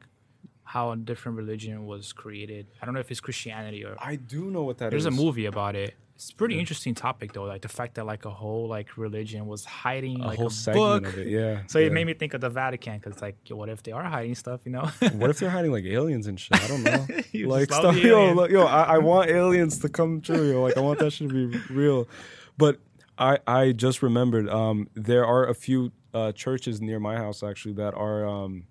how 0.63 0.91
a 0.91 0.95
different 0.95 1.37
religion 1.37 1.85
was 1.85 2.13
created. 2.13 2.65
I 2.81 2.85
don't 2.85 2.93
know 2.93 3.01
if 3.01 3.11
it's 3.11 3.19
Christianity 3.19 3.83
or 3.83 3.95
I 3.99 4.15
do 4.15 4.49
know 4.49 4.63
what 4.63 4.77
that 4.79 4.89
there's 4.89 5.05
is. 5.05 5.13
a 5.13 5.23
movie 5.23 5.45
about 5.45 5.75
it. 5.75 5.95
It's 6.21 6.31
pretty 6.31 6.59
interesting 6.59 6.93
topic 6.93 7.33
though, 7.33 7.45
like 7.45 7.63
the 7.63 7.67
fact 7.67 7.95
that 7.95 8.05
like 8.05 8.25
a 8.25 8.29
whole 8.29 8.67
like 8.67 8.95
religion 8.95 9.47
was 9.47 9.65
hiding 9.65 10.21
A 10.21 10.27
like 10.27 10.37
whole 10.37 10.51
a 10.67 10.71
book. 10.71 11.07
of 11.07 11.17
it. 11.17 11.29
Yeah. 11.29 11.63
So 11.65 11.79
yeah. 11.79 11.87
it 11.87 11.93
made 11.93 12.05
me 12.05 12.13
think 12.13 12.35
of 12.35 12.41
the 12.41 12.49
Vatican 12.49 12.99
because 12.99 13.19
like, 13.23 13.37
yo, 13.45 13.55
what 13.55 13.69
if 13.69 13.81
they 13.81 13.91
are 13.91 14.03
hiding 14.03 14.35
stuff? 14.35 14.61
You 14.63 14.73
know? 14.73 14.91
What 15.13 15.31
if 15.31 15.39
they're 15.39 15.49
hiding 15.49 15.71
like 15.71 15.83
aliens 15.85 16.27
and 16.27 16.39
shit? 16.39 16.63
I 16.63 16.67
don't 16.67 16.83
know. 16.83 17.07
Like 17.47 17.73
stuff, 17.73 17.97
yo, 17.97 18.33
like, 18.33 18.51
yo. 18.51 18.65
I, 18.67 18.83
I 18.83 18.97
want 18.99 19.31
aliens 19.41 19.79
to 19.79 19.89
come 19.89 20.21
true. 20.21 20.51
Yo. 20.51 20.61
Like 20.61 20.77
I 20.77 20.81
want 20.81 20.99
that 20.99 21.11
shit 21.11 21.29
to 21.29 21.33
be 21.33 21.57
real. 21.73 22.07
But 22.55 22.77
I 23.17 23.39
I 23.47 23.71
just 23.71 24.03
remembered 24.03 24.47
um 24.47 24.89
there 24.93 25.25
are 25.25 25.47
a 25.47 25.55
few 25.55 25.91
uh, 26.13 26.33
churches 26.33 26.81
near 26.81 26.99
my 26.99 27.17
house 27.17 27.41
actually 27.41 27.73
that 27.75 27.95
are 27.95 28.27
um 28.27 28.67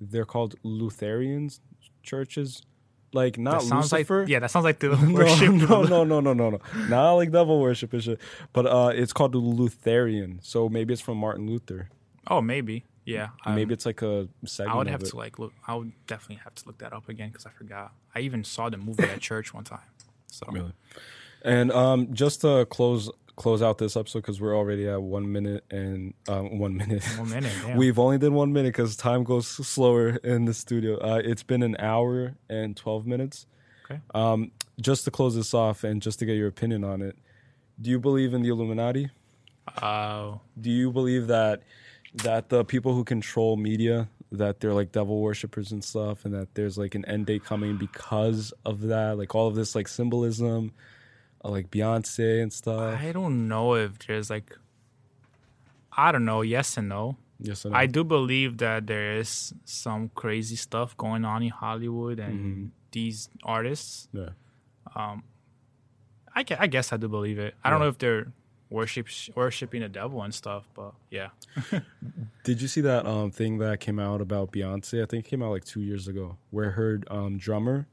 they're 0.00 0.24
called 0.24 0.54
Lutherans 0.62 1.60
churches. 2.04 2.62
Like 3.14 3.38
not 3.38 3.60
that 3.60 3.66
sounds 3.66 3.92
Lucifer. 3.92 4.20
like 4.22 4.28
yeah, 4.28 4.40
that 4.40 4.50
sounds 4.50 4.64
like 4.64 4.80
the 4.80 4.88
No, 4.96 5.14
worship. 5.14 5.52
no, 5.52 5.82
no, 5.84 6.04
no, 6.04 6.20
no, 6.20 6.32
no, 6.34 6.50
no. 6.50 6.60
Not 6.88 7.12
like 7.14 7.30
devil 7.30 7.60
worship 7.60 7.92
and 7.92 8.02
shit. 8.02 8.20
But 8.52 8.66
uh, 8.66 8.90
it's 8.92 9.12
called 9.12 9.32
the 9.32 9.38
Lutheran. 9.38 10.40
So 10.42 10.68
maybe 10.68 10.92
it's 10.92 11.00
from 11.02 11.18
Martin 11.18 11.46
Luther. 11.46 11.88
Oh, 12.26 12.40
maybe. 12.40 12.84
Yeah. 13.06 13.28
um, 13.44 13.54
Maybe 13.54 13.72
it's 13.74 13.84
like 13.86 14.00
a 14.02 14.28
segment. 14.46 14.74
I 14.74 14.78
would 14.78 14.86
have 14.88 15.02
to 15.04 15.16
like 15.16 15.38
look. 15.38 15.52
I 15.66 15.74
would 15.74 15.92
definitely 16.06 16.42
have 16.42 16.54
to 16.56 16.66
look 16.66 16.78
that 16.78 16.92
up 16.92 17.08
again 17.08 17.28
because 17.28 17.46
I 17.46 17.50
forgot. 17.50 17.92
I 18.14 18.20
even 18.20 18.44
saw 18.44 18.68
the 18.70 18.78
movie 18.78 19.04
at 19.04 19.20
church 19.20 19.52
one 19.54 19.64
time. 19.64 19.80
So 20.30 20.46
Really. 20.50 20.72
And 21.42 21.70
um, 21.70 22.14
just 22.14 22.40
to 22.40 22.66
close 22.70 23.10
close 23.36 23.62
out 23.62 23.78
this 23.78 23.96
episode 23.96 24.20
because 24.20 24.40
we're 24.40 24.56
already 24.56 24.88
at 24.88 25.02
one 25.02 25.30
minute 25.32 25.64
and 25.70 26.14
um, 26.28 26.58
one 26.58 26.76
minute. 26.76 27.04
one 27.18 27.30
minute. 27.30 27.52
Yeah. 27.66 27.76
We've 27.76 27.98
only 27.98 28.18
done 28.18 28.34
one 28.34 28.52
minute 28.52 28.72
because 28.74 28.96
time 28.96 29.24
goes 29.24 29.46
slower 29.46 30.10
in 30.16 30.44
the 30.44 30.54
studio. 30.54 30.98
Uh, 30.98 31.20
it's 31.24 31.42
been 31.42 31.62
an 31.62 31.76
hour 31.78 32.34
and 32.48 32.76
twelve 32.76 33.06
minutes. 33.06 33.46
Okay. 33.84 34.00
Um, 34.14 34.52
just 34.80 35.04
to 35.04 35.10
close 35.10 35.34
this 35.34 35.52
off 35.54 35.84
and 35.84 36.00
just 36.00 36.18
to 36.20 36.26
get 36.26 36.34
your 36.34 36.48
opinion 36.48 36.84
on 36.84 37.02
it, 37.02 37.16
do 37.80 37.90
you 37.90 37.98
believe 37.98 38.34
in 38.34 38.42
the 38.42 38.48
Illuminati? 38.48 39.10
Uh, 39.80 40.36
Do 40.60 40.70
you 40.70 40.90
believe 40.90 41.26
that 41.28 41.62
that 42.22 42.48
the 42.48 42.64
people 42.64 42.94
who 42.94 43.02
control 43.02 43.56
media 43.56 44.08
that 44.30 44.60
they're 44.60 44.74
like 44.74 44.92
devil 44.92 45.20
worshippers 45.20 45.72
and 45.72 45.82
stuff, 45.82 46.24
and 46.24 46.34
that 46.34 46.54
there's 46.54 46.76
like 46.76 46.94
an 46.94 47.04
end 47.06 47.26
date 47.26 47.44
coming 47.44 47.76
because 47.76 48.52
of 48.64 48.82
that, 48.82 49.16
like 49.16 49.34
all 49.34 49.48
of 49.48 49.54
this 49.54 49.74
like 49.74 49.88
symbolism, 49.88 50.72
like 51.50 51.70
Beyonce 51.70 52.42
and 52.42 52.52
stuff. 52.52 52.98
I 53.00 53.12
don't 53.12 53.48
know 53.48 53.74
if 53.74 53.98
there's 54.06 54.30
like, 54.30 54.56
I 55.96 56.10
don't 56.12 56.24
know. 56.24 56.42
Yes 56.42 56.76
and 56.76 56.88
no. 56.88 57.16
yes, 57.38 57.64
and 57.64 57.72
no. 57.72 57.78
I 57.78 57.86
do 57.86 58.02
believe 58.04 58.58
that 58.58 58.86
there 58.86 59.18
is 59.18 59.54
some 59.64 60.10
crazy 60.14 60.56
stuff 60.56 60.96
going 60.96 61.24
on 61.24 61.42
in 61.42 61.50
Hollywood 61.50 62.18
and 62.18 62.34
Mm-hmm. 62.40 62.64
these 62.92 63.28
artists. 63.44 64.08
yeah. 64.12 64.30
Um, 64.96 65.22
I, 66.34 66.42
gue- 66.42 66.56
I 66.58 66.66
guess 66.66 66.92
I 66.92 66.96
do 66.96 67.08
believe 67.08 67.38
it. 67.38 67.54
I 67.62 67.70
don't 67.70 67.78
know 67.80 67.88
if 67.88 67.98
they're 67.98 68.32
worship 68.70 69.06
worshiping 69.36 69.82
the 69.82 69.88
devil 69.88 70.20
and 70.22 70.34
stuff, 70.34 70.68
but 70.74 70.94
yeah. 71.10 71.28
Did 72.44 72.60
you 72.60 72.66
see 72.68 72.80
that 72.80 73.06
um 73.06 73.30
thing 73.30 73.58
that 73.58 73.78
came 73.80 73.98
out 74.00 74.20
about 74.20 74.50
Beyonce? 74.52 75.02
I 75.02 75.06
think 75.06 75.26
it 75.26 75.28
came 75.28 75.42
out 75.42 75.50
like 75.50 75.64
two 75.64 75.80
years 75.80 76.08
ago, 76.08 76.36
where 76.50 76.72
her 76.72 77.00
um 77.08 77.38
drummer, 77.38 77.86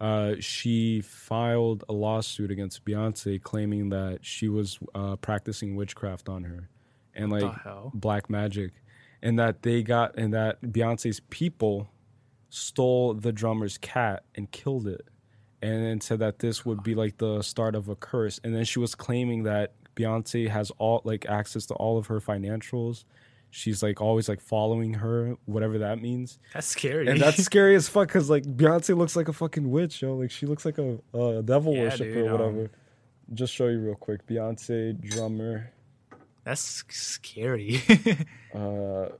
uh, 0.00 0.34
she 0.40 1.02
filed 1.02 1.84
a 1.88 1.92
lawsuit 1.92 2.50
against 2.50 2.84
Beyonce 2.84 3.40
claiming 3.40 3.90
that 3.90 4.20
she 4.22 4.48
was 4.48 4.78
uh, 4.94 5.16
practicing 5.16 5.76
witchcraft 5.76 6.28
on 6.28 6.44
her, 6.44 6.70
and 7.14 7.30
like 7.30 7.54
black 7.92 8.30
magic, 8.30 8.72
and 9.22 9.38
that 9.38 9.62
they 9.62 9.82
got 9.82 10.16
and 10.16 10.32
that 10.32 10.62
Beyonce's 10.62 11.20
people 11.28 11.90
stole 12.48 13.14
the 13.14 13.30
drummer's 13.30 13.76
cat 13.78 14.24
and 14.34 14.50
killed 14.50 14.86
it, 14.88 15.06
and 15.60 15.84
then 15.84 16.00
said 16.00 16.20
that 16.20 16.38
this 16.38 16.64
would 16.64 16.82
be 16.82 16.94
like 16.94 17.18
the 17.18 17.42
start 17.42 17.74
of 17.74 17.90
a 17.90 17.96
curse, 17.96 18.40
and 18.42 18.54
then 18.54 18.64
she 18.64 18.78
was 18.78 18.94
claiming 18.94 19.42
that 19.42 19.74
Beyonce 19.96 20.48
has 20.48 20.70
all 20.78 21.02
like 21.04 21.26
access 21.26 21.66
to 21.66 21.74
all 21.74 21.98
of 21.98 22.06
her 22.06 22.20
financials. 22.20 23.04
She's 23.50 23.82
like 23.82 24.00
always 24.00 24.28
like 24.28 24.40
following 24.40 24.94
her, 24.94 25.36
whatever 25.46 25.78
that 25.78 26.00
means, 26.00 26.38
That's 26.54 26.66
scary. 26.68 27.08
and 27.08 27.20
that's 27.20 27.42
scary 27.50 27.74
as 27.74 27.88
fuck 27.88 28.06
because 28.08 28.30
like 28.30 28.44
Beyonce 28.44 28.96
looks 28.96 29.16
like 29.16 29.26
a 29.28 29.32
fucking 29.32 29.68
witch, 29.70 30.00
yo. 30.02 30.14
Like 30.16 30.30
she 30.30 30.46
looks 30.46 30.64
like 30.64 30.78
a, 30.78 30.98
a 31.12 31.42
devil 31.42 31.74
Yeah, 31.74 31.82
worshiper 31.84 32.04
dude, 32.14 32.26
or 32.28 32.32
whatever. 32.32 32.60
um, 32.62 32.70
Just 33.34 33.52
show 33.52 33.66
you 33.66 33.80
real 33.80 33.96
quick. 33.96 34.24
Beyonce 34.26 34.98
drummer. 35.00 35.72
that's 36.44 36.84
scary. 36.90 37.82
Uh, 38.54 39.10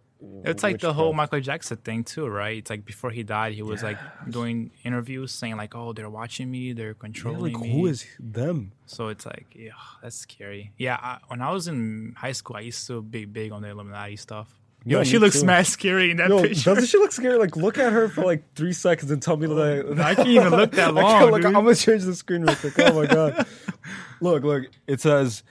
It's 0.44 0.62
like 0.62 0.80
the 0.80 0.92
whole. 0.92 1.12
Michael 1.12 1.40
Jackson 1.40 1.76
thing 1.78 2.04
too, 2.04 2.26
right? 2.26 2.58
It's 2.58 2.70
like 2.70 2.84
before 2.84 3.10
he 3.10 3.22
died, 3.22 3.54
he 3.54 3.62
was 3.62 3.82
like 3.82 3.98
doing 4.28 4.70
interviews 4.84 5.32
saying 5.32 5.56
like, 5.56 5.74
"Oh, 5.74 5.92
they're 5.92 6.10
watching 6.10 6.50
me, 6.50 6.72
they're 6.72 6.88
Yeah, 6.88 6.92
controlling 6.98 7.54
like 7.54 7.62
me." 7.62 7.72
who 7.72 7.86
is 7.86 8.04
them? 8.18 8.72
So 8.86 9.08
it's 9.08 9.24
like, 9.24 9.46
yeah, 9.54 9.70
that's 10.02 10.16
scary. 10.16 10.72
Yeah, 10.76 10.96
I, 11.00 11.18
when 11.28 11.40
I 11.40 11.52
was 11.52 11.68
in 11.68 12.14
high 12.16 12.32
school, 12.32 12.56
I 12.56 12.60
used 12.60 12.86
to 12.88 13.00
be 13.02 13.24
big 13.24 13.52
on 13.52 13.62
the 13.62 13.68
Illuminati 13.68 14.16
stuff. 14.16 14.48
Yo, 14.84 14.98
Yeah, 14.98 15.04
she 15.04 15.18
looks 15.18 15.40
too. 15.40 15.46
mad 15.46 15.66
scary 15.66 16.10
in 16.10 16.16
that 16.18 16.28
Yo, 16.30 16.40
picture. 16.42 16.70
doesn't 16.74 16.86
she 16.86 16.96
look 16.98 17.12
scary? 17.12 17.36
Like, 17.38 17.54
look 17.56 17.76
at 17.78 17.92
her 17.92 18.08
for 18.08 18.24
like 18.24 18.42
three 18.54 18.72
seconds 18.72 19.10
and 19.10 19.22
tell 19.22 19.36
me 19.36 19.46
that. 19.46 19.98
I 20.00 20.12
oh, 20.12 20.14
can't 20.16 20.28
even 20.28 20.50
look 20.50 20.72
that 20.72 20.88
I 20.96 21.00
long, 21.22 21.34
dude. 21.34 21.44
I'm 21.46 21.52
gonna 21.52 21.74
change 21.74 22.04
the 22.04 22.14
screen 22.14 22.42
real 22.42 22.56
quick. 22.56 22.78
Oh 22.78 22.94
my 22.94 23.06
god! 23.06 23.46
look, 24.20 24.42
look. 24.42 24.64
It 24.86 25.00
says 25.00 25.42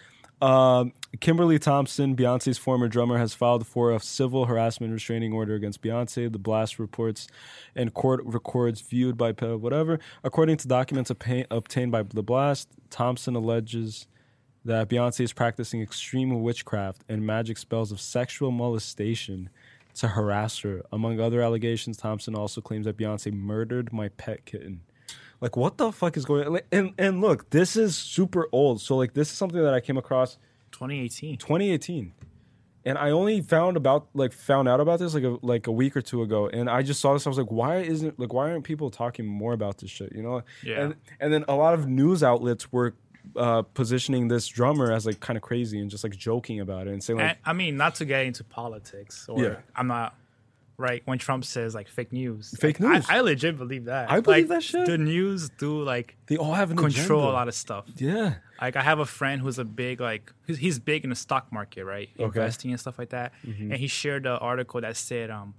um, 0.41 0.93
Kimberly 1.19 1.59
Thompson, 1.59 2.15
Beyonce's 2.15 2.57
former 2.57 2.87
drummer, 2.87 3.17
has 3.17 3.33
filed 3.33 3.65
for 3.67 3.91
a 3.91 3.99
civil 3.99 4.45
harassment 4.45 4.93
restraining 4.93 5.33
order 5.33 5.55
against 5.55 5.81
Beyonce. 5.81 6.31
The 6.31 6.39
blast 6.39 6.79
reports 6.79 7.27
and 7.75 7.93
court 7.93 8.21
records 8.23 8.81
viewed 8.81 9.17
by 9.17 9.31
whatever. 9.31 9.99
According 10.23 10.57
to 10.57 10.67
documents 10.67 11.09
obtain- 11.09 11.47
obtained 11.51 11.91
by 11.91 12.03
the 12.03 12.23
blast, 12.23 12.69
Thompson 12.89 13.35
alleges 13.35 14.07
that 14.65 14.89
Beyonce 14.89 15.21
is 15.21 15.33
practicing 15.33 15.81
extreme 15.81 16.41
witchcraft 16.41 17.03
and 17.09 17.25
magic 17.25 17.57
spells 17.57 17.91
of 17.91 17.99
sexual 17.99 18.51
molestation 18.51 19.49
to 19.95 20.09
harass 20.09 20.59
her. 20.59 20.83
Among 20.91 21.19
other 21.19 21.41
allegations, 21.41 21.97
Thompson 21.97 22.35
also 22.35 22.61
claims 22.61 22.85
that 22.85 22.97
Beyonce 22.97 23.33
murdered 23.33 23.91
my 23.91 24.09
pet 24.09 24.45
kitten. 24.45 24.81
Like, 25.41 25.55
what 25.55 25.77
the 25.77 25.91
fuck 25.91 26.17
is 26.17 26.25
going 26.25 26.45
on? 26.45 26.53
Like, 26.53 26.67
And 26.71 26.93
and 26.97 27.21
look, 27.21 27.49
this 27.49 27.75
is 27.75 27.97
super 27.97 28.47
old. 28.51 28.81
So 28.81 28.97
like, 28.97 29.13
this 29.13 29.31
is 29.31 29.37
something 29.37 29.61
that 29.61 29.73
I 29.73 29.79
came 29.79 29.97
across 29.97 30.37
2018. 30.71 31.37
2018, 31.37 32.13
and 32.85 32.97
I 32.97 33.11
only 33.11 33.41
found 33.41 33.77
about 33.77 34.07
like 34.13 34.33
found 34.33 34.67
out 34.67 34.79
about 34.79 34.99
this 34.99 35.13
like 35.13 35.23
a 35.23 35.37
like 35.41 35.67
a 35.67 35.71
week 35.71 35.95
or 35.95 36.01
two 36.01 36.21
ago. 36.21 36.49
And 36.49 36.69
I 36.69 36.81
just 36.81 36.99
saw 36.99 37.13
this. 37.13 37.25
I 37.25 37.29
was 37.29 37.37
like, 37.37 37.51
why 37.51 37.77
isn't 37.77 38.19
like 38.19 38.33
why 38.33 38.51
aren't 38.51 38.63
people 38.63 38.89
talking 38.89 39.25
more 39.25 39.53
about 39.53 39.77
this 39.77 39.89
shit? 39.89 40.13
You 40.13 40.23
know? 40.23 40.43
Yeah. 40.63 40.81
And 40.81 40.95
and 41.19 41.33
then 41.33 41.45
a 41.47 41.55
lot 41.55 41.73
of 41.73 41.87
news 41.87 42.23
outlets 42.23 42.71
were 42.71 42.95
uh, 43.35 43.61
positioning 43.61 44.27
this 44.27 44.47
drummer 44.47 44.91
as 44.91 45.05
like 45.05 45.19
kind 45.19 45.37
of 45.37 45.43
crazy 45.43 45.79
and 45.79 45.89
just 45.89 46.03
like 46.03 46.15
joking 46.15 46.59
about 46.59 46.87
it 46.87 46.91
and 46.91 47.03
saying 47.03 47.19
like. 47.19 47.29
And, 47.29 47.37
I 47.45 47.53
mean, 47.53 47.77
not 47.77 47.95
to 47.95 48.05
get 48.05 48.25
into 48.25 48.43
politics, 48.43 49.27
or 49.29 49.43
Yeah. 49.43 49.55
I'm 49.75 49.87
not 49.87 50.15
right 50.79 51.01
when 51.05 51.19
Trump 51.19 51.43
says 51.45 51.75
like 51.75 51.87
fake 51.89 52.11
news. 52.13 52.55
Fake 52.57 52.79
Like, 52.79 52.93
news. 52.93 53.05
I, 53.09 53.17
I 53.17 53.21
legit 53.21 53.57
believe 53.57 53.85
that. 53.85 54.09
I 54.09 54.21
believe 54.21 54.49
Like, 54.49 54.59
that 54.59 54.63
shit. 54.63 54.85
The 54.87 54.97
news 54.97 55.49
do 55.59 55.83
like 55.83 56.15
They 56.27 56.37
all 56.37 56.53
have 56.53 56.69
control 56.69 57.19
agenda. 57.19 57.33
a 57.33 57.39
lot 57.39 57.47
of 57.49 57.53
stuff. 57.53 57.85
Yeah. 57.97 58.35
Like 58.61 58.75
I 58.75 58.81
have 58.81 58.99
a 58.99 59.05
friend 59.05 59.41
who's 59.41 59.59
a 59.59 59.65
big 59.65 59.99
like 60.01 60.31
he's, 60.47 60.57
he's 60.57 60.79
big 60.79 61.03
in 61.03 61.09
the 61.11 61.15
stock 61.15 61.51
market, 61.51 61.83
right? 61.85 62.09
Okay. 62.15 62.23
Mm-hmm. 62.23 62.39
Investing 62.39 62.71
and 62.71 62.79
stuff 62.79 62.97
like 62.97 63.09
that. 63.09 63.33
And 63.43 63.73
he 63.73 63.87
shared 63.87 64.25
an 64.25 64.33
article 64.33 64.81
that 64.81 64.95
said 64.97 65.29
um 65.29 65.53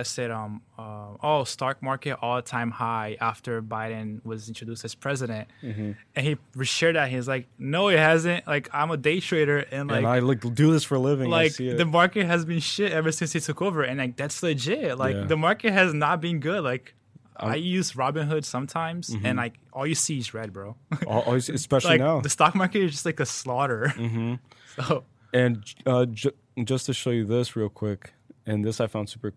that 0.00 0.06
said 0.06 0.30
um 0.30 0.62
uh, 0.78 1.08
oh 1.22 1.44
stock 1.44 1.82
market 1.82 2.16
all 2.22 2.40
time 2.42 2.70
high 2.70 3.16
after 3.20 3.60
Biden 3.62 4.24
was 4.24 4.48
introduced 4.48 4.84
as 4.84 4.94
president. 4.94 5.48
Mm-hmm. 5.62 5.92
And 6.16 6.26
he 6.26 6.64
shared 6.64 6.96
that 6.96 7.10
he's 7.10 7.28
like 7.28 7.46
no 7.58 7.88
it 7.88 7.98
hasn't. 7.98 8.46
Like 8.46 8.68
I'm 8.72 8.90
a 8.90 8.96
day 8.96 9.20
trader 9.20 9.58
and 9.70 9.88
like 9.88 9.98
and 9.98 10.06
I 10.06 10.18
like 10.20 10.40
do 10.54 10.72
this 10.72 10.84
for 10.84 10.96
a 10.96 10.98
living. 11.10 11.28
Like 11.30 11.54
the 11.56 11.84
market 11.84 12.26
has 12.26 12.44
been 12.44 12.60
shit 12.60 12.92
ever 12.92 13.12
since 13.12 13.32
he 13.32 13.40
took 13.40 13.60
over 13.62 13.82
and 13.82 13.98
like 13.98 14.16
that's 14.16 14.42
legit 14.42 14.98
like 14.98 15.14
Yeah. 15.16 15.24
the 15.24 15.36
market 15.36 15.72
has 15.72 15.92
not 15.94 16.20
been 16.20 16.40
good 16.40 16.62
like 16.64 16.94
i 17.36 17.54
use 17.54 17.92
robinhood 17.92 18.44
sometimes 18.44 19.08
Mm-hmm. 19.08 19.26
and 19.26 19.34
like 19.38 19.54
all 19.72 19.86
you 19.86 19.94
see 19.94 20.18
is 20.18 20.34
red 20.34 20.52
bro 20.52 20.76
Al- 21.08 21.20
always- 21.28 21.48
especially 21.48 21.92
like 21.96 22.00
now. 22.00 22.20
the 22.20 22.28
stock 22.28 22.54
market 22.54 22.80
is 22.84 22.90
just 22.92 23.06
like 23.06 23.18
a 23.20 23.24
slaughter 23.26 23.92
Mm-hmm. 23.96 24.34
so 24.76 25.04
And 25.32 25.64
uh, 25.86 26.04
ju- 26.06 26.36
just 26.64 26.84
to 26.86 26.92
show 26.92 27.10
you 27.18 27.24
this 27.24 27.54
real 27.56 27.68
quick, 27.82 28.12
and 28.46 28.64
this 28.64 28.80
I 28.80 28.86
found 28.88 29.08
super 29.08 29.32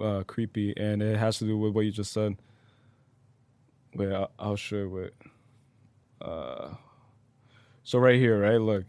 uh, 0.00 0.22
creepy, 0.26 0.74
and 0.76 1.02
it 1.02 1.18
has 1.18 1.38
to 1.38 1.44
do 1.44 1.58
with 1.58 1.74
what 1.74 1.84
you 1.84 1.90
just 1.90 2.12
said. 2.12 2.36
Wait, 3.94 4.12
I'll, 4.12 4.30
I'll 4.38 4.56
show 4.56 4.76
you. 4.76 4.90
Wait. 4.90 5.12
Uh, 6.20 6.74
so 7.82 7.98
right 7.98 8.16
here, 8.16 8.40
right? 8.40 8.60
Look. 8.60 8.84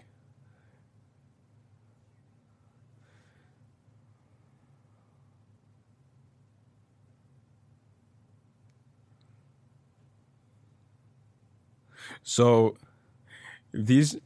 So 12.23 12.75
these 13.71 14.17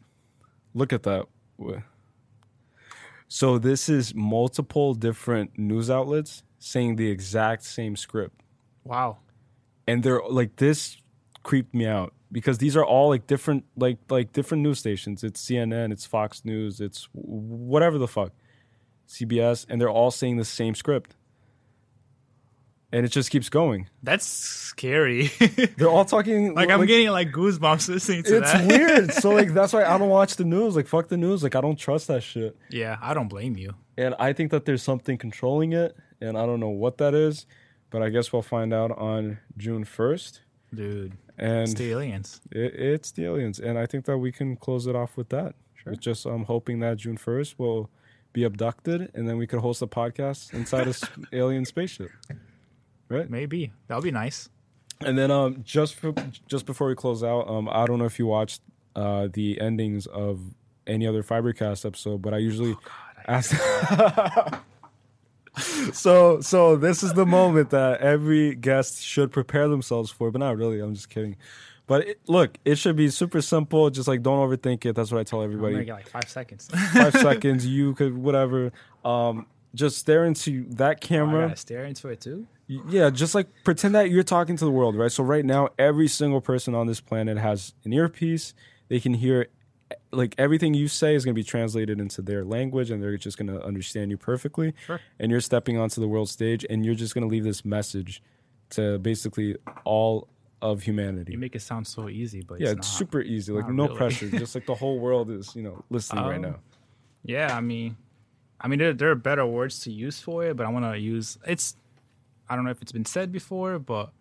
look 0.74 0.94
at 0.94 1.04
that. 1.04 1.26
So 3.28 3.60
this 3.60 3.90
is 3.90 4.16
multiple 4.16 4.94
different 4.94 5.58
news 5.60 5.90
outlets 5.90 6.44
saying 6.60 6.96
the 6.98 7.10
exact 7.10 7.64
same 7.64 7.96
script. 7.96 8.42
wow 8.84 9.18
And 9.88 10.04
they're 10.04 10.22
like 10.30 10.58
this 10.58 10.98
creeped 11.44 11.74
me 11.74 11.86
out 11.88 12.14
because 12.32 12.58
these 12.60 12.76
are 12.78 12.86
all 12.86 13.10
like 13.10 13.26
different 13.26 13.64
like 13.76 13.98
like 14.10 14.34
different 14.34 14.62
news 14.64 14.78
stations. 14.80 15.24
It's 15.24 15.44
CNN, 15.44 15.92
it's 15.92 16.06
Fox 16.06 16.44
News, 16.46 16.80
it's 16.80 17.08
whatever 17.14 17.98
the 17.98 18.08
fuck. 18.08 18.32
CBS 19.08 19.66
and 19.70 19.82
they're 19.82 19.90
all 19.90 20.12
saying 20.12 20.38
the 20.38 20.46
same 20.46 20.76
script. 20.76 21.16
And 22.92 23.06
it 23.06 23.10
just 23.10 23.30
keeps 23.30 23.50
going. 23.50 23.88
that's 24.02 24.26
scary 24.26 25.28
They're 25.78 25.90
all 25.90 26.06
talking 26.06 26.56
like 26.56 26.72
i'm 26.72 26.86
getting 26.88 27.10
like 27.12 27.30
goosebumps 27.32 27.88
listening 27.88 28.24
to 28.24 28.38
it's 28.38 28.52
that 28.52 28.68
weird. 28.72 29.14
So 29.14 29.30
like 29.30 29.54
that's 29.54 29.74
why 29.74 29.84
I 29.86 29.98
don't 30.00 30.10
watch 30.10 30.36
the 30.38 30.44
news. 30.44 30.76
Like 30.76 30.88
fuck 30.88 31.08
the 31.08 31.18
news. 31.18 31.44
Like 31.44 31.56
I 31.56 31.62
don't 31.62 31.78
trust 31.78 32.08
that 32.08 32.24
shit. 32.24 32.56
yeah 32.72 32.98
i 33.02 33.14
don't 33.14 33.28
blame 33.28 33.56
you 33.58 33.76
And 33.98 34.16
I 34.18 34.34
think 34.34 34.50
that 34.52 34.66
there's 34.66 34.82
something 34.82 35.18
controlling 35.20 35.74
it, 35.74 35.96
and 36.22 36.38
I 36.38 36.46
don't 36.46 36.60
know 36.60 36.70
what 36.70 36.98
that 36.98 37.14
is, 37.14 37.46
but 37.90 38.02
I 38.02 38.10
guess 38.10 38.32
we'll 38.32 38.42
find 38.42 38.74
out 38.74 38.92
on 38.98 39.40
June 39.58 39.86
1st. 39.86 40.40
dude 40.74 41.18
And 41.38 41.64
it's 41.64 41.74
the 41.74 41.92
aliens 41.92 42.42
it, 42.52 42.76
it's 42.76 43.12
the 43.12 43.26
aliens, 43.26 43.60
and 43.60 43.78
I 43.78 43.86
think 43.86 44.06
that 44.06 44.18
we 44.18 44.32
can 44.32 44.56
close 44.56 44.88
it 44.88 44.96
off 44.96 45.18
with 45.18 45.30
that. 45.30 45.56
Sure. 45.76 45.94
It's 45.94 46.04
just 46.04 46.26
I'm 46.26 46.46
hoping 46.46 46.80
that 46.82 46.98
June 46.98 47.18
1st 47.18 47.56
will 47.58 47.90
be 48.34 48.44
abducted, 48.44 49.12
and 49.14 49.28
then 49.28 49.38
we 49.38 49.48
could 49.48 49.60
host 49.60 49.82
a 49.82 49.88
podcast 49.88 50.54
inside 50.54 50.88
a 50.88 50.94
alien 51.36 51.66
spaceship. 51.66 52.12
Right, 53.10 53.30
maybe 53.30 53.72
that 53.88 53.96
would 53.96 54.04
be 54.04 54.12
nice 54.12 54.50
and 55.02 55.18
then 55.18 55.32
um, 55.32 55.64
just 55.64 55.96
for, 55.96 56.14
just 56.48 56.66
before 56.66 56.88
we 56.88 56.96
close 56.96 57.24
out, 57.24 57.48
um, 57.48 57.70
I 57.72 57.86
don't 57.86 58.00
know 58.00 58.06
if 58.06 58.20
you 58.20 58.26
watched 58.26 58.62
uh, 58.96 59.30
the 59.32 59.60
endings 59.62 60.08
of 60.08 60.42
any 60.86 61.08
other 61.08 61.24
Fibercast 61.24 61.86
episode, 61.86 62.22
but 62.22 62.34
I 62.34 62.38
usually 62.38 62.76
ask. 63.28 63.56
so 65.94 66.42
so 66.42 66.76
this 66.76 67.04
is 67.04 67.14
the 67.14 67.26
moment 67.26 67.70
that 67.72 68.02
every 68.02 68.56
guest 68.56 69.02
should 69.04 69.32
prepare 69.32 69.68
themselves 69.68 70.12
for, 70.12 70.32
but 70.32 70.40
not 70.40 70.58
really. 70.58 70.80
I'm 70.80 70.94
just 70.94 71.10
kidding. 71.10 71.36
But 71.88 72.08
it, 72.08 72.20
look, 72.28 72.58
it 72.66 72.76
should 72.78 72.96
be 72.96 73.10
super 73.10 73.42
simple. 73.42 73.90
Just 73.90 74.08
like 74.08 74.22
don't 74.22 74.48
overthink 74.48 74.86
it. 74.86 74.96
That's 74.96 75.12
what 75.12 75.20
I 75.20 75.24
tell 75.24 75.42
everybody 75.42 75.74
gonna 75.74 75.86
get 75.86 75.94
like 75.94 76.08
five 76.08 76.30
seconds 76.30 76.70
five 76.94 77.14
seconds. 77.14 77.66
You 77.66 77.94
could 77.96 78.18
whatever. 78.18 78.72
Um, 79.04 79.48
just 79.76 79.98
stare 79.98 80.26
into 80.26 80.66
that 80.76 81.02
camera. 81.02 81.48
gotta 81.48 81.60
stare 81.60 81.86
into 81.86 82.08
it 82.10 82.22
too 82.22 82.48
Yeah, 82.68 83.10
just 83.10 83.36
like 83.36 83.48
pretend 83.64 83.96
that 83.96 84.10
you're 84.12 84.24
talking 84.24 84.58
to 84.58 84.66
the 84.66 84.72
world, 84.72 84.96
right? 84.96 85.12
So 85.12 85.24
right 85.24 85.46
now, 85.46 85.70
every 85.78 86.08
single 86.08 86.42
person 86.42 86.76
on 86.76 86.88
this 86.88 87.02
planet 87.02 87.38
has 87.38 87.74
an 87.84 87.94
earpiece. 87.94 88.54
They 88.88 89.00
can 89.00 89.14
hear, 89.16 89.48
like 90.12 90.36
everything 90.38 90.74
you 90.74 90.88
say 90.88 91.16
is 91.16 91.26
going 91.26 91.34
to 91.36 91.40
be 91.40 91.44
translated 91.44 92.00
into 92.00 92.22
their 92.22 92.44
language, 92.44 92.92
and 92.92 93.02
they're 93.02 93.18
just 93.18 93.38
going 93.38 93.48
to 93.48 93.64
understand 93.64 94.12
you 94.12 94.18
perfectly. 94.18 94.74
Sure. 94.86 95.00
And 95.20 95.32
you're 95.32 95.42
stepping 95.42 95.78
onto 95.78 96.02
the 96.02 96.08
world 96.08 96.30
stage, 96.30 96.66
and 96.70 96.86
you're 96.86 96.96
just 96.96 97.14
going 97.14 97.24
to 97.24 97.30
leave 97.30 97.44
this 97.44 97.64
message 97.66 98.22
to 98.72 99.00
basically 99.00 99.56
all 99.84 100.28
of 100.62 100.84
humanity. 100.84 101.32
you 101.32 101.38
make 101.38 101.56
it 101.56 101.62
sound 101.62 101.88
so 101.88 102.10
easy 102.10 102.42
but 102.42 102.60
yeah, 102.60 102.68
it's, 102.72 102.80
it's 102.80 102.88
super 102.90 103.22
easy. 103.22 103.54
Like 103.54 103.70
no 103.70 103.86
really. 103.86 103.96
pressure. 103.98 104.30
just 104.38 104.54
like 104.56 104.66
the 104.66 104.76
whole 104.76 105.00
world 105.00 105.30
is, 105.32 105.56
you 105.56 105.64
know, 105.64 105.84
listening 105.90 106.26
right 106.26 106.36
Um, 106.36 106.42
now. 106.42 106.56
Yeah, 107.24 107.56
I 107.56 107.62
mean, 107.62 107.96
I 108.60 108.68
mean, 108.68 108.78
there, 108.80 108.94
there 108.94 109.10
are 109.10 109.16
better 109.16 109.46
words 109.46 109.80
to 109.82 109.92
use 109.92 110.20
for 110.20 110.44
it, 110.44 110.58
but 110.58 110.66
I 110.66 110.70
want 110.70 110.86
to 110.86 111.00
use 111.00 111.38
it's. 111.48 111.76
I 112.50 112.56
don't 112.56 112.66
know 112.66 112.72
if 112.72 112.82
it's 112.82 112.92
been 112.92 113.06
said 113.06 113.32
before, 113.32 113.80
but 113.80 114.12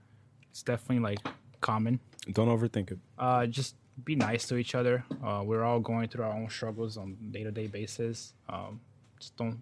it's 0.51 0.63
definitely 0.63 1.01
like 1.03 1.19
common. 1.61 1.99
Don't 2.33 2.49
overthink 2.49 2.93
it. 2.93 2.99
Uh, 3.19 3.47
just 3.47 3.75
be 4.05 4.17
nice 4.17 4.47
to 4.49 4.57
each 4.57 4.75
other. 4.75 5.05
Uh, 5.25 5.43
we're 5.45 5.65
all 5.65 5.81
going 5.81 6.09
through 6.09 6.25
our 6.25 6.33
own 6.33 6.49
struggles 6.49 6.97
on 6.97 7.17
day 7.31 7.43
to 7.43 7.51
day 7.51 7.67
basis. 7.67 8.35
Um, 8.49 8.81
just 9.19 9.37
don't 9.37 9.61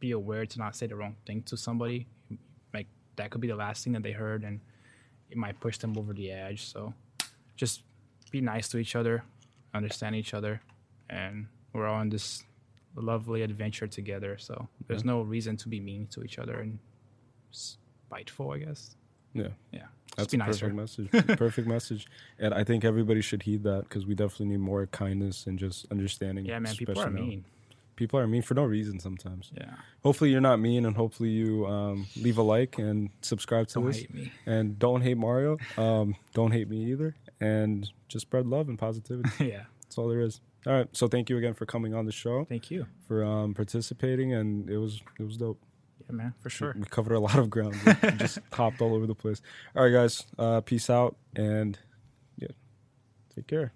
be 0.00 0.12
aware 0.12 0.46
to 0.46 0.58
not 0.58 0.76
say 0.76 0.86
the 0.86 0.96
wrong 0.96 1.16
thing 1.26 1.42
to 1.42 1.56
somebody. 1.56 2.06
Like 2.74 2.88
that 3.16 3.30
could 3.30 3.40
be 3.40 3.48
the 3.48 3.56
last 3.56 3.84
thing 3.84 3.92
that 3.94 4.02
they 4.02 4.12
heard, 4.12 4.44
and 4.44 4.60
it 5.30 5.36
might 5.36 5.58
push 5.60 5.78
them 5.78 5.96
over 5.96 6.12
the 6.12 6.30
edge. 6.30 6.64
So, 6.64 6.92
just 7.56 7.82
be 8.30 8.40
nice 8.40 8.68
to 8.68 8.78
each 8.78 8.96
other, 8.96 9.24
understand 9.74 10.16
each 10.16 10.34
other, 10.34 10.60
and 11.08 11.46
we're 11.72 11.86
all 11.86 12.00
on 12.00 12.10
this 12.10 12.42
lovely 12.94 13.42
adventure 13.42 13.86
together. 13.86 14.36
So 14.38 14.68
there's 14.88 15.04
no 15.04 15.20
reason 15.22 15.56
to 15.58 15.68
be 15.68 15.80
mean 15.80 16.06
to 16.08 16.22
each 16.22 16.38
other 16.38 16.60
and 16.60 16.78
spiteful, 17.50 18.52
I 18.52 18.58
guess. 18.58 18.96
Yeah. 19.36 19.48
Yeah, 19.72 19.82
That's 20.16 20.32
a 20.32 20.36
nicer. 20.36 20.70
perfect 20.70 20.74
message. 20.74 21.10
perfect 21.38 21.68
message. 21.68 22.06
And 22.38 22.54
I 22.54 22.64
think 22.64 22.84
everybody 22.84 23.20
should 23.20 23.42
heed 23.42 23.62
that 23.64 23.82
because 23.88 24.06
we 24.06 24.14
definitely 24.14 24.46
need 24.46 24.60
more 24.60 24.86
kindness 24.86 25.46
and 25.46 25.58
just 25.58 25.86
understanding. 25.90 26.44
Yeah, 26.46 26.58
man, 26.58 26.74
people 26.74 26.98
are 27.00 27.10
now. 27.10 27.20
mean. 27.20 27.44
people 27.96 28.18
are 28.20 28.26
mean 28.26 28.42
for 28.42 28.54
no 28.54 28.64
reason 28.64 29.00
sometimes. 29.00 29.50
Yeah. 29.56 29.70
Hopefully 30.02 30.30
you're 30.30 30.40
not 30.40 30.58
mean, 30.60 30.84
and 30.86 30.96
hopefully 30.96 31.30
you 31.30 31.66
um, 31.66 32.06
leave 32.16 32.38
a 32.38 32.42
like 32.42 32.78
and 32.78 33.10
subscribe 33.22 33.68
to 33.68 33.74
Don't 33.74 33.86
this. 33.86 33.96
hate 33.98 34.14
me. 34.14 34.32
And 34.46 34.78
don't 34.78 35.00
hate 35.02 35.16
Mario. 35.16 35.58
Um, 35.78 36.14
don't 36.34 36.52
hate 36.52 36.68
me 36.68 36.84
either. 36.92 37.14
And 37.40 37.90
just 38.08 38.22
spread 38.22 38.46
love 38.46 38.68
and 38.68 38.78
positivity. 38.78 39.30
yeah. 39.48 39.64
That's 39.82 39.98
all 39.98 40.08
there 40.08 40.20
is. 40.20 40.40
All 40.66 40.72
right. 40.72 40.88
So 40.92 41.06
thank 41.08 41.30
you 41.30 41.36
again 41.38 41.54
for 41.54 41.64
coming 41.64 41.94
on 41.94 42.06
the 42.06 42.12
show, 42.12 42.44
Thank 42.44 42.70
you. 42.70 42.86
for 43.06 43.22
um, 43.24 43.54
participating, 43.54 44.32
and 44.32 44.68
it 44.68 44.78
was 44.78 45.00
it 45.20 45.22
was 45.22 45.36
dope. 45.36 45.60
Yeah, 46.08 46.14
man, 46.16 46.34
for 46.40 46.50
sure. 46.50 46.74
We 46.78 46.84
covered 46.84 47.14
a 47.14 47.20
lot 47.20 47.38
of 47.38 47.50
ground. 47.50 47.76
We 47.84 48.10
just 48.12 48.38
hopped 48.52 48.80
all 48.80 48.94
over 48.94 49.06
the 49.06 49.14
place. 49.14 49.42
All 49.74 49.84
right, 49.84 49.92
guys. 49.92 50.24
Uh, 50.38 50.60
peace 50.60 50.88
out, 50.88 51.16
and 51.34 51.78
yeah, 52.38 52.48
take 53.34 53.46
care. 53.46 53.72